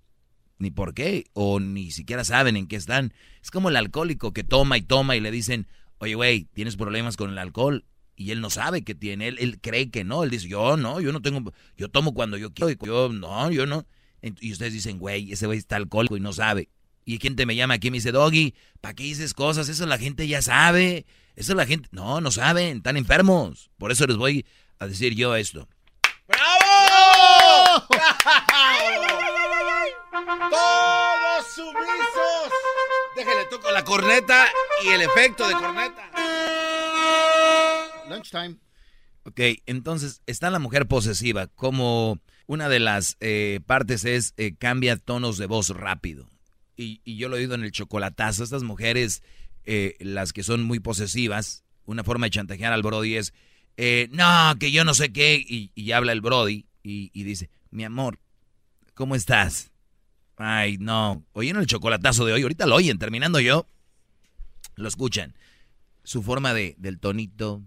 ni 0.58 0.72
por 0.72 0.92
qué, 0.92 1.26
o 1.34 1.60
ni 1.60 1.92
siquiera 1.92 2.24
saben 2.24 2.56
en 2.56 2.66
qué 2.66 2.74
están. 2.74 3.14
Es 3.40 3.52
como 3.52 3.68
el 3.68 3.76
alcohólico 3.76 4.32
que 4.32 4.42
toma 4.42 4.76
y 4.76 4.82
toma 4.82 5.14
y 5.14 5.20
le 5.20 5.30
dicen, 5.30 5.68
oye, 5.98 6.16
güey, 6.16 6.48
tienes 6.52 6.74
problemas 6.74 7.16
con 7.16 7.30
el 7.30 7.38
alcohol. 7.38 7.84
Y 8.16 8.32
él 8.32 8.40
no 8.40 8.50
sabe 8.50 8.82
que 8.82 8.96
tiene, 8.96 9.28
él, 9.28 9.36
él 9.38 9.60
cree 9.60 9.92
que 9.92 10.02
no. 10.02 10.24
Él 10.24 10.30
dice, 10.30 10.48
yo 10.48 10.76
no, 10.76 11.00
yo 11.00 11.12
no 11.12 11.22
tengo, 11.22 11.52
yo 11.76 11.88
tomo 11.88 12.12
cuando 12.12 12.38
yo 12.38 12.52
quiero, 12.52 12.72
yo 12.84 13.10
no, 13.10 13.52
yo 13.52 13.64
no. 13.64 13.86
Y 14.20 14.50
ustedes 14.50 14.72
dicen, 14.72 14.98
güey, 14.98 15.30
ese 15.30 15.46
güey 15.46 15.60
está 15.60 15.76
alcohólico 15.76 16.16
y 16.16 16.20
no 16.20 16.32
sabe. 16.32 16.70
Y 17.04 17.18
gente 17.18 17.46
me 17.46 17.54
llama 17.54 17.74
aquí 17.74 17.86
y 17.86 17.90
me 17.92 17.98
dice, 17.98 18.10
Doggy, 18.10 18.56
¿para 18.80 18.94
qué 18.94 19.04
dices 19.04 19.32
cosas? 19.32 19.68
Eso 19.68 19.86
la 19.86 19.98
gente 19.98 20.26
ya 20.26 20.42
sabe. 20.42 21.06
Eso 21.36 21.54
la 21.54 21.66
gente, 21.66 21.88
no, 21.92 22.20
no 22.20 22.32
saben, 22.32 22.78
están 22.78 22.96
enfermos. 22.96 23.70
Por 23.78 23.92
eso 23.92 24.08
les 24.08 24.16
voy 24.16 24.44
a 24.80 24.88
decir 24.88 25.14
yo 25.14 25.36
esto. 25.36 25.68
¡Todos 30.24 31.46
sumisos! 31.55 32.52
Déjale 33.16 33.44
toco 33.51 33.70
la 33.70 33.84
corneta 33.84 34.46
y 34.82 34.88
el 34.88 35.02
efecto 35.02 35.46
de 35.46 35.55
corneta. 35.55 36.10
Lunchtime. 38.09 38.56
Ok, 39.24 39.40
entonces 39.66 40.22
está 40.26 40.51
la 40.51 40.59
mujer 40.59 40.86
posesiva. 40.86 41.46
Como 41.48 42.18
una 42.46 42.68
de 42.68 42.80
las 42.80 43.16
eh, 43.20 43.60
partes 43.66 44.05
es 44.05 44.34
eh, 44.36 44.55
cambia 44.59 44.96
tonos 44.96 45.36
de 45.36 45.46
voz 45.46 45.68
rápido. 45.70 46.26
Y, 46.76 47.01
y 47.05 47.16
yo 47.16 47.28
lo 47.28 47.36
he 47.36 47.40
oído 47.40 47.55
en 47.55 47.64
el 47.64 47.72
chocolatazo. 47.72 48.44
Estas 48.44 48.62
mujeres, 48.62 49.22
eh, 49.64 49.96
las 50.01 50.32
que 50.32 50.42
son 50.42 50.62
muy 50.62 50.80
posesivas, 50.80 51.64
una 51.84 52.02
forma 52.02 52.26
de 52.26 52.30
chantajear 52.30 52.72
al 52.72 52.82
Brody 52.82 53.16
es, 53.16 53.34
eh, 53.76 54.09
no, 54.10 54.55
que 54.59 54.72
yo 54.72 54.84
no 54.84 54.94
sé 54.94 55.12
qué. 55.12 55.34
Y, 55.36 55.70
y 55.74 55.92
habla 55.92 56.12
el 56.12 56.22
Brody 56.22 56.66
y, 56.82 57.10
y 57.12 57.22
dice, 57.24 57.51
mi 57.70 57.84
amor, 57.84 58.18
¿cómo 58.94 59.14
estás? 59.14 59.70
Ay, 60.36 60.78
no. 60.78 61.24
Oyeron 61.32 61.62
el 61.62 61.66
chocolatazo 61.66 62.24
de 62.24 62.32
hoy. 62.32 62.43
Ahorita 62.43 62.66
lo 62.66 62.77
oyen, 62.77 62.98
terminando 62.98 63.40
yo. 63.40 63.66
Lo 64.77 64.89
escuchan. 64.89 65.35
Su 66.02 66.23
forma 66.23 66.52
de, 66.52 66.74
del 66.78 66.98
tonito, 66.98 67.62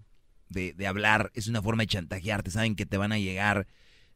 de, 0.49 0.73
de 0.73 0.87
hablar, 0.87 1.31
es 1.33 1.47
una 1.47 1.61
forma 1.61 1.83
de 1.83 1.87
chantajearte. 1.87 2.51
Saben 2.51 2.75
que 2.75 2.85
te 2.85 2.97
van 2.97 3.11
a 3.11 3.19
llegar 3.19 3.67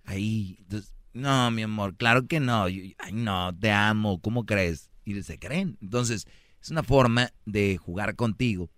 ahí. 0.03 0.57
Entonces, 0.59 0.93
no, 1.13 1.51
mi 1.51 1.63
amor, 1.63 1.95
claro 1.95 2.27
que 2.27 2.39
no. 2.39 2.65
Ay, 2.65 2.95
no, 3.13 3.55
te 3.57 3.71
amo. 3.71 4.19
¿Cómo 4.21 4.45
crees? 4.45 4.89
Y 5.05 5.21
se 5.23 5.39
creen. 5.39 5.77
Entonces, 5.81 6.27
es 6.61 6.69
una 6.69 6.83
forma 6.83 7.31
de 7.45 7.77
jugar 7.77 8.15
contigo. 8.15 8.69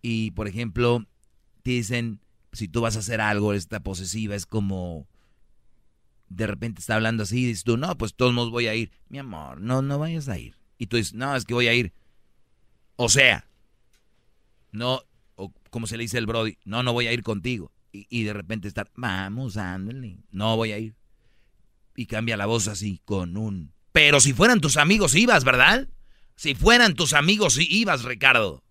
Y, 0.00 0.30
por 0.32 0.48
ejemplo, 0.48 1.04
te 1.62 1.72
dicen, 1.72 2.20
si 2.52 2.68
tú 2.68 2.80
vas 2.80 2.96
a 2.96 3.00
hacer 3.00 3.20
algo, 3.20 3.52
esta 3.52 3.80
posesiva 3.80 4.34
es 4.34 4.46
como 4.46 5.06
de 6.28 6.46
repente 6.46 6.80
está 6.80 6.94
hablando 6.94 7.22
así 7.22 7.40
y 7.40 7.46
dices 7.46 7.64
tú, 7.64 7.76
no, 7.76 7.96
pues 7.96 8.14
todos 8.14 8.32
modos 8.32 8.50
voy 8.50 8.66
a 8.66 8.74
ir. 8.74 8.92
Mi 9.08 9.18
amor, 9.18 9.60
no, 9.60 9.82
no 9.82 9.98
vayas 9.98 10.28
a 10.28 10.38
ir. 10.38 10.56
Y 10.78 10.86
tú 10.86 10.96
dices, 10.96 11.14
no, 11.14 11.34
es 11.34 11.44
que 11.44 11.54
voy 11.54 11.68
a 11.68 11.74
ir. 11.74 11.92
O 12.96 13.08
sea, 13.08 13.48
no, 14.72 15.02
o 15.36 15.52
como 15.70 15.86
se 15.86 15.96
le 15.96 16.02
dice 16.04 16.18
el 16.18 16.26
Brody, 16.26 16.58
no, 16.64 16.82
no 16.82 16.92
voy 16.92 17.06
a 17.06 17.12
ir 17.12 17.22
contigo. 17.22 17.72
Y, 17.92 18.06
y 18.10 18.24
de 18.24 18.32
repente 18.32 18.68
estar, 18.68 18.90
vamos, 18.94 19.56
ándale, 19.56 20.18
no 20.30 20.56
voy 20.56 20.72
a 20.72 20.78
ir. 20.78 20.94
Y 21.96 22.06
cambia 22.06 22.36
la 22.36 22.46
voz 22.46 22.68
así, 22.68 23.00
con 23.04 23.36
un... 23.36 23.72
Pero 23.92 24.20
si 24.20 24.32
fueran 24.32 24.60
tus 24.60 24.76
amigos 24.76 25.14
ibas, 25.14 25.42
¿verdad? 25.42 25.88
Si 26.36 26.54
fueran 26.54 26.94
tus 26.94 27.14
amigos 27.14 27.58
ibas, 27.58 28.04
Ricardo. 28.04 28.62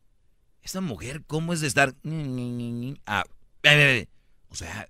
Esta 0.61 0.79
mujer, 0.79 1.23
¿cómo 1.25 1.51
es 1.51 1.59
de 1.59 1.67
estar... 1.67 1.95
Ah, 3.05 3.25
o 4.49 4.55
sea, 4.55 4.89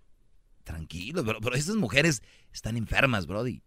tranquilo, 0.68 1.24
pero, 1.26 1.40
pero 1.40 1.56
estas 1.56 1.76
mujeres 1.76 2.22
están 2.54 2.76
enfermas, 2.78 3.26
Brody. 3.26 3.62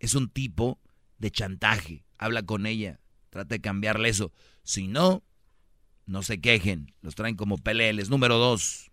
Es 0.00 0.14
un 0.14 0.28
tipo 0.28 0.78
de 1.18 1.30
chantaje. 1.30 2.04
Habla 2.18 2.42
con 2.42 2.66
ella. 2.66 3.00
Trata 3.30 3.54
de 3.54 3.60
cambiarle 3.60 4.08
eso. 4.08 4.32
Si 4.64 4.88
no, 4.88 5.22
no 6.06 6.22
se 6.22 6.40
quejen. 6.40 6.92
Los 7.02 7.14
traen 7.14 7.36
como 7.36 7.56
peleles. 7.58 8.10
Número 8.10 8.36
dos. 8.38 8.90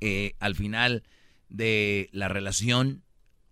eh, 0.00 0.34
al 0.40 0.56
final 0.56 1.04
de 1.48 2.08
la 2.12 2.26
relación. 2.28 3.04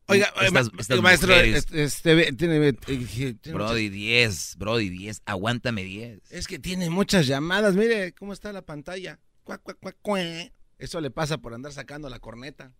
Oiga, 0.07 0.33
estas- 0.43 0.73
ma- 0.73 0.81
estas 0.81 1.01
maestro, 1.01 1.29
mujeres- 1.29 1.59
este, 1.59 1.85
este, 1.85 2.33
tiene, 2.33 2.67
eh, 2.69 2.73
tiene 2.73 3.39
Brody 3.53 3.89
10, 3.89 4.57
Brody 4.59 4.89
10. 4.89 5.23
Aguántame 5.27 5.85
10. 5.85 6.21
Es 6.33 6.49
que 6.49 6.59
tiene 6.59 6.91
muchas 6.91 7.29
llamadas. 7.29 7.77
Mire 7.77 8.13
cómo 8.15 8.33
está 8.33 8.53
la 8.53 8.63
pantalla. 8.63 9.21
Cuac, 9.45 9.63
cuac, 9.63 9.79
cuac, 9.79 9.97
cuac. 10.03 10.53
Eso 10.81 11.03
le 11.03 11.11
pasa 11.11 11.37
por 11.37 11.53
andar 11.53 11.73
sacando 11.73 12.09
la 12.09 12.21
corneta. 12.21 12.73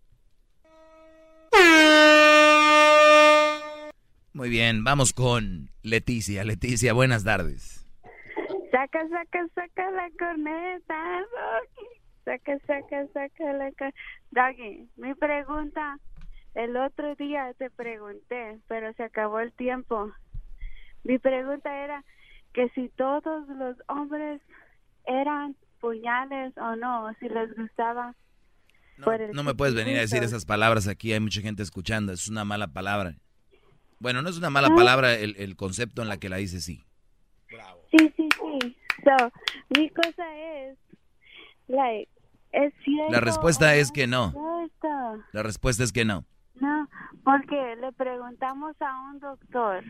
Muy 4.33 4.49
bien, 4.49 4.83
vamos 4.83 5.13
con 5.13 5.69
Leticia. 5.83 6.43
Leticia, 6.43 6.93
buenas 6.93 7.23
tardes. 7.23 7.85
Saca, 8.71 9.07
saca, 9.07 9.47
saca 9.53 9.91
la 9.91 10.09
corneta, 10.17 11.19
Doggy. 11.19 11.87
Saca, 12.25 12.57
saca, 12.65 13.07
saca 13.13 13.53
la 13.53 13.71
corneta. 13.73 13.97
Doggy, 14.31 14.89
mi 14.97 15.13
pregunta, 15.13 15.99
el 16.55 16.75
otro 16.77 17.13
día 17.15 17.53
te 17.59 17.69
pregunté, 17.69 18.57
pero 18.67 18.93
se 18.93 19.03
acabó 19.03 19.41
el 19.41 19.53
tiempo. 19.53 20.11
Mi 21.03 21.19
pregunta 21.19 21.83
era 21.83 22.03
que 22.53 22.67
si 22.69 22.89
todos 22.89 23.47
los 23.47 23.77
hombres 23.87 24.41
eran 25.05 25.55
puñales 25.81 26.53
o 26.57 26.75
no, 26.77 27.11
si 27.19 27.27
les 27.27 27.53
gustaba. 27.57 28.15
por 29.03 29.19
el 29.19 29.31
No 29.31 29.43
me 29.43 29.55
puedes 29.55 29.73
venir 29.75 29.97
a 29.97 30.01
decir 30.01 30.23
esas 30.23 30.45
palabras 30.45 30.87
aquí, 30.87 31.11
hay 31.11 31.19
mucha 31.19 31.41
gente 31.41 31.63
escuchando, 31.63 32.13
es 32.13 32.27
una 32.29 32.45
mala 32.45 32.67
palabra. 32.67 33.15
Bueno, 33.99 34.21
no 34.21 34.29
es 34.29 34.37
una 34.37 34.49
mala 34.49 34.69
Ah. 34.71 34.75
palabra 34.75 35.13
el, 35.15 35.35
el 35.37 35.55
concepto 35.55 36.01
en 36.01 36.07
la 36.07 36.17
que 36.17 36.29
la 36.29 36.37
dice 36.37 36.61
sí. 36.61 36.83
Sí, 37.91 38.13
sí, 38.15 38.29
sí. 38.61 38.77
So, 39.03 39.31
mi 39.75 39.89
cosa 39.89 40.23
es, 40.37 40.77
like, 41.67 42.09
es 42.51 42.73
cierto. 42.85 43.11
La 43.11 43.19
respuesta 43.19 43.75
es 43.75 43.91
que 43.91 44.07
no. 44.07 44.31
cierto? 44.31 45.23
La 45.33 45.43
respuesta 45.43 45.83
es 45.83 45.91
que 45.91 46.05
no. 46.05 46.25
No, 46.55 46.87
porque 47.23 47.75
le 47.81 47.91
preguntamos 47.93 48.75
a 48.81 49.01
un 49.11 49.19
doctor 49.19 49.83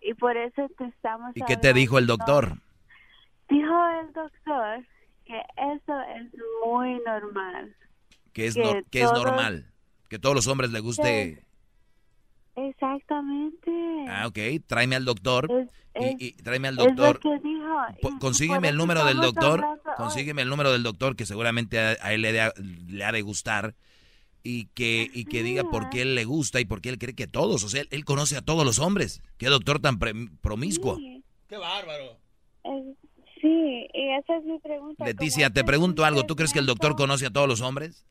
y 0.00 0.14
por 0.14 0.36
eso 0.36 0.68
te 0.76 0.84
estamos. 0.86 1.30
¿Y 1.36 1.42
qué 1.42 1.56
te 1.56 1.72
dijo 1.72 1.98
el 1.98 2.06
doctor? 2.06 2.58
Dijo 3.48 3.88
el 4.00 4.12
doctor 4.12 4.86
que 5.24 5.38
eso 5.56 6.00
es 6.16 6.32
muy 6.64 7.00
normal. 7.06 7.74
Que 8.32 8.46
es, 8.46 8.54
Que 8.90 9.00
es 9.02 9.10
todos- 9.10 9.24
normal. 9.24 9.72
Que 10.08 10.18
todos 10.18 10.34
los 10.34 10.46
hombres 10.46 10.70
le 10.70 10.80
guste... 10.80 11.44
Exactamente. 12.56 13.70
Ah, 14.08 14.26
ok, 14.26 14.38
tráeme 14.66 14.96
al 14.96 15.04
doctor. 15.04 15.48
Es- 15.94 16.14
y, 16.18 16.26
y 16.28 16.32
tráeme 16.32 16.68
al 16.68 16.78
es 16.78 16.84
lo 16.86 16.90
doctor. 17.04 17.20
que 17.20 17.38
dijo. 17.48 18.18
Consígueme 18.20 18.68
el 18.68 18.76
número 18.76 19.04
del 19.04 19.18
doctor. 19.18 19.64
hoy. 19.64 19.78
Consígueme 19.96 20.42
el 20.42 20.48
número 20.48 20.72
del 20.72 20.82
doctor 20.82 21.14
que 21.16 21.26
seguramente 21.26 21.78
a, 21.80 21.96
a 22.00 22.12
él 22.12 22.22
le, 22.22 22.40
ha- 22.40 22.52
le 22.88 23.04
ha 23.04 23.12
de 23.12 23.22
gustar. 23.22 23.74
Y 24.42 24.66
que, 24.68 25.10
y 25.12 25.24
que 25.24 25.42
diga 25.42 25.64
por 25.64 25.90
qué 25.90 26.02
él 26.02 26.14
le 26.14 26.24
gusta 26.24 26.60
y 26.60 26.64
por 26.64 26.80
qué 26.80 26.88
él 26.90 26.98
cree 26.98 27.14
que 27.14 27.26
todos. 27.26 27.64
O 27.64 27.68
sea, 27.68 27.82
él, 27.82 27.88
él 27.90 28.04
conoce 28.04 28.36
a 28.36 28.42
todos 28.42 28.64
los 28.64 28.78
hombres. 28.78 29.20
Qué 29.36 29.46
doctor 29.46 29.80
tan 29.80 29.98
pre- 29.98 30.14
promiscuo. 30.40 30.96
Sí. 30.96 31.22
¡Qué 31.48 31.56
bárbaro! 31.56 32.18
Eh, 32.64 32.94
sí, 33.40 33.88
y 33.92 34.10
esa 34.18 34.36
es 34.36 34.44
mi 34.44 34.58
pregunta. 34.58 35.04
Leticia, 35.04 35.50
te 35.50 35.64
pregunto 35.64 36.04
algo. 36.04 36.24
¿Tú 36.24 36.36
crees 36.36 36.52
que 36.52 36.58
el 36.58 36.66
doctor 36.66 36.96
conoce 36.96 37.26
a 37.26 37.30
todos 37.30 37.48
los 37.48 37.60
hombres? 37.60 38.06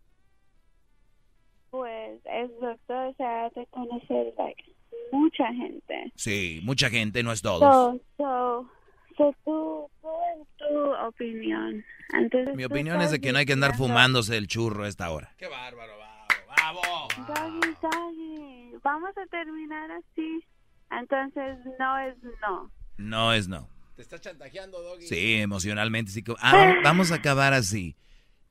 Pues 1.70 2.20
el 2.26 2.50
doctor 2.60 3.14
se 3.18 3.24
ha 3.24 3.50
de 3.50 3.66
conocer 3.68 4.34
like, 4.38 4.64
mucha 5.12 5.48
gente. 5.54 6.12
Sí, 6.16 6.62
mucha 6.64 6.90
gente, 6.90 7.24
no 7.24 7.32
es 7.32 7.42
todos. 7.42 8.00
So, 8.18 8.70
so, 9.18 9.38
so 9.44 9.90
en 10.36 10.46
tu 10.58 11.08
opinión. 11.08 11.84
Entonces, 12.14 12.56
Mi 12.56 12.64
opinión 12.64 13.02
es 13.02 13.12
de 13.12 13.20
que 13.20 13.32
no 13.32 13.40
hay 13.40 13.46
que 13.46 13.54
andar 13.54 13.76
fumándose 13.76 14.38
el 14.38 14.48
churro 14.48 14.86
a 14.86 14.88
esta 14.88 15.10
hora. 15.12 15.34
Qué 15.38 15.48
bárbaro, 15.48 15.94
bravo, 15.98 16.82
bravo. 16.82 17.28
Doggy, 17.28 17.76
doggy, 17.82 18.78
vamos 18.84 19.12
a 19.18 19.26
terminar 19.28 19.92
así. 19.92 20.44
Entonces, 20.92 21.58
no 21.80 22.00
es 22.00 22.16
no. 22.42 22.72
No 22.98 23.34
es 23.34 23.48
no. 23.48 23.68
Te 23.98 24.04
está 24.04 24.20
chantajeando, 24.20 24.82
Doggy. 24.82 25.08
Sí, 25.08 25.34
emocionalmente 25.42 26.12
sí. 26.12 26.24
Ah, 26.40 26.76
vamos 26.84 27.12
a 27.12 27.16
acabar 27.16 27.54
así. 27.54 27.96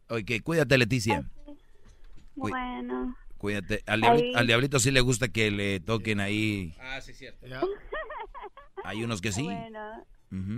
Oye, 0.08 0.40
cuídate, 0.42 0.76
Leticia. 0.76 1.24
Cuí- 2.36 2.50
Bueno. 2.50 3.16
Cuídate. 3.38 3.82
Al 3.86 4.00
diablito, 4.00 4.26
Ahí. 4.26 4.34
al 4.34 4.46
diablito 4.48 4.78
sí 4.80 4.90
le 4.90 5.00
gusta 5.00 5.28
que 5.28 5.50
le 5.52 5.78
toquen 5.80 6.18
ahí. 6.20 6.74
Ah, 6.80 7.00
sí, 7.00 7.14
cierto. 7.14 7.46
Hay 8.84 9.02
unos 9.04 9.20
que 9.20 9.30
sí. 9.32 9.42
Bueno, 9.44 10.04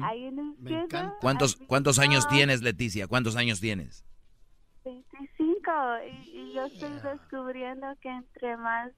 hay 0.04 0.24
unos 0.28 0.56
que 0.64 0.86
¿Cuántos, 1.20 1.56
¿Cuántos 1.56 1.98
años 1.98 2.26
tienes, 2.28 2.62
Leticia? 2.62 3.06
¿Cuántos 3.06 3.36
años 3.36 3.60
tienes? 3.60 4.04
25 4.84 5.70
y, 6.24 6.30
y 6.38 6.54
yo 6.54 6.64
estoy 6.66 6.92
descubriendo 7.00 7.86
que 8.00 8.08
entre 8.08 8.56
más 8.56 8.90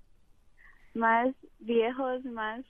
más 0.94 1.28
viejos 1.60 2.24
más 2.24 2.64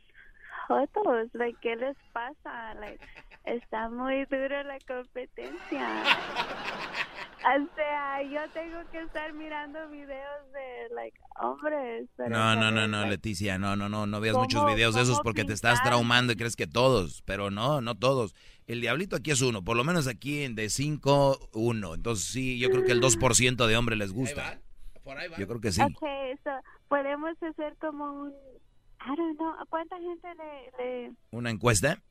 jotos 0.68 1.28
like 1.34 1.58
qué 1.60 1.76
les 1.76 1.96
pasa 2.12 2.74
like 2.74 3.02
está 3.44 3.88
muy 3.88 4.24
dura 4.26 4.62
la 4.64 4.78
competencia 4.86 5.86
o 7.42 7.74
sea 7.74 8.22
yo 8.22 8.40
tengo 8.52 8.78
que 8.92 9.00
estar 9.00 9.32
mirando 9.32 9.88
videos 9.88 10.52
de 10.52 10.94
like 10.94 11.18
hombres 11.40 12.08
No, 12.28 12.54
no, 12.54 12.70
no, 12.70 12.86
no, 12.86 13.06
Leticia, 13.06 13.58
no, 13.58 13.76
no, 13.76 13.88
no, 13.88 14.06
no 14.06 14.20
veas 14.20 14.34
¿Cómo- 14.34 14.44
muchos 14.44 14.66
videos 14.66 14.94
de 14.94 15.02
esos 15.02 15.20
porque 15.20 15.44
te 15.44 15.52
estás 15.54 15.78
pintar? 15.80 15.92
traumando 15.92 16.32
y 16.32 16.36
crees 16.36 16.54
que 16.56 16.66
todos, 16.66 17.22
pero 17.22 17.50
no, 17.50 17.80
no 17.80 17.94
todos. 17.96 18.34
El 18.66 18.80
diablito 18.82 19.16
aquí 19.16 19.30
es 19.32 19.40
uno, 19.40 19.64
por 19.64 19.76
lo 19.76 19.84
menos 19.84 20.06
aquí 20.06 20.42
en 20.44 20.54
de 20.54 20.68
5, 20.68 21.48
uno. 21.54 21.94
Entonces 21.94 22.26
sí, 22.26 22.58
yo 22.58 22.70
creo 22.70 22.84
que 22.84 22.92
el 22.92 23.00
2% 23.00 23.66
de 23.66 23.76
hombres 23.76 23.98
les 23.98 24.12
gusta. 24.12 24.60
Por 25.02 25.16
ahí 25.18 25.28
va. 25.28 25.38
Yo 25.38 25.48
creo 25.48 25.60
que 25.60 25.72
sí. 25.72 25.80
okay 25.82 26.36
so 26.44 26.50
podemos 26.88 27.32
hacer 27.42 27.74
como 27.80 28.04
un 28.12 28.34
I 29.02 29.16
don't 29.16 29.36
know 29.38 29.52
¿cuánta 29.68 29.96
gente 29.98 30.28
le, 30.34 30.84
le 30.84 31.12
¿Una 31.30 31.50
encuesta? 31.50 32.02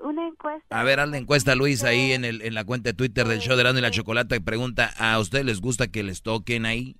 una 0.00 0.28
encuesta 0.28 0.78
A 0.80 0.84
ver, 0.84 1.00
haz 1.00 1.08
la 1.08 1.18
encuesta, 1.18 1.54
Luis, 1.56 1.82
ahí 1.82 2.12
en, 2.12 2.24
el, 2.24 2.40
en 2.42 2.54
la 2.54 2.64
cuenta 2.64 2.90
de 2.90 2.94
Twitter 2.94 3.26
del 3.26 3.40
show 3.40 3.56
de 3.56 3.62
Erasmo 3.62 3.80
y 3.80 3.82
la 3.82 3.90
Chocolata 3.90 4.36
y 4.36 4.40
pregunta, 4.40 4.90
¿a 4.96 5.18
ustedes 5.18 5.44
les 5.44 5.60
gusta 5.60 5.88
que 5.88 6.02
les 6.04 6.22
toquen 6.22 6.66
ahí? 6.66 6.96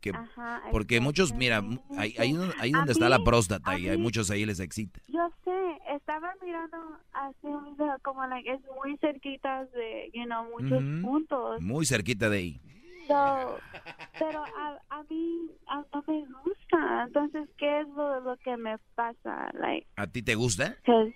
Que, 0.00 0.10
Ajá, 0.10 0.62
porque 0.70 1.00
muchos, 1.00 1.34
mira, 1.34 1.62
ahí, 1.98 2.14
ahí, 2.18 2.34
ahí 2.58 2.70
donde 2.70 2.92
A 2.92 2.92
está 2.92 3.08
la 3.08 3.22
próstata 3.24 3.78
y 3.78 3.88
hay 3.88 3.98
muchos 3.98 4.30
ahí 4.30 4.46
les 4.46 4.60
excita. 4.60 5.00
Yo 5.08 5.28
sé, 5.44 5.78
estaba 5.94 6.32
mirando 6.42 6.76
así 7.12 7.46
un 7.46 7.76
video 7.76 7.96
como 8.02 8.26
like 8.26 8.50
es 8.50 8.60
muy 8.82 8.96
cerquita 8.98 9.64
de, 9.66 10.10
you 10.14 10.24
know, 10.24 10.44
muchos 10.50 10.82
Ujú. 10.82 11.02
puntos. 11.02 11.60
Muy 11.60 11.84
cerquita 11.86 12.28
de 12.30 12.38
ahí. 12.38 12.60
So, 13.08 13.62
pero 14.18 14.38
a, 14.44 14.78
a 14.90 15.02
mí 15.04 15.50
a- 15.68 15.84
no 15.92 16.04
me 16.06 16.24
gusta. 16.44 17.04
Entonces, 17.06 17.48
¿qué 17.58 17.80
es 17.80 17.88
lo, 17.88 18.20
lo 18.20 18.36
que 18.38 18.56
me 18.56 18.76
pasa? 18.94 19.50
Like, 19.54 19.86
¿A 19.96 20.06
ti 20.06 20.22
te 20.22 20.34
gusta? 20.34 20.76
'cause 20.84 21.14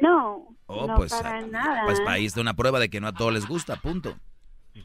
no, 0.00 0.54
Oh, 0.66 0.86
no 0.86 0.96
pues, 0.96 1.12
para 1.12 1.38
ah, 1.38 1.42
nada. 1.46 1.84
pues 1.84 2.00
ahí 2.06 2.26
está 2.26 2.40
una 2.40 2.54
prueba 2.54 2.80
de 2.80 2.88
que 2.88 3.00
no 3.00 3.06
a 3.08 3.12
todos 3.12 3.32
les 3.32 3.46
gusta, 3.46 3.76
punto. 3.76 4.14
Eh, 4.74 4.84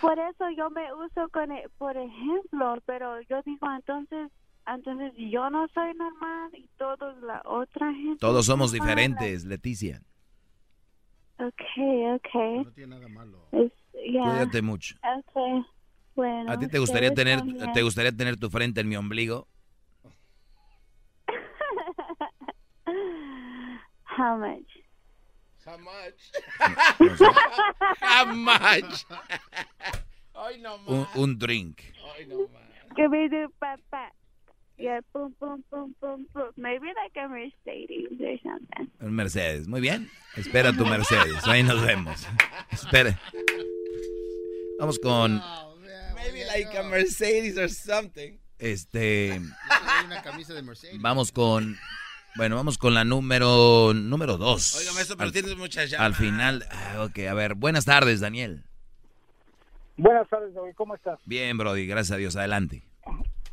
por 0.00 0.18
eso 0.18 0.44
yo 0.56 0.70
me 0.70 0.92
uso 0.94 1.28
con, 1.32 1.50
e- 1.52 1.68
por 1.78 1.96
ejemplo, 1.96 2.76
pero 2.86 3.20
yo 3.22 3.40
digo 3.44 3.66
entonces, 3.72 4.30
entonces 4.66 5.12
yo 5.16 5.50
no 5.50 5.66
soy 5.74 5.94
normal 5.94 6.50
y 6.54 6.68
todos 6.78 7.16
la 7.22 7.42
otra 7.44 7.92
gente. 7.92 8.18
Todos 8.18 8.46
somos 8.46 8.72
normal. 8.72 8.86
diferentes, 8.94 9.44
Leticia. 9.44 10.00
Okay, 11.38 12.06
okay. 12.16 12.64
No 12.64 12.72
tiene 12.72 12.96
nada 12.96 13.08
malo. 13.08 13.38
Es, 13.52 13.70
ya. 14.06 14.22
Cuídate 14.22 14.62
mucho. 14.62 14.96
Okay. 15.02 15.64
Bueno. 16.14 16.50
¿A 16.52 16.58
ti 16.58 16.66
te 16.68 16.78
gustaría 16.78 17.14
tener 17.14 17.38
también. 17.38 17.72
te 17.72 17.82
gustaría 17.82 18.12
tener 18.12 18.36
tu 18.36 18.50
frente 18.50 18.80
en 18.80 18.88
mi 18.88 18.96
ombligo? 18.96 19.46
How 24.16 24.36
much? 24.36 24.66
How 25.64 25.78
much? 25.78 26.32
How 28.00 28.24
much? 28.34 29.04
Ay, 30.34 30.58
no 30.60 30.76
Un, 30.86 31.00
más. 31.00 31.16
un 31.16 31.38
drink. 31.38 31.82
Ay, 32.16 32.26
no 32.26 32.48
más. 32.48 32.62
Give 32.96 33.10
me 33.10 33.28
the 33.28 33.48
pat. 33.60 33.80
Yeah, 34.78 35.00
boom, 35.12 35.34
boom, 35.40 35.64
boom, 35.70 35.94
boom, 36.00 36.26
boom. 36.32 36.50
Maybe 36.56 36.86
like 36.94 37.16
a 37.16 37.28
Mercedes 37.28 38.12
or 38.20 38.38
something. 38.42 38.88
Un 39.00 39.12
Mercedes. 39.12 39.66
Muy 39.66 39.80
bien. 39.80 40.08
Espera 40.36 40.72
tu 40.72 40.86
Mercedes. 40.86 41.46
Ahí 41.46 41.64
nos 41.64 41.84
vemos. 41.84 42.26
Espera. 42.70 43.18
Vamos 44.78 44.98
con 44.98 45.40
Maybe 46.14 46.44
like 46.46 46.76
a 46.78 46.82
Mercedes 46.84 47.56
or 47.58 47.68
something. 47.68 48.38
este 48.58 49.32
Hay 49.32 50.06
una 50.06 50.22
camisa 50.22 50.54
de 50.54 50.62
Mercedes. 50.62 51.00
vamos 51.00 51.32
con 51.32 51.76
bueno, 52.36 52.54
vamos 52.56 52.78
con 52.78 52.94
la 52.94 53.04
número 53.04 53.92
número 53.94 54.36
dos. 54.36 54.76
Oiga, 54.76 54.92
maestro, 54.92 55.16
pero 55.16 55.26
Al- 55.28 55.32
tienes 55.32 55.56
muchas 55.56 55.92
Al 55.94 56.14
final, 56.14 56.64
ah, 56.70 57.04
ok, 57.08 57.18
a 57.28 57.34
ver, 57.34 57.54
buenas 57.54 57.84
tardes, 57.84 58.20
Daniel. 58.20 58.64
Buenas 59.96 60.28
tardes, 60.28 60.54
David. 60.54 60.74
¿Cómo 60.76 60.94
estás? 60.94 61.18
Bien, 61.24 61.58
Brody, 61.58 61.86
gracias 61.88 62.12
a 62.14 62.16
Dios, 62.18 62.36
adelante. 62.36 62.84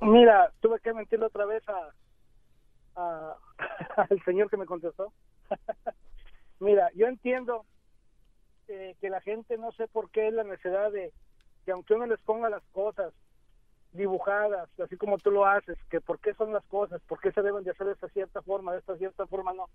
Mira, 0.02 0.52
tuve 0.61 0.80
que 0.81 0.93
mentirle 0.93 1.26
otra 1.26 1.45
vez 1.47 1.64
a, 1.68 3.02
a- 3.02 3.35
al 4.10 4.23
señor 4.26 4.49
que 4.52 4.57
me 4.57 4.65
contestó. 4.68 5.11
Mira, 6.60 6.89
yo 6.95 7.07
entiendo 7.07 7.65
eh, 8.68 8.96
que 9.00 9.10
la 9.10 9.22
gente 9.22 9.58
no 9.58 9.72
sé 9.74 9.88
por 9.88 10.10
qué 10.10 10.28
es 10.28 10.34
la 10.34 10.44
necesidad 10.44 10.92
de 10.92 11.12
que 11.66 11.72
aunque 11.72 11.94
uno 11.94 12.06
les 12.06 12.20
ponga 12.20 12.50
las 12.50 12.64
cosas 12.72 13.14
dibujadas, 13.94 14.70
así 14.80 14.98
como 14.98 15.18
tú 15.18 15.32
lo 15.32 15.46
haces, 15.46 15.78
que 15.90 16.02
por 16.02 16.20
qué 16.20 16.34
son 16.34 16.54
las 16.54 16.66
cosas, 16.66 17.02
por 17.08 17.20
qué 17.20 17.32
se 17.32 17.42
deben 17.42 17.64
de 17.64 17.72
hacer 17.72 17.88
de 17.88 17.94
esta 17.94 18.10
cierta 18.10 18.42
forma, 18.42 18.74
de 18.74 18.80
esta 18.80 18.98
cierta 18.98 19.26
forma 19.26 19.54
no, 19.54 19.70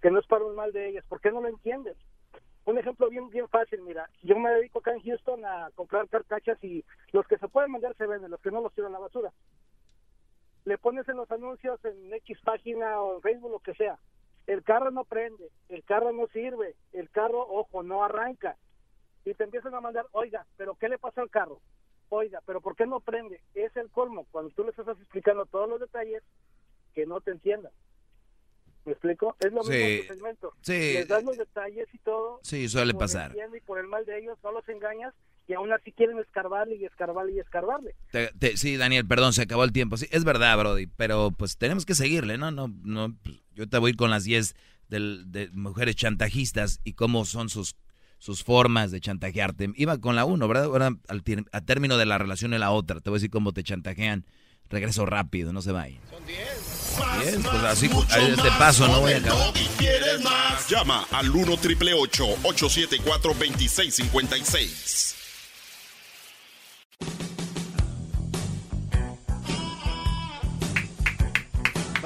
que 0.00 0.10
no 0.10 0.18
es 0.18 0.26
para 0.26 0.44
un 0.44 0.54
mal 0.54 0.72
de 0.72 0.88
ellas, 0.88 1.04
¿por 1.08 1.20
qué 1.20 1.30
no 1.30 1.40
lo 1.40 1.48
entiendes? 1.48 1.96
Un 2.64 2.78
ejemplo 2.78 3.08
bien 3.10 3.28
bien 3.30 3.48
fácil, 3.48 3.82
mira, 3.82 4.08
yo 4.22 4.36
me 4.38 4.50
dedico 4.50 4.80
acá 4.80 4.92
en 4.92 5.02
Houston 5.02 5.44
a 5.44 5.70
comprar 5.74 6.08
carcachas 6.08 6.62
y 6.64 6.84
los 7.12 7.26
que 7.26 7.38
se 7.38 7.48
pueden 7.48 7.72
vender 7.72 7.94
se 7.96 8.06
venden, 8.06 8.30
los 8.30 8.40
que 8.40 8.50
no 8.50 8.60
los 8.60 8.72
tiran 8.72 8.90
a 8.90 8.98
la 8.98 9.00
basura 9.00 9.32
le 10.66 10.78
pones 10.78 11.08
en 11.08 11.16
los 11.16 11.30
anuncios 11.30 11.82
en 11.84 12.12
X 12.12 12.38
página 12.44 13.00
o 13.00 13.16
en 13.16 13.22
Facebook, 13.22 13.52
lo 13.52 13.58
que 13.60 13.74
sea. 13.74 13.98
El 14.46 14.62
carro 14.62 14.90
no 14.90 15.04
prende, 15.04 15.50
el 15.68 15.82
carro 15.84 16.12
no 16.12 16.26
sirve, 16.28 16.76
el 16.92 17.10
carro, 17.10 17.40
ojo, 17.48 17.82
no 17.82 18.04
arranca. 18.04 18.56
Y 19.24 19.34
te 19.34 19.44
empiezan 19.44 19.74
a 19.74 19.80
mandar, 19.80 20.06
oiga, 20.12 20.46
pero 20.56 20.76
¿qué 20.76 20.88
le 20.88 20.98
pasa 20.98 21.20
al 21.20 21.30
carro? 21.30 21.60
Oiga, 22.10 22.40
pero 22.46 22.60
¿por 22.60 22.76
qué 22.76 22.86
no 22.86 23.00
prende? 23.00 23.40
Es 23.54 23.76
el 23.76 23.90
colmo, 23.90 24.26
cuando 24.30 24.50
tú 24.52 24.62
les 24.64 24.78
estás 24.78 24.96
explicando 25.00 25.46
todos 25.46 25.68
los 25.68 25.80
detalles, 25.80 26.22
que 26.94 27.06
no 27.06 27.20
te 27.20 27.32
entiendan. 27.32 27.72
¿Me 28.84 28.92
explico? 28.92 29.36
Es 29.40 29.52
lo 29.52 29.62
mismo 29.64 29.72
Sí, 29.74 29.82
en 29.82 30.00
tu 30.06 30.14
segmento. 30.14 30.52
sí. 30.60 30.92
Les 30.94 31.08
das 31.08 31.24
los 31.24 31.36
detalles 31.36 31.88
y 31.92 31.98
todo. 31.98 32.38
Sí, 32.44 32.68
suele 32.68 32.92
por 32.92 33.00
pasar. 33.00 33.32
el 33.36 33.56
y 33.56 33.60
por 33.60 33.80
el 33.80 33.88
mal 33.88 34.04
de 34.04 34.16
ellos, 34.20 34.38
no 34.44 34.52
los 34.52 34.68
engañas 34.68 35.12
y 35.48 35.54
aún 35.54 35.72
así 35.72 35.90
quieren 35.90 36.18
escarbarle 36.20 36.76
y 36.76 36.84
escarbarle 36.84 37.32
y 37.32 37.40
escarbarle. 37.40 37.96
Te- 38.12 38.30
te- 38.38 38.56
sí, 38.56 38.76
Daniel, 38.76 39.06
perdón, 39.08 39.32
se 39.32 39.42
acabó 39.42 39.64
el 39.64 39.72
tiempo. 39.72 39.96
Sí, 39.96 40.06
es 40.12 40.24
verdad, 40.24 40.56
Brody, 40.56 40.86
pero 40.86 41.32
pues 41.36 41.56
tenemos 41.58 41.84
que 41.84 41.94
seguirle, 41.96 42.38
¿no? 42.38 42.52
No, 42.52 42.68
no, 42.84 43.08
pues, 43.24 43.42
yo 43.56 43.68
te 43.68 43.78
voy 43.78 43.88
a 43.88 43.90
ir 43.90 43.96
con 43.96 44.10
las 44.10 44.22
10 44.24 44.54
del- 44.88 45.24
de 45.32 45.50
mujeres 45.52 45.96
chantajistas 45.96 46.78
y 46.84 46.92
cómo 46.92 47.24
son 47.24 47.48
sus, 47.48 47.74
sus 48.18 48.44
formas 48.44 48.90
de 48.92 49.00
chantajearte. 49.00 49.70
Iba 49.74 49.98
con 49.98 50.14
la 50.14 50.24
uno, 50.24 50.46
¿verdad? 50.46 50.64
Ahora, 50.66 50.90
al, 51.08 51.22
a 51.52 51.60
término 51.62 51.96
de 51.96 52.06
la 52.06 52.18
relación 52.18 52.54
en 52.54 52.60
la 52.60 52.70
otra, 52.70 53.00
te 53.00 53.10
voy 53.10 53.16
a 53.16 53.18
decir 53.18 53.30
cómo 53.30 53.52
te 53.52 53.64
chantajean. 53.64 54.24
Regreso 54.68 55.06
rápido, 55.06 55.52
no 55.52 55.62
se 55.62 55.70
vayan. 55.72 56.00
Bien, 57.20 57.40
pues 57.42 57.62
así, 57.64 57.88
a 58.10 58.18
este 58.20 58.48
paso 58.58 58.86
no 58.88 59.00
voy 59.00 59.12
a 59.12 59.18
acabar. 59.18 59.52
¿Quieres 59.78 60.20
más? 60.22 60.68
Llama 60.68 61.06
al 61.12 61.30
1 61.30 61.56
triple 61.58 61.94
874 61.94 63.32
2656. 63.34 65.14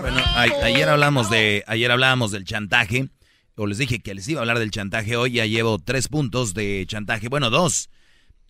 Bueno, 0.00 0.22
ayer 0.34 0.88
hablamos 0.88 1.30
de, 1.30 1.62
ayer 1.66 1.90
hablábamos 1.90 2.30
del 2.30 2.44
chantaje, 2.44 3.10
o 3.54 3.66
les 3.66 3.78
dije 3.78 4.00
que 4.00 4.14
les 4.14 4.26
iba 4.28 4.40
a 4.40 4.42
hablar 4.42 4.58
del 4.58 4.70
chantaje 4.70 5.16
hoy, 5.16 5.32
ya 5.32 5.44
llevo 5.44 5.78
tres 5.78 6.08
puntos 6.08 6.54
de 6.54 6.84
chantaje, 6.88 7.28
bueno, 7.28 7.50
dos, 7.50 7.90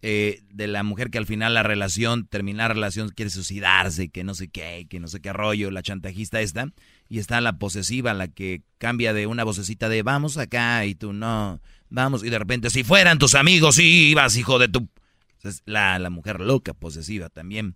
eh, 0.03 0.43
de 0.51 0.69
la 0.69 0.85
mujer 0.85 1.11
que 1.11 1.19
al 1.19 1.27
final 1.27 1.55
la 1.55 1.65
relación, 1.65 2.27
termina 2.27 2.69
la 2.69 2.75
relación, 2.75 3.09
quiere 3.09 3.31
suicidarse, 3.31 4.11
que 4.11 4.23
no 4.23 4.35
sé 4.35 4.49
qué, 4.49 4.87
que 4.89 5.01
no 5.01 5.09
sé 5.09 5.21
qué 5.21 5.33
rollo, 5.33 5.73
la 5.73 5.83
chantajista 5.83 6.41
esta, 6.41 6.69
y 7.09 7.19
está 7.19 7.41
la 7.41 7.59
posesiva, 7.59 8.15
la 8.15 8.29
que 8.29 8.63
cambia 8.79 9.13
de 9.13 9.27
una 9.27 9.43
vocecita 9.43 9.89
de 9.89 10.03
vamos 10.03 10.37
acá 10.37 10.87
y 10.87 10.95
tú 10.95 11.13
no, 11.13 11.61
vamos, 11.89 12.23
y 12.23 12.31
de 12.31 12.39
repente, 12.39 12.71
si 12.71 12.85
fueran 12.85 13.19
tus 13.19 13.35
amigos, 13.35 13.75
sí, 13.75 14.11
ibas, 14.11 14.37
hijo 14.37 14.59
de 14.59 14.69
tu... 14.69 14.89
La, 15.65 15.99
la 15.99 16.11
mujer 16.11 16.39
loca, 16.39 16.75
posesiva 16.75 17.31
también. 17.31 17.75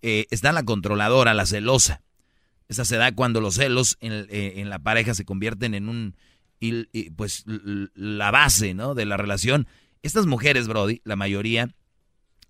Eh, 0.00 0.26
está 0.30 0.52
la 0.52 0.62
controladora, 0.62 1.34
la 1.34 1.44
celosa. 1.44 2.00
Esa 2.68 2.84
se 2.84 2.96
da 2.96 3.12
cuando 3.14 3.40
los 3.40 3.56
celos 3.56 3.96
en, 4.00 4.12
eh, 4.30 4.54
en 4.56 4.70
la 4.70 4.78
pareja 4.78 5.14
se 5.14 5.24
convierten 5.24 5.74
en 5.74 5.88
un, 5.88 6.16
pues 7.16 7.44
la 7.94 8.30
base, 8.30 8.74
¿no? 8.74 8.94
De 8.94 9.04
la 9.04 9.16
relación. 9.16 9.66
Estas 10.02 10.26
mujeres, 10.26 10.66
Brody, 10.68 11.00
la 11.04 11.16
mayoría 11.16 11.74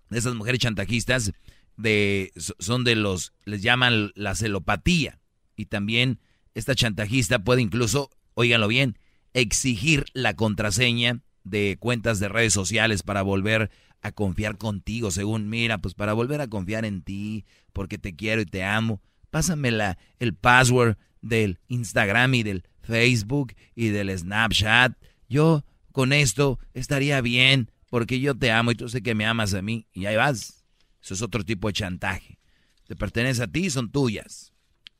de 0.09 0.19
esas 0.19 0.35
mujeres 0.35 0.59
chantajistas, 0.59 1.33
de, 1.77 2.31
so- 2.37 2.55
son 2.59 2.83
de 2.85 2.95
los, 2.95 3.33
les 3.43 3.61
llaman 3.61 4.11
la 4.15 4.35
celopatía. 4.35 5.19
Y 5.57 5.65
también 5.65 6.19
esta 6.53 6.75
chantajista 6.75 7.39
puede 7.43 7.61
incluso, 7.61 8.09
óiganlo 8.33 8.67
bien, 8.67 8.97
exigir 9.33 10.05
la 10.13 10.33
contraseña 10.35 11.21
de 11.43 11.77
cuentas 11.79 12.19
de 12.19 12.29
redes 12.29 12.53
sociales 12.53 13.03
para 13.03 13.21
volver 13.21 13.69
a 14.01 14.11
confiar 14.11 14.57
contigo, 14.57 15.11
según, 15.11 15.49
mira, 15.49 15.79
pues 15.79 15.93
para 15.93 16.13
volver 16.13 16.39
a 16.39 16.47
confiar 16.47 16.85
en 16.85 17.01
ti, 17.01 17.45
porque 17.73 17.97
te 17.97 18.15
quiero 18.15 18.41
y 18.41 18.45
te 18.45 18.63
amo. 18.63 19.01
Pásame 19.35 19.69
la, 19.69 19.97
el 20.19 20.33
password 20.33 20.95
del 21.21 21.59
Instagram 21.67 22.35
y 22.35 22.43
del 22.43 22.63
Facebook 22.81 23.53
y 23.75 23.89
del 23.89 24.17
Snapchat. 24.17 24.93
Yo 25.27 25.65
con 25.91 26.13
esto 26.13 26.57
estaría 26.73 27.19
bien, 27.19 27.69
porque 27.89 28.21
yo 28.21 28.33
te 28.33 28.53
amo 28.53 28.71
y 28.71 28.75
tú 28.75 28.87
sé 28.87 29.03
que 29.03 29.13
me 29.13 29.25
amas 29.25 29.53
a 29.53 29.61
mí. 29.61 29.87
Y 29.91 30.05
ahí 30.05 30.15
vas. 30.15 30.63
Eso 31.03 31.15
es 31.15 31.21
otro 31.21 31.43
tipo 31.43 31.67
de 31.67 31.73
chantaje. 31.73 32.39
Te 32.87 32.95
pertenece 32.95 33.43
a 33.43 33.47
ti, 33.47 33.69
son 33.69 33.91
tuyas. 33.91 34.53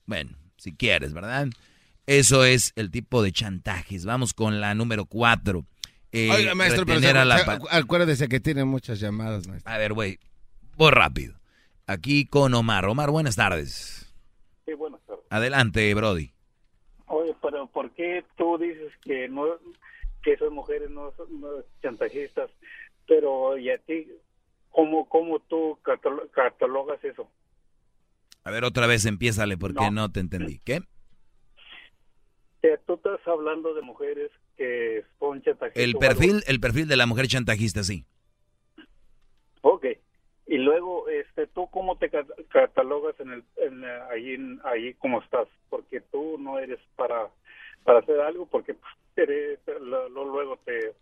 Bueno, 0.05 0.37
si 0.57 0.73
quieres, 0.75 1.13
¿verdad? 1.13 1.47
Eso 2.05 2.43
es 2.43 2.73
el 2.75 2.91
tipo 2.91 3.23
de 3.23 3.31
chantajes. 3.31 4.03
Vamos 4.03 4.33
con 4.33 4.59
la 4.59 4.75
número 4.75 5.05
cuatro. 5.05 5.65
Eh, 6.11 6.29
Oiga, 6.29 6.55
maestro, 6.55 6.85
pero 6.85 7.23
la 7.23 7.37
acuérdese 7.71 8.27
que 8.27 8.41
tiene 8.41 8.65
muchas 8.65 8.99
llamadas, 8.99 9.47
maestro. 9.47 9.71
A 9.71 9.77
ver, 9.77 9.93
güey, 9.93 10.19
voy 10.75 10.91
rápido. 10.91 11.39
Aquí 11.87 12.25
con 12.25 12.53
Omar. 12.53 12.83
Omar, 12.83 13.11
buenas 13.11 13.37
tardes. 13.37 14.04
Sí, 14.65 14.73
buenas 14.73 15.01
tardes. 15.05 15.25
Adelante, 15.29 15.93
Brody. 15.93 16.31
Oye, 17.07 17.35
pero 17.41 17.67
¿por 17.67 17.91
qué 17.91 18.25
tú 18.35 18.57
dices 18.57 18.91
que 19.03 19.27
no 19.29 19.45
que 20.23 20.33
esas 20.33 20.49
mujeres 20.51 20.89
no 20.89 21.11
son 21.15 21.39
no 21.39 21.49
chantajistas? 21.81 22.49
Pero 23.07 23.57
y 23.57 23.69
a 23.69 23.77
ti 23.77 24.07
cómo 24.71 25.07
cómo 25.07 25.39
tú 25.39 25.77
catalo- 25.83 26.29
catalogas 26.31 27.03
eso? 27.03 27.29
A 28.43 28.51
ver, 28.51 28.63
otra 28.63 28.87
vez 28.87 29.05
empiézale 29.05 29.57
porque 29.57 29.89
no, 29.91 30.11
te 30.11 30.19
entendí. 30.19 30.59
¿Qué? 30.59 30.81
Que 32.61 32.77
tú 32.87 32.95
estás 32.95 33.19
hablando 33.27 33.73
de 33.75 33.81
mujeres 33.81 34.31
que 34.57 35.03
son 35.19 35.41
chantajistas. 35.43 35.83
El 35.83 35.95
perfil, 35.95 36.43
el 36.47 36.59
perfil 36.59 36.87
de 36.87 36.95
la 36.95 37.05
mujer 37.05 37.27
chantajista, 37.27 37.83
sí. 37.83 38.05
Ok. 39.61 39.85
Y 40.47 40.57
luego, 40.57 41.09
este, 41.09 41.47
¿tú 41.47 41.67
cómo 41.71 41.97
te 41.97 42.09
cat- 42.09 42.27
catalogas 42.49 43.19
en 43.19 43.31
el, 43.31 43.43
en, 43.57 43.83
en- 43.83 44.61
allí 44.63 44.93
como 44.95 45.21
estás? 45.21 45.47
Porque 45.69 46.01
tú 46.11 46.37
no 46.39 46.59
eres 46.59 46.79
para, 46.95 47.29
para 47.83 47.99
hacer 47.99 48.19
algo, 48.21 48.45
porque 48.45 48.75
pues, 48.75 48.93
eres, 49.15 49.59
lo- 49.81 50.07
lo- 50.09 50.25
luego 50.25 50.57
te 50.65 50.93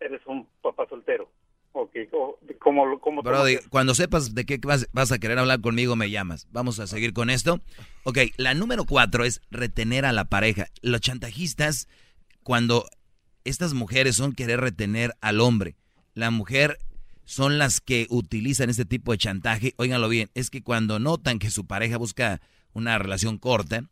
eres 0.00 0.20
un 0.26 0.46
papá 0.62 0.86
soltero. 0.88 1.28
Ok, 1.72 1.90
o- 2.12 2.38
¿cómo, 2.58 2.98
cómo 3.00 3.22
Brody, 3.22 3.58
cuando 3.70 3.94
sepas 3.94 4.34
de 4.34 4.44
qué 4.44 4.58
vas, 4.62 4.88
vas 4.92 5.12
a 5.12 5.18
querer 5.18 5.38
hablar 5.38 5.60
conmigo, 5.60 5.94
me 5.96 6.10
llamas. 6.10 6.48
Vamos 6.50 6.80
a 6.80 6.86
seguir 6.86 7.12
con 7.12 7.30
esto. 7.30 7.60
Ok, 8.04 8.18
la 8.36 8.54
número 8.54 8.84
cuatro 8.84 9.24
es 9.24 9.40
retener 9.50 10.04
a 10.04 10.12
la 10.12 10.24
pareja. 10.24 10.66
Los 10.82 11.00
chantajistas, 11.00 11.88
cuando 12.42 12.84
estas 13.44 13.72
mujeres 13.72 14.16
son 14.16 14.34
querer 14.34 14.60
retener 14.60 15.12
al 15.20 15.40
hombre, 15.40 15.76
la 16.14 16.30
mujer 16.30 16.76
son 17.30 17.58
las 17.58 17.80
que 17.80 18.08
utilizan 18.10 18.70
este 18.70 18.84
tipo 18.84 19.12
de 19.12 19.18
chantaje. 19.18 19.74
Óiganlo 19.76 20.08
bien, 20.08 20.32
es 20.34 20.50
que 20.50 20.64
cuando 20.64 20.98
notan 20.98 21.38
que 21.38 21.52
su 21.52 21.64
pareja 21.64 21.96
busca 21.96 22.40
una 22.72 22.98
relación 22.98 23.38
corta, 23.38 23.88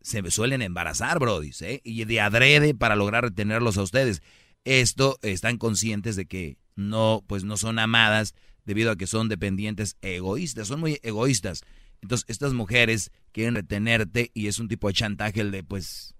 se 0.00 0.22
suelen 0.30 0.62
embarazar, 0.62 1.18
Brody, 1.18 1.50
¿eh? 1.62 1.80
Y 1.82 2.04
de 2.04 2.20
adrede 2.20 2.74
para 2.74 2.94
lograr 2.94 3.24
retenerlos 3.24 3.78
a 3.78 3.82
ustedes. 3.82 4.22
Esto 4.62 5.18
están 5.22 5.58
conscientes 5.58 6.14
de 6.14 6.26
que 6.26 6.56
no, 6.76 7.24
pues 7.26 7.42
no 7.42 7.56
son 7.56 7.80
amadas 7.80 8.36
debido 8.64 8.92
a 8.92 8.96
que 8.96 9.08
son 9.08 9.28
dependientes 9.28 9.96
egoístas, 10.00 10.68
son 10.68 10.78
muy 10.78 11.00
egoístas. 11.02 11.62
Entonces, 12.00 12.26
estas 12.28 12.52
mujeres 12.52 13.10
quieren 13.32 13.56
retenerte 13.56 14.30
y 14.34 14.46
es 14.46 14.60
un 14.60 14.68
tipo 14.68 14.86
de 14.86 14.94
chantaje 14.94 15.40
el 15.40 15.50
de, 15.50 15.64
pues, 15.64 16.14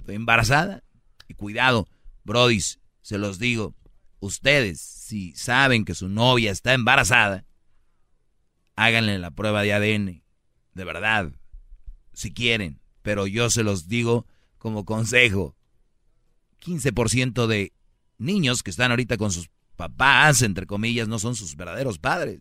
estoy 0.00 0.16
embarazada. 0.16 0.82
Y 1.28 1.34
cuidado, 1.34 1.86
brodis, 2.24 2.80
se 3.02 3.18
los 3.18 3.38
digo, 3.38 3.72
ustedes, 4.24 4.80
si 4.80 5.34
saben 5.34 5.84
que 5.84 5.94
su 5.94 6.08
novia 6.08 6.50
está 6.50 6.72
embarazada, 6.72 7.44
háganle 8.76 9.18
la 9.18 9.30
prueba 9.30 9.62
de 9.62 9.72
ADN, 9.72 10.22
de 10.74 10.84
verdad, 10.84 11.32
si 12.12 12.32
quieren. 12.32 12.80
Pero 13.02 13.26
yo 13.26 13.50
se 13.50 13.62
los 13.62 13.86
digo 13.88 14.26
como 14.58 14.84
consejo. 14.84 15.54
15% 16.64 17.46
de 17.46 17.72
niños 18.16 18.62
que 18.62 18.70
están 18.70 18.90
ahorita 18.90 19.18
con 19.18 19.30
sus 19.30 19.50
papás, 19.76 20.40
entre 20.42 20.66
comillas, 20.66 21.06
no 21.06 21.18
son 21.18 21.36
sus 21.36 21.54
verdaderos 21.56 21.98
padres. 21.98 22.40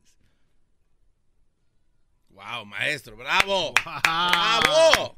Wow, 2.29 2.65
maestro, 2.65 3.17
bravo. 3.17 3.73
Bravo. 3.83 5.17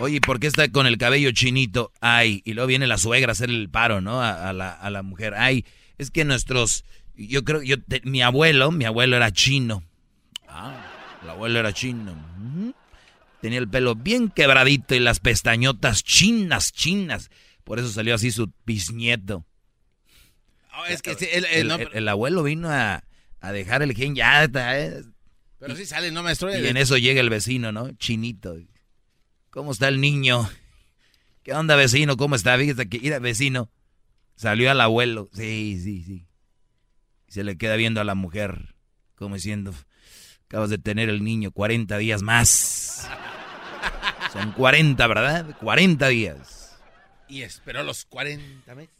Oye, 0.00 0.20
¿por 0.20 0.40
qué 0.40 0.46
está 0.46 0.68
con 0.70 0.86
el 0.86 0.98
cabello 0.98 1.30
chinito? 1.32 1.92
Ay, 2.00 2.42
y 2.44 2.54
luego 2.54 2.66
viene 2.68 2.86
la 2.86 2.98
suegra 2.98 3.30
a 3.30 3.32
hacer 3.32 3.50
el 3.50 3.68
paro, 3.70 4.00
¿no? 4.00 4.20
A, 4.22 4.48
a 4.48 4.52
la, 4.52 4.72
a 4.72 4.90
la 4.90 5.02
mujer. 5.02 5.34
Ay, 5.34 5.64
es 5.98 6.10
que 6.10 6.24
nuestros, 6.24 6.84
yo 7.14 7.44
creo, 7.44 7.62
yo, 7.62 7.80
te- 7.82 8.00
mi 8.04 8.22
abuelo, 8.22 8.70
mi 8.72 8.84
abuelo 8.84 9.16
era 9.16 9.30
chino. 9.32 9.84
Ah, 10.48 10.84
el 11.22 11.30
abuelo 11.30 11.58
era 11.60 11.72
chino. 11.72 12.14
Tenía 13.40 13.58
el 13.58 13.68
pelo 13.68 13.94
bien 13.94 14.28
quebradito 14.28 14.94
y 14.94 15.00
las 15.00 15.20
pestañotas 15.20 16.02
chinas, 16.04 16.72
chinas. 16.72 17.30
Por 17.64 17.78
eso 17.78 17.88
salió 17.88 18.14
así 18.14 18.30
su 18.30 18.52
bisnieto. 18.64 19.44
Oh, 20.78 20.84
es 20.86 21.02
que 21.02 21.12
el- 21.12 21.44
el- 21.92 22.08
abuelo 22.08 22.42
vino 22.42 22.70
a, 22.70 23.04
a 23.40 23.52
dejar 23.52 23.82
el 23.82 23.94
gen 23.94 24.14
ya. 24.14 24.44
está, 24.44 24.78
eh. 24.80 25.02
pero 25.58 25.76
sí 25.76 25.84
sale, 25.86 26.10
¿no, 26.10 26.22
maestro? 26.22 26.50
Y 26.56 26.66
en 26.66 26.76
eso 26.76 26.96
llega 26.96 27.20
el 27.20 27.30
vecino, 27.30 27.72
¿no? 27.72 27.92
Chinito. 27.92 28.56
¿Cómo 29.52 29.72
está 29.72 29.88
el 29.88 30.00
niño? 30.00 30.48
¿Qué 31.42 31.52
onda, 31.52 31.76
vecino? 31.76 32.16
¿Cómo 32.16 32.36
está? 32.36 32.56
Fíjate 32.56 32.88
que, 32.88 32.98
mira, 33.00 33.18
vecino. 33.18 33.70
Salió 34.34 34.70
al 34.70 34.80
abuelo. 34.80 35.28
Sí, 35.34 35.78
sí, 35.78 36.02
sí. 36.02 36.26
Se 37.28 37.44
le 37.44 37.58
queda 37.58 37.76
viendo 37.76 38.00
a 38.00 38.04
la 38.04 38.14
mujer, 38.14 38.74
como 39.14 39.34
diciendo, 39.34 39.74
acabas 40.46 40.70
de 40.70 40.78
tener 40.78 41.10
el 41.10 41.22
niño 41.22 41.50
40 41.50 41.98
días 41.98 42.22
más. 42.22 43.06
Son 44.32 44.52
40, 44.52 45.06
¿verdad? 45.06 45.54
40 45.60 46.08
días. 46.08 46.80
Y 47.28 47.42
esperó 47.42 47.82
los 47.82 48.06
40 48.06 48.74
meses. 48.74 48.94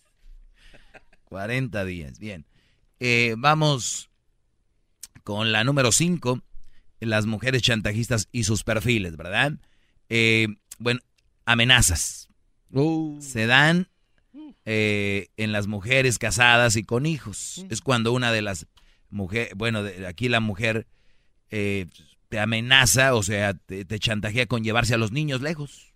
40 1.24 1.82
días, 1.86 2.18
bien. 2.18 2.44
Eh, 3.00 3.36
vamos 3.38 4.10
con 5.24 5.50
la 5.50 5.64
número 5.64 5.92
5, 5.92 6.42
las 7.00 7.24
mujeres 7.24 7.62
chantajistas 7.62 8.28
y 8.32 8.44
sus 8.44 8.64
perfiles, 8.64 9.16
¿verdad? 9.16 9.54
Eh, 10.14 10.46
bueno, 10.78 11.00
amenazas. 11.46 12.28
Se 13.22 13.46
dan 13.46 13.88
eh, 14.66 15.28
en 15.38 15.52
las 15.52 15.66
mujeres 15.68 16.18
casadas 16.18 16.76
y 16.76 16.84
con 16.84 17.06
hijos. 17.06 17.64
Es 17.70 17.80
cuando 17.80 18.12
una 18.12 18.30
de 18.30 18.42
las 18.42 18.66
mujeres, 19.08 19.54
bueno, 19.56 19.82
de- 19.82 20.06
aquí 20.06 20.28
la 20.28 20.40
mujer 20.40 20.86
eh, 21.50 21.86
te 22.28 22.38
amenaza, 22.38 23.14
o 23.14 23.22
sea, 23.22 23.54
te, 23.54 23.86
te 23.86 23.98
chantajea 23.98 24.44
con 24.46 24.62
llevarse 24.62 24.92
a 24.92 24.98
los 24.98 25.12
niños 25.12 25.40
lejos. 25.40 25.94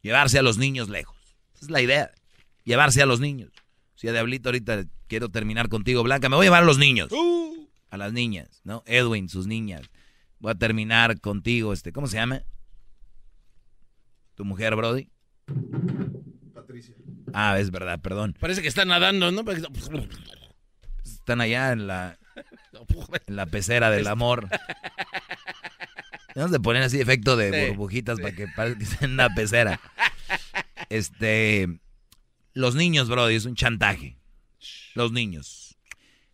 Llevarse 0.00 0.38
a 0.38 0.42
los 0.42 0.56
niños 0.56 0.88
lejos. 0.88 1.16
Esa 1.54 1.66
es 1.66 1.70
la 1.70 1.82
idea. 1.82 2.10
Llevarse 2.64 3.02
a 3.02 3.06
los 3.06 3.20
niños. 3.20 3.50
Si 3.94 4.08
a 4.08 4.12
Diablito 4.12 4.48
ahorita 4.48 4.84
quiero 5.06 5.28
terminar 5.28 5.68
contigo, 5.68 6.02
Blanca, 6.02 6.30
me 6.30 6.36
voy 6.36 6.44
a 6.44 6.46
llevar 6.46 6.62
a 6.62 6.66
los 6.66 6.78
niños. 6.78 7.10
A 7.90 7.96
las 7.98 8.12
niñas, 8.14 8.62
¿no? 8.64 8.82
Edwin, 8.86 9.28
sus 9.28 9.46
niñas. 9.46 9.82
Voy 10.38 10.52
a 10.52 10.54
terminar 10.54 11.20
contigo, 11.20 11.74
este, 11.74 11.92
¿cómo 11.92 12.06
se 12.06 12.16
llama? 12.16 12.42
¿Tu 14.40 14.46
mujer, 14.46 14.74
Brody? 14.74 15.06
Patricia. 16.54 16.94
Ah, 17.34 17.58
es 17.60 17.70
verdad, 17.70 18.00
perdón. 18.00 18.34
Parece 18.40 18.62
que 18.62 18.68
está 18.68 18.86
nadando, 18.86 19.30
¿no? 19.30 19.44
Están 21.04 21.42
allá 21.42 21.72
en 21.72 21.86
la, 21.86 22.18
en 23.26 23.36
la 23.36 23.44
pecera 23.44 23.90
del 23.90 24.06
amor. 24.06 24.48
Debemos 26.34 26.52
de 26.52 26.60
poner 26.60 26.84
así 26.84 26.98
efecto 27.02 27.36
de 27.36 27.52
Sí, 27.52 27.68
burbujitas 27.68 28.16
sí. 28.16 28.22
para 28.22 28.34
que 28.34 28.48
parezca 28.48 28.78
que 28.78 28.84
está 28.84 29.04
en 29.04 29.10
una 29.12 29.28
pecera. 29.34 29.78
Este, 30.88 31.68
los 32.54 32.74
niños, 32.74 33.10
Brody, 33.10 33.34
es 33.34 33.44
un 33.44 33.56
chantaje. 33.56 34.16
Los 34.94 35.12
niños. 35.12 35.76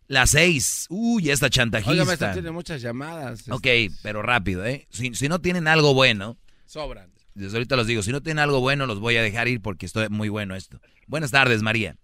Las 0.07 0.29
seis. 0.29 0.85
Uy, 0.89 1.29
esta 1.29 1.49
chantajista. 1.49 1.91
Oiga, 1.91 2.05
maestro, 2.05 2.31
tiene 2.31 2.51
muchas 2.51 2.81
llamadas. 2.81 3.49
Ok, 3.49 3.67
pero 4.01 4.21
rápido, 4.21 4.65
¿eh? 4.65 4.87
Si, 4.91 5.13
si 5.13 5.27
no 5.27 5.41
tienen 5.41 5.67
algo 5.67 5.93
bueno, 5.93 6.37
Sobran. 6.65 7.16
Desde 7.37 7.55
ahorita 7.57 7.75
los 7.75 7.85
digo, 7.85 8.01
si 8.01 8.11
no 8.11 8.21
tienen 8.21 8.39
algo 8.43 8.61
bueno, 8.61 8.87
los 8.87 8.99
voy 8.99 9.15
a 9.15 9.21
dejar 9.21 9.47
ir 9.47 9.61
porque 9.61 9.85
estoy 9.85 10.09
muy 10.09 10.27
bueno 10.27 10.55
esto. 10.55 10.79
Buenas 11.05 11.29
tardes, 11.29 11.61
María. 11.61 11.95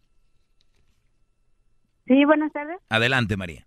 Sí, 2.06 2.24
buenas 2.24 2.54
tardes. 2.54 2.78
Adelante, 2.90 3.36
María. 3.36 3.66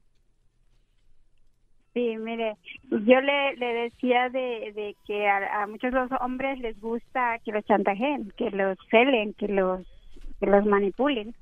Sí, 1.93 2.17
mire, 2.19 2.57
yo 2.85 3.21
le, 3.21 3.57
le 3.57 3.67
decía 3.67 4.29
de, 4.29 4.73
de 4.77 4.95
que 5.07 5.27
a, 5.27 5.63
a 5.63 5.67
muchos 5.67 5.93
los 5.93 6.09
hombres 6.21 6.61
les 6.61 6.79
gusta 6.81 7.41
que 7.45 7.51
los 7.51 7.65
chantajeen, 7.65 8.33
que 8.37 8.51
los 8.53 8.79
celen, 8.89 9.35
que 9.35 9.49
los, 9.49 9.85
que 10.39 10.47
los 10.47 10.65
manipulen. 10.67 11.35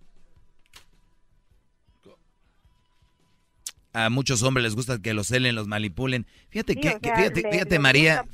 A 3.95 4.11
muchos 4.11 4.43
hombres 4.43 4.65
les 4.65 4.75
gusta 4.75 4.99
que 5.01 5.15
los 5.15 5.29
celen, 5.29 5.55
los 5.55 5.69
manipulen. 5.69 6.27
Fíjate 6.51 6.75
Sí, 6.75 6.81
que, 6.81 6.89
o 6.91 7.01
que- 7.01 7.09
sea, 7.09 7.17
fíjate, 7.17 7.43
le- 7.43 7.51
fíjate 7.53 7.79
María, 7.79 8.25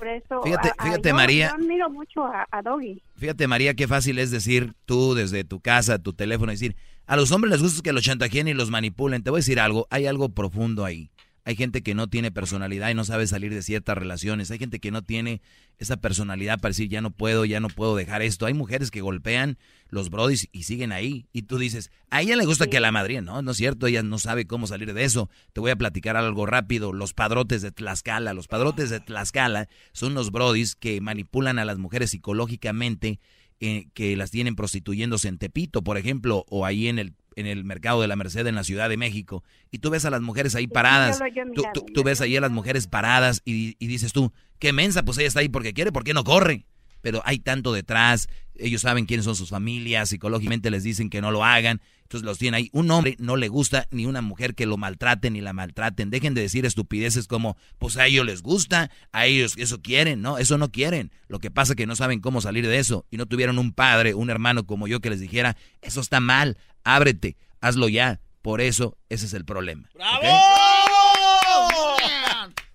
fíjate, 0.43 0.71
a- 0.77 0.83
fíjate 0.85 1.09
yo- 1.11 1.15
María, 1.15 1.49
Yo 1.51 1.55
admiro 1.55 1.91
mucho 1.91 2.25
a, 2.25 2.49
a 2.51 2.63
Doggy. 2.63 3.03
fíjate 3.17 3.47
María, 3.47 3.75
qué 3.75 3.87
fácil 3.87 4.19
es 4.19 4.31
decir 4.31 4.73
tú 4.87 5.15
desde 5.15 5.45
tu 5.45 5.61
casa, 5.61 5.99
tu 5.99 6.13
teléfono, 6.15 6.51
decir, 6.51 6.77
a 7.07 7.15
los 7.17 7.31
hombres 7.31 7.53
les 7.53 7.63
gusta 7.63 7.83
que 7.83 7.93
los 7.93 8.03
chantajeen 8.05 8.49
y 8.49 8.55
los 8.55 8.71
manipulen. 8.71 9.23
Te 9.23 9.31
voy 9.31 9.39
a 9.39 9.41
decir 9.43 9.61
algo, 9.61 9.87
hay 9.91 10.07
algo 10.07 10.31
profundo 10.31 10.85
ahí. 10.85 11.11
Hay 11.45 11.57
gente 11.57 11.83
que 11.83 11.95
no 11.95 12.07
tiene 12.07 12.31
personalidad 12.31 12.91
y 12.91 12.95
no 12.95 13.05
sabe 13.05 13.27
salir 13.27 13.53
de 13.55 13.63
ciertas 13.63 13.97
relaciones. 13.97 14.51
Hay 14.51 14.59
gente 14.59 14.79
que 14.79 14.91
no 14.91 15.03
tiene 15.03 15.41
esa 15.79 15.97
personalidad 15.97 16.61
para 16.61 16.71
decir, 16.71 16.89
ya 16.89 17.01
no 17.01 17.11
puedo, 17.11 17.47
ya 17.47 17.61
no 17.61 17.69
puedo 17.69 17.97
dejar 17.97 18.21
esto. 18.21 18.45
Hay 18.45 18.53
mujeres 18.53 18.91
que 18.91 19.01
golpean 19.01 19.57
los 19.89 20.11
brodis 20.11 20.49
y 20.53 20.65
siguen 20.65 20.93
ahí. 20.93 21.27
Y 21.33 21.43
tú 21.43 21.59
dices, 21.59 21.91
a 22.11 22.21
ella 22.21 22.37
le 22.37 22.45
gusta 22.45 22.67
que 22.67 22.79
la 22.79 22.93
madre. 22.93 23.23
No, 23.23 23.41
no 23.41 23.53
es 23.53 23.57
cierto, 23.57 23.87
ella 23.87 24.03
no 24.03 24.19
sabe 24.19 24.47
cómo 24.47 24.67
salir 24.67 24.93
de 24.93 25.05
eso. 25.05 25.31
Te 25.55 25.61
voy 25.61 25.71
a 25.71 25.77
platicar 25.77 26.17
algo 26.17 26.45
rápido. 26.45 26.93
Los 26.93 27.15
padrotes 27.15 27.63
de 27.63 27.73
Tlaxcala. 27.73 28.35
Los 28.35 28.47
padrotes 28.47 28.91
de 28.91 29.01
Tlaxcala 29.01 29.69
son 29.93 30.13
los 30.13 30.31
brodis 30.31 30.77
que 30.77 31.01
manipulan 31.01 31.59
a 31.59 31.65
las 31.65 31.79
mujeres 31.79 32.11
psicológicamente, 32.11 33.19
eh, 33.61 33.89
que 33.95 34.17
las 34.17 34.31
tienen 34.31 34.57
prostituyéndose 34.57 35.29
en 35.29 35.39
Tepito, 35.39 35.83
por 35.83 35.97
ejemplo, 35.97 36.45
o 36.49 36.67
ahí 36.67 36.89
en 36.89 36.99
el 36.99 37.15
en 37.41 37.47
el 37.47 37.65
mercado 37.65 38.01
de 38.01 38.07
la 38.09 38.15
Merced 38.17 38.47
en 38.47 38.55
la 38.55 38.63
Ciudad 38.65 38.89
de 38.89 38.97
México 38.97 39.43
y 39.71 39.79
tú 39.79 39.91
ves 39.91 40.05
a 40.05 40.11
las 40.11 40.21
mujeres 40.21 40.55
ahí 40.55 40.67
paradas, 40.69 41.19
yo 41.57 41.63
yo 41.63 41.63
tú- 41.73 41.81
tú 41.93 42.03
ves 42.05 42.21
ahí 42.21 42.37
a 42.37 42.41
las 42.41 42.51
mujeres 42.53 42.87
paradas 42.87 43.43
y, 43.45 43.75
y 43.79 43.87
dices 43.89 44.13
tú, 44.13 44.33
qué 44.59 44.73
mensa, 44.73 45.03
pues 45.05 45.19
ella 45.19 45.29
está 45.29 45.41
ahí 45.41 45.49
porque 45.49 45.73
quiere, 45.73 45.91
¿por 45.93 46.05
qué 46.05 46.15
no 46.15 46.23
corre? 46.25 46.65
Pero 47.01 47.23
hay 47.25 47.39
tanto 47.39 47.73
detrás, 47.73 48.29
ellos 48.55 48.83
saben 48.83 49.07
quiénes 49.07 49.25
son 49.25 49.37
sus 49.37 49.51
familias, 49.51 50.11
psicológicamente 50.11 50.71
les 50.71 50.83
dicen 50.83 51.11
que 51.11 51.21
no 51.21 51.31
lo 51.31 51.45
hagan, 51.45 51.81
entonces 52.03 52.25
los 52.25 52.39
tienen 52.39 52.55
ahí. 52.55 52.71
Un 52.73 52.91
hombre 52.91 53.17
no 53.19 53.37
le 53.37 53.49
gusta 53.49 53.87
ni 53.91 54.07
una 54.07 54.21
mujer 54.21 54.55
que 54.55 54.67
lo 54.67 54.77
maltraten 54.77 55.33
ni 55.33 55.41
la 55.41 55.53
maltraten. 55.53 56.11
Dejen 56.11 56.35
de 56.35 56.43
decir 56.43 56.67
estupideces 56.67 57.27
como, 57.27 57.57
pues 57.79 57.97
a 57.97 58.07
ellos 58.07 58.27
les 58.27 58.43
gusta, 58.43 58.91
a 59.13 59.27
ellos 59.27 59.55
eso 59.57 59.81
quieren, 59.81 60.21
¿no? 60.21 60.39
Eso 60.39 60.59
no 60.59 60.71
quieren. 60.71 61.13
Lo 61.29 61.39
que 61.39 61.51
pasa 61.51 61.73
es 61.73 61.77
que 61.77 61.87
no 61.87 61.97
saben 61.97 62.21
cómo 62.21 62.41
salir 62.41 62.67
de 62.67 62.79
eso 62.79 63.07
y 63.11 63.17
no 63.17 63.27
tuvieron 63.27 63.59
un 63.59 63.73
padre, 63.73 64.15
un 64.15 64.31
hermano 64.31 64.67
como 64.67 64.89
yo 64.89 65.01
que 65.01 65.11
les 65.11 65.21
dijera, 65.21 65.57
eso 65.83 66.01
está 66.01 66.21
mal, 66.21 66.59
ábrete, 66.85 67.37
hazlo 67.61 67.89
ya. 67.89 68.21
Por 68.43 68.63
eso, 68.63 68.97
ese 69.11 69.27
es 69.27 69.35
el 69.35 69.45
problema. 69.45 69.91
¿ok? 69.95 71.00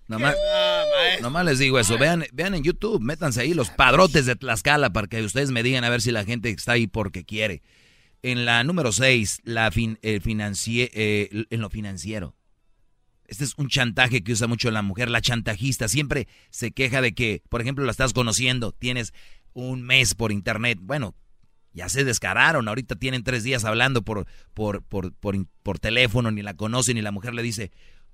Nomás, 0.08 0.36
nomás 1.20 1.44
les 1.44 1.58
digo 1.58 1.78
eso. 1.78 1.98
Vean, 1.98 2.24
vean 2.32 2.54
en 2.54 2.62
YouTube, 2.62 3.00
métanse 3.02 3.40
ahí 3.40 3.54
los 3.54 3.70
padrotes 3.70 4.26
de 4.26 4.36
Tlaxcala 4.36 4.90
para 4.92 5.06
que 5.08 5.22
ustedes 5.22 5.50
me 5.50 5.62
digan 5.62 5.84
a 5.84 5.90
ver 5.90 6.00
si 6.00 6.12
la 6.12 6.24
gente 6.24 6.50
está 6.50 6.72
ahí 6.72 6.86
porque 6.86 7.24
quiere. 7.24 7.62
En 8.22 8.44
la 8.44 8.62
número 8.64 8.92
6, 8.92 9.40
la 9.44 9.70
fin, 9.70 9.98
el 10.02 10.22
financie- 10.22 10.90
eh, 10.94 11.44
en 11.50 11.60
lo 11.60 11.70
financiero. 11.70 12.34
Este 13.26 13.42
es 13.44 13.54
un 13.56 13.68
chantaje 13.68 14.22
que 14.22 14.32
usa 14.32 14.46
mucho 14.46 14.70
la 14.70 14.82
mujer. 14.82 15.10
La 15.10 15.20
chantajista 15.20 15.88
siempre 15.88 16.28
se 16.50 16.70
queja 16.70 17.00
de 17.00 17.12
que, 17.14 17.42
por 17.48 17.60
ejemplo, 17.60 17.84
la 17.84 17.90
estás 17.90 18.12
conociendo, 18.12 18.72
tienes 18.72 19.12
un 19.52 19.82
mes 19.82 20.14
por 20.14 20.30
internet. 20.30 20.78
Bueno, 20.80 21.16
ya 21.72 21.88
se 21.88 22.04
descararon. 22.04 22.68
Ahorita 22.68 22.94
tienen 22.94 23.24
tres 23.24 23.42
días 23.42 23.64
hablando 23.64 24.02
por, 24.02 24.26
por, 24.54 24.82
por, 24.84 25.12
por, 25.14 25.36
por 25.64 25.78
teléfono, 25.80 26.30
ni 26.30 26.42
la 26.42 26.54
conocen, 26.54 26.96
y 26.98 27.02
la 27.02 27.10
mujer 27.10 27.34
le 27.34 27.42
dice, 27.42 27.72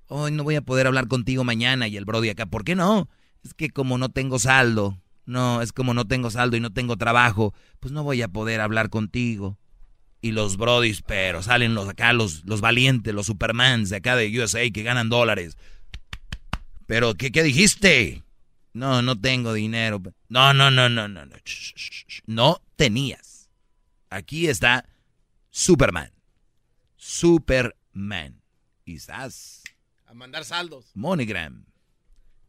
hoy 0.08 0.32
no 0.32 0.44
voy 0.44 0.56
a 0.56 0.62
poder 0.62 0.86
hablar 0.86 1.08
contigo 1.08 1.44
mañana. 1.44 1.88
Y 1.88 1.96
el 1.96 2.04
Brody 2.04 2.30
acá, 2.30 2.46
¿por 2.46 2.64
qué 2.64 2.74
no? 2.74 3.08
Es 3.42 3.54
que 3.54 3.70
como 3.70 3.98
no 3.98 4.08
tengo 4.08 4.38
saldo, 4.38 4.98
no, 5.24 5.62
es 5.62 5.72
como 5.72 5.94
no 5.94 6.06
tengo 6.06 6.30
saldo 6.30 6.56
y 6.56 6.60
no 6.60 6.72
tengo 6.72 6.96
trabajo, 6.96 7.54
pues 7.80 7.92
no 7.92 8.02
voy 8.02 8.22
a 8.22 8.28
poder 8.28 8.60
hablar 8.60 8.90
contigo. 8.90 9.58
Y 10.20 10.30
los 10.32 10.56
Brodis, 10.56 11.02
pero 11.02 11.42
salen 11.42 11.74
los 11.74 11.88
acá, 11.88 12.12
los, 12.12 12.44
los 12.44 12.60
valientes, 12.60 13.12
los 13.12 13.26
Supermans 13.26 13.90
de 13.90 13.96
acá 13.96 14.14
de 14.14 14.40
USA 14.40 14.70
que 14.70 14.84
ganan 14.84 15.08
dólares. 15.08 15.56
Pero, 16.86 17.14
¿qué, 17.14 17.32
qué 17.32 17.42
dijiste? 17.42 18.22
No, 18.72 19.02
no 19.02 19.20
tengo 19.20 19.52
dinero. 19.52 20.00
No, 20.28 20.54
no, 20.54 20.70
no, 20.70 20.88
no, 20.88 21.08
no, 21.08 21.26
no. 21.26 21.36
No 22.26 22.62
tenías. 22.76 23.50
Aquí 24.10 24.46
está 24.46 24.86
Superman. 25.50 26.12
Superman. 26.96 28.40
Estás 28.86 29.61
A 30.12 30.14
mandar 30.14 30.44
saldos. 30.44 30.90
MoneyGram. 30.94 31.64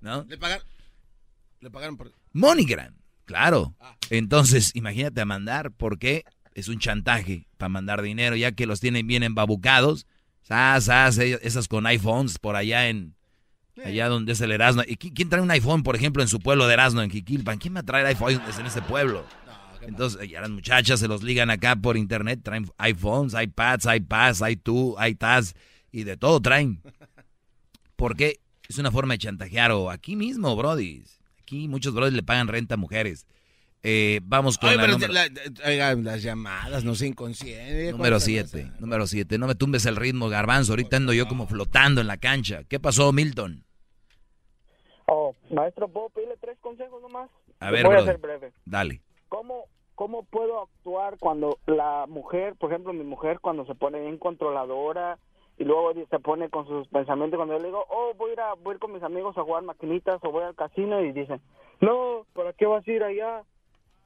¿No? 0.01 0.25
Le 0.27 0.37
pagaron. 0.37 0.65
Le 1.61 1.71
pagaron 1.71 1.95
por. 1.95 2.11
MoneyGram. 2.33 2.93
Claro. 3.23 3.73
Entonces, 4.09 4.71
imagínate 4.75 5.21
a 5.21 5.25
mandar, 5.25 5.71
porque 5.71 6.25
es 6.55 6.67
un 6.67 6.77
chantaje 6.79 7.47
para 7.57 7.69
mandar 7.69 8.01
dinero, 8.01 8.35
ya 8.35 8.51
que 8.51 8.65
los 8.65 8.81
tienen 8.81 9.07
bien 9.07 9.23
embabucados. 9.23 10.05
Sas, 10.41 10.89
esas 11.17 11.69
con 11.69 11.87
iPhones 11.87 12.37
por 12.37 12.57
allá 12.57 12.89
en. 12.89 13.15
Allá 13.83 14.09
donde 14.09 14.33
es 14.33 14.41
el 14.41 14.51
Erasmo. 14.51 14.83
¿Y 14.85 14.97
qui- 14.97 15.13
quién 15.15 15.29
trae 15.29 15.41
un 15.41 15.49
iPhone, 15.49 15.83
por 15.83 15.95
ejemplo, 15.95 16.21
en 16.21 16.27
su 16.27 16.39
pueblo 16.41 16.67
de 16.67 16.73
Erasmo, 16.73 17.01
en 17.01 17.09
Jiquilpan? 17.09 17.57
¿Quién 17.59 17.75
va 17.75 17.79
a 17.79 17.83
traer 17.83 18.05
iPhone 18.07 18.39
en 18.59 18.65
ese 18.65 18.81
pueblo? 18.81 19.25
Entonces, 19.81 20.29
ya 20.29 20.41
las 20.41 20.49
muchachas 20.49 20.99
se 20.99 21.07
los 21.07 21.23
ligan 21.23 21.49
acá 21.49 21.75
por 21.77 21.95
internet, 21.97 22.41
traen 22.43 22.69
iPhones, 22.77 23.33
iPads, 23.33 23.85
iPads, 23.95 24.41
iTunes, 24.49 24.95
iTaz 25.09 25.53
y 25.91 26.03
de 26.03 26.17
todo 26.17 26.41
traen. 26.41 26.81
Porque 28.03 28.41
es 28.67 28.77
una 28.79 28.91
forma 28.91 29.13
de 29.13 29.19
chantajear 29.19 29.71
o 29.71 29.89
aquí 29.89 30.17
mismo, 30.17 30.53
Brody. 30.57 31.03
Aquí 31.41 31.69
muchos 31.69 31.93
Brody 31.93 32.13
le 32.13 32.21
pagan 32.21 32.49
renta 32.49 32.73
a 32.73 32.77
mujeres. 32.77 33.25
Eh, 33.81 34.19
vamos 34.23 34.57
con 34.57 34.67
Oye, 34.67 34.75
la 34.75 34.83
pero 34.83 34.93
número, 34.95 35.13
la- 35.13 35.29
oiga, 35.65 35.95
las 35.95 36.21
llamadas, 36.21 36.83
no 36.83 36.95
se 36.95 37.07
inconsciente. 37.07 37.93
número 37.93 38.19
siete, 38.19 38.69
número 38.79 39.07
siete. 39.07 39.37
No 39.37 39.47
me 39.47 39.55
tumbes 39.55 39.85
el 39.85 39.95
ritmo, 39.95 40.27
garbanzo. 40.27 40.73
Ahorita 40.73 40.97
ando 40.97 41.13
yo 41.13 41.29
como 41.29 41.47
flotando 41.47 42.01
en 42.01 42.07
la 42.07 42.17
cancha. 42.17 42.65
¿Qué 42.65 42.77
pasó, 42.77 43.13
Milton? 43.13 43.63
Oh, 45.07 45.33
maestro, 45.49 45.87
¿puedo 45.87 46.09
pedirle 46.09 46.35
tres 46.41 46.57
consejos 46.59 47.01
nomás? 47.01 47.29
A 47.61 47.71
ver, 47.71 47.85
Voy 47.85 47.93
a 47.93 47.97
brother. 47.99 48.13
ser 48.15 48.21
breve. 48.21 48.53
Dale. 48.65 49.01
¿Cómo, 49.29 49.63
¿Cómo 49.95 50.23
puedo 50.23 50.61
actuar 50.61 51.17
cuando 51.19 51.57
la 51.67 52.05
mujer, 52.09 52.55
por 52.55 52.69
ejemplo, 52.69 52.91
mi 52.91 53.05
mujer, 53.05 53.39
cuando 53.39 53.65
se 53.65 53.75
pone 53.75 54.01
bien 54.01 54.17
controladora 54.17 55.19
y 55.57 55.63
luego 55.65 55.93
se 56.09 56.19
pone 56.19 56.49
con 56.49 56.67
sus 56.67 56.87
pensamientos, 56.87 57.37
cuando 57.37 57.55
yo 57.55 57.59
le 57.59 57.67
digo, 57.67 57.85
oh, 57.89 58.13
voy 58.17 58.31
a 58.31 58.33
ir, 58.33 58.39
a, 58.39 58.53
voy 58.55 58.71
a 58.71 58.75
ir 58.75 58.79
con 58.79 58.93
mis 58.93 59.03
amigos 59.03 59.37
a 59.37 59.43
jugar 59.43 59.63
maquinitas 59.63 60.19
o 60.23 60.31
voy 60.31 60.43
al 60.43 60.55
casino 60.55 61.01
y 61.03 61.11
dicen, 61.11 61.41
no, 61.81 62.25
¿para 62.33 62.53
qué 62.53 62.65
vas 62.65 62.87
a 62.87 62.91
ir 62.91 63.03
allá? 63.03 63.43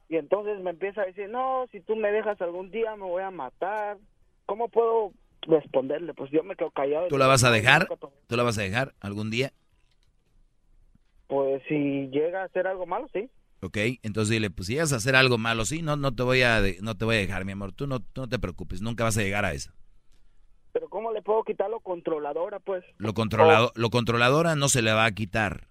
Y 0.10 0.16
entonces 0.18 0.60
me 0.62 0.70
empieza 0.72 1.02
a 1.02 1.06
decir, 1.06 1.30
no, 1.30 1.66
si 1.72 1.82
tú 1.82 1.96
me 1.96 2.12
dejas 2.12 2.40
algún 2.42 2.72
día 2.72 2.96
me 2.96 3.04
voy 3.06 3.24
a 3.24 3.32
matar. 3.32 3.98
¿Cómo 4.46 4.70
puedo 4.70 5.12
responderle? 5.42 6.14
Pues 6.14 6.32
yo 6.32 6.44
me 6.44 6.56
quedo 6.56 6.72
callado. 6.72 7.08
¿Tú 7.10 7.18
la 7.18 7.28
vas 7.28 7.44
a 7.44 7.48
"No, 7.50 7.54
dejar? 7.56 7.88
¿Tú 8.28 8.38
la 8.38 8.44
vas 8.44 8.58
a 8.58 8.62
dejar 8.62 8.94
algún 9.02 9.30
día? 9.30 9.52
Pues 11.28 11.62
si 11.68 12.08
llega 12.08 12.42
a 12.42 12.46
hacer 12.46 12.68
algo 12.68 12.86
malo, 12.86 13.08
sí. 13.14 13.30
Ok, 13.62 13.78
entonces 14.04 14.30
dile, 14.30 14.50
pues 14.50 14.68
si 14.68 14.74
llegas 14.74 14.94
a 14.94 14.98
hacer 14.98 15.16
algo 15.16 15.38
malo, 15.38 15.66
sí, 15.66 15.82
no, 15.82 15.96
no 15.98 16.14
te 16.16 16.24
voy 16.24 16.42
a, 16.44 16.62
no 16.82 16.96
te 16.96 17.06
voy 17.06 17.16
a 17.16 17.20
dejar, 17.20 17.44
mi 17.44 17.52
amor. 17.52 17.74
Tú 17.74 17.88
no, 17.88 18.00
tú 18.00 18.22
no 18.22 18.30
te 18.30 18.40
preocupes, 18.40 18.82
nunca 18.82 19.04
vas 19.04 19.18
a 19.18 19.22
llegar 19.24 19.44
a 19.46 19.54
eso. 19.54 19.72
Pero 20.78 20.90
¿cómo 20.90 21.12
le 21.12 21.24
puedo 21.24 21.44
quitar 21.44 21.72
lo 21.72 21.80
controladora, 21.80 22.60
pues? 22.60 22.84
Lo 23.00 23.16
controlado, 23.16 23.72
lo 23.74 23.90
controladora 23.90 24.56
no 24.56 24.70
se 24.70 24.84
le 24.84 24.94
va 24.94 25.06
a 25.06 25.12
quitar. 25.12 25.70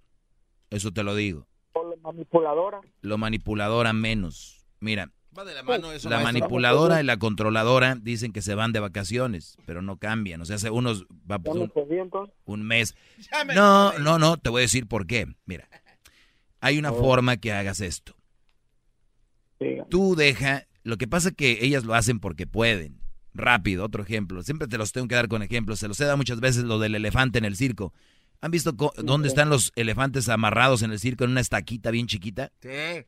Eso 0.69 0.91
te 0.91 1.05
lo 1.05 1.15
digo. 1.15 1.47
O 1.75 1.85
lo 1.85 1.97
manipuladora. 1.99 2.81
Lo 3.03 3.17
manipuladora 3.17 3.93
menos. 3.93 4.67
Mira, 4.81 5.13
Va 5.39 5.45
de 5.45 5.55
la 5.55 5.63
mano 5.63 5.93
eso, 5.93 6.09
la 6.11 6.17
maestro. 6.17 6.41
manipuladora 6.41 7.01
y 7.01 7.05
la 7.05 7.19
controladora 7.19 7.95
dicen 7.95 8.33
que 8.33 8.43
se 8.43 8.57
van 8.57 8.73
de 8.73 8.81
vacaciones, 8.81 9.57
pero 9.65 9.81
no 9.81 9.97
cambian. 9.97 10.41
O 10.41 10.45
sea, 10.45 10.57
hace 10.57 10.71
unos 10.71 11.05
va 11.31 11.39
pues, 11.39 11.57
un, 12.45 12.63
mes. 12.67 12.97
Me 13.47 13.55
No, 13.55 13.97
no, 14.01 14.19
no, 14.19 14.39
te 14.39 14.51
voy 14.51 14.63
a 14.63 14.63
decir 14.63 14.89
por 14.89 15.07
qué. 15.07 15.29
Mira, 15.45 15.69
hay 16.61 16.81
una 16.81 16.91
Oh. 16.91 16.97
forma 16.99 17.37
que 17.37 17.53
hagas 17.53 17.81
esto. 17.81 18.17
Tú 19.89 20.17
deja, 20.17 20.67
lo 20.83 20.97
que 20.97 21.07
pasa 21.07 21.29
es 21.29 21.37
que 21.37 21.65
ellas 21.65 21.85
lo 21.85 21.95
hacen 21.95 22.19
porque 22.19 22.49
pueden. 22.49 23.06
Rápido, 23.37 23.85
otro 23.85 24.03
ejemplo. 24.03 24.43
Siempre 24.43 24.67
te 24.67 24.79
los 24.79 24.93
tengo 24.93 25.09
que 25.09 25.15
dar 25.15 25.29
con 25.29 25.43
ejemplos. 25.43 25.79
Se 25.79 25.89
los 25.89 26.01
he 26.01 26.05
dado 26.05 26.17
muchas 26.17 26.41
veces 26.41 26.65
lo 26.65 26.79
del 26.79 26.95
elefante 26.95 27.39
en 27.39 27.45
el 27.45 27.57
circo. 27.57 27.93
¿Han 28.41 28.51
visto 28.51 28.73
dónde 28.73 29.29
están 29.29 29.49
los 29.49 29.73
elefantes 29.77 30.29
amarrados 30.29 30.83
en 30.83 30.93
el 30.93 30.99
circo 30.99 31.25
en 31.25 31.31
una 31.31 31.41
estaquita 31.41 31.91
bien 31.91 32.07
chiquita? 32.07 32.53
Sí. 32.61 33.07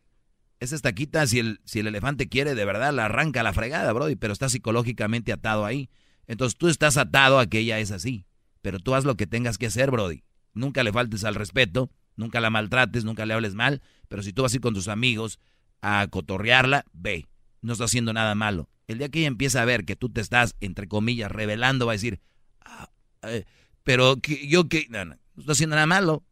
Esa 0.61 0.75
estaquita, 0.75 1.27
si 1.27 1.39
el, 1.39 1.61
si 1.65 1.81
el 1.81 1.87
elefante 1.87 2.29
quiere, 2.29 2.55
de 2.55 2.65
verdad, 2.65 2.93
la 2.93 3.05
arranca 3.05 3.41
a 3.41 3.43
la 3.45 3.53
fregada, 3.53 3.93
Brody, 3.93 4.17
pero 4.17 4.33
está 4.33 4.49
psicológicamente 4.49 5.33
atado 5.33 5.65
ahí. 5.65 5.89
Entonces 6.27 6.59
tú 6.59 6.69
estás 6.69 6.97
atado 6.97 7.39
a 7.39 7.47
que 7.47 7.61
ella 7.61 7.79
es 7.79 7.91
así. 7.91 8.27
Pero 8.61 8.81
tú 8.81 8.95
haz 8.95 9.05
lo 9.05 9.17
que 9.17 9.27
tengas 9.27 9.57
que 9.57 9.67
hacer, 9.67 9.91
Brody. 9.91 10.25
Nunca 10.53 10.83
le 10.83 10.93
faltes 10.93 11.25
al 11.25 11.37
respeto, 11.37 11.91
nunca 12.17 12.41
la 12.41 12.51
maltrates, 12.51 13.05
nunca 13.05 13.25
le 13.25 13.35
hables 13.35 13.55
mal. 13.55 13.83
Pero 14.09 14.23
si 14.23 14.33
tú 14.33 14.43
vas 14.43 14.53
a 14.53 14.57
ir 14.57 14.61
con 14.61 14.75
tus 14.75 14.89
amigos 14.89 15.39
a 15.81 16.07
cotorrearla, 16.11 16.85
ve. 16.93 17.27
No 17.61 17.73
está 17.73 17.85
haciendo 17.85 18.13
nada 18.13 18.35
malo. 18.35 18.69
El 18.87 18.99
día 18.99 19.09
que 19.09 19.21
ella 19.21 19.29
empieza 19.29 19.63
a 19.63 19.65
ver 19.65 19.85
que 19.85 19.97
tú 19.97 20.09
te 20.09 20.21
estás, 20.21 20.57
entre 20.61 20.89
comillas, 20.89 21.31
revelando, 21.31 21.87
va 21.87 21.93
a 21.93 21.95
decir, 21.95 22.21
ah, 22.61 22.91
eh, 23.23 23.45
pero 23.85 24.17
que, 24.17 24.49
yo 24.49 24.69
que, 24.69 24.87
no, 24.89 25.05
no, 25.05 25.15
no 25.35 25.41
estoy 25.41 25.53
haciendo 25.53 25.77
nada 25.77 25.87
malo. 25.87 26.23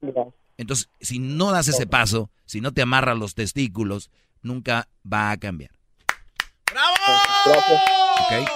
Entonces, 0.57 0.89
si 1.01 1.19
no 1.19 1.53
das 1.53 1.69
ese 1.69 1.87
paso, 1.87 2.31
si 2.45 2.61
no 2.61 2.73
te 2.73 2.83
amarras 2.83 3.19
los 3.19 3.35
testículos, 3.35 4.11
nunca 4.43 4.89
va 5.11 5.31
a 5.31 5.37
cambiar. 5.37 5.71
¿Ok? 8.19 8.49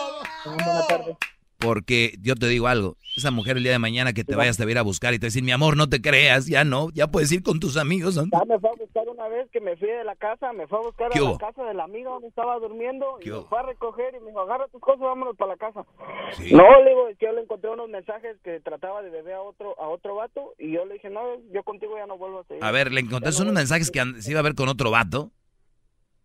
Buenas 0.47 0.89
tardes. 0.89 1.17
Porque 1.61 2.15
yo 2.23 2.35
te 2.37 2.47
digo 2.47 2.69
algo, 2.69 2.97
esa 3.17 3.31
mujer 3.31 3.59
el 3.59 3.63
día 3.63 3.73
de 3.73 3.79
mañana 3.79 4.15
que 4.15 4.25
te 4.25 4.35
vayas 4.35 4.57
te 4.57 4.65
va 4.65 4.69
a 4.69 4.73
ir 4.73 4.79
a 4.79 4.83
buscar 4.83 5.13
y 5.13 5.19
te 5.19 5.25
va 5.25 5.27
a 5.27 5.31
decir, 5.31 5.43
mi 5.45 5.53
amor, 5.53 5.77
no 5.77 5.89
te 5.91 6.01
creas, 6.01 6.47
ya 6.47 6.65
no, 6.65 6.89
ya 6.95 7.09
puedes 7.09 7.31
ir 7.33 7.43
con 7.43 7.61
tus 7.61 7.77
amigos. 7.77 8.17
¿no? 8.17 8.25
Ya 8.33 8.45
me 8.47 8.59
fue 8.59 8.71
a 8.71 8.75
buscar 8.79 9.07
una 9.09 9.29
vez 9.29 9.51
que 9.51 9.61
me 9.61 9.77
fui 9.77 9.89
de 9.89 10.03
la 10.05 10.17
casa, 10.17 10.55
me 10.55 10.67
fue 10.67 10.79
a 10.79 10.83
buscar 10.83 11.11
¿Qué 11.11 11.19
a 11.19 11.23
hubo? 11.23 11.33
la 11.33 11.39
casa 11.39 11.65
de 11.65 11.75
la 11.75 11.85
amiga 11.85 12.11
donde 12.11 12.29
estaba 12.29 12.59
durmiendo 12.59 13.19
y 13.21 13.25
¿Qué 13.25 13.31
me 13.33 13.43
fue 13.43 13.59
a 13.59 13.63
recoger 13.63 14.15
y 14.15 14.21
me 14.21 14.29
dijo, 14.29 14.41
agarra 14.41 14.69
tus 14.69 14.81
cosas, 14.81 15.01
vámonos 15.01 15.37
para 15.37 15.53
la 15.53 15.59
casa. 15.59 15.85
Sí. 16.33 16.55
No, 16.55 16.65
le 16.83 16.91
digo, 16.91 17.09
yo 17.21 17.33
le 17.33 17.43
encontré 17.43 17.69
unos 17.71 17.91
mensajes 17.91 18.39
que 18.43 18.61
trataba 18.61 19.03
de 19.03 19.11
beber 19.11 19.35
a 19.35 19.43
otro 19.43 19.79
a 19.79 19.89
otro 19.89 20.15
vato 20.15 20.55
y 20.59 20.73
yo 20.73 20.87
le 20.87 20.95
dije, 20.95 21.11
no, 21.11 21.21
yo 21.53 21.63
contigo 21.63 21.97
ya 21.99 22.07
no 22.07 22.17
vuelvo 22.17 22.41
a 22.41 22.45
seguir. 22.45 22.65
A 22.65 22.71
ver, 22.71 22.91
le 22.91 23.01
encontraste 23.03 23.43
unos 23.43 23.55
mensajes 23.55 23.91
que 23.91 24.01
se 24.23 24.31
iba 24.31 24.41
a 24.41 24.45
ver 24.45 24.55
con 24.55 24.69
otro 24.69 24.91
vato. 24.91 25.31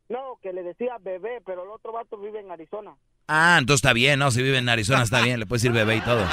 No, 0.07 0.37
que 0.41 0.53
le 0.53 0.63
decía 0.63 0.97
bebé, 1.01 1.41
pero 1.45 1.63
el 1.63 1.69
otro 1.69 1.91
vato 1.91 2.17
vive 2.17 2.39
en 2.39 2.51
Arizona. 2.51 2.95
Ah, 3.27 3.57
entonces 3.59 3.79
está 3.83 3.93
bien, 3.93 4.19
¿no? 4.19 4.29
Si 4.31 4.41
vive 4.43 4.57
en 4.57 4.69
Arizona 4.69 5.03
está 5.03 5.21
bien, 5.21 5.39
le 5.39 5.45
puedes 5.45 5.63
decir 5.63 5.75
bebé 5.75 5.95
y 5.97 6.01
todo. 6.01 6.23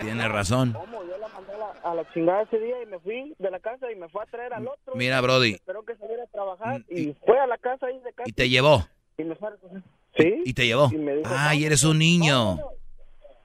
Tiene 0.00 0.26
razón. 0.28 0.72
¿Cómo? 0.72 1.04
Yo 1.04 1.18
la 1.18 1.28
mandé 1.28 1.52
a 1.54 1.58
la, 1.58 1.70
a 1.90 1.94
la 1.94 2.12
chingada 2.12 2.42
ese 2.42 2.58
día 2.58 2.82
y 2.82 2.86
me 2.86 2.98
fui 3.00 3.34
de 3.38 3.50
la 3.50 3.60
casa 3.60 3.90
y 3.92 3.96
me 3.96 4.08
fue 4.08 4.22
a 4.22 4.26
traer 4.26 4.52
al 4.54 4.66
otro. 4.66 4.94
Mira, 4.94 5.20
Brody, 5.20 5.52
Esperó 5.52 5.82
que 5.84 5.96
saliera 5.96 6.24
a 6.24 6.26
trabajar 6.28 6.82
y 6.88 7.14
fue 7.26 7.38
a 7.38 7.46
la 7.46 7.58
casa 7.58 7.86
ahí 7.86 7.98
de 8.00 8.12
casa. 8.12 8.28
y 8.28 8.32
te 8.32 8.48
llevó, 8.48 8.86
Y 9.18 9.24
me 9.24 9.34
fue 9.36 9.48
a. 9.48 9.52
¿Sí? 10.16 10.42
y 10.44 10.54
te 10.54 10.66
llevó. 10.66 10.88
Y 10.92 10.96
me 10.98 11.16
dijo, 11.16 11.30
Ay, 11.36 11.64
eres 11.64 11.84
un 11.84 11.98
niño. 11.98 12.56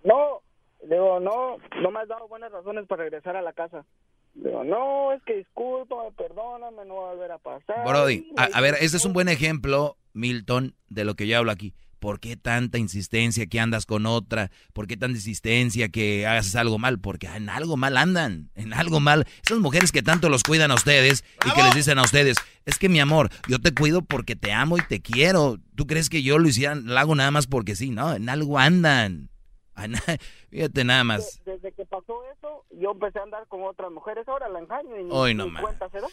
No, 0.03 0.41
digo, 0.83 1.19
no, 1.19 1.57
no 1.81 1.91
me 1.91 1.99
has 1.99 2.07
dado 2.07 2.27
buenas 2.27 2.51
razones 2.51 2.85
para 2.87 3.03
regresar 3.03 3.35
a 3.35 3.41
la 3.41 3.53
casa. 3.53 3.85
Digo, 4.33 4.63
no, 4.63 5.13
es 5.13 5.21
que 5.23 5.35
discúlpame, 5.37 6.11
perdóname, 6.17 6.85
no 6.85 6.95
va 6.95 7.09
a 7.11 7.13
volver 7.13 7.31
a 7.31 7.37
pasar. 7.37 7.85
Brody, 7.87 8.31
a, 8.37 8.43
a 8.45 8.61
ver, 8.61 8.75
este 8.81 8.97
es 8.97 9.05
un 9.05 9.13
buen 9.13 9.29
ejemplo, 9.29 9.95
Milton, 10.13 10.75
de 10.89 11.05
lo 11.05 11.15
que 11.15 11.27
yo 11.27 11.37
hablo 11.37 11.51
aquí. 11.51 11.73
¿Por 11.99 12.19
qué 12.19 12.35
tanta 12.37 12.77
insistencia 12.77 13.45
que 13.47 13.59
andas 13.59 13.85
con 13.85 14.05
otra? 14.05 14.51
¿Por 14.73 14.87
qué 14.87 14.97
tanta 14.97 15.17
insistencia 15.17 15.89
que 15.89 16.27
hagas 16.27 16.55
algo 16.55 16.77
mal? 16.77 16.99
Porque 16.99 17.27
en 17.27 17.49
algo 17.49 17.77
mal 17.77 17.97
andan, 17.97 18.49
en 18.55 18.73
algo 18.73 18.99
mal. 18.99 19.25
Esas 19.43 19.59
mujeres 19.59 19.91
que 19.91 20.03
tanto 20.03 20.29
los 20.29 20.43
cuidan 20.43 20.71
a 20.71 20.75
ustedes 20.75 21.23
y 21.45 21.51
que 21.53 21.63
les 21.63 21.73
dicen 21.75 21.97
a 21.97 22.03
ustedes, 22.03 22.37
es 22.65 22.77
que 22.77 22.89
mi 22.89 22.99
amor, 22.99 23.29
yo 23.47 23.59
te 23.59 23.73
cuido 23.73 24.01
porque 24.01 24.35
te 24.35 24.51
amo 24.53 24.77
y 24.77 24.81
te 24.81 25.01
quiero. 25.01 25.57
¿Tú 25.75 25.87
crees 25.87 26.09
que 26.09 26.21
yo 26.23 26.37
lo 26.37 26.47
hiciera, 26.47 26.75
lo 26.75 26.97
hago 26.97 27.15
nada 27.15 27.31
más 27.31 27.47
porque 27.47 27.75
sí? 27.75 27.89
No, 27.91 28.13
en 28.13 28.29
algo 28.29 28.59
andan. 28.59 29.29
Fíjate 30.49 30.83
nada 30.83 31.03
más. 31.03 31.41
Desde 31.45 31.71
que 31.73 31.85
pasó 31.85 32.21
eso, 32.37 32.65
yo 32.79 32.91
empecé 32.91 33.19
a 33.19 33.23
andar 33.23 33.45
con 33.47 33.63
otras 33.63 33.91
mujeres. 33.91 34.27
Ahora 34.27 34.47
la 34.49 34.59
engaño 34.59 34.97
y 34.99 35.07
Hoy 35.09 35.33
no 35.33 35.47
cuenta 35.61 35.89
se 35.89 35.99
da. 35.99 36.07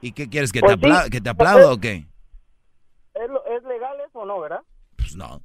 ¿Y 0.00 0.12
qué 0.12 0.28
quieres? 0.28 0.50
¿Que, 0.52 0.60
Pues 0.60 0.78
te, 0.80 0.86
apla- 0.86 1.04
sí. 1.04 1.10
que 1.10 1.20
te 1.20 1.28
aplauda 1.30 1.72
o 1.72 1.78
qué? 1.78 2.06
¿Es, 3.14 3.30
¿Es 3.56 3.64
legal 3.64 3.96
eso 4.18 4.22
o 4.22 4.26
no, 4.26 4.40
verdad? 4.40 4.60
Pues 4.96 5.14
no. 5.16 5.42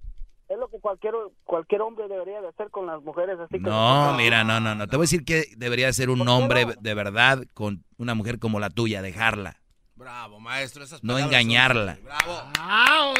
Es 0.49 0.57
lo 0.57 0.67
que 0.67 0.79
cualquier 0.79 1.13
cualquier 1.45 1.81
hombre 1.81 2.07
debería 2.07 2.41
de 2.41 2.49
hacer 2.49 2.69
con 2.69 2.85
las 2.85 3.01
mujeres 3.01 3.39
así 3.39 3.55
que 3.55 3.61
No, 3.61 4.13
mira, 4.15 4.43
no, 4.43 4.59
no, 4.59 4.75
no. 4.75 4.87
Te 4.87 4.97
voy 4.97 5.03
a 5.03 5.07
decir 5.07 5.23
que 5.25 5.45
debería 5.57 5.91
ser 5.93 6.09
un 6.09 6.27
hombre 6.27 6.65
de 6.79 6.93
verdad 6.93 7.43
con 7.53 7.83
una 7.97 8.13
mujer 8.13 8.39
como 8.39 8.59
la 8.59 8.69
tuya, 8.69 9.01
dejarla, 9.01 9.55
Bravo, 9.95 10.39
maestro. 10.39 10.83
Esas 10.83 11.03
no 11.03 11.13
palabras 11.13 11.31
son- 11.31 11.39
engañarla. 11.41 11.97
Bravo. 12.03 13.13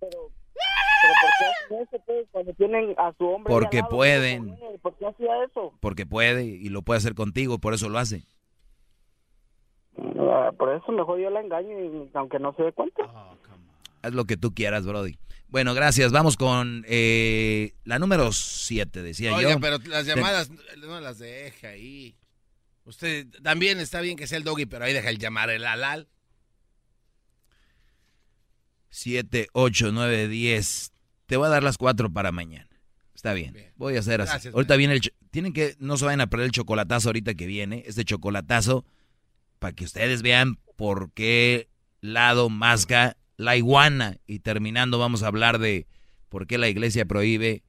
Pero 0.00 1.14
¿por 1.20 1.88
qué 1.90 1.98
pues, 2.06 2.26
cuando 2.30 2.52
tienen 2.54 2.94
a 2.98 3.12
su 3.16 3.26
hombre 3.26 3.50
Porque 3.50 3.78
lado? 3.78 3.88
pueden. 3.88 4.58
¿Por 4.82 4.94
qué 4.96 5.06
hacía 5.06 5.44
eso? 5.44 5.72
Porque 5.80 6.04
puede 6.06 6.44
y 6.44 6.68
lo 6.68 6.82
puede 6.82 6.98
hacer 6.98 7.14
contigo, 7.14 7.58
por 7.58 7.74
eso 7.74 7.88
lo 7.88 7.98
hace. 7.98 8.24
Ah, 9.98 10.50
por 10.56 10.74
eso 10.74 10.92
mejor 10.92 11.18
yo 11.20 11.30
la 11.30 11.40
engaño 11.40 11.78
y 11.78 12.10
aunque 12.14 12.38
no 12.38 12.54
se 12.54 12.62
dé 12.62 12.72
cuenta. 12.72 13.02
Haz 14.02 14.12
lo 14.12 14.24
que 14.24 14.36
tú 14.36 14.54
quieras, 14.54 14.86
Brody. 14.86 15.18
Bueno, 15.48 15.74
gracias. 15.74 16.12
Vamos 16.12 16.36
con 16.36 16.84
eh, 16.88 17.74
la 17.84 17.98
número 17.98 18.32
7, 18.32 19.02
decía 19.02 19.34
Oiga, 19.34 19.50
yo. 19.52 19.60
pero 19.60 19.78
las 19.88 20.06
Te- 20.06 20.14
llamadas 20.14 20.50
no 20.78 21.00
las 21.00 21.18
deja 21.18 21.68
ahí. 21.68 22.16
Usted 22.84 23.26
también 23.42 23.78
está 23.80 24.00
bien 24.00 24.16
que 24.16 24.26
sea 24.26 24.38
el 24.38 24.44
doggy, 24.44 24.66
pero 24.66 24.84
ahí 24.84 24.92
deja 24.92 25.10
el 25.10 25.18
llamar 25.18 25.50
el 25.50 25.64
alal. 25.66 26.08
7, 28.90 29.48
8, 29.52 29.90
9, 29.92 30.28
10. 30.28 30.92
Te 31.26 31.36
voy 31.36 31.46
a 31.46 31.50
dar 31.50 31.62
las 31.62 31.78
4 31.78 32.12
para 32.12 32.32
mañana. 32.32 32.68
Está 33.14 33.34
bien. 33.34 33.54
Voy 33.76 33.96
a 33.96 34.00
hacer 34.00 34.20
así. 34.22 34.48
Ahorita 34.48 34.76
viene 34.76 34.94
el... 34.94 35.00
Tienen 35.30 35.52
que... 35.52 35.76
No 35.78 35.96
se 35.96 36.06
vayan 36.06 36.22
a 36.22 36.26
perder 36.28 36.46
el 36.46 36.52
chocolatazo 36.52 37.10
ahorita 37.10 37.34
que 37.34 37.46
viene. 37.46 37.84
Este 37.86 38.04
chocolatazo 38.04 38.84
para 39.60 39.74
que 39.74 39.84
ustedes 39.84 40.22
vean 40.22 40.56
por 40.76 41.12
qué 41.12 41.68
lado 42.00 42.48
masca 42.48 43.16
la 43.36 43.56
iguana. 43.56 44.16
Y 44.26 44.40
terminando 44.40 44.98
vamos 44.98 45.22
a 45.22 45.28
hablar 45.28 45.60
de 45.60 45.86
por 46.28 46.48
qué 46.48 46.58
la 46.58 46.68
iglesia 46.68 47.04
prohíbe 47.04 47.62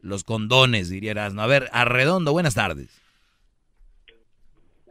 los 0.00 0.22
condones, 0.22 0.88
diría 0.88 1.10
Erasmo. 1.10 1.42
A 1.42 1.46
ver, 1.48 1.68
Arredondo, 1.72 2.30
buenas 2.32 2.54
tardes. 2.54 3.02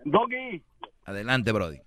Doggy, 0.04 0.64
Adelante, 1.06 1.52
Brody. 1.52 1.80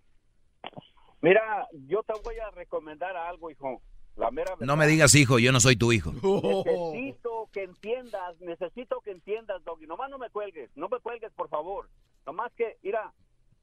mira, 1.21 1.67
yo 1.89 2.03
te 2.03 2.13
voy 2.25 2.37
a 2.39 2.51
recomendar 2.51 3.17
algo, 3.17 3.51
hijo. 3.51 3.83
La 4.17 4.31
mera 4.31 4.55
No 4.61 4.77
me 4.77 4.87
digas 4.87 5.15
hijo, 5.15 5.39
yo 5.39 5.53
no 5.53 5.61
soy 5.61 5.77
tu 5.77 5.93
hijo. 5.93 6.13
Necesito 6.67 7.49
que 7.53 7.65
entiendas, 7.65 8.39
necesito 8.41 9.01
que 9.01 9.13
entiendas, 9.13 9.65
Doggy. 9.65 9.87
Nomás 9.87 10.11
no 10.11 10.19
me 10.19 10.29
cuelgues, 10.31 10.71
no 10.77 10.89
me 10.89 10.99
cuelgues, 11.01 11.33
por 11.33 11.49
favor. 11.49 11.89
Nomás 12.27 12.53
que, 12.53 12.77
mira, 12.83 13.13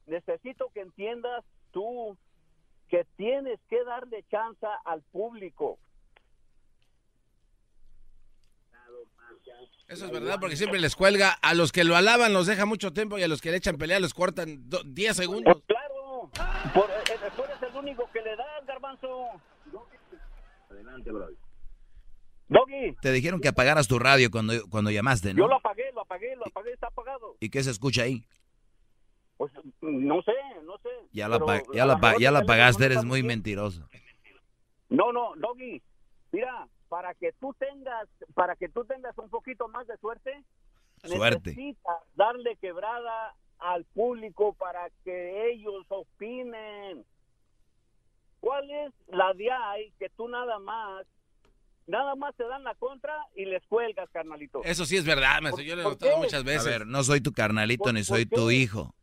necesito 0.08 0.70
que 0.74 0.82
entiendas 0.82 1.44
tú 1.72 2.18
que 2.90 3.06
tienes 3.18 3.60
que 3.70 3.84
darle 3.84 4.24
chance 4.32 4.66
al 4.86 5.02
público. 5.12 5.78
Eso 9.88 10.06
es 10.06 10.12
verdad, 10.12 10.38
porque 10.40 10.58
siempre 10.58 10.80
les 10.80 10.96
cuelga. 10.96 11.32
A 11.42 11.54
los 11.54 11.72
que 11.72 11.84
lo 11.84 11.96
alaban 11.96 12.34
los 12.34 12.46
deja 12.48 12.66
mucho 12.66 12.92
tiempo 12.92 13.18
y 13.18 13.24
a 13.24 13.28
los 13.28 13.42
que 13.42 13.52
le 13.52 13.58
echan 13.58 13.78
pelea 13.78 14.00
los 14.00 14.14
cortan 14.14 14.70
do- 14.70 14.84
10 14.86 15.16
segundos. 15.16 15.62
Claro, 15.66 16.30
por, 16.74 16.90
eh, 16.90 16.94
eh, 17.10 17.30
tú 17.36 17.44
eres 17.44 17.62
el 17.64 17.76
único 17.76 18.10
que 18.12 18.22
le 18.22 18.36
das, 18.36 18.66
garbanzo. 18.66 19.28
Adelante, 20.70 21.12
bro. 21.12 21.28
Doggy, 22.50 22.96
Te 23.02 23.12
dijeron 23.12 23.42
que 23.42 23.50
apagaras 23.50 23.88
tu 23.90 24.00
radio 24.00 24.32
cuando, 24.32 24.54
cuando 24.70 24.90
llamaste, 24.90 25.30
yo 25.30 25.34
¿no? 25.36 25.48
lo 25.50 25.56
apagué, 25.56 25.92
lo 25.94 26.02
apagué, 26.02 26.34
lo 26.38 26.46
apagué, 26.48 26.72
está 26.74 26.88
apagado. 26.88 27.36
¿Y 27.42 27.50
qué 27.50 27.62
se 27.62 27.72
escucha 27.72 28.04
ahí? 28.04 28.26
Pues 29.38 29.52
no 29.82 30.22
sé, 30.24 30.32
no 30.64 30.78
sé. 30.80 30.90
Ya 31.12 31.28
la, 31.28 31.36
pero 31.38 31.46
pa- 31.46 31.62
ya 31.74 31.84
a 31.84 31.86
la, 31.86 31.94
lo 31.94 32.00
pa- 32.00 32.08
mejor 32.08 32.22
ya 32.22 32.32
la 32.32 32.40
el 32.40 32.46
pagaste, 32.46 32.86
eres 32.86 33.04
muy 33.06 33.22
mentiroso. 33.24 33.88
No, 34.90 35.12
no, 35.14 35.34
Doggy, 35.36 35.82
mira, 36.32 36.68
para 36.90 37.14
que 37.14 37.34
tú 37.34 37.54
tengas, 37.60 38.08
para 38.34 38.56
que 38.56 38.70
tú 38.70 38.84
tengas 38.86 39.18
un 39.18 39.30
poquito 39.30 39.68
más 39.68 39.86
de 39.88 39.98
suerte, 39.98 40.44
Suerte. 41.04 41.52
necesitas 41.52 41.98
darle 42.16 42.56
quebrada 42.58 43.36
al 43.60 43.86
público 43.86 44.54
para 44.54 44.90
que 45.04 45.52
ellos 45.52 45.86
opinen. 45.90 47.06
¿Cuál 48.40 48.70
es 48.70 48.94
la 49.08 49.34
de 49.34 49.52
ahí 49.52 49.92
que 50.00 50.10
tú 50.10 50.28
nada 50.28 50.58
más, 50.60 51.06
nada 51.88 52.16
más 52.16 52.36
te 52.36 52.44
dan 52.48 52.64
la 52.64 52.76
contra 52.76 53.16
y 53.36 53.46
les 53.46 53.66
cuelgas, 53.68 54.10
carnalito? 54.12 54.64
Eso 54.64 54.86
sí 54.86 54.96
es 54.98 55.06
verdad, 55.06 55.42
maestro. 55.42 55.64
Yo 55.64 55.76
lo 55.76 55.82
he 55.82 55.84
¿Por 55.84 55.94
notado 55.94 56.18
muchas 56.18 56.42
A 56.42 56.46
veces. 56.46 56.66
ver, 56.66 56.88
no 56.88 57.04
soy 57.04 57.20
tu 57.22 57.34
carnalito 57.34 57.86
¿Por- 57.86 57.94
ni 57.94 58.04
soy 58.04 58.26
tu 58.26 58.50
hijo. 58.52 58.94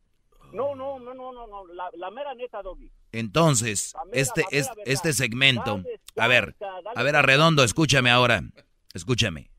No, 0.54 0.74
no, 0.74 0.98
no, 1.00 1.12
no, 1.14 1.32
no, 1.32 1.46
no, 1.46 1.66
la, 1.74 1.90
la 1.96 2.10
mera 2.10 2.34
neta, 2.34 2.62
Doggy. 2.62 2.90
Entonces, 3.12 3.94
mera- 4.06 4.20
este, 4.22 4.44
es, 4.50 4.70
este 4.84 5.12
segmento, 5.12 5.82
Dale 5.82 5.98
a 6.16 6.28
ver, 6.28 6.56
dale 6.60 6.90
a 6.94 7.02
ver, 7.02 7.16
Arredondo, 7.16 7.64
escúchame 7.64 8.10
ahora, 8.10 8.42
escúchame. 8.94 9.50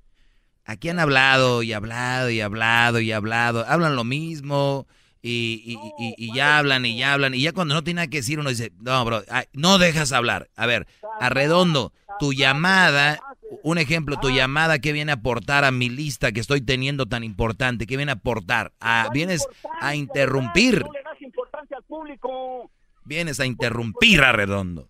Aquí 0.63 0.89
han 0.89 0.99
hablado 0.99 1.61
y 1.63 1.73
hablado 1.73 2.29
y 2.29 2.41
hablado 2.41 2.99
y 2.99 3.11
hablado, 3.11 3.65
hablan 3.67 3.95
lo 3.95 4.03
mismo 4.03 4.87
y, 5.21 5.61
y, 5.65 5.73
y- 6.03 6.15
y 6.17 6.33
ya 6.35 6.57
hablan 6.57 6.85
y 6.85 6.97
ya 6.97 7.13
hablan. 7.13 7.33
Y 7.33 7.41
ya 7.41 7.51
cuando 7.51 7.73
no 7.73 7.83
tiene 7.83 7.97
nada 7.99 8.07
que 8.07 8.17
decir 8.17 8.39
uno 8.39 8.49
dice, 8.49 8.71
no, 8.79 9.03
bro, 9.05 9.21
ay, 9.29 9.45
no 9.53 9.77
dejas 9.77 10.11
hablar. 10.11 10.49
A 10.55 10.65
ver, 10.65 10.87
Arredondo, 11.19 11.93
tu 12.19 12.33
llamada, 12.33 13.19
un 13.63 13.77
ejemplo, 13.77 14.17
tu 14.19 14.29
llamada 14.29 14.79
que 14.79 14.91
viene 14.91 15.11
a 15.11 15.15
aportar 15.15 15.63
a 15.65 15.71
mi 15.71 15.89
lista 15.89 16.31
que 16.31 16.39
estoy 16.39 16.61
teniendo 16.61 17.05
tan 17.05 17.23
importante, 17.23 17.85
que 17.85 17.97
viene 17.97 18.11
a 18.11 18.15
aportar, 18.15 18.71
a, 18.79 19.09
vienes 19.13 19.47
a 19.81 19.95
interrumpir, 19.95 20.83
No 20.83 20.91
le 20.91 21.03
das 21.03 21.21
importancia 21.21 21.77
al 21.77 21.83
público. 21.83 22.71
vienes 23.03 23.39
a 23.39 23.45
interrumpir, 23.45 24.21
Arredondo. 24.21 24.87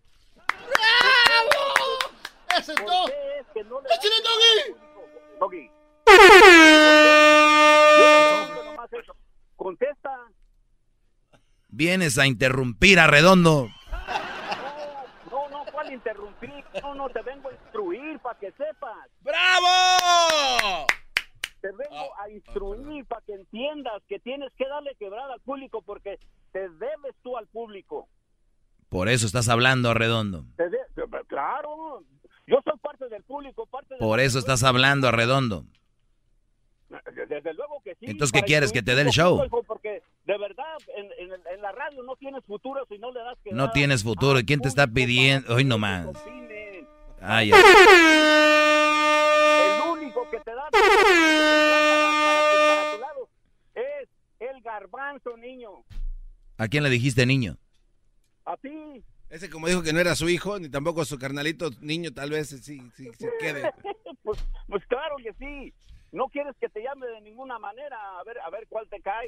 ¡Ese 2.58 2.72
es 2.72 2.86
todo! 2.86 3.08
¡Échale, 3.56 4.16
Doggy! 5.40 5.70
Contesta. 9.56 10.10
Vienes 11.70 12.18
a 12.18 12.28
interrumpir 12.28 13.00
a 13.00 13.08
Redondo. 13.08 13.70
No, 15.96 16.14
no, 16.14 16.28
¿cuál 16.36 16.56
interrumpir? 16.56 16.64
No, 16.82 16.96
no, 16.96 17.10
te 17.10 17.22
vengo 17.22 17.50
a 17.50 17.54
instruir 17.54 18.20
para 18.20 18.40
que 18.40 18.52
sepas. 18.52 19.10
¡Bravo! 19.22 20.88
Te 21.62 21.72
vengo 21.72 22.20
a 22.20 22.30
instruir 22.30 23.06
para 23.06 23.22
que 23.22 23.34
entiendas 23.34 24.04
que 24.08 24.20
tienes 24.20 24.52
que 24.54 24.68
darle 24.68 24.96
quebrada 25.00 25.34
al 25.34 25.42
público 25.42 25.82
porque 25.82 26.20
te 26.52 26.70
debes 26.70 27.16
tú 27.24 27.38
al 27.38 27.48
público. 27.48 28.08
Por 28.90 29.10
eso 29.10 29.26
estás 29.26 29.50
hablando, 29.50 29.94
Redondo. 29.94 30.46
Claro, 31.28 32.04
yo 32.46 32.60
soy 32.64 32.78
parte 32.80 33.10
del 33.10 33.24
público, 33.24 33.66
parte 33.66 33.96
de 33.96 34.00
Por 34.00 34.20
eso 34.20 34.38
estás 34.40 34.64
hablando, 34.64 35.12
Redondo. 35.12 35.66
Desde 37.28 37.54
luego 37.56 37.82
que 37.84 37.96
sí. 37.96 38.06
Entonces, 38.08 38.32
¿qué 38.32 38.46
quieres? 38.46 38.72
¿Que 38.72 38.84
te 38.84 38.96
dé 38.96 39.02
el 39.02 39.10
show? 39.10 39.42
Porque 39.66 40.04
de 40.26 40.38
verdad, 40.38 40.78
en, 40.98 41.06
en- 41.20 41.42
en 41.54 41.62
la 41.62 41.72
radio 41.72 42.02
no 42.04 42.16
tienes 42.16 42.44
futuro 42.46 42.86
si 42.90 42.98
no 42.98 43.12
le 43.12 43.20
das 43.22 43.38
quebrada. 43.44 43.66
No 43.68 43.72
tienes 43.72 44.04
futuro. 44.04 44.40
¿Y 44.40 44.46
quién 44.46 44.60
te 44.60 44.68
está 44.68 44.88
pidiendo? 44.88 45.54
Hoy 45.54 45.64
nomás. 45.64 46.08
Ay, 47.22 47.52
ay. 47.54 47.62
El 49.66 49.82
único 49.92 50.30
que 50.30 50.40
te 50.40 50.52
da 50.54 50.70
para, 50.72 50.84
para 52.26 52.92
tu 52.96 53.00
lado 53.02 53.30
es 53.76 54.10
el 54.40 54.62
garbanzo, 54.62 55.38
niño. 55.38 55.70
¿A 56.58 56.68
quién 56.68 56.84
le 56.84 56.90
dijiste 56.90 57.26
niño? 57.26 57.58
A 58.46 58.56
ti. 58.58 59.04
Ese 59.30 59.50
como 59.50 59.68
dijo 59.68 59.82
que 59.84 59.92
no 59.94 60.00
era 60.00 60.16
su 60.16 60.30
hijo, 60.30 60.60
ni 60.60 60.70
tampoco 60.70 61.04
su 61.04 61.18
carnalito 61.18 61.70
niño, 61.82 62.12
tal 62.14 62.30
vez 62.30 62.50
sí, 62.50 62.58
sí, 62.96 63.12
sí 63.18 63.26
quede. 63.40 63.72
pues, 64.24 64.40
pues 64.68 64.86
claro 64.88 65.16
que 65.18 65.34
sí. 65.34 65.74
No 66.12 66.28
quieres 66.30 66.56
que 66.62 66.70
te 66.70 66.82
llame 66.82 67.08
de 67.08 67.22
ninguna 67.22 67.60
manera. 67.60 67.98
A 68.20 68.24
ver, 68.24 68.40
a 68.40 68.50
ver 68.50 68.66
cuál 68.70 68.88
te 68.90 69.02
cae. 69.02 69.28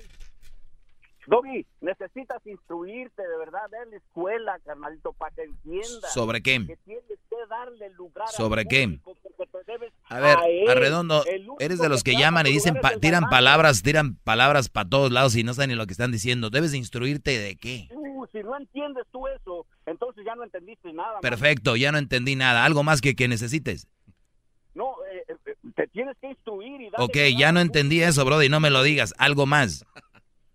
Doggy, 1.28 1.66
necesitas 1.82 2.42
instruirte 2.48 3.22
de 3.22 3.38
verdad, 3.38 3.60
ver 3.70 3.88
la 3.90 3.98
escuela, 3.98 4.58
carnalito, 4.66 5.12
para 5.14 5.36
que 5.36 5.44
entiendas. 5.44 6.14
¿Sobre 6.14 6.42
qué? 6.42 6.66
Que 6.66 6.78
tienes 6.78 7.04
que 7.06 7.36
darle 7.50 7.90
lugar 7.92 8.26
al 8.28 8.34
¿Sobre 8.34 8.66
qué? 8.66 8.98
A 10.10 10.20
ver, 10.22 10.38
él. 10.48 10.70
Arredondo, 10.70 11.24
eres 11.60 11.80
de 11.80 11.90
los 11.90 12.04
que 12.04 12.16
llaman 12.16 12.48
y 12.48 12.52
dicen, 12.52 12.76
pa- 12.82 12.98
tiran 12.98 13.30
palabras, 13.30 13.84
tiran 13.84 14.16
palabras 14.16 14.70
para 14.70 14.90
todos 14.90 15.12
lados 15.12 15.36
y 15.36 15.44
no 15.44 15.54
saben 15.54 15.72
ni 15.72 15.76
lo 15.76 15.86
que 15.86 15.92
están 15.92 16.12
diciendo. 16.14 16.50
Debes 16.50 16.72
de 16.72 16.78
instruirte 16.78 17.38
de 17.38 17.56
qué. 17.58 17.90
Uh, 17.92 18.26
si 18.32 18.40
no 18.40 18.56
entiendes 18.58 19.04
tú 19.12 19.28
eso, 19.28 19.66
entonces 19.86 20.24
ya 20.26 20.34
no 20.36 20.44
entendiste 20.46 20.94
nada. 20.94 21.14
man. 21.14 21.22
Perfecto, 21.22 21.76
ya 21.76 21.92
no 21.92 21.98
entendí 21.98 22.36
nada. 22.38 22.64
Algo 22.64 22.84
más 22.84 23.02
que 23.02 23.16
que 23.16 23.28
necesites. 23.28 23.88
No, 24.74 24.96
eh, 25.12 25.24
eh, 25.46 25.56
te 25.76 25.88
tienes 25.88 26.16
que 26.22 26.28
instruir 26.30 26.80
y 26.82 26.88
Ok, 26.98 27.18
ya 27.38 27.52
no 27.52 27.60
entendí 27.60 28.02
eso, 28.02 28.24
brother, 28.24 28.46
y 28.46 28.50
no 28.50 28.60
me 28.60 28.70
lo 28.70 28.84
digas. 28.84 29.14
Algo 29.18 29.46
más. 29.48 29.84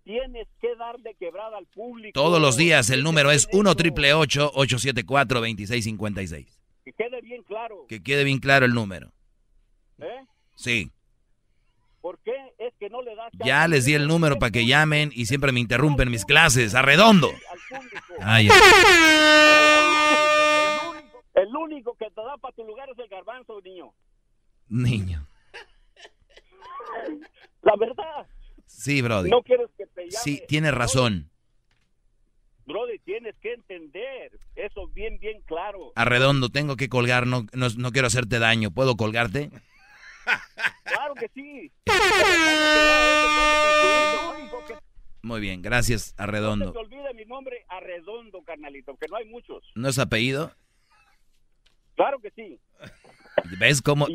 Público. 0.03 0.21
Tienes 0.21 0.47
que 0.59 0.75
darle 0.75 1.15
quebrada 1.15 1.57
al 1.57 1.65
público. 1.67 2.11
Todos 2.13 2.41
los 2.41 2.57
días 2.57 2.89
el 2.89 3.03
número 3.03 3.31
es 3.31 3.47
1 3.51 3.75
triple 3.75 4.13
874 4.13 5.39
2656 5.39 6.59
Que 6.85 6.93
quede 6.93 7.21
bien 7.21 7.43
claro. 7.43 7.85
Que 7.87 8.03
quede 8.03 8.23
bien 8.23 8.39
claro 8.39 8.65
el 8.65 8.73
número. 8.73 9.11
¿eh? 9.99 10.25
Sí. 10.55 10.91
¿Por 12.01 12.19
qué 12.19 12.33
es 12.57 12.73
que 12.79 12.89
no 12.89 13.01
le 13.01 13.15
das 13.15 13.31
Ya 13.45 13.67
les 13.67 13.85
di 13.85 13.93
el 13.93 14.07
número 14.07 14.37
para 14.37 14.51
que 14.51 14.65
llamen 14.65 15.11
y 15.13 15.25
siempre 15.25 15.51
me 15.53 15.61
interrumpen 15.61 16.11
mis 16.11 16.25
clases. 16.25 16.75
Arredondo. 16.75 17.31
Ay, 18.19 18.49
ay. 18.51 18.59
El 21.35 21.55
único 21.55 21.95
que 21.95 22.09
te 22.09 22.21
da 22.21 22.37
para 22.37 22.53
tu 22.53 22.63
lugar 22.65 22.89
es 22.89 22.99
el 22.99 23.07
garbanzo, 23.07 23.61
niño. 23.61 23.93
Niño. 24.67 25.25
La 27.61 27.75
verdad. 27.77 28.27
Sí, 28.73 29.01
brother. 29.01 29.29
No 29.31 29.41
quieres 29.43 29.69
que 29.77 29.85
te 29.87 30.01
llame. 30.03 30.23
Sí, 30.23 30.41
tienes 30.47 30.73
razón. 30.73 31.29
Brody, 32.65 32.97
tienes 32.99 33.35
que 33.41 33.53
entender 33.53 34.39
eso 34.55 34.87
bien, 34.87 35.19
bien 35.19 35.41
claro. 35.41 35.91
Arredondo, 35.95 36.49
tengo 36.49 36.75
que 36.77 36.87
colgar, 36.89 37.27
no, 37.27 37.45
no, 37.53 37.67
no 37.77 37.91
quiero 37.91 38.07
hacerte 38.07 38.39
daño. 38.39 38.71
¿Puedo 38.71 38.95
colgarte? 38.95 39.49
Claro 40.85 41.13
que 41.15 41.29
sí. 41.33 41.71
Muy 45.21 45.39
bien, 45.39 45.61
gracias, 45.61 46.13
No 46.17 46.23
Arredondo. 46.23 46.65
se 46.67 46.71
te 46.73 46.79
olvide 46.79 47.13
mi 47.13 47.25
nombre 47.25 47.65
Arredondo, 47.69 48.41
carnalito, 48.43 48.95
que 48.97 49.07
no 49.07 49.17
hay 49.17 49.25
muchos. 49.25 49.63
¿No 49.75 49.87
es 49.89 49.99
apellido? 49.99 50.51
Claro 51.95 52.19
que 52.19 52.31
sí. 52.31 52.59
¿Ves 53.59 53.81
cómo? 53.81 54.07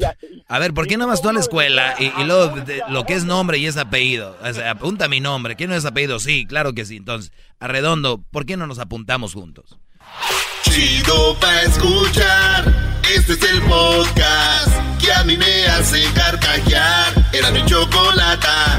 A 0.49 0.59
ver, 0.59 0.73
¿por 0.75 0.87
qué 0.87 0.97
no 0.97 1.07
vas 1.07 1.21
tú 1.23 1.29
a 1.29 1.33
la 1.33 1.41
escuela 1.41 1.95
y, 1.99 2.07
y 2.21 2.25
luego 2.25 2.57
de- 2.61 2.83
lo 2.89 3.05
que 3.05 3.15
es 3.15 3.25
nombre 3.25 3.59
y 3.59 3.67
es 3.67 3.77
apellido? 3.77 4.37
O 4.43 4.53
sea, 4.53 4.71
apunta 4.73 5.09
mi 5.09 5.21
nombre. 5.21 5.55
¿Quién 5.57 5.71
no 5.71 5.77
es 5.77 5.85
apellido? 5.85 6.19
Sí, 6.19 6.47
claro 6.47 6.73
que 6.73 6.85
sí. 6.85 6.97
Entonces, 6.97 7.33
Arredondo, 7.61 8.23
¿por 8.31 8.47
qué 8.47 8.57
no 8.57 8.67
nos 8.67 8.79
apuntamos 8.79 9.35
juntos? 9.35 9.79
Chido 10.63 11.37
pa' 11.41 11.63
escuchar. 11.63 12.65
Este 13.15 13.33
es 13.33 13.43
el 13.53 13.63
podcast 13.63 14.69
que 15.01 15.13
a 15.13 15.25
mí 15.25 15.37
me 15.37 15.67
hace 15.67 16.03
carcajear. 16.15 17.31
Era 17.33 17.51
mi 17.51 17.65
chocolata. 17.67 18.79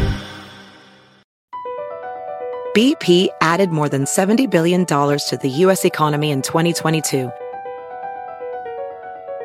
BP 2.76 3.30
added 3.42 3.70
more 3.72 3.90
than 3.90 4.06
$70 4.06 4.50
billion 4.50 4.86
to 4.86 5.38
the 5.42 5.50
U.S. 5.66 5.86
economy 5.86 6.30
in 6.32 6.42
2022. 6.42 7.30